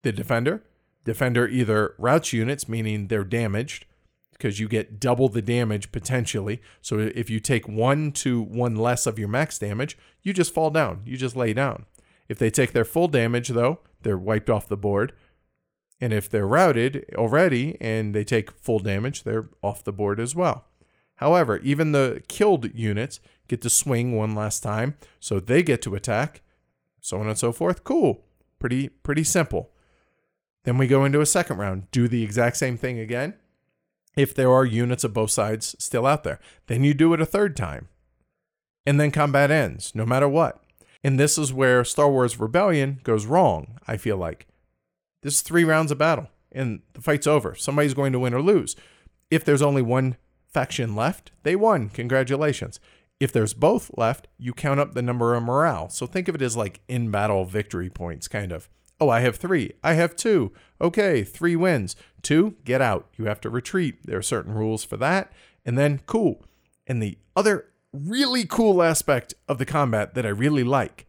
the 0.04 0.12
defender. 0.12 0.64
Defender 1.04 1.48
either 1.48 1.96
routes 1.98 2.34
units, 2.34 2.70
meaning 2.70 3.08
they're 3.08 3.24
damaged, 3.24 3.86
because 4.32 4.60
you 4.60 4.68
get 4.68 5.00
double 5.00 5.28
the 5.30 5.42
damage 5.42 5.92
potentially. 5.92 6.62
So 6.82 7.00
if 7.00 7.30
you 7.30 7.40
take 7.40 7.68
one 7.68 8.12
to 8.14 8.42
one 8.42 8.76
less 8.76 9.06
of 9.06 9.20
your 9.20 9.28
max 9.28 9.60
damage, 9.60 9.98
you 10.22 10.34
just 10.34 10.54
fall 10.54 10.70
down. 10.70 11.02
You 11.06 11.18
just 11.18 11.36
lay 11.36 11.54
down. 11.54 11.86
If 12.28 12.38
they 12.38 12.50
take 12.50 12.72
their 12.72 12.86
full 12.86 13.08
damage, 13.08 13.50
though, 13.50 13.80
they're 14.02 14.18
wiped 14.18 14.50
off 14.50 14.70
the 14.70 14.78
board. 14.78 15.14
And 16.00 16.14
if 16.14 16.30
they're 16.30 16.48
routed 16.48 17.06
already 17.16 17.76
and 17.82 18.16
they 18.16 18.24
take 18.24 18.52
full 18.52 18.80
damage, 18.80 19.24
they're 19.24 19.50
off 19.62 19.84
the 19.84 19.92
board 19.92 20.20
as 20.20 20.36
well. 20.36 20.66
However, 21.16 21.58
even 21.58 21.92
the 21.92 22.24
killed 22.30 22.74
units 22.74 23.20
get 23.50 23.62
to 23.64 23.70
swing 23.70 24.16
one 24.16 24.34
last 24.34 24.62
time, 24.62 24.96
so 25.20 25.40
they 25.40 25.62
get 25.62 25.82
to 25.82 25.96
attack, 25.96 26.42
so 27.02 27.20
on 27.20 27.28
and 27.28 27.38
so 27.38 27.52
forth. 27.52 27.84
Cool. 27.84 28.24
Pretty 28.60 28.90
pretty 28.90 29.24
simple. 29.24 29.72
Then 30.64 30.78
we 30.78 30.88
go 30.88 31.04
into 31.04 31.22
a 31.22 31.26
second 31.26 31.58
round, 31.58 31.90
do 31.92 32.08
the 32.08 32.24
exact 32.24 32.58
same 32.58 32.78
thing 32.78 33.00
again. 33.00 33.34
If 34.16 34.34
there 34.34 34.52
are 34.52 34.66
units 34.66 35.04
of 35.04 35.14
both 35.14 35.32
sides 35.32 35.76
still 35.80 36.06
out 36.06 36.24
there, 36.24 36.40
then 36.68 36.84
you 36.84 36.94
do 36.94 37.14
it 37.14 37.22
a 37.22 37.26
third 37.26 37.56
time. 37.56 37.88
And 38.86 39.00
then 39.00 39.12
combat 39.12 39.52
ends, 39.52 39.94
no 39.94 40.06
matter 40.06 40.28
what. 40.28 40.62
And 41.04 41.20
this 41.20 41.38
is 41.38 41.54
where 41.54 41.86
Star 41.86 42.10
Wars 42.10 42.40
Rebellion 42.40 43.00
goes 43.04 43.26
wrong, 43.26 43.80
I 43.88 43.96
feel 43.98 44.18
like. 44.18 44.48
This 45.22 45.36
is 45.36 45.42
three 45.42 45.64
rounds 45.64 45.92
of 45.92 45.98
battle, 45.98 46.30
and 46.52 46.82
the 46.94 47.02
fight's 47.02 47.28
over. 47.28 47.56
Somebody's 47.56 47.94
going 47.94 48.12
to 48.14 48.20
win 48.20 48.34
or 48.34 48.42
lose. 48.42 48.76
If 49.32 49.46
there's 49.46 49.62
only 49.62 49.82
one 49.82 50.18
faction 50.48 50.96
left, 50.96 51.32
they 51.44 51.56
won. 51.56 51.90
Congratulations. 51.90 52.80
If 53.20 53.34
there's 53.34 53.54
both 53.54 53.92
left, 53.98 54.28
you 54.38 54.54
count 54.54 54.80
up 54.80 54.94
the 54.94 55.02
number 55.02 55.36
of 55.36 55.44
morale. 55.44 55.90
So 55.90 56.06
think 56.06 56.28
of 56.28 56.36
it 56.36 56.42
as 56.42 56.56
like 56.56 56.82
in 56.88 57.12
battle 57.12 57.46
victory 57.46 57.90
points, 57.90 58.28
kind 58.28 58.52
of. 58.52 58.70
Oh, 59.02 59.10
I 59.10 59.22
have 59.22 59.38
three. 59.38 59.74
I 59.84 59.94
have 59.94 60.16
two. 60.16 60.52
Okay, 60.82 61.24
three 61.24 61.56
wins. 61.56 61.96
Two, 62.22 62.56
get 62.66 62.82
out. 62.82 63.08
You 63.18 63.26
have 63.26 63.42
to 63.42 63.50
retreat. 63.50 64.06
There 64.06 64.18
are 64.18 64.22
certain 64.22 64.54
rules 64.54 64.84
for 64.84 64.98
that. 64.98 65.32
And 65.66 65.78
then, 65.78 66.02
cool. 66.06 66.46
And 66.88 67.02
the 67.02 67.18
other 67.36 67.68
really 67.94 68.46
cool 68.46 68.82
aspect 68.82 69.34
of 69.48 69.58
the 69.58 69.66
combat 69.66 70.14
that 70.14 70.26
I 70.26 70.30
really 70.30 70.64
like 70.64 71.08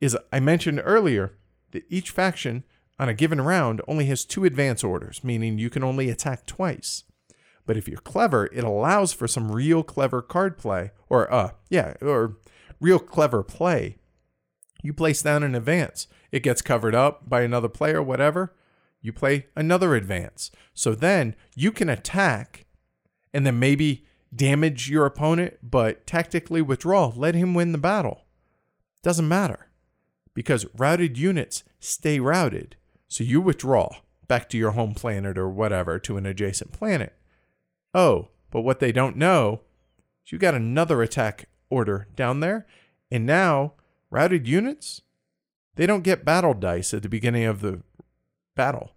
is 0.00 0.16
I 0.32 0.40
mentioned 0.40 0.80
earlier 0.84 1.34
that 1.72 1.84
each 1.88 2.10
faction 2.10 2.64
on 2.98 3.08
a 3.08 3.14
given 3.14 3.40
round 3.40 3.80
only 3.88 4.06
has 4.06 4.24
two 4.24 4.44
advance 4.44 4.84
orders, 4.84 5.24
meaning 5.24 5.58
you 5.58 5.70
can 5.70 5.82
only 5.82 6.10
attack 6.10 6.46
twice. 6.46 7.04
But 7.64 7.76
if 7.76 7.86
you're 7.88 7.98
clever, 7.98 8.46
it 8.46 8.64
allows 8.64 9.12
for 9.12 9.28
some 9.28 9.52
real 9.52 9.82
clever 9.82 10.20
card 10.20 10.58
play, 10.58 10.90
or 11.08 11.32
uh, 11.32 11.50
yeah, 11.70 11.94
or 12.02 12.38
real 12.80 12.98
clever 12.98 13.42
play. 13.42 13.98
You 14.82 14.92
place 14.92 15.22
down 15.22 15.42
an 15.42 15.54
advance, 15.54 16.08
it 16.32 16.42
gets 16.42 16.62
covered 16.62 16.94
up 16.94 17.28
by 17.28 17.42
another 17.42 17.68
player, 17.68 18.02
whatever. 18.02 18.54
You 19.00 19.12
play 19.12 19.46
another 19.56 19.94
advance, 19.94 20.50
so 20.74 20.94
then 20.94 21.36
you 21.54 21.72
can 21.72 21.88
attack, 21.88 22.66
and 23.32 23.46
then 23.46 23.58
maybe 23.58 24.06
damage 24.34 24.88
your 24.90 25.06
opponent, 25.06 25.58
but 25.62 26.06
tactically 26.06 26.62
withdraw. 26.62 27.12
Let 27.14 27.34
him 27.34 27.54
win 27.54 27.72
the 27.72 27.78
battle. 27.78 28.24
Doesn't 29.02 29.28
matter, 29.28 29.68
because 30.34 30.66
routed 30.76 31.18
units 31.18 31.64
stay 31.80 32.18
routed. 32.18 32.76
So 33.08 33.24
you 33.24 33.40
withdraw 33.40 33.96
back 34.26 34.48
to 34.48 34.58
your 34.58 34.70
home 34.70 34.94
planet 34.94 35.36
or 35.36 35.48
whatever 35.48 35.98
to 35.98 36.16
an 36.16 36.24
adjacent 36.26 36.72
planet. 36.72 37.12
Oh, 37.94 38.28
but 38.50 38.62
what 38.62 38.80
they 38.80 38.92
don't 38.92 39.16
know 39.16 39.60
is 40.24 40.32
you 40.32 40.38
got 40.38 40.54
another 40.54 41.02
attack 41.02 41.48
order 41.70 42.08
down 42.16 42.40
there, 42.40 42.66
and 43.10 43.26
now 43.26 43.74
routed 44.10 44.46
units, 44.46 45.02
they 45.74 45.86
don't 45.86 46.04
get 46.04 46.24
battle 46.24 46.54
dice 46.54 46.92
at 46.94 47.02
the 47.02 47.08
beginning 47.08 47.44
of 47.44 47.60
the 47.60 47.82
battle. 48.54 48.92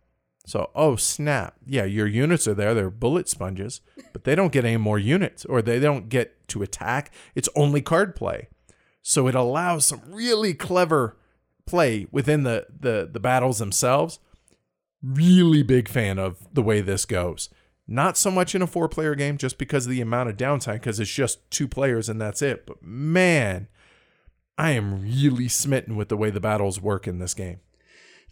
So, 0.45 0.69
oh 0.75 0.95
snap. 0.95 1.55
Yeah, 1.65 1.85
your 1.85 2.05
units 2.05 2.47
are 2.47 2.53
there. 2.53 2.73
They're 2.73 2.91
bullet 2.91 3.27
sponges, 3.27 3.81
but 4.13 4.25
they 4.25 4.35
don't 4.35 4.51
get 4.51 4.65
any 4.65 4.77
more 4.77 4.99
units 4.99 5.43
or 5.45 5.61
they 5.61 5.79
don't 5.79 6.07
get 6.09 6.47
to 6.49 6.61
attack. 6.61 7.11
It's 7.33 7.49
only 7.55 7.81
card 7.81 8.15
play. 8.15 8.49
So 9.01 9.27
it 9.27 9.35
allows 9.35 9.85
some 9.85 10.01
really 10.07 10.53
clever 10.53 11.17
play 11.65 12.07
within 12.11 12.43
the, 12.43 12.67
the, 12.79 13.09
the 13.11 13.19
battles 13.19 13.57
themselves. 13.57 14.19
Really 15.01 15.63
big 15.63 15.87
fan 15.87 16.19
of 16.19 16.37
the 16.53 16.63
way 16.63 16.81
this 16.81 17.05
goes. 17.05 17.49
Not 17.87 18.17
so 18.17 18.31
much 18.31 18.55
in 18.55 18.61
a 18.61 18.67
four 18.67 18.89
player 18.89 19.15
game 19.15 19.37
just 19.37 19.57
because 19.57 19.85
of 19.85 19.91
the 19.91 20.01
amount 20.01 20.29
of 20.29 20.37
downtime, 20.37 20.75
because 20.75 20.99
it's 20.99 21.11
just 21.11 21.49
two 21.51 21.67
players 21.67 22.09
and 22.09 22.19
that's 22.19 22.41
it. 22.41 22.65
But 22.65 22.81
man, 22.81 23.67
I 24.57 24.71
am 24.71 25.03
really 25.03 25.47
smitten 25.47 25.95
with 25.95 26.09
the 26.09 26.17
way 26.17 26.29
the 26.29 26.39
battles 26.39 26.81
work 26.81 27.07
in 27.07 27.19
this 27.19 27.33
game. 27.33 27.59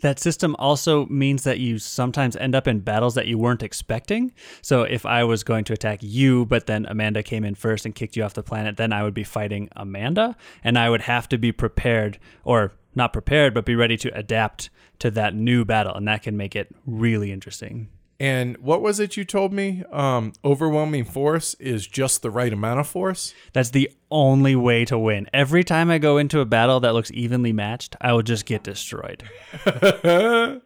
That 0.02 0.20
system 0.20 0.56
also 0.60 1.06
means 1.06 1.44
that 1.44 1.60
you 1.60 1.80
sometimes 1.80 2.36
end 2.36 2.56
up 2.56 2.68
in 2.68 2.80
battles 2.80 3.16
that 3.16 3.28
you 3.28 3.38
weren't 3.38 3.64
expecting. 3.64 4.34
So 4.62 4.84
if 4.84 5.06
I 5.06 5.24
was 5.24 5.44
going 5.44 5.64
to 5.66 5.74
attack 5.74 6.00
you, 6.02 6.46
but 6.46 6.66
then 6.66 6.86
Amanda 6.88 7.24
came 7.24 7.46
in 7.46 7.56
first 7.56 7.86
and 7.86 7.96
kicked 7.96 8.18
you 8.18 8.24
off 8.24 8.34
the 8.34 8.44
planet, 8.44 8.76
then 8.76 8.92
I 8.92 9.04
would 9.04 9.14
be 9.14 9.24
fighting 9.24 9.70
Amanda, 9.78 10.36
and 10.64 10.78
I 10.78 10.90
would 10.90 11.02
have 11.02 11.30
to 11.30 11.38
be 11.38 11.54
prepared, 11.54 12.20
or 12.44 12.74
not 12.96 13.14
prepared, 13.14 13.54
but 13.54 13.66
be 13.66 13.76
ready 13.76 13.96
to 13.98 14.18
adapt 14.18 14.70
to 15.00 15.10
that 15.12 15.36
new 15.36 15.64
battle, 15.64 15.96
and 15.96 16.08
that 16.08 16.24
can 16.24 16.36
make 16.36 16.56
it 16.56 16.76
really 16.86 17.32
interesting. 17.32 17.90
And 18.24 18.58
what 18.60 18.82
was 18.82 19.02
it 19.02 19.18
you 19.18 19.26
told 19.26 19.52
me? 19.52 19.84
Um, 19.92 20.32
overwhelming 20.46 21.04
force 21.04 21.56
is 21.56 21.86
just 21.86 22.22
the 22.22 22.32
right 22.32 22.54
amount 22.54 22.80
of 22.80 22.88
force. 22.88 23.34
That's 23.52 23.72
the 23.72 23.92
only 24.10 24.56
way 24.56 24.86
to 24.86 24.98
win. 24.98 25.28
Every 25.34 25.66
time 25.66 25.92
I 25.92 25.98
go 25.98 26.18
into 26.18 26.40
a 26.40 26.46
battle 26.46 26.80
that 26.80 26.94
looks 26.94 27.12
evenly 27.12 27.52
matched, 27.52 27.98
I 28.00 28.14
will 28.14 28.22
just 28.22 28.46
get 28.46 28.64
destroyed. 28.64 29.24
All 29.66 30.62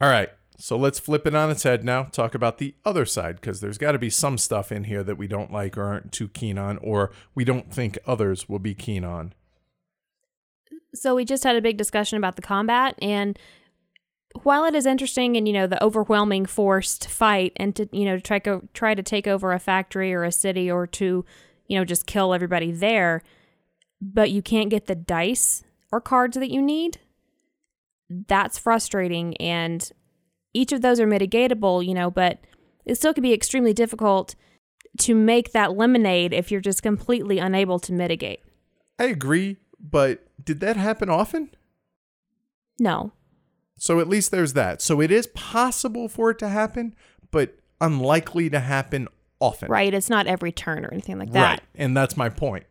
right. 0.00 0.30
So 0.56 0.78
let's 0.78 0.98
flip 0.98 1.26
it 1.26 1.34
on 1.34 1.50
its 1.50 1.64
head 1.64 1.84
now. 1.84 2.04
Talk 2.04 2.34
about 2.34 2.56
the 2.56 2.74
other 2.82 3.04
side 3.04 3.42
because 3.42 3.60
there's 3.60 3.76
got 3.76 3.92
to 3.92 3.98
be 3.98 4.08
some 4.08 4.38
stuff 4.38 4.72
in 4.72 4.84
here 4.84 5.04
that 5.04 5.18
we 5.18 5.26
don't 5.26 5.52
like 5.52 5.76
or 5.76 5.82
aren't 5.82 6.12
too 6.12 6.28
keen 6.28 6.56
on, 6.56 6.78
or 6.78 7.10
we 7.34 7.44
don't 7.44 7.70
think 7.70 7.98
others 8.06 8.48
will 8.48 8.58
be 8.58 8.74
keen 8.74 9.04
on. 9.04 9.34
So 10.94 11.14
we 11.14 11.26
just 11.26 11.44
had 11.44 11.56
a 11.56 11.60
big 11.60 11.76
discussion 11.76 12.16
about 12.16 12.36
the 12.36 12.42
combat 12.42 12.94
and 13.02 13.38
while 14.42 14.64
it 14.64 14.74
is 14.74 14.84
interesting 14.84 15.36
and 15.36 15.46
you 15.46 15.54
know 15.54 15.66
the 15.66 15.82
overwhelming 15.82 16.44
force 16.44 16.98
to 16.98 17.08
fight 17.08 17.52
and 17.56 17.74
to 17.76 17.88
you 17.92 18.04
know 18.04 18.18
try 18.18 18.38
to 18.38 18.62
try 18.74 18.94
to 18.94 19.02
take 19.02 19.26
over 19.26 19.52
a 19.52 19.58
factory 19.58 20.12
or 20.12 20.24
a 20.24 20.32
city 20.32 20.70
or 20.70 20.86
to 20.86 21.24
you 21.66 21.78
know 21.78 21.84
just 21.84 22.06
kill 22.06 22.34
everybody 22.34 22.72
there 22.72 23.22
but 24.00 24.30
you 24.30 24.42
can't 24.42 24.70
get 24.70 24.86
the 24.86 24.94
dice 24.94 25.62
or 25.92 26.00
cards 26.00 26.36
that 26.36 26.50
you 26.50 26.60
need 26.60 26.98
that's 28.28 28.58
frustrating. 28.58 29.34
And 29.38 29.90
each 30.52 30.70
of 30.70 30.82
those 30.82 31.00
are 31.00 31.06
mitigatable 31.06 31.84
you 31.86 31.94
know 31.94 32.10
but 32.10 32.40
it 32.84 32.96
still 32.96 33.14
can 33.14 33.22
be 33.22 33.32
extremely 33.32 33.72
difficult 33.72 34.34
to 34.98 35.14
make 35.14 35.52
that 35.52 35.76
lemonade 35.76 36.32
if 36.32 36.50
you're 36.50 36.60
just 36.60 36.82
completely 36.82 37.38
unable 37.38 37.78
to 37.80 37.92
mitigate. 37.92 38.40
I 38.98 39.06
agree, 39.06 39.56
but 39.80 40.28
did 40.44 40.60
that 40.60 40.76
happen 40.76 41.08
often? 41.08 41.50
no 42.80 43.12
So 43.76 44.00
at 44.00 44.08
least 44.08 44.30
there's 44.30 44.52
that. 44.54 44.80
So 44.80 45.00
it 45.00 45.10
is 45.10 45.26
possible 45.28 46.08
for 46.08 46.30
it 46.30 46.38
to 46.38 46.48
happen, 46.48 46.94
but 47.30 47.58
unlikely 47.80 48.48
to 48.50 48.60
happen 48.60 49.08
often. 49.40 49.68
right 49.68 49.92
it's 49.92 50.08
not 50.08 50.26
every 50.26 50.52
turn 50.52 50.84
or 50.84 50.92
anything 50.92 51.18
like 51.18 51.32
that 51.32 51.50
Right. 51.50 51.60
And 51.74 51.96
that's 51.96 52.16
my 52.16 52.28
point. 52.28 52.64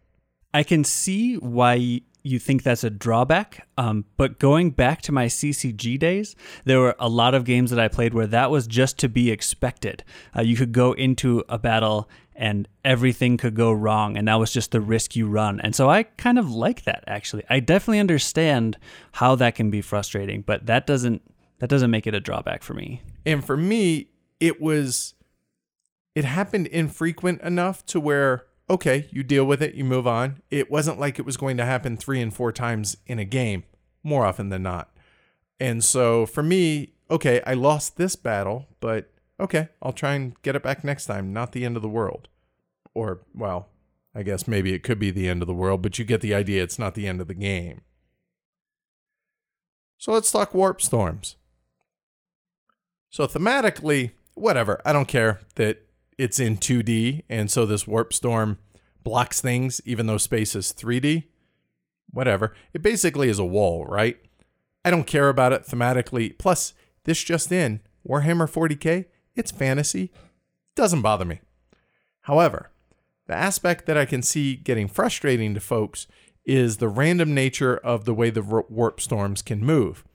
I 0.54 0.64
can 0.64 0.84
see 0.84 1.36
why 1.36 2.02
you 2.24 2.40
think 2.40 2.64
that's 2.64 2.84
a 2.84 2.90
drawback. 2.90 3.68
Um, 3.78 4.06
but 4.16 4.40
going 4.40 4.72
back 4.72 5.02
to 5.04 5.12
my 5.12 5.26
CCG 5.26 6.00
days, 6.00 6.36
there 6.64 6.80
were 6.80 6.96
a 6.98 7.10
lot 7.10 7.36
of 7.36 7.44
games 7.44 7.70
that 7.70 7.80
I 7.80 7.90
played 7.90 8.14
where 8.14 8.28
that 8.28 8.50
was 8.50 8.66
just 8.66 8.98
to 9.00 9.10
be 9.10 9.30
expected. 9.30 10.04
Uh, 10.36 10.42
you 10.42 10.56
could 10.56 10.72
go 10.72 10.94
into 10.94 11.44
a 11.50 11.60
battle 11.60 12.10
and 12.36 12.68
everything 12.84 13.38
could 13.38 13.56
go 13.56 13.72
wrong, 13.72 14.18
and 14.18 14.28
that 14.28 14.40
was 14.40 14.52
just 14.52 14.72
the 14.72 14.82
risk 14.82 15.16
you 15.16 15.28
run. 15.28 15.60
And 15.60 15.76
so 15.76 15.90
I 15.90 16.04
kind 16.04 16.40
of 16.40 16.50
like 16.50 16.84
that 16.86 17.04
actually. 17.06 17.44
I 17.50 17.60
definitely 17.60 18.00
understand 18.00 18.78
how 19.14 19.36
that 19.36 19.54
can 19.54 19.70
be 19.70 19.82
frustrating, 19.82 20.42
but 20.42 20.66
that 20.66 20.88
doesn't 20.88 21.22
that 21.60 21.70
doesn't 21.70 21.92
make 21.92 22.08
it 22.08 22.16
a 22.16 22.20
drawback 22.20 22.64
for 22.64 22.74
me. 22.74 23.02
And 23.26 23.46
for 23.46 23.56
me, 23.56 24.08
it 24.40 24.60
was 24.60 25.14
it 26.16 26.26
happened 26.26 26.68
infrequent 26.68 27.42
enough 27.42 27.86
to 27.88 28.00
where 28.00 28.46
okay, 28.70 29.08
you 29.12 29.24
deal 29.24 29.46
with 29.46 29.62
it, 29.62 29.76
you 29.76 29.84
move 29.84 30.08
on. 30.08 30.42
It 30.50 30.72
wasn't 30.72 31.00
like 31.00 31.20
it 31.20 31.26
was 31.26 31.38
going 31.38 31.58
to 31.58 31.66
happen 31.66 31.98
3 31.98 32.22
and 32.22 32.34
4 32.34 32.52
times 32.52 32.98
in 33.06 33.20
a 33.20 33.26
game, 33.26 33.64
more 34.04 34.26
often 34.26 34.50
than 34.50 34.64
not. 34.64 34.90
And 35.60 35.84
so 35.84 36.26
for 36.26 36.44
me, 36.44 36.94
okay, 37.12 37.42
I 37.46 37.54
lost 37.54 37.98
this 37.98 38.16
battle, 38.16 38.68
but 38.80 39.12
okay, 39.40 39.70
I'll 39.82 39.94
try 39.94 40.14
and 40.14 40.42
get 40.42 40.56
it 40.56 40.64
back 40.64 40.84
next 40.84 41.06
time, 41.06 41.34
not 41.34 41.52
the 41.52 41.66
end 41.66 41.76
of 41.76 41.82
the 41.82 41.90
world. 41.90 42.28
or 42.94 43.22
well, 43.34 43.70
I 44.16 44.24
guess 44.24 44.48
maybe 44.48 44.74
it 44.74 44.84
could 44.84 45.00
be 45.00 45.12
the 45.12 45.28
end 45.28 45.42
of 45.42 45.48
the 45.48 45.54
world, 45.54 45.82
but 45.82 45.98
you 45.98 46.06
get 46.06 46.22
the 46.22 46.34
idea 46.34 46.64
it's 46.64 46.80
not 46.80 46.96
the 46.96 47.08
end 47.08 47.22
of 47.22 47.28
the 47.28 47.34
game. 47.34 47.82
So 49.98 50.12
let's 50.12 50.32
talk 50.32 50.54
warp 50.54 50.82
storms. 50.82 51.36
So 53.10 53.26
thematically, 53.26 54.12
whatever, 54.34 54.82
I 54.86 54.94
don't 54.94 55.08
care 55.08 55.40
that 55.56 55.86
it's 56.24 56.40
in 56.40 56.58
2D 56.58 57.24
and 57.28 57.52
so 57.52 57.66
this 57.66 57.86
warp 57.86 58.14
storm 58.14 58.58
blocks 59.04 59.42
things 59.42 59.82
even 59.84 60.08
though 60.08 60.18
space 60.18 60.56
is 60.56 60.72
3D. 60.72 61.26
Whatever. 62.12 62.56
It 62.74 62.82
basically 62.82 63.28
is 63.28 63.40
a 63.40 63.46
wall, 63.46 63.86
right? 63.86 64.18
I 64.86 64.90
don't 64.90 65.06
care 65.06 65.28
about 65.28 65.52
it 65.52 65.64
thematically. 65.64 66.38
Plus, 66.38 66.74
this 67.04 67.22
just 67.22 67.52
in, 67.52 67.82
Warhammer 68.08 68.50
40K, 68.50 69.06
it's 69.36 69.52
fantasy. 69.52 70.12
Doesn't 70.76 71.02
bother 71.02 71.26
me. 71.26 71.42
However, 72.22 72.72
the 73.28 73.36
aspect 73.36 73.86
that 73.88 73.98
I 73.98 74.06
can 74.06 74.22
see 74.22 74.56
getting 74.56 74.88
frustrating 74.88 75.54
to 75.56 75.60
folks 75.60 76.08
is 76.46 76.78
the 76.78 76.88
random 76.88 77.34
nature 77.34 77.76
of 77.76 78.06
the 78.06 78.14
way 78.14 78.30
the 78.30 78.42
warp 78.42 79.02
storms 79.02 79.42
can 79.42 79.60
move. 79.60 80.06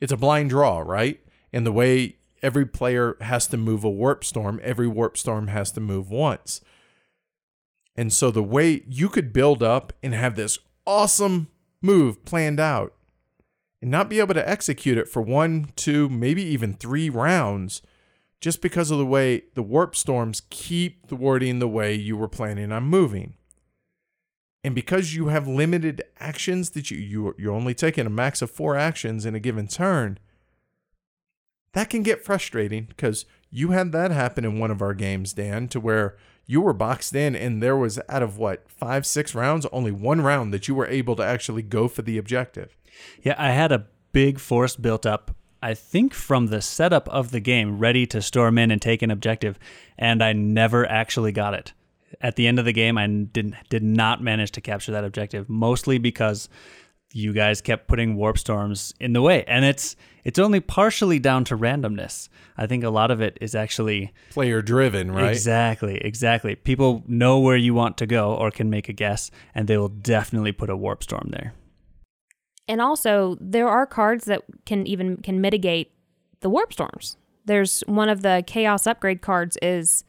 It's 0.00 0.12
a 0.12 0.16
blind 0.16 0.50
draw, 0.50 0.80
right? 0.80 1.20
And 1.52 1.64
the 1.64 1.72
way 1.72 2.16
every 2.42 2.66
player 2.66 3.16
has 3.20 3.46
to 3.48 3.56
move 3.56 3.84
a 3.84 3.90
warp 3.90 4.24
storm, 4.24 4.60
every 4.62 4.88
warp 4.88 5.16
storm 5.16 5.48
has 5.48 5.70
to 5.72 5.80
move 5.80 6.10
once. 6.10 6.60
And 7.94 8.12
so 8.12 8.30
the 8.30 8.42
way 8.42 8.82
you 8.88 9.08
could 9.08 9.32
build 9.32 9.62
up 9.62 9.92
and 10.02 10.14
have 10.14 10.34
this 10.34 10.58
awesome 10.86 11.48
move 11.80 12.24
planned 12.24 12.60
out 12.60 12.94
and 13.80 13.90
not 13.90 14.08
be 14.08 14.20
able 14.20 14.34
to 14.34 14.48
execute 14.48 14.96
it 14.96 15.08
for 15.08 15.20
one, 15.20 15.72
two, 15.76 16.08
maybe 16.08 16.42
even 16.42 16.74
three 16.74 17.10
rounds 17.10 17.82
just 18.40 18.60
because 18.60 18.90
of 18.90 18.98
the 18.98 19.06
way 19.06 19.44
the 19.54 19.62
warp 19.62 19.94
storms 19.94 20.42
keep 20.50 21.06
thwarting 21.06 21.58
the 21.58 21.68
way 21.68 21.94
you 21.94 22.16
were 22.16 22.28
planning 22.28 22.72
on 22.72 22.84
moving. 22.84 23.34
And 24.64 24.74
because 24.74 25.14
you 25.14 25.28
have 25.28 25.48
limited 25.48 26.02
actions 26.18 26.70
that 26.70 26.90
you, 26.90 26.98
you 26.98 27.34
you're 27.38 27.54
only 27.54 27.74
taking 27.74 28.06
a 28.06 28.10
max 28.10 28.42
of 28.42 28.50
four 28.50 28.76
actions 28.76 29.26
in 29.26 29.34
a 29.34 29.40
given 29.40 29.66
turn, 29.66 30.18
that 31.72 31.90
can 31.90 32.02
get 32.02 32.24
frustrating 32.24 32.84
because 32.84 33.24
you 33.50 33.70
had 33.70 33.92
that 33.92 34.10
happen 34.10 34.44
in 34.44 34.58
one 34.58 34.70
of 34.70 34.82
our 34.82 34.94
games, 34.94 35.32
Dan, 35.32 35.68
to 35.68 35.80
where 35.80 36.16
you 36.46 36.60
were 36.60 36.72
boxed 36.72 37.14
in 37.14 37.36
and 37.36 37.62
there 37.62 37.76
was 37.76 38.00
out 38.08 38.22
of 38.22 38.38
what, 38.38 38.70
five, 38.70 39.06
six 39.06 39.34
rounds, 39.34 39.66
only 39.72 39.92
one 39.92 40.20
round 40.20 40.52
that 40.52 40.68
you 40.68 40.74
were 40.74 40.86
able 40.86 41.16
to 41.16 41.24
actually 41.24 41.62
go 41.62 41.88
for 41.88 42.02
the 42.02 42.18
objective. 42.18 42.76
Yeah, 43.22 43.34
I 43.38 43.50
had 43.50 43.72
a 43.72 43.86
big 44.12 44.38
force 44.38 44.76
built 44.76 45.06
up 45.06 45.34
I 45.62 45.74
think 45.74 46.12
from 46.12 46.48
the 46.48 46.60
setup 46.60 47.08
of 47.08 47.30
the 47.30 47.38
game, 47.38 47.78
ready 47.78 48.04
to 48.06 48.20
storm 48.20 48.58
in 48.58 48.72
and 48.72 48.82
take 48.82 49.00
an 49.00 49.12
objective, 49.12 49.58
and 49.96 50.20
I 50.22 50.32
never 50.32 50.84
actually 50.90 51.30
got 51.30 51.54
it. 51.54 51.72
At 52.20 52.34
the 52.34 52.48
end 52.48 52.58
of 52.58 52.64
the 52.64 52.72
game, 52.72 52.98
I 52.98 53.06
did 53.06 53.56
did 53.70 53.84
not 53.84 54.20
manage 54.20 54.50
to 54.52 54.60
capture 54.60 54.90
that 54.92 55.04
objective, 55.04 55.48
mostly 55.48 55.98
because 55.98 56.48
you 57.14 57.32
guys 57.32 57.60
kept 57.60 57.88
putting 57.88 58.16
warp 58.16 58.38
storms 58.38 58.94
in 59.00 59.12
the 59.12 59.22
way, 59.22 59.44
and 59.44 59.64
it's 59.64 59.96
it's 60.24 60.38
only 60.38 60.60
partially 60.60 61.18
down 61.18 61.44
to 61.44 61.56
randomness. 61.56 62.28
I 62.56 62.66
think 62.66 62.84
a 62.84 62.90
lot 62.90 63.10
of 63.10 63.20
it 63.20 63.38
is 63.40 63.54
actually 63.54 64.12
player 64.30 64.62
driven, 64.62 65.10
right? 65.10 65.30
Exactly, 65.30 65.98
exactly. 65.98 66.54
People 66.54 67.02
know 67.06 67.38
where 67.38 67.56
you 67.56 67.74
want 67.74 67.96
to 67.98 68.06
go 68.06 68.34
or 68.34 68.50
can 68.50 68.70
make 68.70 68.88
a 68.88 68.92
guess, 68.92 69.30
and 69.54 69.68
they 69.68 69.76
will 69.76 69.88
definitely 69.88 70.52
put 70.52 70.70
a 70.70 70.76
warp 70.76 71.02
storm 71.02 71.28
there 71.30 71.54
and 72.68 72.80
also 72.80 73.36
there 73.40 73.68
are 73.68 73.86
cards 73.86 74.24
that 74.26 74.42
can 74.66 74.86
even 74.86 75.16
can 75.18 75.40
mitigate 75.40 75.92
the 76.40 76.50
warp 76.50 76.72
storms. 76.72 77.16
There's 77.44 77.82
one 77.86 78.08
of 78.08 78.22
the 78.22 78.44
chaos 78.46 78.86
upgrade 78.86 79.20
cards 79.20 79.58
is 79.60 80.04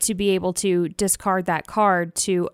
to 0.00 0.14
be 0.14 0.30
able 0.30 0.52
to 0.54 0.88
discard 0.90 1.46
that 1.46 1.66
card 1.66 2.14
to 2.16 2.48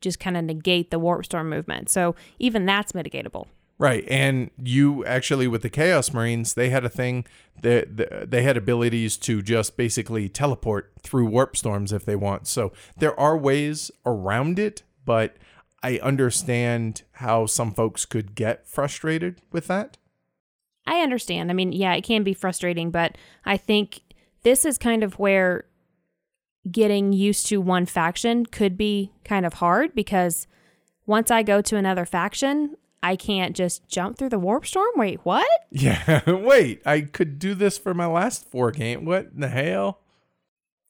just 0.00 0.20
kind 0.20 0.36
of 0.36 0.44
negate 0.44 0.90
the 0.90 0.98
warp 0.98 1.24
storm 1.24 1.48
movement. 1.48 1.90
So 1.90 2.14
even 2.38 2.66
that's 2.66 2.92
mitigatable. 2.92 3.46
Right, 3.80 4.04
and 4.08 4.50
you 4.60 5.04
actually 5.04 5.46
with 5.46 5.62
the 5.62 5.70
Chaos 5.70 6.12
Marines, 6.12 6.54
they 6.54 6.70
had 6.70 6.84
a 6.84 6.88
thing 6.88 7.24
that 7.62 8.28
they 8.28 8.42
had 8.42 8.56
abilities 8.56 9.16
to 9.18 9.40
just 9.40 9.76
basically 9.76 10.28
teleport 10.28 10.90
through 11.00 11.26
warp 11.26 11.56
storms 11.56 11.92
if 11.92 12.04
they 12.04 12.16
want. 12.16 12.48
So 12.48 12.72
there 12.96 13.18
are 13.18 13.38
ways 13.38 13.92
around 14.04 14.58
it, 14.58 14.82
but 15.04 15.36
I 15.80 15.98
understand 15.98 17.02
how 17.12 17.46
some 17.46 17.72
folks 17.72 18.04
could 18.04 18.34
get 18.34 18.66
frustrated 18.66 19.42
with 19.52 19.68
that. 19.68 19.96
I 20.84 21.00
understand. 21.00 21.48
I 21.48 21.54
mean, 21.54 21.70
yeah, 21.70 21.94
it 21.94 22.02
can 22.02 22.24
be 22.24 22.34
frustrating, 22.34 22.90
but 22.90 23.16
I 23.44 23.56
think 23.56 24.00
this 24.42 24.64
is 24.64 24.76
kind 24.76 25.04
of 25.04 25.20
where 25.20 25.66
getting 26.70 27.12
used 27.12 27.46
to 27.48 27.60
one 27.60 27.86
faction 27.86 28.46
could 28.46 28.76
be 28.76 29.12
kind 29.24 29.46
of 29.46 29.54
hard 29.54 29.94
because 29.94 30.46
once 31.06 31.30
I 31.30 31.42
go 31.42 31.60
to 31.62 31.76
another 31.76 32.04
faction, 32.04 32.76
I 33.02 33.16
can't 33.16 33.56
just 33.56 33.88
jump 33.88 34.18
through 34.18 34.30
the 34.30 34.38
warp 34.38 34.66
storm. 34.66 34.90
Wait, 34.96 35.20
what? 35.24 35.48
Yeah, 35.70 36.22
wait. 36.30 36.82
I 36.86 37.02
could 37.02 37.38
do 37.38 37.54
this 37.54 37.76
for 37.78 37.92
my 37.92 38.06
last 38.06 38.50
four 38.50 38.70
game. 38.70 39.04
What 39.04 39.30
in 39.34 39.40
the 39.40 39.48
hell? 39.48 40.00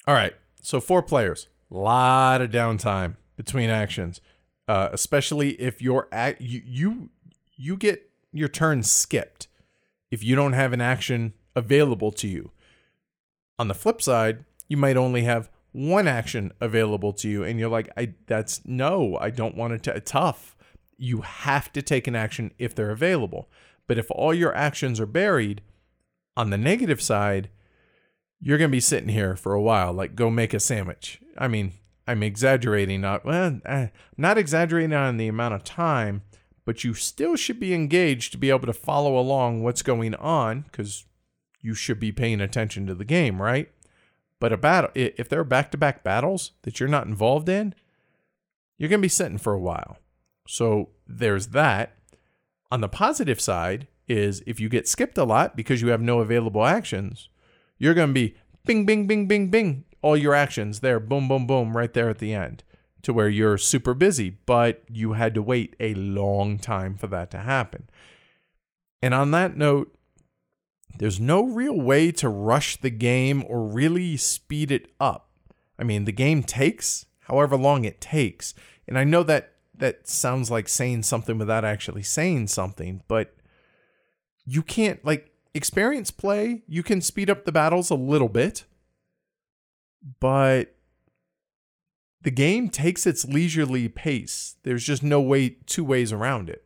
All 0.07 0.15
right. 0.15 0.35
So 0.63 0.81
four 0.81 1.03
players. 1.03 1.49
A 1.71 1.77
lot 1.77 2.41
of 2.41 2.51
downtime 2.51 3.17
between 3.37 3.71
actions 3.71 4.21
uh, 4.69 4.91
especially 4.93 5.51
if 5.61 5.81
you're 5.81 6.07
at 6.13 6.41
you, 6.41 6.63
you 6.65 7.09
you 7.57 7.77
get 7.77 8.11
your 8.33 8.49
turn 8.49 8.83
skipped 8.83 9.49
if 10.11 10.23
you 10.23 10.37
don't 10.37 10.53
have 10.53 10.73
an 10.73 10.81
action 10.81 11.33
available 11.57 12.13
to 12.13 12.29
you. 12.29 12.53
On 13.59 13.67
the 13.67 13.75
flip 13.75 14.01
side, 14.01 14.45
you 14.69 14.77
might 14.77 14.97
only 14.97 15.23
have 15.23 15.51
one 15.73 16.09
action 16.09 16.53
available 16.61 17.13
to 17.15 17.29
you, 17.29 17.45
and 17.45 17.59
you're 17.59 17.69
like, 17.69 17.91
I 17.97 18.15
that's 18.27 18.61
no, 18.65 19.17
I 19.21 19.31
don't 19.31 19.57
want 19.57 19.75
it 19.75 19.83
to 19.85 20.01
tough. 20.01 20.57
You 20.97 21.21
have 21.21 21.73
to 21.73 21.83
take 21.83 22.07
an 22.07 22.17
action 22.17 22.53
if 22.59 22.75
they're 22.75 22.91
available. 22.91 23.49
But 23.87 23.99
if 23.99 24.11
all 24.11 24.35
your 24.35 24.55
actions 24.55 25.01
are 25.01 25.07
buried, 25.07 25.63
on 26.37 26.51
the 26.51 26.59
negative 26.59 27.03
side, 27.03 27.51
you're 28.41 28.59
gonna 28.59 28.69
be 28.69 28.81
sitting 28.81 29.09
here 29.09 29.37
for 29.37 29.55
a 29.55 29.63
while, 29.63 29.93
like 29.93 30.15
go 30.15 30.31
make 30.31 30.55
a 30.55 30.61
sandwich. 30.61 31.21
I 31.37 31.49
mean, 31.49 31.73
I'm 32.07 32.23
exaggerating, 32.23 33.01
not 33.01 33.25
well, 33.25 33.61
uh, 33.67 33.89
not 34.17 34.39
exaggerating 34.39 34.95
on 34.95 35.17
the 35.17 35.29
amount 35.29 35.55
of 35.55 35.65
time, 35.65 36.23
but 36.65 36.85
you 36.85 36.95
still 36.95 37.37
should 37.37 37.59
be 37.59 37.75
engaged 37.75 38.33
to 38.33 38.39
be 38.39 38.51
able 38.51 38.67
to 38.67 38.73
follow 38.73 39.19
along 39.19 39.63
what's 39.63 39.83
going 39.83 40.15
on 40.15 40.63
because 40.63 41.05
you 41.61 41.75
should 41.75 41.99
be 41.99 42.13
paying 42.13 42.41
attention 42.41 42.87
to 42.87 42.95
the 42.95 43.05
game, 43.05 43.43
right? 43.43 43.71
But 44.41 44.53
a 44.53 44.57
battle, 44.57 44.91
if 44.95 45.29
there 45.29 45.41
are 45.41 45.45
back-to-back 45.45 46.05
battles 46.05 46.53
that 46.63 46.79
you're 46.79 46.89
not 46.89 47.07
involved 47.07 47.49
in, 47.49 47.75
you're 48.77 48.89
going 48.89 49.01
to 49.01 49.05
be 49.05 49.09
sitting 49.09 49.39
for 49.39 49.53
a 49.53 49.61
while. 49.61 49.99
So 50.47 50.91
there's 51.07 51.49
that. 51.49 51.97
On 52.71 52.81
the 52.81 52.89
positive 52.89 53.41
side 53.41 53.89
is 54.07 54.43
if 54.47 54.61
you 54.61 54.69
get 54.69 54.87
skipped 54.87 55.19
a 55.19 55.25
lot 55.25 55.57
because 55.57 55.83
you 55.83 55.89
have 55.89 56.01
no 56.01 56.21
available 56.21 56.65
actions, 56.65 57.29
you're 57.79 57.95
going 57.95 58.09
to 58.09 58.15
be 58.15 58.37
bing, 58.65 58.87
bing, 58.87 59.07
bing, 59.07 59.27
bing, 59.27 59.51
bing 59.51 59.85
all 60.03 60.17
your 60.17 60.35
actions 60.35 60.81
there, 60.81 61.01
boom, 61.01 61.27
boom, 61.29 61.47
boom, 61.47 61.77
right 61.77 61.93
there 61.93 62.09
at 62.09 62.19
the 62.19 62.33
end 62.33 62.63
to 63.03 63.13
where 63.13 63.29
you're 63.29 63.59
super 63.59 63.95
busy, 63.95 64.31
but 64.47 64.83
you 64.89 65.15
had 65.15 65.35
to 65.35 65.43
wait 65.43 65.75
a 65.81 65.95
long 65.95 66.59
time 66.59 66.97
for 66.97 67.07
that 67.09 67.31
to 67.31 67.39
happen. 67.39 67.89
And 69.03 69.15
on 69.15 69.31
that 69.33 69.57
note, 69.57 69.95
there's 70.97 71.21
no 71.21 71.45
real 71.45 71.79
way 71.81 72.11
to 72.13 72.29
rush 72.29 72.77
the 72.77 72.91
game 72.91 73.45
or 73.47 73.63
really 73.67 74.17
speed 74.17 74.71
it 74.71 74.91
up. 74.99 75.29
I 75.79 75.85
mean, 75.85 76.05
the 76.05 76.13
game 76.13 76.43
takes 76.43 77.07
however 77.23 77.57
long 77.57 77.85
it 77.85 78.01
takes. 78.01 78.55
And 78.87 78.99
I 78.99 79.05
know 79.05 79.23
that 79.25 79.53
that 79.77 80.09
sounds 80.09 80.51
like 80.51 80.69
saying 80.69 81.05
something 81.05 81.39
without 81.39 81.65
actually 81.65 82.03
saying 82.03 82.49
something, 82.49 83.03
but 83.07 83.37
you 84.45 84.63
can't 84.63 85.05
like 85.05 85.31
experience 85.55 86.11
play, 86.11 86.63
you 86.67 86.83
can 86.83 87.01
speed 87.01 87.31
up 87.31 87.45
the 87.45 87.53
battles 87.53 87.91
a 87.91 87.95
little 87.95 88.29
bit 88.29 88.65
but 90.21 90.75
the 92.23 92.31
game 92.31 92.69
takes 92.69 93.07
its 93.07 93.25
leisurely 93.25 93.89
pace. 93.89 94.57
There's 94.63 94.85
just 94.85 95.03
no 95.03 95.21
way 95.21 95.57
two 95.67 95.85
ways 95.85 96.13
around 96.13 96.51
it. 96.51 96.65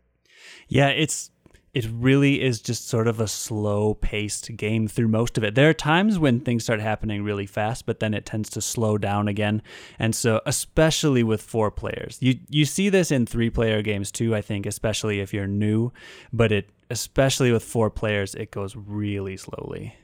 Yeah, 0.69 0.89
it's 0.89 1.31
it 1.75 1.89
really 1.91 2.43
is 2.43 2.61
just 2.61 2.87
sort 2.87 3.09
of 3.09 3.19
a 3.19 3.27
slow 3.27 3.95
paced 3.95 4.55
game 4.57 4.87
through 4.87 5.09
most 5.09 5.39
of 5.39 5.45
it. 5.45 5.55
There 5.55 5.71
are 5.71 5.75
times 5.75 6.19
when 6.19 6.41
things 6.41 6.65
start 6.65 6.81
happening 6.81 7.23
really 7.23 7.47
fast, 7.47 7.87
but 7.87 7.99
then 7.99 8.13
it 8.13 8.27
tends 8.27 8.51
to 8.51 8.61
slow 8.61 8.99
down 8.99 9.27
again. 9.27 9.63
And 9.99 10.15
so 10.15 10.43
especially 10.45 11.23
with 11.23 11.41
four 11.41 11.71
players. 11.71 12.19
You 12.21 12.39
you 12.51 12.67
see 12.67 12.91
this 12.91 13.11
in 13.11 13.25
three 13.25 13.49
player 13.49 13.81
games 13.81 14.13
too, 14.13 14.35
I 14.35 14.43
think, 14.43 14.67
especially 14.67 15.21
if 15.21 15.33
you're 15.33 15.47
new, 15.47 15.93
but 16.33 16.53
it 16.53 16.69
especially 16.91 17.51
with 17.53 17.65
four 17.65 17.89
players, 17.89 18.35
it 18.35 18.51
goes 18.51 18.77
really 18.77 19.39
slowly. 19.39 19.97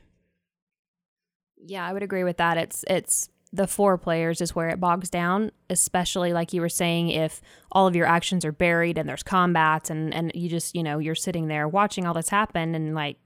Yeah, 1.63 1.85
I 1.85 1.93
would 1.93 2.03
agree 2.03 2.23
with 2.23 2.37
that. 2.37 2.57
It's 2.57 2.83
it's 2.87 3.29
the 3.51 3.67
four 3.67 3.97
players 3.97 4.41
is 4.41 4.55
where 4.55 4.69
it 4.69 4.79
bogs 4.79 5.09
down, 5.09 5.51
especially 5.69 6.33
like 6.33 6.53
you 6.53 6.61
were 6.61 6.69
saying, 6.69 7.09
if 7.09 7.41
all 7.71 7.87
of 7.87 7.95
your 7.95 8.05
actions 8.05 8.45
are 8.45 8.51
buried 8.51 8.97
and 8.97 9.09
there's 9.09 9.23
combats 9.23 9.89
and, 9.89 10.13
and 10.13 10.31
you 10.35 10.49
just, 10.49 10.75
you 10.75 10.83
know, 10.83 10.99
you're 10.99 11.15
sitting 11.15 11.47
there 11.47 11.67
watching 11.67 12.05
all 12.05 12.13
this 12.13 12.29
happen 12.29 12.75
and 12.75 12.93
like, 12.93 13.17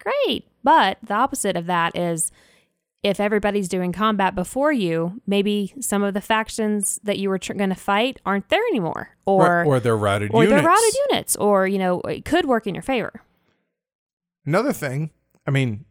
great. 0.00 0.48
But 0.64 0.98
the 1.02 1.14
opposite 1.14 1.56
of 1.56 1.66
that 1.66 1.96
is 1.96 2.32
if 3.02 3.18
everybody's 3.20 3.68
doing 3.68 3.92
combat 3.92 4.34
before 4.34 4.72
you, 4.72 5.20
maybe 5.26 5.74
some 5.80 6.02
of 6.02 6.14
the 6.14 6.20
factions 6.20 7.00
that 7.02 7.18
you 7.18 7.28
were 7.28 7.38
tr- 7.38 7.54
going 7.54 7.70
to 7.70 7.76
fight 7.76 8.20
aren't 8.24 8.48
there 8.48 8.64
anymore, 8.70 9.10
or 9.26 9.64
or, 9.64 9.64
or 9.64 9.80
they're 9.80 9.96
routed 9.96 10.30
or 10.32 10.44
units. 10.44 10.62
they're 10.62 10.68
routed 10.68 10.94
units, 11.10 11.36
or 11.36 11.66
you 11.66 11.78
know, 11.78 12.00
it 12.02 12.24
could 12.24 12.46
work 12.46 12.66
in 12.66 12.74
your 12.74 12.82
favor. 12.82 13.22
Another 14.46 14.72
thing, 14.72 15.10
I 15.46 15.50
mean, 15.50 15.84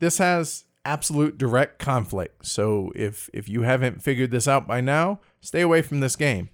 this 0.00 0.18
has 0.18 0.64
absolute 0.86 1.36
direct 1.38 1.78
conflict. 1.78 2.46
So 2.46 2.92
if 2.94 3.28
if 3.34 3.48
you 3.48 3.62
haven't 3.62 4.02
figured 4.02 4.30
this 4.30 4.48
out 4.48 4.66
by 4.66 4.80
now, 4.80 5.20
stay 5.40 5.60
away 5.60 5.82
from 5.82 6.00
this 6.00 6.16
game. 6.16 6.48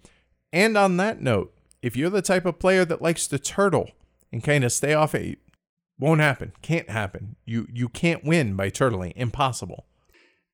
And 0.53 0.77
on 0.77 0.97
that 0.97 1.21
note, 1.21 1.55
if 1.83 1.97
you're 1.97 2.11
the 2.11 2.23
type 2.23 2.47
of 2.47 2.59
player 2.59 2.85
that 2.85 3.03
likes 3.03 3.27
to 3.29 3.39
turtle 3.39 3.91
and 4.33 4.43
kind 4.43 4.65
of 4.65 4.73
stay 4.73 4.95
off 4.95 5.15
it, 5.15 5.39
won't 5.99 6.21
happen. 6.21 6.53
Can't 6.63 6.91
happen. 6.91 7.37
You 7.45 7.67
you 7.73 7.89
can't 7.89 8.25
win 8.25 8.57
by 8.57 8.71
turtling. 8.71 9.13
Impossible. 9.17 9.87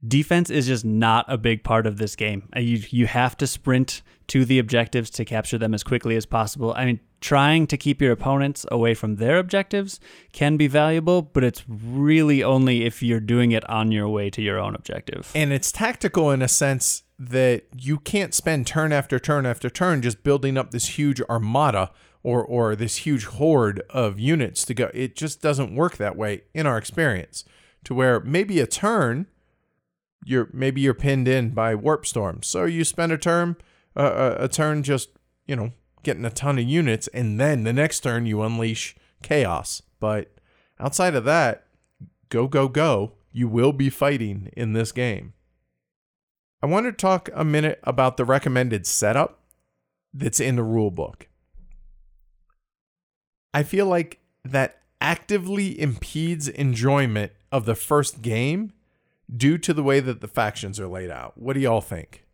defense 0.06 0.50
is 0.50 0.66
just 0.66 0.84
not 0.84 1.24
a 1.28 1.38
big 1.38 1.64
part 1.64 1.86
of 1.86 1.98
this 1.98 2.14
game. 2.16 2.48
You 2.56 2.82
you 2.90 3.06
have 3.06 3.36
to 3.38 3.46
sprint 3.46 4.02
to 4.28 4.44
the 4.44 4.58
objectives 4.58 5.10
to 5.10 5.24
capture 5.24 5.58
them 5.58 5.74
as 5.74 5.82
quickly 5.82 6.16
as 6.16 6.26
possible. 6.26 6.72
I 6.76 6.84
mean, 6.84 7.00
trying 7.20 7.66
to 7.66 7.76
keep 7.76 8.00
your 8.00 8.12
opponents 8.12 8.64
away 8.70 8.94
from 8.94 9.16
their 9.16 9.38
objectives 9.38 9.98
can 10.32 10.56
be 10.56 10.66
valuable, 10.66 11.22
but 11.22 11.44
it's 11.44 11.64
really 11.68 12.42
only 12.42 12.84
if 12.84 13.02
you're 13.02 13.20
doing 13.20 13.52
it 13.52 13.68
on 13.68 13.90
your 13.90 14.08
way 14.08 14.30
to 14.30 14.42
your 14.42 14.58
own 14.58 14.74
objective. 14.74 15.30
And 15.34 15.52
it's 15.52 15.72
tactical 15.72 16.30
in 16.30 16.42
a 16.42 16.48
sense 16.48 17.02
that 17.18 17.64
you 17.76 17.98
can't 17.98 18.32
spend 18.32 18.66
turn 18.66 18.92
after 18.92 19.18
turn 19.18 19.44
after 19.44 19.68
turn 19.68 20.02
just 20.02 20.22
building 20.22 20.56
up 20.56 20.70
this 20.70 20.98
huge 20.98 21.20
armada 21.22 21.90
or 22.22 22.44
or 22.44 22.76
this 22.76 22.98
huge 22.98 23.24
horde 23.24 23.82
of 23.90 24.20
units 24.20 24.64
to 24.66 24.74
go. 24.74 24.90
It 24.94 25.16
just 25.16 25.42
doesn't 25.42 25.74
work 25.74 25.96
that 25.96 26.16
way 26.16 26.42
in 26.54 26.66
our 26.66 26.78
experience. 26.78 27.44
To 27.84 27.94
where 27.94 28.20
maybe 28.20 28.60
a 28.60 28.66
turn, 28.66 29.26
you're 30.24 30.48
maybe 30.52 30.80
you're 30.80 30.94
pinned 30.94 31.26
in 31.26 31.50
by 31.50 31.74
warp 31.74 32.06
storm, 32.06 32.42
so 32.42 32.64
you 32.64 32.84
spend 32.84 33.12
a 33.12 33.18
turn 33.18 33.56
uh, 33.96 34.36
a, 34.38 34.44
a 34.44 34.48
turn 34.48 34.82
just 34.82 35.10
you 35.46 35.56
know 35.56 35.72
getting 36.08 36.24
a 36.24 36.30
ton 36.30 36.58
of 36.58 36.64
units, 36.64 37.06
and 37.08 37.38
then 37.38 37.64
the 37.64 37.72
next 37.74 38.00
turn 38.00 38.24
you 38.24 38.40
unleash 38.42 38.96
chaos. 39.22 39.82
But 40.00 40.32
outside 40.80 41.14
of 41.14 41.26
that, 41.26 41.66
go 42.30 42.48
go 42.48 42.66
go. 42.66 43.12
You 43.30 43.46
will 43.46 43.74
be 43.74 43.90
fighting 43.90 44.50
in 44.56 44.72
this 44.72 44.90
game. 44.90 45.34
I 46.62 46.66
want 46.66 46.86
to 46.86 46.92
talk 46.92 47.28
a 47.34 47.44
minute 47.44 47.78
about 47.82 48.16
the 48.16 48.24
recommended 48.24 48.86
setup 48.86 49.40
that's 50.14 50.40
in 50.40 50.56
the 50.56 50.62
rule 50.62 50.90
book. 50.90 51.28
I 53.52 53.62
feel 53.62 53.84
like 53.84 54.20
that 54.46 54.80
actively 55.02 55.78
impedes 55.78 56.48
enjoyment 56.48 57.32
of 57.52 57.66
the 57.66 57.74
first 57.74 58.22
game 58.22 58.72
due 59.34 59.58
to 59.58 59.74
the 59.74 59.82
way 59.82 60.00
that 60.00 60.22
the 60.22 60.26
factions 60.26 60.80
are 60.80 60.88
laid 60.88 61.10
out. 61.10 61.36
What 61.36 61.52
do 61.52 61.60
y'all 61.60 61.82
think? 61.82 62.24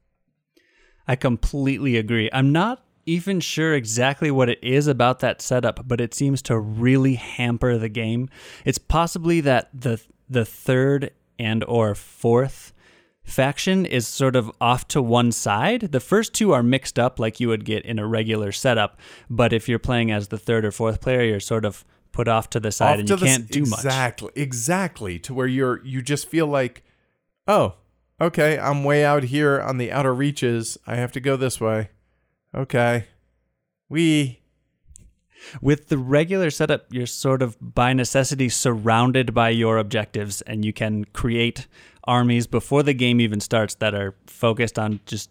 I 1.09 1.17
completely 1.17 1.97
agree. 1.97 2.31
I'm 2.33 2.53
not 2.53 2.84
even 3.07 3.41
sure 3.41 3.75
exactly 3.75 4.31
what 4.31 4.49
it 4.49 4.59
is 4.63 4.87
about 4.87 5.21
that 5.21 5.43
setup, 5.43 5.87
but 5.87 6.01
it 6.01 6.15
seems 6.15 6.43
to 6.43 6.59
really 6.59 7.15
hamper 7.15 7.79
the 7.79 7.89
game. 7.89 8.29
It's 8.65 8.79
possibly 8.79 9.41
that 9.43 9.69
the 9.73 10.01
the 10.29 10.45
third 10.45 11.11
and 11.39 11.65
or 11.65 11.95
fourth 11.95 12.73
faction 13.25 13.87
is 13.87 14.07
sort 14.07 14.37
of 14.37 14.51
off 14.61 14.87
to 14.89 15.03
one 15.03 15.33
side. 15.33 15.93
The 15.93 16.01
first 16.01 16.35
two 16.35 16.53
are 16.53 16.63
mixed 16.63 16.99
up 16.99 17.19
like 17.19 17.41
you 17.41 17.49
would 17.49 17.65
get 17.65 17.85
in 17.85 17.99
a 17.99 18.07
regular 18.07 18.53
setup, 18.53 18.99
but 19.31 19.53
if 19.53 19.69
you're 19.69 19.79
playing 19.79 20.11
as 20.11 20.29
the 20.29 20.39
third 20.39 20.65
or 20.65 20.71
fourth 20.71 21.01
player, 21.01 21.23
you're 21.23 21.41
sort 21.41 21.65
of 21.65 21.85
put 22.13 22.29
off 22.29 22.49
to 22.51 22.61
the 22.61 22.71
side 22.71 22.95
Off 22.95 23.01
and 23.01 23.11
you 23.11 23.17
can't 23.17 23.51
do 23.51 23.65
much. 23.65 23.81
Exactly. 23.81 24.31
Exactly. 24.37 25.19
To 25.21 25.35
where 25.35 25.47
you're 25.47 25.85
you 25.85 26.03
just 26.03 26.29
feel 26.29 26.47
like, 26.47 26.85
oh, 27.49 27.75
okay, 28.21 28.59
I'm 28.59 28.85
way 28.85 29.05
out 29.05 29.25
here 29.25 29.61
on 29.61 29.79
the 29.79 29.91
outer 29.91 30.15
reaches. 30.15 30.79
I 30.87 30.97
have 30.97 31.13
to 31.13 31.21
go 31.21 31.37
this 31.37 31.61
way. 31.61 31.91
Okay. 32.55 33.07
We 33.89 34.41
With 35.61 35.89
the 35.89 35.99
regular 35.99 36.51
setup, 36.51 36.87
you're 36.91 37.07
sort 37.07 37.43
of 37.43 37.57
by 37.61 37.93
necessity 37.93 38.49
surrounded 38.49 39.35
by 39.35 39.51
your 39.51 39.79
objectives, 39.79 40.41
and 40.43 40.65
you 40.65 40.73
can 40.73 41.05
create 41.07 41.67
armies 42.05 42.47
before 42.47 42.83
the 42.83 42.95
game 42.95 43.21
even 43.21 43.41
starts 43.41 43.75
that 43.77 43.95
are 43.95 44.15
focused 44.27 44.79
on 44.79 45.01
just 45.07 45.31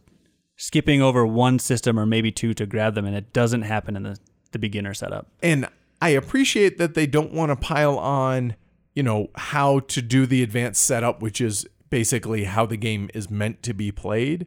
skipping 0.55 1.01
over 1.01 1.25
one 1.25 1.59
system 1.59 1.99
or 1.99 2.05
maybe 2.05 2.31
two 2.31 2.53
to 2.55 2.65
grab 2.65 2.95
them, 2.95 3.05
and 3.05 3.15
it 3.15 3.33
doesn't 3.33 3.63
happen 3.63 3.95
in 3.95 4.03
the, 4.03 4.17
the 4.51 4.59
beginner 4.59 4.93
setup. 4.93 5.27
and 5.41 5.67
I 6.01 6.09
appreciate 6.09 6.79
that 6.79 6.95
they 6.95 7.07
don't 7.07 7.31
want 7.31 7.51
to 7.51 7.55
pile 7.55 7.97
on, 7.97 8.55
you 8.93 9.03
know, 9.03 9.29
how 9.35 9.79
to 9.79 10.01
do 10.01 10.25
the 10.25 10.43
advanced 10.43 10.83
setup, 10.83 11.21
which 11.21 11.39
is 11.39 11.65
basically 11.89 12.43
how 12.43 12.65
the 12.65 12.75
game 12.75 13.09
is 13.13 13.29
meant 13.29 13.63
to 13.63 13.73
be 13.73 13.89
played. 13.89 14.45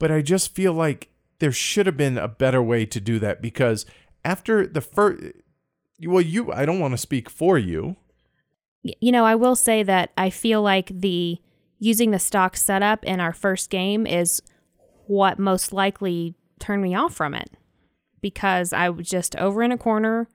But 0.00 0.10
I 0.10 0.22
just 0.22 0.56
feel 0.56 0.72
like 0.72 1.08
there 1.38 1.52
should 1.52 1.86
have 1.86 1.96
been 1.96 2.18
a 2.18 2.28
better 2.28 2.62
way 2.62 2.86
to 2.86 3.00
do 3.00 3.18
that 3.18 3.42
because 3.42 3.86
after 4.24 4.66
the 4.66 4.80
first, 4.80 5.22
well, 6.04 6.20
you, 6.20 6.52
I 6.52 6.66
don't 6.66 6.80
want 6.80 6.92
to 6.92 6.98
speak 6.98 7.30
for 7.30 7.58
you. 7.58 7.96
You 8.82 9.12
know, 9.12 9.24
I 9.24 9.34
will 9.34 9.56
say 9.56 9.82
that 9.82 10.12
I 10.16 10.30
feel 10.30 10.62
like 10.62 10.88
the 11.00 11.38
using 11.78 12.10
the 12.10 12.18
stock 12.18 12.56
setup 12.56 13.04
in 13.04 13.20
our 13.20 13.32
first 13.32 13.70
game 13.70 14.06
is 14.06 14.40
what 15.06 15.38
most 15.38 15.72
likely 15.72 16.34
turned 16.58 16.82
me 16.82 16.94
off 16.94 17.14
from 17.14 17.34
it 17.34 17.50
because 18.20 18.72
I 18.72 18.88
was 18.88 19.08
just 19.08 19.36
over 19.36 19.62
in 19.62 19.72
a 19.72 19.78
corner, 19.78 20.28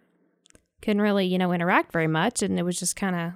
couldn't 0.81 1.01
really, 1.01 1.25
you 1.25 1.37
know, 1.37 1.51
interact 1.51 1.91
very 1.91 2.07
much, 2.07 2.41
and 2.41 2.57
it 2.57 2.63
was 2.63 2.79
just 2.79 2.95
kind 2.95 3.15
of, 3.15 3.31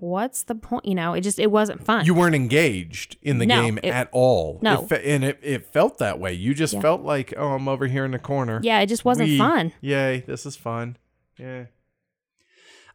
what's 0.00 0.42
the 0.42 0.54
point? 0.54 0.84
You 0.86 0.94
know, 0.94 1.12
it 1.14 1.20
just 1.20 1.38
it 1.38 1.50
wasn't 1.50 1.84
fun. 1.84 2.04
You 2.06 2.14
weren't 2.14 2.34
engaged 2.34 3.16
in 3.22 3.38
the 3.38 3.46
No, 3.46 3.62
game 3.62 3.78
it- 3.82 3.90
at 3.90 4.08
all. 4.12 4.58
no. 4.62 4.82
It 4.82 4.88
fe- 4.88 5.14
and 5.14 5.24
it, 5.24 5.38
it 5.42 5.66
felt 5.66 5.98
that 5.98 6.18
way. 6.18 6.32
You 6.32 6.54
just 6.54 6.74
Yeah. 6.74 6.80
felt 6.80 7.02
like, 7.02 7.32
oh, 7.36 7.48
I'm 7.52 7.68
over 7.68 7.86
here 7.86 8.04
in 8.04 8.10
the 8.10 8.18
corner. 8.18 8.60
yeah, 8.62 8.80
it 8.80 8.86
just 8.86 9.04
wasn't 9.04 9.28
We- 9.30 9.38
fun. 9.38 9.72
Yay, 9.80 10.24
this 10.26 10.44
is 10.46 10.56
fun. 10.56 10.96
Yeah. 11.38 11.64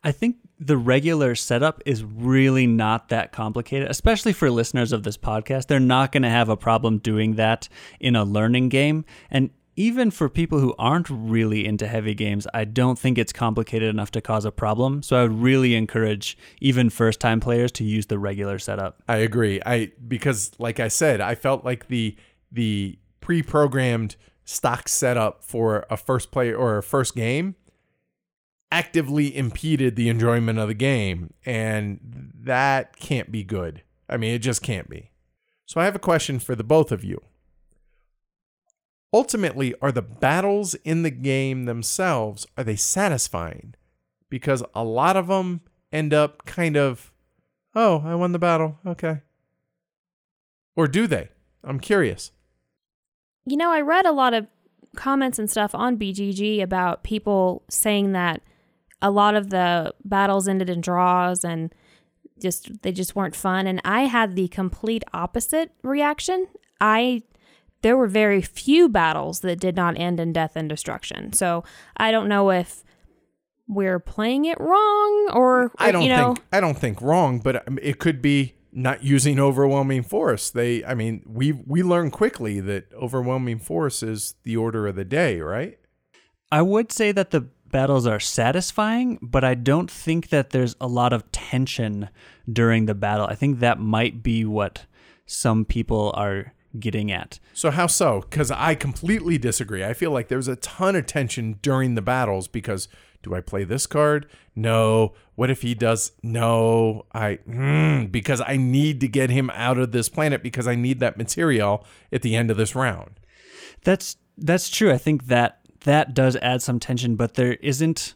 I 0.03 0.11
think 0.11 0.35
the 0.59 0.77
regular 0.77 1.33
setup 1.33 1.81
is 1.85 2.03
really 2.03 2.67
not 2.67 3.09
that 3.09 3.31
complicated, 3.31 3.89
especially 3.89 4.33
for 4.33 4.51
listeners 4.51 4.91
of 4.91 5.01
this 5.03 5.17
podcast. 5.17 5.65
They're 5.67 5.79
not 5.79 6.11
going 6.11 6.21
to 6.23 6.29
have 6.29 6.47
a 6.47 6.55
problem 6.55 6.99
doing 6.99 7.35
that 7.35 7.67
in 7.99 8.15
a 8.15 8.23
learning 8.23 8.69
game. 8.69 9.03
And 9.31 9.49
even 9.75 10.09
for 10.09 10.29
people 10.29 10.59
who 10.59 10.73
aren't 10.79 11.09
really 11.09 11.65
into 11.65 11.87
heavy 11.87 12.13
games, 12.13 12.47
I 12.53 12.65
don't 12.65 12.97
think 12.97 13.17
it's 13.17 13.33
complicated 13.33 13.89
enough 13.89 14.11
to 14.11 14.21
cause 14.21 14.45
a 14.45 14.51
problem. 14.51 15.03
So 15.03 15.17
I 15.17 15.23
would 15.23 15.41
really 15.41 15.75
encourage 15.75 16.37
even 16.61 16.89
first 16.89 17.19
time 17.19 17.39
players 17.39 17.71
to 17.73 17.83
use 17.83 18.05
the 18.05 18.17
regular 18.17 18.57
setup. 18.57 19.03
I 19.07 19.17
agree. 19.17 19.61
I 19.65 19.91
because 20.07 20.51
like 20.59 20.79
I 20.79 20.87
said, 20.87 21.19
I 21.21 21.35
felt 21.35 21.65
like 21.65 21.87
the 21.87 22.15
the 22.51 22.97
pre-programmed 23.19 24.15
stock 24.45 24.87
setup 24.87 25.43
for 25.43 25.85
a 25.89 25.97
first 25.97 26.31
player 26.31 26.55
or 26.55 26.77
a 26.77 26.83
first 26.83 27.15
game 27.15 27.55
actively 28.71 29.35
impeded 29.35 29.95
the 29.95 30.09
enjoyment 30.09 30.59
of 30.59 30.67
the 30.67 30.73
game 30.73 31.33
and 31.45 32.31
that 32.35 32.97
can't 32.97 33.31
be 33.31 33.43
good. 33.43 33.81
I 34.07 34.17
mean, 34.17 34.33
it 34.33 34.39
just 34.39 34.61
can't 34.61 34.89
be. 34.89 35.11
So 35.65 35.81
I 35.81 35.85
have 35.85 35.95
a 35.95 35.99
question 35.99 36.39
for 36.39 36.55
the 36.55 36.63
both 36.63 36.91
of 36.91 37.03
you. 37.03 37.21
Ultimately, 39.15 39.73
are 39.81 39.93
the 39.93 40.01
battles 40.01 40.73
in 40.83 41.03
the 41.03 41.09
game 41.09 41.63
themselves 41.63 42.45
are 42.57 42.65
they 42.65 42.75
satisfying? 42.75 43.73
Because 44.29 44.61
a 44.73 44.83
lot 44.83 45.15
of 45.15 45.27
them 45.27 45.61
end 45.89 46.13
up 46.13 46.43
kind 46.45 46.75
of 46.75 47.13
Oh, 47.73 48.03
I 48.05 48.13
won 48.15 48.33
the 48.33 48.39
battle. 48.39 48.77
Okay. 48.85 49.21
Or 50.75 50.85
do 50.89 51.07
they? 51.07 51.29
I'm 51.63 51.79
curious. 51.79 52.31
You 53.45 53.55
know, 53.55 53.71
I 53.71 53.79
read 53.79 54.05
a 54.05 54.11
lot 54.11 54.33
of 54.33 54.47
comments 54.97 55.39
and 55.39 55.49
stuff 55.49 55.73
on 55.73 55.97
BGG 55.97 56.61
about 56.61 57.05
people 57.05 57.63
saying 57.69 58.11
that 58.11 58.41
a 59.01 59.11
lot 59.11 59.35
of 59.35 59.49
the 59.49 59.93
battles 60.03 60.45
ended 60.45 60.69
in 60.69 60.81
draws 60.81 61.45
and 61.45 61.73
just 62.41 62.81
they 62.81 62.91
just 62.91 63.15
weren't 63.15 63.35
fun 63.35 63.65
and 63.65 63.79
I 63.85 64.07
had 64.07 64.35
the 64.35 64.49
complete 64.49 65.03
opposite 65.13 65.71
reaction. 65.83 66.47
I 66.81 67.23
there 67.85 67.95
were 67.95 68.07
very 68.07 68.41
few 68.41 68.89
battles 68.89 69.41
that 69.41 69.59
did 69.59 69.75
not 69.75 69.95
end 69.95 70.19
in 70.19 70.33
death 70.33 70.55
and 70.55 70.67
destruction. 70.67 71.31
So, 71.33 71.63
I 71.95 72.09
don't 72.09 72.27
know 72.27 72.49
if 72.49 72.83
we're 73.67 73.99
playing 73.99 74.45
it 74.45 74.59
wrong 74.59 75.29
or 75.31 75.71
I 75.77 75.91
don't 75.91 76.01
you 76.01 76.09
know 76.09 76.33
think 76.33 76.45
I 76.51 76.59
don't 76.61 76.79
think 76.79 76.99
wrong, 76.99 77.37
but 77.37 77.67
um, 77.67 77.77
it 77.83 77.99
could 77.99 78.23
be 78.23 78.55
not 78.71 79.03
using 79.03 79.39
overwhelming 79.39 80.01
force. 80.01 80.49
They 80.49 80.83
I 80.83 80.95
mean, 80.95 81.21
we 81.27 81.51
we 81.51 81.83
learn 81.83 82.09
quickly 82.09 82.59
that 82.59 82.91
overwhelming 82.95 83.59
force 83.59 84.01
is 84.01 84.33
the 84.41 84.57
order 84.57 84.87
of 84.87 84.95
the 84.95 85.05
day, 85.05 85.39
right? 85.39 85.77
I 86.51 86.63
would 86.63 86.91
say 86.91 87.11
that 87.11 87.29
the 87.29 87.41
battles 87.69 88.07
are 88.07 88.19
satisfying, 88.19 89.19
but 89.21 89.43
I 89.43 89.53
don't 89.53 89.91
think 89.91 90.29
that 90.29 90.49
there's 90.49 90.75
a 90.81 90.87
lot 90.87 91.13
of 91.13 91.31
tension 91.31 92.09
during 92.51 92.87
the 92.87 92.95
battle. 92.95 93.27
I 93.27 93.35
think 93.35 93.59
that 93.59 93.77
might 93.77 94.23
be 94.23 94.43
what 94.43 94.87
some 95.27 95.65
people 95.65 96.11
are 96.15 96.54
getting 96.79 97.11
at. 97.11 97.39
So 97.53 97.71
how 97.71 97.87
so? 97.87 98.23
Cuz 98.29 98.51
I 98.51 98.75
completely 98.75 99.37
disagree. 99.37 99.83
I 99.83 99.93
feel 99.93 100.11
like 100.11 100.27
there's 100.27 100.47
a 100.47 100.55
ton 100.57 100.95
of 100.95 101.05
tension 101.05 101.59
during 101.61 101.95
the 101.95 102.01
battles 102.01 102.47
because 102.47 102.87
Do 103.23 103.33
I 103.33 103.41
play 103.41 103.63
this 103.63 103.87
card? 103.87 104.27
No. 104.55 105.13
What 105.33 105.49
if 105.49 105.63
he 105.63 105.73
does? 105.73 106.11
No. 106.21 107.07
I 107.11 107.39
mm, 107.49 108.11
because 108.11 108.39
I 108.45 108.55
need 108.55 108.99
to 109.01 109.07
get 109.07 109.31
him 109.31 109.49
out 109.49 109.79
of 109.79 109.91
this 109.91 110.09
planet 110.09 110.43
because 110.43 110.67
I 110.67 110.75
need 110.75 110.99
that 110.99 111.17
material 111.17 111.83
at 112.11 112.21
the 112.21 112.35
end 112.35 112.51
of 112.51 112.57
this 112.57 112.75
round. 112.75 113.19
That's 113.83 114.17
that's 114.37 114.69
true. 114.69 114.91
I 114.91 114.99
think 114.99 115.25
that 115.25 115.59
that 115.85 116.13
does 116.13 116.35
add 116.37 116.61
some 116.61 116.79
tension, 116.79 117.15
but 117.15 117.33
there 117.33 117.53
isn't 117.53 118.13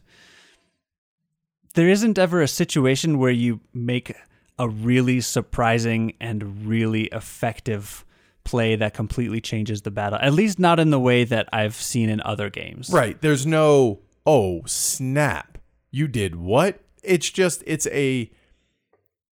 there 1.74 1.88
isn't 1.88 2.18
ever 2.18 2.40
a 2.40 2.48
situation 2.48 3.18
where 3.18 3.30
you 3.30 3.60
make 3.72 4.14
a 4.58 4.68
really 4.68 5.20
surprising 5.20 6.14
and 6.20 6.66
really 6.66 7.04
effective 7.06 8.04
play 8.44 8.76
that 8.76 8.94
completely 8.94 9.40
changes 9.40 9.82
the 9.82 9.90
battle. 9.90 10.18
At 10.20 10.32
least 10.32 10.58
not 10.58 10.80
in 10.80 10.90
the 10.90 11.00
way 11.00 11.24
that 11.24 11.48
I've 11.52 11.74
seen 11.74 12.08
in 12.08 12.20
other 12.22 12.50
games. 12.50 12.90
Right. 12.90 13.20
There's 13.20 13.46
no 13.46 14.00
oh 14.26 14.62
snap. 14.66 15.58
You 15.90 16.08
did 16.08 16.36
what? 16.36 16.80
It's 17.02 17.30
just 17.30 17.62
it's 17.66 17.86
a 17.88 18.30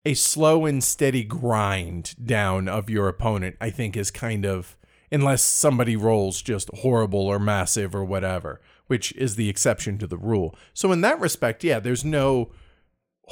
a 0.04 0.14
slow 0.14 0.64
and 0.64 0.82
steady 0.82 1.24
grind 1.24 2.14
down 2.24 2.68
of 2.68 2.88
your 2.88 3.08
opponent, 3.08 3.56
I 3.60 3.70
think 3.70 3.96
is 3.96 4.10
kind 4.10 4.46
of 4.46 4.76
unless 5.10 5.42
somebody 5.42 5.96
rolls 5.96 6.42
just 6.42 6.70
horrible 6.78 7.26
or 7.26 7.38
massive 7.38 7.94
or 7.94 8.04
whatever, 8.04 8.60
which 8.86 9.12
is 9.12 9.36
the 9.36 9.48
exception 9.48 9.98
to 9.98 10.06
the 10.06 10.16
rule. 10.16 10.54
So 10.74 10.92
in 10.92 11.00
that 11.02 11.20
respect, 11.20 11.64
yeah, 11.64 11.80
there's 11.80 12.04
no 12.04 12.50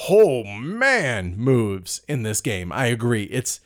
oh 0.08 0.44
man 0.44 1.36
moves 1.36 2.02
in 2.08 2.22
this 2.22 2.40
game. 2.40 2.72
I 2.72 2.86
agree. 2.86 3.24
It's 3.24 3.60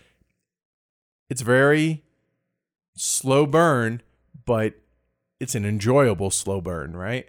it's 1.30 1.40
very 1.40 2.04
slow 2.96 3.46
burn, 3.46 4.02
but 4.44 4.74
it's 5.38 5.54
an 5.54 5.64
enjoyable 5.64 6.30
slow 6.30 6.60
burn, 6.60 6.94
right? 6.96 7.26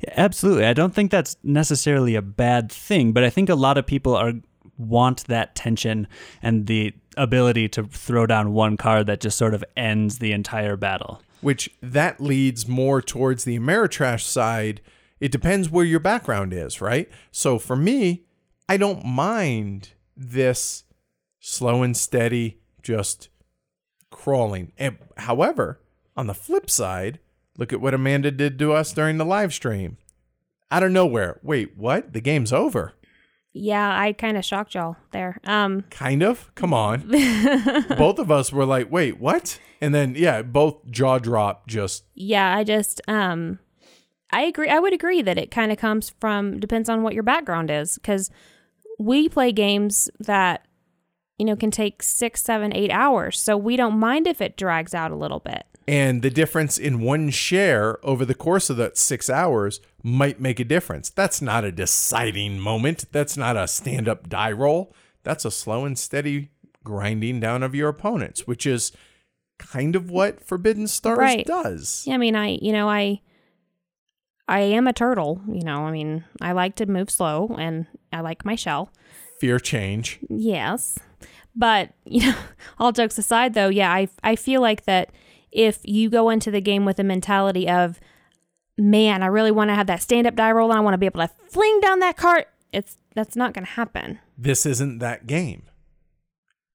Yeah, 0.00 0.12
absolutely. 0.16 0.66
I 0.66 0.74
don't 0.74 0.94
think 0.94 1.10
that's 1.10 1.36
necessarily 1.42 2.14
a 2.16 2.22
bad 2.22 2.70
thing, 2.70 3.12
but 3.12 3.24
I 3.24 3.30
think 3.30 3.48
a 3.48 3.54
lot 3.54 3.78
of 3.78 3.86
people 3.86 4.14
are 4.14 4.32
want 4.76 5.24
that 5.26 5.54
tension 5.54 6.06
and 6.42 6.66
the 6.66 6.92
ability 7.16 7.68
to 7.68 7.84
throw 7.84 8.26
down 8.26 8.52
one 8.52 8.76
card 8.76 9.06
that 9.06 9.20
just 9.20 9.38
sort 9.38 9.54
of 9.54 9.64
ends 9.76 10.18
the 10.18 10.32
entire 10.32 10.76
battle. 10.76 11.22
Which 11.40 11.70
that 11.80 12.20
leads 12.20 12.68
more 12.68 13.00
towards 13.00 13.44
the 13.44 13.58
Ameritrash 13.58 14.22
side. 14.22 14.82
It 15.20 15.32
depends 15.32 15.70
where 15.70 15.84
your 15.84 16.00
background 16.00 16.52
is, 16.52 16.80
right? 16.80 17.08
So 17.30 17.58
for 17.58 17.76
me, 17.76 18.24
I 18.68 18.76
don't 18.76 19.04
mind 19.04 19.90
this 20.14 20.84
slow 21.40 21.82
and 21.82 21.96
steady, 21.96 22.58
just 22.86 23.28
crawling. 24.10 24.72
And 24.78 24.98
however, 25.18 25.80
on 26.16 26.28
the 26.28 26.34
flip 26.34 26.70
side, 26.70 27.18
look 27.58 27.72
at 27.72 27.80
what 27.80 27.94
Amanda 27.94 28.30
did 28.30 28.58
to 28.60 28.72
us 28.72 28.92
during 28.92 29.18
the 29.18 29.24
live 29.24 29.52
stream. 29.52 29.96
Out 30.70 30.82
of 30.84 30.92
nowhere. 30.92 31.40
Wait, 31.42 31.76
what? 31.76 32.12
The 32.12 32.20
game's 32.20 32.52
over. 32.52 32.92
Yeah, 33.52 33.98
I 33.98 34.12
kind 34.12 34.36
of 34.36 34.44
shocked 34.44 34.74
y'all 34.74 34.96
there. 35.12 35.40
Um, 35.44 35.82
Kind 35.90 36.22
of? 36.22 36.54
Come 36.54 36.74
on. 36.74 37.08
both 37.96 38.18
of 38.18 38.30
us 38.30 38.52
were 38.52 38.66
like, 38.66 38.90
wait, 38.90 39.18
what? 39.18 39.58
And 39.80 39.94
then, 39.94 40.14
yeah, 40.16 40.42
both 40.42 40.88
jaw 40.90 41.18
drop 41.18 41.66
just. 41.66 42.04
yeah, 42.14 42.56
I 42.56 42.64
just 42.64 43.00
um, 43.08 43.58
I 44.30 44.42
agree. 44.42 44.68
I 44.68 44.78
would 44.78 44.92
agree 44.92 45.22
that 45.22 45.38
it 45.38 45.50
kind 45.50 45.72
of 45.72 45.78
comes 45.78 46.10
from 46.20 46.60
depends 46.60 46.88
on 46.88 47.02
what 47.02 47.14
your 47.14 47.22
background 47.22 47.70
is 47.70 47.94
because 47.96 48.30
we 48.98 49.28
play 49.28 49.52
games 49.52 50.10
that 50.20 50.66
you 51.38 51.44
know 51.44 51.56
can 51.56 51.70
take 51.70 52.02
six, 52.02 52.42
seven, 52.42 52.74
eight 52.74 52.90
hours, 52.90 53.40
so 53.40 53.56
we 53.56 53.76
don't 53.76 53.98
mind 53.98 54.26
if 54.26 54.40
it 54.40 54.56
drags 54.56 54.94
out 54.94 55.10
a 55.10 55.16
little 55.16 55.40
bit. 55.40 55.64
And 55.88 56.20
the 56.22 56.30
difference 56.30 56.78
in 56.78 57.00
one 57.00 57.30
share 57.30 58.04
over 58.04 58.24
the 58.24 58.34
course 58.34 58.70
of 58.70 58.76
that 58.78 58.96
six 58.98 59.30
hours 59.30 59.80
might 60.02 60.40
make 60.40 60.58
a 60.58 60.64
difference. 60.64 61.10
That's 61.10 61.40
not 61.40 61.64
a 61.64 61.70
deciding 61.70 62.58
moment. 62.58 63.04
That's 63.12 63.36
not 63.36 63.56
a 63.56 63.68
stand 63.68 64.08
up 64.08 64.28
die 64.28 64.50
roll. 64.50 64.92
That's 65.22 65.44
a 65.44 65.50
slow 65.50 65.84
and 65.84 65.96
steady 65.98 66.50
grinding 66.82 67.38
down 67.40 67.62
of 67.62 67.74
your 67.74 67.88
opponents, 67.88 68.46
which 68.48 68.66
is 68.66 68.90
kind 69.58 69.94
of 69.96 70.10
what 70.10 70.40
Forbidden 70.44 70.88
Stars 70.88 71.18
Right. 71.18 71.46
does. 71.46 72.02
Yeah, 72.06 72.14
I 72.14 72.18
mean, 72.18 72.34
I 72.34 72.58
you 72.60 72.72
know 72.72 72.88
I 72.88 73.20
I 74.48 74.60
am 74.60 74.86
a 74.86 74.92
turtle. 74.92 75.40
You 75.48 75.62
know, 75.62 75.86
I 75.86 75.92
mean, 75.92 76.24
I 76.40 76.52
like 76.52 76.74
to 76.76 76.86
move 76.86 77.10
slow 77.10 77.54
and 77.58 77.86
I 78.12 78.20
like 78.20 78.44
my 78.44 78.54
shell. 78.54 78.90
Fear 79.40 79.60
change. 79.60 80.18
Yes. 80.28 80.98
But, 81.56 81.92
you 82.04 82.30
know, 82.30 82.38
all 82.78 82.92
jokes 82.92 83.18
aside 83.18 83.54
though, 83.54 83.68
yeah, 83.68 83.92
I 83.92 84.08
I 84.22 84.36
feel 84.36 84.60
like 84.60 84.84
that 84.84 85.10
if 85.52 85.80
you 85.84 86.10
go 86.10 86.30
into 86.30 86.50
the 86.50 86.60
game 86.60 86.84
with 86.84 86.98
a 86.98 87.04
mentality 87.04 87.68
of 87.68 87.98
man, 88.78 89.22
I 89.22 89.26
really 89.26 89.50
want 89.50 89.70
to 89.70 89.74
have 89.74 89.86
that 89.86 90.02
stand 90.02 90.26
up 90.26 90.36
die 90.36 90.52
roll 90.52 90.70
and 90.70 90.78
I 90.78 90.82
want 90.82 90.94
to 90.94 90.98
be 90.98 91.06
able 91.06 91.20
to 91.20 91.30
fling 91.48 91.80
down 91.80 92.00
that 92.00 92.16
cart, 92.16 92.48
it's 92.72 92.98
that's 93.14 93.36
not 93.36 93.54
going 93.54 93.64
to 93.64 93.72
happen. 93.72 94.18
This 94.36 94.66
isn't 94.66 94.98
that 94.98 95.26
game. 95.26 95.62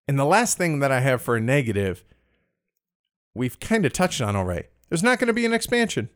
And 0.08 0.18
the 0.18 0.26
last 0.26 0.58
thing 0.58 0.80
that 0.80 0.92
I 0.92 1.00
have 1.02 1.22
for 1.22 1.36
a 1.36 1.42
negative, 1.42 2.04
we've 3.36 3.60
kind 3.60 3.86
of 3.86 3.94
touched 3.94 4.20
on 4.20 4.36
already. 4.36 4.68
There's 4.90 5.04
not 5.04 5.20
going 5.20 5.28
to 5.28 5.34
be 5.34 5.46
an 5.46 5.54
expansion. 5.54 6.10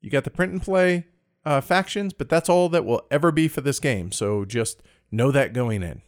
You 0.00 0.10
got 0.10 0.24
the 0.24 0.30
print 0.30 0.52
and 0.52 0.62
play 0.62 1.06
uh, 1.44 1.60
factions, 1.60 2.12
but 2.12 2.28
that's 2.28 2.48
all 2.48 2.68
that 2.70 2.84
will 2.84 3.06
ever 3.10 3.30
be 3.30 3.46
for 3.46 3.60
this 3.60 3.78
game. 3.78 4.10
So 4.10 4.44
just 4.44 4.82
know 5.10 5.30
that 5.30 5.52
going 5.52 5.82
in. 5.82 6.02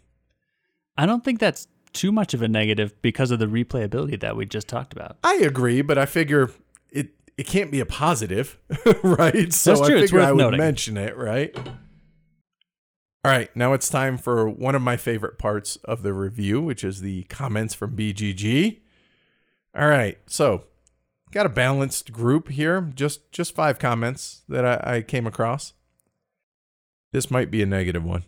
I 0.96 1.06
don't 1.06 1.22
think 1.22 1.38
that's 1.38 1.68
too 1.92 2.12
much 2.12 2.34
of 2.34 2.42
a 2.42 2.48
negative 2.48 3.00
because 3.02 3.30
of 3.30 3.38
the 3.38 3.46
replayability 3.46 4.18
that 4.20 4.36
we 4.36 4.46
just 4.46 4.68
talked 4.68 4.92
about. 4.92 5.16
I 5.22 5.36
agree, 5.36 5.82
but 5.82 5.98
I 5.98 6.06
figure 6.06 6.50
it 6.90 7.10
it 7.36 7.46
can't 7.46 7.70
be 7.70 7.80
a 7.80 7.86
positive, 7.86 8.58
right? 9.02 9.52
So 9.52 9.74
That's 9.74 9.88
true. 9.88 9.98
I 9.98 10.00
figure 10.02 10.20
I 10.20 10.32
would 10.32 10.38
noting. 10.38 10.58
mention 10.58 10.96
it, 10.96 11.16
right? 11.16 11.56
All 13.24 13.30
right, 13.30 13.54
now 13.54 13.72
it's 13.72 13.88
time 13.88 14.18
for 14.18 14.48
one 14.48 14.74
of 14.74 14.82
my 14.82 14.96
favorite 14.96 15.38
parts 15.38 15.76
of 15.84 16.02
the 16.02 16.12
review, 16.12 16.60
which 16.60 16.82
is 16.82 17.02
the 17.02 17.22
comments 17.24 17.72
from 17.72 17.96
BGG. 17.96 18.80
All 19.76 19.86
right, 19.86 20.18
so 20.26 20.64
got 21.30 21.46
a 21.46 21.48
balanced 21.48 22.12
group 22.12 22.48
here, 22.48 22.80
just 22.80 23.30
just 23.30 23.54
five 23.54 23.78
comments 23.78 24.42
that 24.48 24.64
I, 24.64 24.96
I 24.96 25.02
came 25.02 25.26
across. 25.26 25.72
This 27.12 27.30
might 27.30 27.50
be 27.50 27.62
a 27.62 27.66
negative 27.66 28.02
one. 28.04 28.24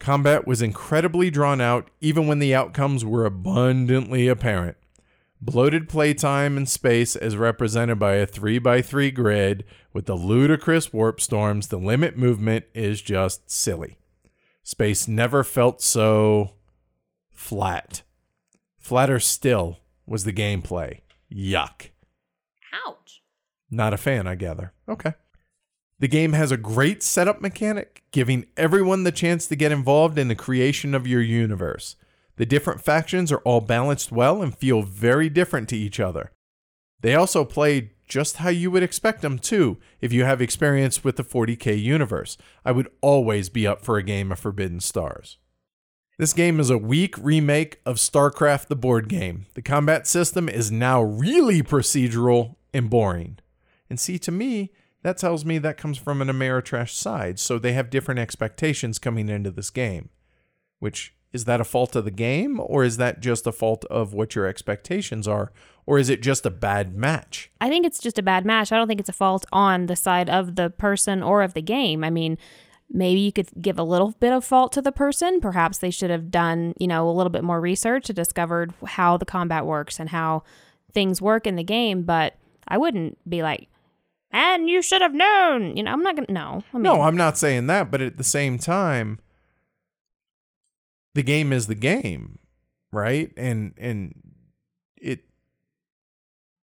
Combat 0.00 0.46
was 0.46 0.62
incredibly 0.62 1.30
drawn 1.30 1.60
out, 1.60 1.90
even 2.00 2.26
when 2.26 2.38
the 2.38 2.54
outcomes 2.54 3.04
were 3.04 3.26
abundantly 3.26 4.28
apparent. 4.28 4.78
Bloated 5.42 5.88
playtime 5.90 6.56
and 6.56 6.68
space 6.68 7.14
as 7.14 7.36
represented 7.36 7.98
by 7.98 8.14
a 8.14 8.26
3x3 8.26 9.14
grid 9.14 9.64
with 9.92 10.06
the 10.06 10.14
ludicrous 10.14 10.92
warp 10.92 11.20
storms, 11.20 11.68
the 11.68 11.76
limit 11.76 12.16
movement 12.16 12.64
is 12.74 13.02
just 13.02 13.50
silly. 13.50 13.98
Space 14.62 15.06
never 15.06 15.44
felt 15.44 15.82
so 15.82 16.54
flat. 17.30 18.02
Flatter 18.78 19.20
still 19.20 19.80
was 20.06 20.24
the 20.24 20.32
gameplay. 20.32 21.00
Yuck. 21.30 21.90
Ouch. 22.86 23.22
Not 23.70 23.92
a 23.92 23.98
fan, 23.98 24.26
I 24.26 24.34
gather. 24.34 24.72
Okay. 24.88 25.12
The 26.00 26.08
game 26.08 26.32
has 26.32 26.50
a 26.50 26.56
great 26.56 27.02
setup 27.02 27.42
mechanic, 27.42 28.02
giving 28.10 28.46
everyone 28.56 29.04
the 29.04 29.12
chance 29.12 29.46
to 29.46 29.54
get 29.54 29.70
involved 29.70 30.18
in 30.18 30.28
the 30.28 30.34
creation 30.34 30.94
of 30.94 31.06
your 31.06 31.20
universe. 31.20 31.94
The 32.36 32.46
different 32.46 32.80
factions 32.80 33.30
are 33.30 33.42
all 33.44 33.60
balanced 33.60 34.10
well 34.10 34.40
and 34.40 34.56
feel 34.56 34.80
very 34.80 35.28
different 35.28 35.68
to 35.68 35.76
each 35.76 36.00
other. 36.00 36.32
They 37.02 37.14
also 37.14 37.44
play 37.44 37.92
just 38.08 38.38
how 38.38 38.48
you 38.48 38.70
would 38.70 38.82
expect 38.82 39.20
them 39.20 39.38
to 39.38 39.76
if 40.00 40.10
you 40.10 40.24
have 40.24 40.40
experience 40.40 41.04
with 41.04 41.16
the 41.16 41.22
40k 41.22 41.80
universe. 41.80 42.38
I 42.64 42.72
would 42.72 42.88
always 43.02 43.50
be 43.50 43.66
up 43.66 43.84
for 43.84 43.98
a 43.98 44.02
game 44.02 44.32
of 44.32 44.38
Forbidden 44.38 44.80
Stars. 44.80 45.36
This 46.18 46.32
game 46.32 46.58
is 46.60 46.70
a 46.70 46.78
weak 46.78 47.14
remake 47.18 47.80
of 47.84 47.96
StarCraft 47.96 48.68
the 48.68 48.76
board 48.76 49.08
game. 49.08 49.46
The 49.52 49.62
combat 49.62 50.06
system 50.06 50.48
is 50.48 50.72
now 50.72 51.02
really 51.02 51.62
procedural 51.62 52.56
and 52.72 52.88
boring. 52.88 53.38
And 53.90 54.00
see, 54.00 54.18
to 54.20 54.32
me, 54.32 54.70
that 55.02 55.18
tells 55.18 55.44
me 55.44 55.58
that 55.58 55.78
comes 55.78 55.98
from 55.98 56.20
an 56.20 56.28
Ameritrash 56.28 56.90
side, 56.90 57.38
so 57.38 57.58
they 57.58 57.72
have 57.72 57.90
different 57.90 58.20
expectations 58.20 58.98
coming 58.98 59.28
into 59.28 59.50
this 59.50 59.70
game. 59.70 60.10
Which 60.78 61.14
is 61.32 61.44
that 61.44 61.60
a 61.60 61.64
fault 61.64 61.94
of 61.94 62.04
the 62.04 62.10
game, 62.10 62.60
or 62.60 62.84
is 62.84 62.96
that 62.96 63.20
just 63.20 63.46
a 63.46 63.52
fault 63.52 63.84
of 63.86 64.12
what 64.12 64.34
your 64.34 64.46
expectations 64.46 65.28
are, 65.28 65.52
or 65.86 65.98
is 65.98 66.08
it 66.08 66.22
just 66.22 66.44
a 66.44 66.50
bad 66.50 66.94
match? 66.94 67.50
I 67.60 67.68
think 67.68 67.86
it's 67.86 68.00
just 68.00 68.18
a 68.18 68.22
bad 68.22 68.44
match. 68.44 68.72
I 68.72 68.76
don't 68.76 68.88
think 68.88 69.00
it's 69.00 69.08
a 69.08 69.14
fault 69.14 69.46
on 69.52 69.86
the 69.86 69.96
side 69.96 70.28
of 70.28 70.56
the 70.56 70.70
person 70.70 71.22
or 71.22 71.42
of 71.42 71.54
the 71.54 71.62
game. 71.62 72.02
I 72.02 72.10
mean, 72.10 72.36
maybe 72.90 73.20
you 73.20 73.32
could 73.32 73.48
give 73.60 73.78
a 73.78 73.84
little 73.84 74.12
bit 74.18 74.32
of 74.32 74.44
fault 74.44 74.72
to 74.72 74.82
the 74.82 74.92
person. 74.92 75.40
Perhaps 75.40 75.78
they 75.78 75.90
should 75.90 76.10
have 76.10 76.30
done, 76.30 76.74
you 76.78 76.88
know, 76.88 77.08
a 77.08 77.12
little 77.12 77.30
bit 77.30 77.44
more 77.44 77.60
research 77.60 78.06
to 78.06 78.12
discovered 78.12 78.72
how 78.84 79.16
the 79.16 79.24
combat 79.24 79.64
works 79.66 80.00
and 80.00 80.08
how 80.08 80.42
things 80.92 81.22
work 81.22 81.46
in 81.46 81.56
the 81.56 81.64
game. 81.64 82.02
But 82.02 82.36
I 82.66 82.78
wouldn't 82.78 83.18
be 83.28 83.42
like, 83.42 83.68
and 84.30 84.68
you 84.68 84.82
should 84.82 85.02
have 85.02 85.14
known. 85.14 85.76
You 85.76 85.82
know, 85.82 85.92
I'm 85.92 86.02
not 86.02 86.16
gonna. 86.16 86.26
No, 86.30 86.62
I 86.72 86.76
mean, 86.76 86.82
No, 86.82 87.02
I'm 87.02 87.16
not 87.16 87.38
saying 87.38 87.66
that, 87.66 87.90
but 87.90 88.00
at 88.00 88.16
the 88.16 88.24
same 88.24 88.58
time, 88.58 89.18
the 91.14 91.22
game 91.22 91.52
is 91.52 91.66
the 91.66 91.74
game, 91.74 92.38
right? 92.92 93.32
And 93.36 93.74
and 93.78 94.14
it 94.96 95.24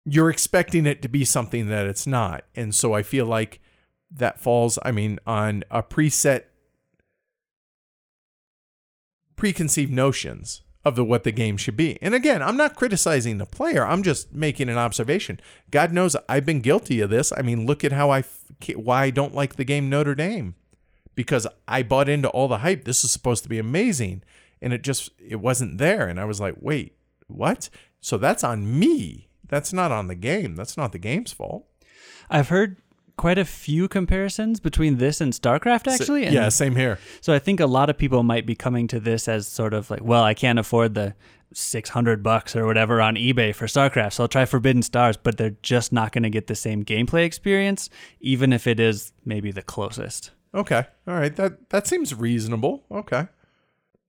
you're 0.04 0.30
expecting 0.30 0.86
it 0.86 1.02
to 1.02 1.08
be 1.08 1.24
something 1.24 1.66
that 1.68 1.86
it's 1.86 2.06
not. 2.06 2.44
And 2.54 2.74
so 2.74 2.94
I 2.94 3.02
feel 3.02 3.26
like 3.26 3.60
that 4.10 4.38
falls, 4.38 4.78
I 4.84 4.92
mean, 4.92 5.18
on 5.26 5.64
a 5.70 5.82
preset 5.82 6.44
preconceived 9.34 9.92
notions 9.92 10.62
of 10.86 10.94
the 10.94 11.04
what 11.04 11.24
the 11.24 11.32
game 11.32 11.56
should 11.56 11.76
be. 11.76 11.98
And 12.00 12.14
again, 12.14 12.40
I'm 12.40 12.56
not 12.56 12.76
criticizing 12.76 13.38
the 13.38 13.44
player. 13.44 13.84
I'm 13.84 14.04
just 14.04 14.32
making 14.32 14.68
an 14.68 14.78
observation. 14.78 15.40
God 15.72 15.92
knows 15.92 16.14
I've 16.28 16.46
been 16.46 16.60
guilty 16.60 17.00
of 17.00 17.10
this. 17.10 17.32
I 17.36 17.42
mean, 17.42 17.66
look 17.66 17.82
at 17.82 17.90
how 17.90 18.12
I 18.12 18.22
why 18.76 19.02
I 19.02 19.10
don't 19.10 19.34
like 19.34 19.56
the 19.56 19.64
game 19.64 19.90
Notre 19.90 20.14
Dame 20.14 20.54
because 21.16 21.44
I 21.66 21.82
bought 21.82 22.08
into 22.08 22.28
all 22.28 22.46
the 22.46 22.58
hype. 22.58 22.84
This 22.84 23.02
is 23.02 23.10
supposed 23.10 23.42
to 23.42 23.48
be 23.48 23.58
amazing 23.58 24.22
and 24.62 24.72
it 24.72 24.82
just 24.82 25.10
it 25.18 25.36
wasn't 25.36 25.78
there 25.78 26.06
and 26.06 26.20
I 26.20 26.24
was 26.24 26.40
like, 26.40 26.54
"Wait, 26.60 26.96
what?" 27.26 27.68
So 28.00 28.16
that's 28.16 28.44
on 28.44 28.78
me. 28.78 29.28
That's 29.48 29.72
not 29.72 29.90
on 29.90 30.06
the 30.06 30.14
game. 30.14 30.54
That's 30.54 30.76
not 30.76 30.92
the 30.92 30.98
game's 30.98 31.32
fault. 31.32 31.66
I've 32.30 32.48
heard 32.48 32.76
quite 33.16 33.38
a 33.38 33.44
few 33.44 33.88
comparisons 33.88 34.60
between 34.60 34.98
this 34.98 35.20
and 35.20 35.32
StarCraft, 35.32 35.86
actually. 35.86 36.26
So, 36.26 36.32
yeah, 36.32 36.48
same 36.48 36.76
here. 36.76 36.98
So 37.20 37.32
I 37.32 37.38
think 37.38 37.60
a 37.60 37.66
lot 37.66 37.88
of 37.88 37.96
people 37.96 38.22
might 38.22 38.46
be 38.46 38.54
coming 38.54 38.86
to 38.88 39.00
this 39.00 39.26
as 39.28 39.48
sort 39.48 39.74
of 39.74 39.90
like, 39.90 40.02
well, 40.02 40.22
I 40.22 40.34
can't 40.34 40.58
afford 40.58 40.94
the 40.94 41.14
600 41.52 42.22
bucks 42.22 42.54
or 42.54 42.66
whatever 42.66 43.00
on 43.00 43.14
eBay 43.14 43.54
for 43.54 43.66
StarCraft, 43.66 44.14
so 44.14 44.24
I'll 44.24 44.28
try 44.28 44.44
Forbidden 44.44 44.82
Stars, 44.82 45.16
but 45.16 45.38
they're 45.38 45.56
just 45.62 45.92
not 45.92 46.12
going 46.12 46.24
to 46.24 46.30
get 46.30 46.48
the 46.48 46.54
same 46.54 46.84
gameplay 46.84 47.24
experience, 47.24 47.88
even 48.20 48.52
if 48.52 48.66
it 48.66 48.80
is 48.80 49.12
maybe 49.24 49.50
the 49.50 49.62
closest. 49.62 50.32
Okay. 50.54 50.84
All 51.06 51.14
right. 51.14 51.34
That 51.36 51.70
that 51.70 51.86
seems 51.86 52.14
reasonable. 52.14 52.84
Okay. 52.90 53.28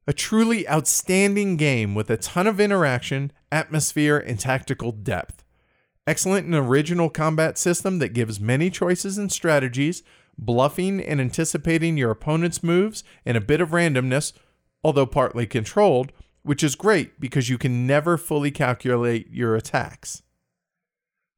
A 0.07 0.13
truly 0.13 0.67
outstanding 0.69 1.57
game 1.57 1.93
with 1.93 2.09
a 2.09 2.15
ton 2.15 2.47
of 2.47 2.61
interaction, 2.61 3.33
atmosphere, 3.51 4.17
and 4.17 4.39
tactical 4.39 4.93
depth. 4.93 5.36
Excellent 6.07 6.45
and 6.45 6.55
original 6.55 7.09
combat 7.09 7.57
system 7.57 7.99
that 7.99 8.13
gives 8.13 8.39
many 8.39 8.69
choices 8.69 9.17
and 9.17 9.29
strategies, 9.29 10.03
bluffing 10.37 11.01
and 11.01 11.19
anticipating 11.19 11.97
your 11.97 12.11
opponent's 12.11 12.63
moves, 12.63 13.03
and 13.25 13.35
a 13.35 13.41
bit 13.41 13.59
of 13.59 13.71
randomness, 13.71 14.31
although 14.85 15.05
partly 15.05 15.45
controlled, 15.45 16.13
which 16.43 16.63
is 16.63 16.75
great 16.75 17.19
because 17.19 17.49
you 17.49 17.57
can 17.57 17.85
never 17.85 18.17
fully 18.17 18.51
calculate 18.51 19.29
your 19.33 19.53
attacks. 19.53 20.23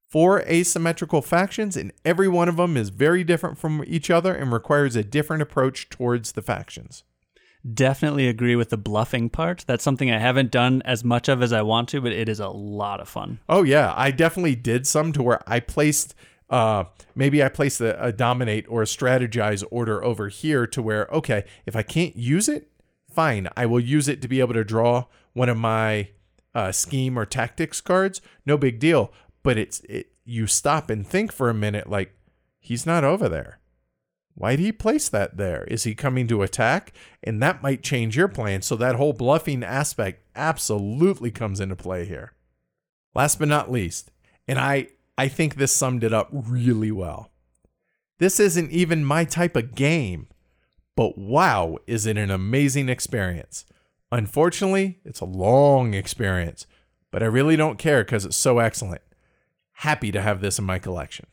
Four 0.07 0.41
asymmetrical 0.41 1.23
factions, 1.23 1.75
and 1.75 1.91
every 2.05 2.27
one 2.27 2.47
of 2.47 2.57
them 2.57 2.77
is 2.77 2.89
very 2.89 3.23
different 3.23 3.57
from 3.57 3.83
each 3.87 4.11
other 4.11 4.35
and 4.35 4.53
requires 4.53 4.95
a 4.95 5.03
different 5.03 5.41
approach 5.41 5.89
towards 5.89 6.33
the 6.33 6.43
factions 6.43 7.03
definitely 7.73 8.27
agree 8.27 8.55
with 8.55 8.69
the 8.69 8.77
bluffing 8.77 9.29
part. 9.29 9.65
That's 9.67 9.83
something 9.83 10.11
I 10.11 10.19
haven't 10.19 10.51
done 10.51 10.81
as 10.85 11.03
much 11.03 11.27
of 11.27 11.41
as 11.41 11.51
I 11.53 11.61
want 11.61 11.89
to, 11.89 12.01
but 12.01 12.11
it 12.11 12.29
is 12.29 12.39
a 12.39 12.49
lot 12.49 12.99
of 12.99 13.09
fun. 13.09 13.39
Oh 13.47 13.63
yeah, 13.63 13.93
I 13.95 14.11
definitely 14.11 14.55
did 14.55 14.87
some 14.87 15.11
to 15.13 15.23
where 15.23 15.41
I 15.47 15.59
placed 15.59 16.15
uh 16.49 16.85
maybe 17.13 17.43
I 17.43 17.49
placed 17.49 17.79
a, 17.79 18.03
a 18.03 18.11
dominate 18.11 18.65
or 18.67 18.81
a 18.81 18.85
strategize 18.85 19.63
order 19.69 20.03
over 20.03 20.29
here 20.29 20.65
to 20.67 20.81
where 20.81 21.07
okay, 21.11 21.45
if 21.65 21.75
I 21.75 21.83
can't 21.83 22.15
use 22.15 22.49
it, 22.49 22.69
fine, 23.11 23.49
I 23.55 23.65
will 23.65 23.79
use 23.79 24.07
it 24.07 24.21
to 24.21 24.27
be 24.27 24.39
able 24.39 24.53
to 24.53 24.63
draw 24.63 25.05
one 25.33 25.49
of 25.49 25.57
my 25.57 26.09
uh, 26.55 26.71
scheme 26.71 27.17
or 27.17 27.25
tactics 27.25 27.81
cards. 27.81 28.21
No 28.45 28.57
big 28.57 28.79
deal. 28.79 29.13
But 29.43 29.57
it's 29.57 29.79
it, 29.81 30.11
you 30.25 30.47
stop 30.47 30.89
and 30.89 31.07
think 31.07 31.31
for 31.31 31.49
a 31.49 31.53
minute, 31.53 31.89
like 31.89 32.13
he's 32.59 32.85
not 32.85 33.03
over 33.03 33.29
there. 33.29 33.58
Why 34.39 34.55
did 34.55 34.63
he 34.63 34.71
place 34.71 35.09
that 35.09 35.35
there? 35.35 35.65
Is 35.65 35.83
he 35.83 35.93
coming 35.93 36.25
to 36.27 36.43
attack? 36.43 36.93
And 37.21 37.43
that 37.43 37.61
might 37.61 37.83
change 37.83 38.15
your 38.15 38.29
plan. 38.29 38.61
So 38.61 38.77
that 38.77 38.95
whole 38.95 39.11
bluffing 39.11 39.65
aspect 39.65 40.23
absolutely 40.33 41.29
comes 41.29 41.59
into 41.59 41.75
play 41.75 42.05
here. 42.05 42.31
Last 43.13 43.37
but 43.37 43.49
not 43.49 43.69
least, 43.69 44.11
and 44.47 44.57
I 44.57 44.87
I 45.17 45.27
think 45.27 45.55
this 45.55 45.75
summed 45.75 46.05
it 46.05 46.13
up 46.13 46.29
really 46.31 46.89
well. 46.89 47.31
This 48.19 48.39
isn't 48.39 48.71
even 48.71 49.03
my 49.03 49.25
type 49.25 49.57
of 49.57 49.75
game, 49.75 50.27
but 50.95 51.17
wow, 51.17 51.77
is 51.85 52.05
it 52.05 52.17
an 52.17 52.31
amazing 52.31 52.87
experience. 52.87 53.65
Unfortunately, 54.09 54.99
it's 55.03 55.19
a 55.19 55.25
long 55.25 55.93
experience, 55.93 56.65
but 57.11 57.21
I 57.21 57.25
really 57.25 57.57
don't 57.57 57.77
care 57.77 58.05
because 58.05 58.23
it's 58.23 58.37
so 58.37 58.59
excellent. 58.59 59.01
Happy 59.73 60.13
to 60.13 60.21
have 60.21 60.39
this 60.39 60.59
in 60.59 60.63
my 60.63 60.79
collection. 60.79 61.25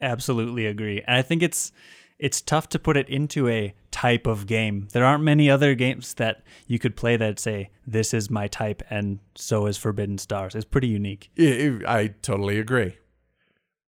Absolutely 0.00 0.66
agree. 0.66 1.02
And 1.06 1.16
I 1.16 1.22
think 1.22 1.42
it's 1.42 1.72
it's 2.18 2.42
tough 2.42 2.68
to 2.68 2.78
put 2.78 2.98
it 2.98 3.08
into 3.08 3.48
a 3.48 3.74
type 3.90 4.26
of 4.26 4.46
game. 4.46 4.88
There 4.92 5.04
aren't 5.04 5.24
many 5.24 5.50
other 5.50 5.74
games 5.74 6.14
that 6.14 6.42
you 6.66 6.78
could 6.78 6.94
play 6.94 7.16
that 7.16 7.38
say 7.38 7.70
this 7.86 8.12
is 8.12 8.30
my 8.30 8.46
type 8.46 8.82
and 8.90 9.20
so 9.34 9.66
is 9.66 9.78
Forbidden 9.78 10.18
Stars. 10.18 10.54
It's 10.54 10.64
pretty 10.66 10.88
unique. 10.88 11.30
Yeah, 11.34 11.78
I 11.88 12.08
totally 12.20 12.58
agree. 12.58 12.98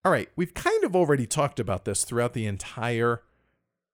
All 0.04 0.10
right, 0.10 0.28
we've 0.34 0.54
kind 0.54 0.82
of 0.82 0.96
already 0.96 1.26
talked 1.26 1.60
about 1.60 1.84
this 1.84 2.04
throughout 2.04 2.32
the 2.32 2.46
entire 2.46 3.22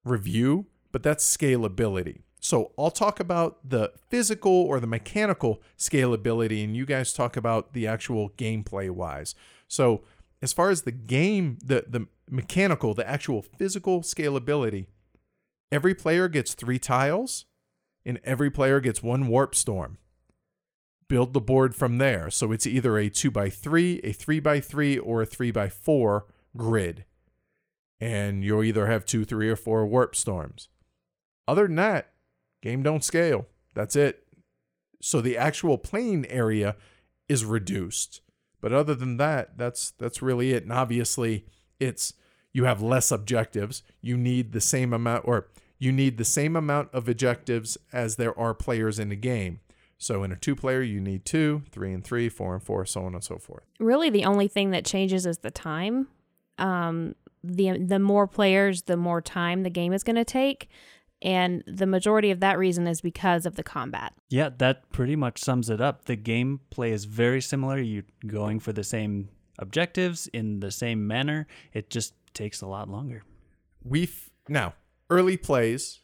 review, 0.05 0.67
but 0.93 1.03
that's 1.03 1.37
scalability. 1.37 2.23
So 2.41 2.73
I'll 2.79 2.91
talk 2.91 3.21
about 3.21 3.69
the 3.69 3.93
physical 4.09 4.53
or 4.53 4.81
the 4.81 4.87
mechanical 4.87 5.61
scalability, 5.77 6.63
and 6.65 6.77
you 6.77 6.87
guys 6.87 7.13
talk 7.13 7.37
about 7.37 7.73
the 7.73 7.87
actual 7.87 8.31
gameplay 8.31 8.89
wise. 8.89 9.35
So 9.67 10.03
as 10.41 10.53
far 10.53 10.71
as 10.71 10.83
the 10.83 10.93
game, 10.93 11.59
the 11.65 11.85
the 11.89 12.07
mechanical, 12.31 12.95
the 12.95 13.09
actual 13.09 13.43
physical 13.43 14.03
scalability, 14.03 14.87
every 15.73 15.95
player 15.95 16.29
gets 16.29 16.55
three 16.55 16.79
tiles, 16.79 17.47
and 18.05 18.21
every 18.25 18.51
player 18.51 18.81
gets 18.81 19.03
one 19.03 19.29
warp 19.29 19.55
storm. 19.55 19.99
Build 21.09 21.33
the 21.33 21.41
board 21.41 21.75
from 21.75 21.99
there. 21.99 22.31
So 22.31 22.53
it's 22.53 22.67
either 22.67 22.99
a 22.99 23.09
two 23.09 23.31
by 23.31 23.49
three, 23.49 24.01
a 24.05 24.13
three 24.13 24.41
by 24.41 24.61
three, 24.61 24.99
or 24.99 25.23
a 25.23 25.27
three 25.27 25.51
by 25.51 25.69
four 25.69 26.27
grid. 26.57 27.05
And 28.01 28.45
you'll 28.45 28.63
either 28.63 28.87
have 28.87 29.05
two, 29.05 29.25
three, 29.25 29.49
or 29.49 29.57
four 29.57 29.87
warp 29.87 30.15
storms. 30.15 30.69
Other 31.49 31.67
than 31.67 31.77
that, 31.77 32.13
game 32.63 32.83
don't 32.83 33.03
scale. 33.03 33.47
That's 33.75 33.97
it. 33.97 34.25
So 35.01 35.21
the 35.21 35.37
actual 35.37 35.79
playing 35.79 36.27
area 36.27 36.77
is 37.29 37.45
reduced. 37.45 38.21
But 38.61 38.73
other 38.73 38.95
than 38.95 39.17
that, 39.19 39.57
that's 39.57 39.93
that's 39.93 40.23
really 40.23 40.53
it. 40.53 40.65
And 40.65 40.73
obviously, 40.73 41.45
it's 41.79 42.15
you 42.53 42.65
have 42.65 42.83
less 42.83 43.11
objectives. 43.13 43.83
You 44.01 44.17
need 44.17 44.53
the 44.53 44.61
same 44.61 44.93
amount 44.93 45.27
or 45.27 45.49
you 45.79 45.93
need 45.93 46.19
the 46.19 46.25
same 46.25 46.57
amount 46.57 46.89
of 46.93 47.09
objectives 47.09 47.79
as 47.93 48.17
there 48.17 48.37
are 48.39 48.53
players 48.53 48.99
in 48.99 49.11
the 49.11 49.17
game. 49.17 49.61
So 49.97 50.23
in 50.23 50.33
a 50.33 50.37
two 50.37 50.55
player, 50.55 50.81
you 50.81 51.01
need 51.01 51.25
two, 51.25 51.63
three 51.71 51.93
and 51.93 52.05
three, 52.05 52.29
four 52.29 52.55
and 52.55 52.63
four, 52.63 52.87
so 52.87 53.05
on 53.05 53.15
and 53.15 53.23
so 53.23 53.39
forth. 53.39 53.65
Really, 53.81 54.11
the 54.11 54.25
only 54.25 54.49
thing 54.49 54.71
that 54.71 54.85
changes 54.85 55.27
is 55.27 55.39
the 55.39 55.51
time. 55.51 56.09
Um, 56.59 57.15
the 57.45 57.79
the 57.79 57.99
more 57.99 58.27
players, 58.27 58.83
the 58.83 58.97
more 58.97 59.21
time 59.21 59.63
the 59.63 59.71
game 59.71 59.93
is 59.93 60.03
going 60.03 60.17
to 60.17 60.25
take. 60.25 60.69
And 61.21 61.65
the 61.67 61.87
majority 61.87 62.31
of 62.31 62.41
that 62.41 62.59
reason 62.59 62.87
is 62.87 63.01
because 63.01 63.45
of 63.45 63.57
the 63.57 63.65
combat. 63.65 64.13
Yeah, 64.29 64.51
that 64.59 64.91
pretty 64.93 65.17
much 65.17 65.39
sums 65.39 65.69
it 65.69 65.81
up. 65.81 66.05
The 66.05 66.17
gameplay 66.17 66.91
is 66.91 67.07
very 67.07 67.41
similar. 67.41 67.81
You're 67.81 68.05
going 68.27 68.61
for 68.61 68.73
the 68.73 68.85
same 68.85 69.29
objectives 69.59 70.29
in 70.29 70.61
the 70.61 70.71
same 70.71 71.07
manner. 71.07 71.47
It 71.73 71.91
just 71.91 72.15
takes 72.35 72.61
a 72.63 72.67
lot 72.67 72.89
longer. 72.89 73.25
We've 73.83 74.31
now 74.49 74.75
early 75.11 75.37
plays, 75.37 76.01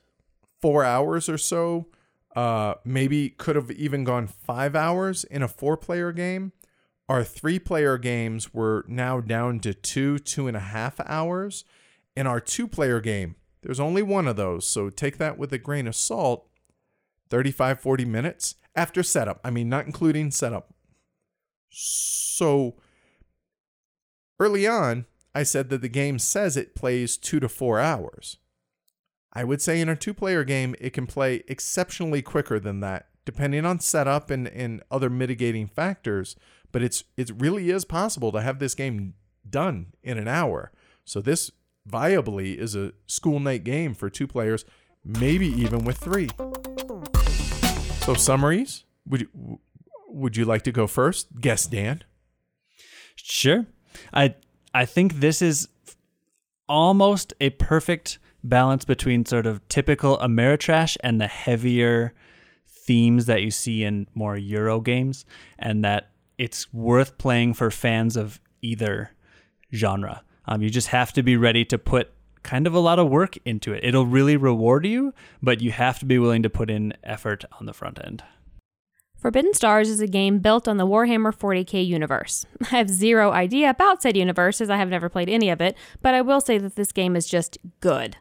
four 0.60 0.84
hours 0.84 1.28
or 1.28 1.38
so. 1.38 1.86
Uh, 2.34 2.74
maybe 2.84 3.30
could 3.30 3.54
have 3.54 3.70
even 3.70 4.02
gone 4.02 4.26
five 4.26 4.74
hours 4.74 5.22
in 5.22 5.42
a 5.42 5.48
four 5.48 5.76
player 5.76 6.10
game. 6.10 6.52
Our 7.08 7.22
three 7.22 7.58
player 7.58 7.98
games 7.98 8.52
were 8.52 8.84
now 8.88 9.20
down 9.20 9.60
to 9.60 9.74
two, 9.74 10.18
two 10.18 10.48
and 10.48 10.56
a 10.56 10.60
half 10.60 10.98
hours. 11.00 11.64
In 12.16 12.26
our 12.26 12.40
two 12.40 12.66
player 12.66 13.00
game, 13.00 13.36
there's 13.64 13.80
only 13.80 14.02
one 14.02 14.28
of 14.28 14.36
those, 14.36 14.66
so 14.66 14.90
take 14.90 15.18
that 15.18 15.38
with 15.38 15.52
a 15.52 15.58
grain 15.58 15.86
of 15.86 15.96
salt. 15.96 16.46
35, 17.30 17.80
40 17.80 18.04
minutes 18.04 18.54
after 18.76 19.02
setup. 19.02 19.40
I 19.42 19.50
mean, 19.50 19.68
not 19.68 19.86
including 19.86 20.30
setup. 20.30 20.72
So 21.70 22.76
early 24.38 24.66
on, 24.66 25.06
I 25.34 25.42
said 25.42 25.68
that 25.70 25.80
the 25.80 25.88
game 25.88 26.18
says 26.18 26.56
it 26.56 26.74
plays 26.74 27.16
two 27.16 27.40
to 27.40 27.48
four 27.48 27.80
hours. 27.80 28.36
I 29.32 29.42
would 29.42 29.60
say 29.60 29.80
in 29.80 29.88
a 29.88 29.96
two 29.96 30.14
player 30.14 30.44
game, 30.44 30.76
it 30.78 30.90
can 30.90 31.06
play 31.06 31.42
exceptionally 31.48 32.22
quicker 32.22 32.60
than 32.60 32.80
that, 32.80 33.08
depending 33.24 33.64
on 33.64 33.80
setup 33.80 34.30
and, 34.30 34.46
and 34.46 34.82
other 34.90 35.10
mitigating 35.10 35.66
factors. 35.66 36.36
But 36.70 36.82
it's 36.82 37.04
it 37.16 37.32
really 37.36 37.70
is 37.70 37.84
possible 37.84 38.30
to 38.32 38.42
have 38.42 38.60
this 38.60 38.74
game 38.74 39.14
done 39.48 39.94
in 40.02 40.18
an 40.18 40.28
hour. 40.28 40.70
So 41.04 41.20
this 41.20 41.50
viably 41.89 42.56
is 42.56 42.74
a 42.74 42.93
school 43.06 43.40
night 43.40 43.65
game 43.65 43.94
for 43.94 44.09
two 44.11 44.27
players, 44.27 44.65
maybe 45.05 45.47
even 45.47 45.85
with 45.85 45.98
three. 45.98 46.28
So 48.05 48.15
summaries, 48.15 48.85
would 49.06 49.23
you, 49.23 49.61
would 50.09 50.36
you 50.36 50.44
like 50.44 50.62
to 50.62 50.73
go 50.73 50.86
first? 50.86 51.40
Guess 51.40 51.66
Dan. 51.66 52.02
Sure. 53.16 53.66
I 54.12 54.35
I 54.74 54.85
think 54.85 55.20
this 55.20 55.40
is 55.40 55.69
almost 56.69 57.32
a 57.40 57.51
perfect 57.51 58.19
balance 58.43 58.85
between 58.85 59.24
sort 59.24 59.47
of 59.47 59.66
typical 59.69 60.19
Ameritrash 60.19 60.97
and 61.01 61.20
the 61.20 61.27
heavier 61.27 62.12
themes 62.66 63.27
that 63.27 63.43
you 63.43 63.51
see 63.51 63.85
in 63.85 64.06
more 64.15 64.36
Euro 64.36 64.81
games, 64.81 65.24
and 65.59 65.85
that 65.85 66.11
it's 66.36 66.73
worth 66.73 67.16
playing 67.19 67.55
for 67.55 67.70
fans 67.70 68.16
of 68.16 68.40
either 68.61 69.11
genre. 69.73 70.23
Um, 70.46 70.62
you 70.62 70.70
just 70.70 70.88
have 70.88 71.12
to 71.14 71.22
be 71.22 71.36
ready 71.36 71.64
to 71.66 71.78
put 71.78 72.10
kind 72.42 72.66
of 72.66 72.74
a 72.74 72.78
lot 72.78 72.98
of 72.98 73.08
work 73.08 73.36
into 73.44 73.72
it. 73.72 73.82
It'll 73.82 74.06
really 74.06 74.36
reward 74.36 74.86
you, 74.86 75.14
but 75.42 75.60
you 75.60 75.72
have 75.72 75.98
to 76.00 76.04
be 76.04 76.18
willing 76.18 76.42
to 76.42 76.50
put 76.50 76.70
in 76.70 76.92
effort 77.02 77.44
on 77.58 77.66
the 77.66 77.72
front 77.72 77.98
end. 78.04 78.22
Forbidden 79.16 79.54
Stars 79.54 79.88
is 79.88 80.00
a 80.00 80.06
game 80.06 80.38
built 80.40 80.68
on 80.68 80.76
the 80.76 80.86
Warhammer 80.86 81.34
40k 81.34 81.84
universe. 81.86 82.44
I 82.62 82.76
have 82.76 82.90
zero 82.90 83.32
idea 83.32 83.70
about 83.70 84.02
said 84.02 84.18
universe 84.18 84.60
as 84.60 84.68
I 84.68 84.76
have 84.76 84.90
never 84.90 85.08
played 85.08 85.30
any 85.30 85.48
of 85.48 85.62
it, 85.62 85.76
but 86.02 86.12
I 86.12 86.20
will 86.20 86.42
say 86.42 86.58
that 86.58 86.76
this 86.76 86.92
game 86.92 87.16
is 87.16 87.26
just 87.26 87.56
good. 87.80 88.18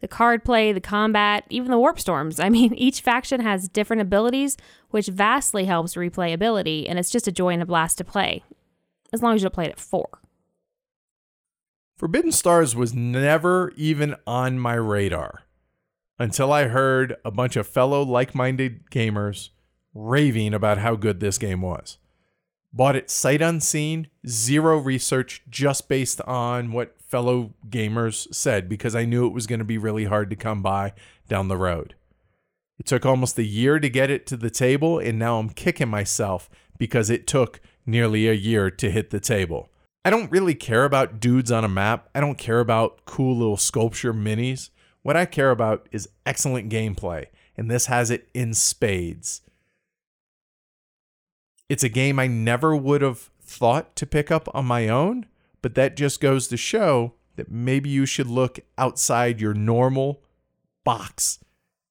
The 0.00 0.08
card 0.08 0.44
play, 0.44 0.72
the 0.72 0.80
combat, 0.80 1.44
even 1.48 1.70
the 1.70 1.78
warp 1.78 1.98
storms. 1.98 2.38
I 2.38 2.48
mean, 2.50 2.74
each 2.74 3.00
faction 3.00 3.40
has 3.40 3.66
different 3.66 4.02
abilities, 4.02 4.58
which 4.90 5.06
vastly 5.06 5.64
helps 5.64 5.94
replayability, 5.94 6.84
and 6.86 6.98
it's 6.98 7.10
just 7.10 7.28
a 7.28 7.32
joy 7.32 7.54
and 7.54 7.62
a 7.62 7.66
blast 7.66 7.96
to 7.98 8.04
play, 8.04 8.44
as 9.10 9.22
long 9.22 9.34
as 9.34 9.40
you 9.40 9.46
don't 9.46 9.54
play 9.54 9.64
it 9.64 9.70
at 9.70 9.80
four. 9.80 10.21
Forbidden 12.02 12.32
Stars 12.32 12.74
was 12.74 12.92
never 12.92 13.72
even 13.76 14.16
on 14.26 14.58
my 14.58 14.74
radar 14.74 15.44
until 16.18 16.52
I 16.52 16.64
heard 16.64 17.14
a 17.24 17.30
bunch 17.30 17.54
of 17.54 17.64
fellow 17.64 18.02
like 18.02 18.34
minded 18.34 18.90
gamers 18.90 19.50
raving 19.94 20.52
about 20.52 20.78
how 20.78 20.96
good 20.96 21.20
this 21.20 21.38
game 21.38 21.62
was. 21.62 21.98
Bought 22.72 22.96
it 22.96 23.08
sight 23.08 23.40
unseen, 23.40 24.08
zero 24.26 24.78
research, 24.78 25.44
just 25.48 25.88
based 25.88 26.20
on 26.22 26.72
what 26.72 27.00
fellow 27.00 27.54
gamers 27.68 28.26
said 28.34 28.68
because 28.68 28.96
I 28.96 29.04
knew 29.04 29.24
it 29.28 29.32
was 29.32 29.46
going 29.46 29.60
to 29.60 29.64
be 29.64 29.78
really 29.78 30.06
hard 30.06 30.28
to 30.30 30.34
come 30.34 30.60
by 30.60 30.94
down 31.28 31.46
the 31.46 31.56
road. 31.56 31.94
It 32.80 32.86
took 32.86 33.06
almost 33.06 33.38
a 33.38 33.44
year 33.44 33.78
to 33.78 33.88
get 33.88 34.10
it 34.10 34.26
to 34.26 34.36
the 34.36 34.50
table, 34.50 34.98
and 34.98 35.20
now 35.20 35.38
I'm 35.38 35.50
kicking 35.50 35.90
myself 35.90 36.50
because 36.76 37.10
it 37.10 37.28
took 37.28 37.60
nearly 37.86 38.26
a 38.26 38.32
year 38.32 38.72
to 38.72 38.90
hit 38.90 39.10
the 39.10 39.20
table. 39.20 39.68
I 40.04 40.10
don't 40.10 40.32
really 40.32 40.54
care 40.54 40.84
about 40.84 41.20
dudes 41.20 41.52
on 41.52 41.64
a 41.64 41.68
map. 41.68 42.08
I 42.14 42.20
don't 42.20 42.38
care 42.38 42.60
about 42.60 43.04
cool 43.04 43.36
little 43.36 43.56
sculpture 43.56 44.12
minis. 44.12 44.70
What 45.02 45.16
I 45.16 45.26
care 45.26 45.50
about 45.50 45.88
is 45.92 46.08
excellent 46.26 46.70
gameplay, 46.70 47.26
and 47.56 47.70
this 47.70 47.86
has 47.86 48.10
it 48.10 48.28
in 48.34 48.54
spades. 48.54 49.42
It's 51.68 51.84
a 51.84 51.88
game 51.88 52.18
I 52.18 52.26
never 52.26 52.74
would 52.76 53.02
have 53.02 53.30
thought 53.40 53.94
to 53.96 54.06
pick 54.06 54.30
up 54.30 54.48
on 54.54 54.66
my 54.66 54.88
own, 54.88 55.26
but 55.60 55.74
that 55.76 55.96
just 55.96 56.20
goes 56.20 56.48
to 56.48 56.56
show 56.56 57.14
that 57.36 57.50
maybe 57.50 57.88
you 57.88 58.04
should 58.04 58.26
look 58.26 58.60
outside 58.76 59.40
your 59.40 59.54
normal 59.54 60.22
box 60.84 61.38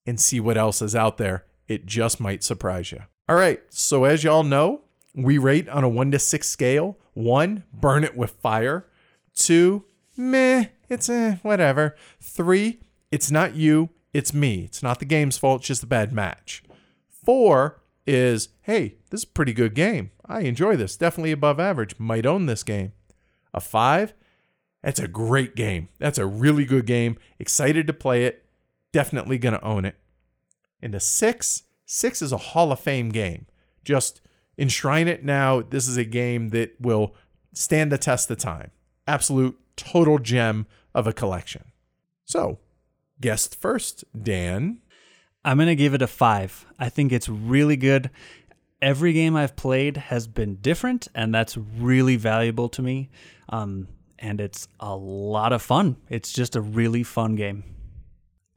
and 0.06 0.20
see 0.20 0.40
what 0.40 0.58
else 0.58 0.82
is 0.82 0.96
out 0.96 1.18
there. 1.18 1.46
It 1.68 1.86
just 1.86 2.20
might 2.20 2.44
surprise 2.44 2.92
you. 2.92 3.04
All 3.30 3.36
right, 3.36 3.62
so 3.70 4.04
as 4.04 4.24
y'all 4.24 4.44
know, 4.44 4.82
we 5.14 5.38
rate 5.38 5.68
on 5.70 5.84
a 5.84 5.90
1 5.90 6.12
to 6.12 6.20
6 6.20 6.48
scale. 6.48 6.98
1, 7.14 7.64
burn 7.74 8.04
it 8.04 8.16
with 8.16 8.32
fire. 8.32 8.88
2, 9.36 9.84
meh, 10.18 10.66
it's 10.90 11.10
a 11.10 11.40
whatever. 11.44 11.96
3, 12.22 12.80
it's 13.12 13.32
not 13.32 13.56
you, 13.56 13.90
it's 14.14 14.34
me. 14.34 14.64
It's 14.64 14.84
not 14.84 15.00
the 15.00 15.06
game's 15.06 15.38
fault, 15.38 15.62
it's 15.62 15.68
just 15.68 15.84
a 15.84 15.88
bad 15.88 16.14
match. 16.14 16.64
4 17.10 17.82
is, 18.08 18.50
hey, 18.64 18.96
this 19.10 19.22
is 19.22 19.26
a 19.26 19.28
pretty 19.28 19.54
good 19.54 19.74
game. 19.76 20.12
I 20.26 20.42
enjoy 20.42 20.76
this. 20.76 20.98
Definitely 20.98 21.32
above 21.32 21.60
average. 21.60 22.00
Might 22.00 22.26
own 22.26 22.46
this 22.46 22.64
game. 22.64 22.94
A 23.54 23.60
5, 23.60 24.14
that's 24.82 25.00
a 25.00 25.08
great 25.08 25.56
game. 25.56 25.90
That's 26.00 26.18
a 26.18 26.26
really 26.26 26.66
good 26.66 26.86
game. 26.86 27.18
Excited 27.38 27.86
to 27.88 27.94
play 27.94 28.26
it. 28.26 28.46
Definitely 28.92 29.38
going 29.38 29.54
to 29.54 29.64
own 29.64 29.86
it. 29.86 29.96
And 30.82 30.96
a 30.96 31.00
6, 31.00 31.64
6 31.86 32.22
is 32.22 32.32
a 32.32 32.38
Hall 32.38 32.72
of 32.72 32.80
Fame 32.80 33.10
game. 33.10 33.46
Just 33.84 34.22
enshrine 34.62 35.08
it 35.08 35.26
now. 35.26 35.62
This 35.62 35.88
is 35.88 35.98
a 35.98 36.06
game 36.06 36.50
that 36.50 36.80
will 36.80 37.16
stand 37.54 37.92
the 37.92 37.98
test 37.98 38.30
of 38.32 38.38
time. 38.38 38.72
Absolute 39.08 39.60
total 39.76 40.20
gem 40.20 40.68
of 40.94 41.08
a 41.08 41.14
collection. 41.14 41.64
So, 42.26 42.60
guest 43.20 43.60
first, 43.60 44.04
Dan. 44.18 44.80
I'm 45.44 45.58
going 45.58 45.68
to 45.68 45.76
give 45.76 45.96
it 45.96 46.04
a 46.04 46.08
five. 46.08 46.66
I 46.78 46.90
think 46.90 47.12
it's 47.12 47.28
really 47.28 47.76
good. 47.76 48.12
Every 48.82 49.12
game 49.12 49.36
I've 49.36 49.56
played 49.56 49.98
has 49.98 50.28
been 50.28 50.56
different, 50.56 51.08
and 51.16 51.34
that's 51.34 51.58
really 51.58 52.16
valuable 52.16 52.70
to 52.70 52.82
me. 52.82 53.10
Um, 53.50 53.88
and 54.20 54.40
it's 54.40 54.68
a 54.80 54.96
lot 54.96 55.52
of 55.52 55.64
fun. 55.64 55.98
It's 56.10 56.32
just 56.32 56.56
a 56.56 56.62
really 56.62 57.04
fun 57.04 57.36
game. 57.36 57.64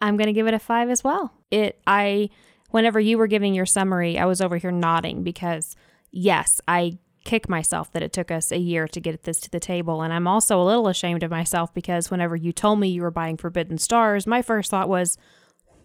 I'm 0.01 0.19
going 0.19 0.27
to 0.27 0.35
give 0.35 0.47
it 0.47 0.53
a 0.53 0.59
five 0.59 0.91
as 0.91 1.03
well. 1.03 1.33
It, 1.51 1.81
I, 1.87 2.29
whenever 2.71 3.01
you 3.01 3.17
were 3.17 3.27
giving 3.27 3.55
your 3.55 3.65
summary, 3.65 4.19
I 4.19 4.27
was 4.27 4.43
over 4.43 4.59
here 4.59 4.71
nodding 4.71 5.23
because, 5.23 5.75
yes, 6.15 6.61
I 6.69 6.99
kick 7.25 7.49
myself 7.49 7.91
that 7.93 8.03
it 8.03 8.13
took 8.13 8.31
us 8.31 8.53
a 8.53 8.59
year 8.59 8.87
to 8.89 9.01
get 9.01 9.25
this 9.25 9.41
to 9.41 9.51
the 9.51 9.61
table. 9.61 10.03
And 10.03 10.13
I'm 10.13 10.27
also 10.27 10.61
a 10.61 10.65
little 10.65 10.89
ashamed 10.89 11.23
of 11.23 11.31
myself 11.31 11.73
because 11.75 12.11
whenever 12.11 12.37
you 12.37 12.53
told 12.53 12.79
me 12.81 12.89
you 12.89 13.03
were 13.03 13.11
buying 13.11 13.37
Forbidden 13.37 13.79
Stars, 13.79 14.27
my 14.27 14.43
first 14.43 14.71
thought 14.71 14.89
was, 14.89 15.19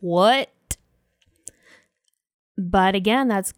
what? 0.02 0.50
But 2.58 2.96
again, 2.96 3.28
that's 3.28 3.54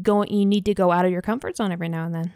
going, 0.00 0.32
you 0.32 0.46
need 0.46 0.66
to 0.66 0.74
go 0.74 0.92
out 0.92 1.04
of 1.04 1.10
your 1.10 1.22
comfort 1.22 1.56
zone 1.56 1.72
every 1.72 1.88
now 1.88 2.06
and 2.06 2.14
then. 2.14 2.32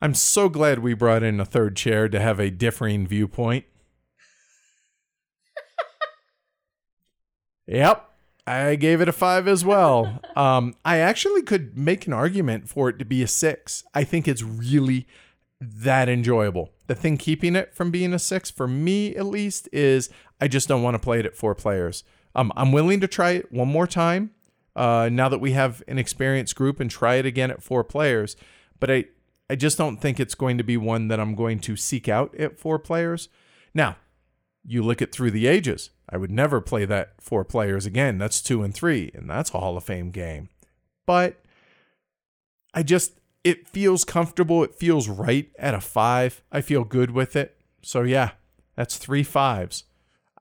I'm 0.00 0.14
so 0.14 0.48
glad 0.48 0.80
we 0.80 0.94
brought 0.94 1.22
in 1.22 1.40
a 1.40 1.44
third 1.44 1.76
chair 1.76 2.08
to 2.08 2.20
have 2.20 2.38
a 2.38 2.50
differing 2.50 3.06
viewpoint. 3.06 3.64
yep, 7.66 8.07
I 8.48 8.76
gave 8.76 9.00
it 9.00 9.08
a 9.08 9.12
five 9.12 9.46
as 9.46 9.64
well. 9.64 10.20
Um, 10.38 10.76
I 10.84 10.98
actually 10.98 11.42
could 11.42 11.76
make 11.76 12.06
an 12.06 12.12
argument 12.12 12.68
for 12.68 12.88
it 12.88 13.00
to 13.00 13.04
be 13.04 13.24
a 13.24 13.26
six. 13.26 13.82
I 13.92 14.04
think 14.04 14.28
it's 14.28 14.40
really 14.40 15.08
that 15.60 16.08
enjoyable. 16.08 16.70
The 16.86 16.94
thing 16.94 17.16
keeping 17.16 17.56
it 17.56 17.74
from 17.74 17.90
being 17.90 18.12
a 18.12 18.20
six, 18.20 18.48
for 18.48 18.68
me 18.68 19.16
at 19.16 19.26
least, 19.26 19.68
is 19.72 20.10
I 20.40 20.46
just 20.46 20.68
don't 20.68 20.84
want 20.84 20.94
to 20.94 21.00
play 21.00 21.18
it 21.18 21.26
at 21.26 21.34
four 21.34 21.56
players. 21.56 22.04
Um, 22.36 22.52
I'm 22.56 22.70
willing 22.70 23.00
to 23.00 23.08
try 23.08 23.32
it 23.32 23.50
one 23.52 23.66
more 23.66 23.88
time 23.88 24.30
uh, 24.76 25.08
now 25.10 25.28
that 25.28 25.40
we 25.40 25.52
have 25.52 25.82
an 25.88 25.98
experienced 25.98 26.54
group 26.54 26.78
and 26.78 26.88
try 26.88 27.16
it 27.16 27.26
again 27.26 27.50
at 27.50 27.60
four 27.60 27.82
players. 27.82 28.36
But 28.78 28.90
I, 28.92 29.04
I 29.50 29.56
just 29.56 29.76
don't 29.76 29.96
think 29.96 30.20
it's 30.20 30.36
going 30.36 30.56
to 30.58 30.64
be 30.64 30.76
one 30.76 31.08
that 31.08 31.18
I'm 31.18 31.34
going 31.34 31.58
to 31.60 31.74
seek 31.74 32.08
out 32.08 32.32
at 32.36 32.60
four 32.60 32.78
players. 32.78 33.28
Now, 33.74 33.96
you 34.68 34.82
look 34.82 35.00
at 35.00 35.12
Through 35.12 35.30
the 35.30 35.46
Ages. 35.46 35.90
I 36.10 36.18
would 36.18 36.30
never 36.30 36.60
play 36.60 36.84
that 36.84 37.14
four 37.20 37.44
players 37.44 37.86
again. 37.86 38.18
That's 38.18 38.42
two 38.42 38.62
and 38.62 38.74
three, 38.74 39.10
and 39.14 39.28
that's 39.28 39.52
a 39.54 39.58
Hall 39.58 39.76
of 39.76 39.84
Fame 39.84 40.10
game. 40.10 40.50
But 41.06 41.40
I 42.74 42.82
just, 42.82 43.12
it 43.44 43.66
feels 43.66 44.04
comfortable. 44.04 44.62
It 44.62 44.74
feels 44.74 45.08
right 45.08 45.50
at 45.58 45.74
a 45.74 45.80
five. 45.80 46.42
I 46.52 46.60
feel 46.60 46.84
good 46.84 47.10
with 47.10 47.34
it. 47.34 47.56
So, 47.82 48.02
yeah, 48.02 48.32
that's 48.76 48.98
three 48.98 49.22
fives. 49.22 49.84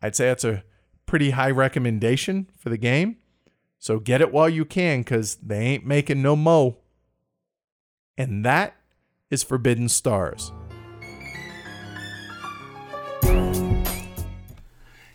I'd 0.01 0.15
say 0.15 0.27
that's 0.27 0.43
a 0.43 0.63
pretty 1.05 1.31
high 1.31 1.51
recommendation 1.51 2.49
for 2.57 2.69
the 2.69 2.77
game. 2.77 3.17
So 3.79 3.99
get 3.99 4.21
it 4.21 4.33
while 4.33 4.49
you 4.49 4.65
can 4.65 5.01
because 5.01 5.35
they 5.35 5.59
ain't 5.59 5.85
making 5.85 6.21
no 6.21 6.35
mo. 6.35 6.77
And 8.17 8.43
that 8.43 8.75
is 9.29 9.43
Forbidden 9.43 9.87
Stars. 9.87 10.51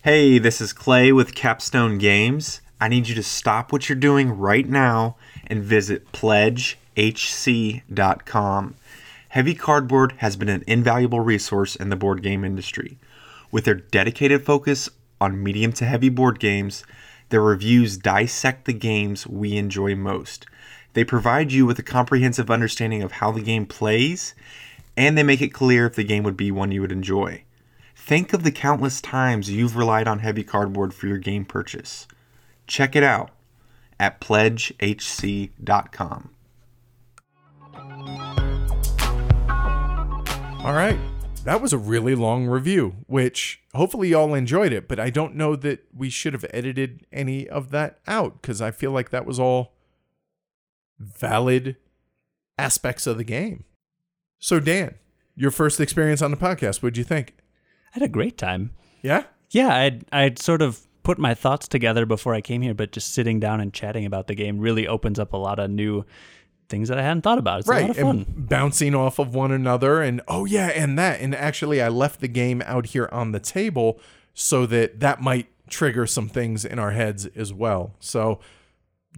Hey, 0.05 0.41
this 0.41 0.61
is 0.61 0.73
Clay 0.73 1.13
with 1.13 1.37
Capstone 1.37 1.97
Games. 1.97 2.61
I 2.81 2.89
need 2.89 3.07
you 3.07 3.15
to 3.15 3.23
stop 3.23 3.71
what 3.71 3.89
you're 3.89 3.95
doing 3.95 4.37
right 4.37 4.69
now 4.69 5.15
and 5.47 5.63
visit 5.63 6.11
pledgehc.com. 6.11 6.75
Heavy 9.29 9.55
Cardboard 9.55 10.15
has 10.17 10.35
been 10.35 10.49
an 10.49 10.65
invaluable 10.67 11.21
resource 11.21 11.77
in 11.77 11.91
the 11.91 11.95
board 11.95 12.21
game 12.21 12.45
industry. 12.45 12.99
With 13.53 13.65
their 13.65 13.77
dedicated 13.77 14.45
focus 14.45 14.89
on 15.21 15.41
medium 15.41 15.73
to 15.75 15.85
heavy 15.85 16.09
board 16.09 16.41
games, 16.41 16.83
their 17.29 17.41
reviews 17.41 17.97
dissect 17.97 18.65
the 18.65 18.73
games 18.73 19.29
we 19.29 19.57
enjoy 19.57 19.95
most. 19.95 20.47
They 20.95 21.05
provide 21.05 21.53
you 21.53 21.65
with 21.65 21.79
a 21.79 21.85
comprehensive 21.85 22.51
understanding 22.51 23.05
of 23.05 23.13
how 23.13 23.31
the 23.31 23.41
game 23.41 23.67
plays, 23.67 24.35
and 24.97 25.17
they 25.17 25.23
make 25.23 25.43
it 25.43 25.55
clear 25.55 25.87
if 25.87 25.95
the 25.95 26.03
game 26.03 26.25
would 26.25 26.37
be 26.37 26.51
one 26.51 26.73
you 26.73 26.81
would 26.81 26.91
enjoy. 26.91 27.45
Think 28.05 28.33
of 28.33 28.43
the 28.43 28.51
countless 28.51 29.01
times 29.01 29.49
you've 29.49 29.77
relied 29.77 30.09
on 30.09 30.19
heavy 30.19 30.43
cardboard 30.43 30.93
for 30.93 31.07
your 31.07 31.19
game 31.19 31.45
purchase. 31.45 32.09
Check 32.67 32.97
it 32.97 33.05
out 33.05 33.31
at 34.01 34.21
pledgehc.com. 34.21 35.51
All 40.65 40.73
right. 40.73 40.99
That 41.45 41.63
was 41.63 41.73
a 41.73 41.79
really 41.79 42.17
long 42.17 42.49
review, 42.49 42.97
which 43.07 43.63
hopefully 43.73 44.09
y'all 44.09 44.35
enjoyed 44.35 44.73
it, 44.73 44.89
but 44.89 44.99
I 44.99 45.09
don't 45.09 45.37
know 45.37 45.55
that 45.55 45.85
we 45.97 46.11
should 46.11 46.33
have 46.33 46.45
edited 46.51 47.07
any 47.13 47.49
of 47.49 47.71
that 47.71 48.01
out 48.09 48.43
because 48.43 48.61
I 48.61 48.73
feel 48.73 48.91
like 48.91 49.11
that 49.11 49.25
was 49.25 49.39
all 49.39 49.75
valid 50.99 51.77
aspects 52.59 53.07
of 53.07 53.17
the 53.17 53.23
game. 53.23 53.63
So, 54.41 54.59
Dan, 54.59 54.97
your 55.37 55.53
first 55.53 55.79
experience 55.79 56.21
on 56.21 56.33
the 56.33 56.37
podcast, 56.37 56.83
what'd 56.83 56.97
you 56.97 57.05
think? 57.05 57.37
I 57.93 57.99
had 57.99 58.03
a 58.03 58.09
great 58.09 58.39
time. 58.39 58.71
Yeah? 59.03 59.25
Yeah, 59.51 59.75
I'd, 59.75 60.05
I'd 60.13 60.39
sort 60.39 60.63
of 60.63 60.81
put 61.03 61.19
my 61.19 61.35
thoughts 61.35 61.69
together 61.69 62.07
before 62.07 62.35
I 62.35 62.41
came 62.41 62.63
here, 62.63 62.75
but 62.75 62.93
just 62.93 63.13
sitting 63.13 63.39
down 63.41 63.61
and 63.61 63.73
chatting 63.73 64.07
about 64.07 64.29
the 64.29 64.35
game 64.35 64.59
really 64.59 64.87
opens 64.89 65.19
up 65.19 65.33
a 65.33 65.37
lot 65.37 65.59
of 65.59 65.71
new 65.71 66.05
things 66.69 66.89
that 66.89 66.99
I 66.99 67.03
hadn't 67.03 67.23
thought 67.23 67.39
about. 67.39 67.61
It's 67.61 67.69
a 67.69 67.73
lot 67.73 67.81
right 67.81 67.91
of 67.91 67.97
fun. 67.97 68.25
and 68.35 68.49
bouncing 68.49 68.95
off 68.95 69.19
of 69.19 69.35
one 69.35 69.53
another 69.53 70.01
and 70.01 70.23
oh 70.27 70.47
yeah 70.47 70.69
and 70.69 70.99
that 70.99 71.21
and 71.21 71.35
actually 71.35 71.83
i 71.83 71.89
left 71.89 72.21
the 72.21 72.29
game 72.29 72.63
out 72.65 72.87
here 72.87 73.11
on 73.13 73.33
the 73.33 73.41
table 73.41 74.01
so 74.33 74.65
that 74.65 75.01
that 75.01 75.21
might 75.21 75.49
trigger 75.69 76.07
some 76.07 76.29
things 76.31 76.65
in 76.65 76.79
our 76.79 76.93
heads 76.93 77.27
as 77.37 77.53
well 77.53 77.95
so 78.01 78.41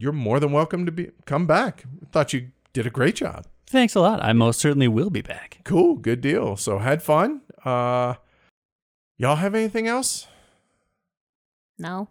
you're 0.00 0.10
more 0.10 0.40
than 0.40 0.50
welcome 0.50 0.84
to 0.84 0.90
be 0.90 1.10
come 1.26 1.46
back 1.46 1.84
thought 2.10 2.32
you 2.32 2.48
did 2.72 2.86
a 2.86 2.90
great 2.90 3.14
job 3.14 3.44
Thanks 3.66 3.94
a 3.94 4.00
lot. 4.00 4.22
I 4.22 4.32
most 4.32 4.58
certainly 4.60 4.88
will 4.88 5.10
be 5.10 5.22
back. 5.22 5.60
cool 5.64 5.94
good 5.94 6.20
deal 6.20 6.56
so 6.56 6.78
had 6.78 7.04
fun 7.04 7.40
uh 7.64 8.14
y'all 9.16 9.36
have 9.36 9.54
anything 9.54 9.86
else 9.86 10.26
No. 11.78 12.08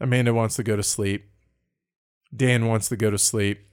amanda 0.00 0.32
wants 0.34 0.56
to 0.56 0.62
go 0.62 0.76
to 0.76 0.82
sleep 0.82 1.26
dan 2.34 2.66
wants 2.66 2.88
to 2.88 2.96
go 2.96 3.10
to 3.10 3.18
sleep 3.18 3.66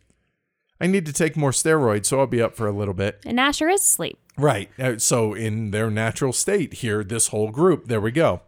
i 0.82 0.88
need 0.88 1.06
to 1.06 1.14
take 1.14 1.36
more 1.38 1.52
steroids 1.52 2.08
so 2.08 2.20
i'll 2.20 2.28
be 2.28 2.41
up 2.41 2.56
for 2.56 2.68
a 2.68 2.72
little 2.72 2.94
bit 2.94 3.20
And 3.26 3.40
Asher 3.40 3.70
is 3.70 3.82
asleep. 3.82 4.18
Right. 4.38 4.70
Uh, 4.80 4.98
So, 5.00 5.34
in 5.34 5.72
their 5.72 5.91
natural 5.91 6.32
state 6.32 6.76
here, 6.76 7.04
this 7.04 7.28
whole 7.28 7.52
group, 7.52 7.88
there 7.90 8.00
we 8.00 8.12
go. 8.12 8.40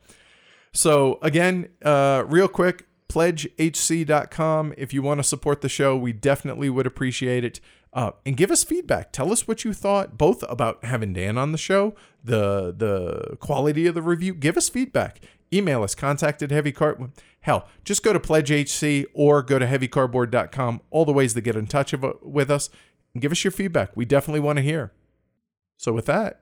So, 0.72 1.20
again, 1.22 1.68
uh, 1.84 2.24
real 2.28 2.48
quick, 2.48 2.86
pledgehc.com. 3.10 4.74
If 4.78 4.94
you 4.94 5.02
want 5.02 5.20
to 5.20 5.24
support 5.26 5.60
the 5.60 5.68
show, 5.68 5.98
we 5.98 6.14
definitely 6.14 6.70
would 6.70 6.88
appreciate 6.88 7.44
it. 7.44 7.60
Uh, 7.94 8.12
and 8.26 8.38
give 8.38 8.52
us 8.52 8.64
feedback. 8.64 9.12
Tell 9.12 9.32
us 9.34 9.48
what 9.48 9.66
you 9.66 9.74
thought, 9.74 10.18
both 10.18 10.44
about 10.50 10.86
having 10.86 11.12
Dan 11.12 11.38
on 11.38 11.52
the 11.52 11.58
show, 11.58 11.94
the 12.24 12.74
the 12.76 13.36
quality 13.38 13.86
of 13.88 13.96
the 13.96 14.02
review. 14.02 14.34
Give 14.34 14.56
us 14.56 14.70
feedback. 14.70 15.20
Email 15.54 15.84
us, 15.84 15.94
contact 15.94 16.42
at 16.42 16.52
heavy 16.52 16.72
card. 16.72 17.12
Hell, 17.42 17.68
just 17.84 18.04
go 18.04 18.14
to 18.14 18.20
pledgehc 18.20 19.06
or 19.14 19.44
go 19.44 19.60
to 19.60 19.66
heavycardboard.com. 19.66 20.82
All 20.90 21.04
the 21.04 21.12
ways 21.12 21.34
to 21.34 21.42
get 21.42 21.58
in 21.58 21.68
touch 21.68 21.94
with 22.22 22.50
us 22.50 22.70
and 23.14 23.22
give 23.22 23.34
us 23.34 23.44
your 23.44 23.52
feedback. 23.52 23.92
We 23.96 24.06
definitely 24.06 24.40
want 24.40 24.58
to 24.58 24.64
hear. 24.64 24.94
So 25.76 25.92
with 25.92 26.06
that, 26.06 26.42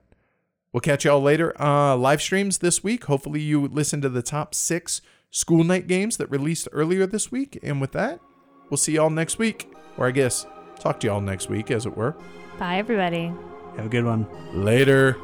we'll 0.72 0.82
catch 0.82 1.04
y'all 1.04 1.20
later. 1.20 1.60
Uh, 1.60 1.96
live 1.96 2.22
streams 2.22 2.58
this 2.58 2.84
week. 2.84 3.04
Hopefully 3.06 3.40
you 3.40 3.66
listen 3.66 4.00
to 4.02 4.08
the 4.08 4.22
top 4.22 4.54
six 4.54 5.00
school 5.30 5.64
night 5.64 5.88
games 5.88 6.16
that 6.18 6.30
released 6.30 6.68
earlier 6.70 7.06
this 7.06 7.32
week. 7.32 7.58
And 7.62 7.80
with 7.80 7.92
that, 7.92 8.20
we'll 8.68 8.76
see 8.78 8.92
y'all 8.92 9.10
next 9.10 9.38
week. 9.38 9.72
Or 9.96 10.06
I 10.06 10.12
guess 10.12 10.46
talk 10.80 11.00
to 11.00 11.06
y'all 11.06 11.20
next 11.20 11.48
week, 11.48 11.70
as 11.70 11.86
it 11.86 11.96
were. 11.96 12.16
Bye, 12.58 12.78
everybody. 12.78 13.32
Have 13.76 13.86
a 13.86 13.88
good 13.88 14.04
one. 14.04 14.26
Later. 14.52 15.16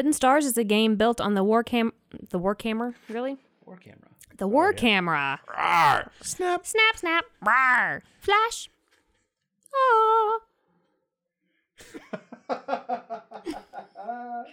Forbidden 0.00 0.14
Stars 0.14 0.46
is 0.46 0.56
a 0.56 0.64
game 0.64 0.96
built 0.96 1.20
on 1.20 1.34
the 1.34 1.44
War 1.44 1.62
Cam 1.62 1.92
the 2.30 2.38
War 2.38 2.54
Camera, 2.54 2.94
really? 3.10 3.36
War 3.66 3.76
camera. 3.76 4.08
The 4.38 4.48
War 4.48 4.72
Camera. 4.72 5.38
Snap. 6.22 6.64
Snap 6.64 6.96
snap. 6.96 7.26
Rawr. 7.44 8.00
Flash. 8.18 8.70
Ah. 9.74 10.38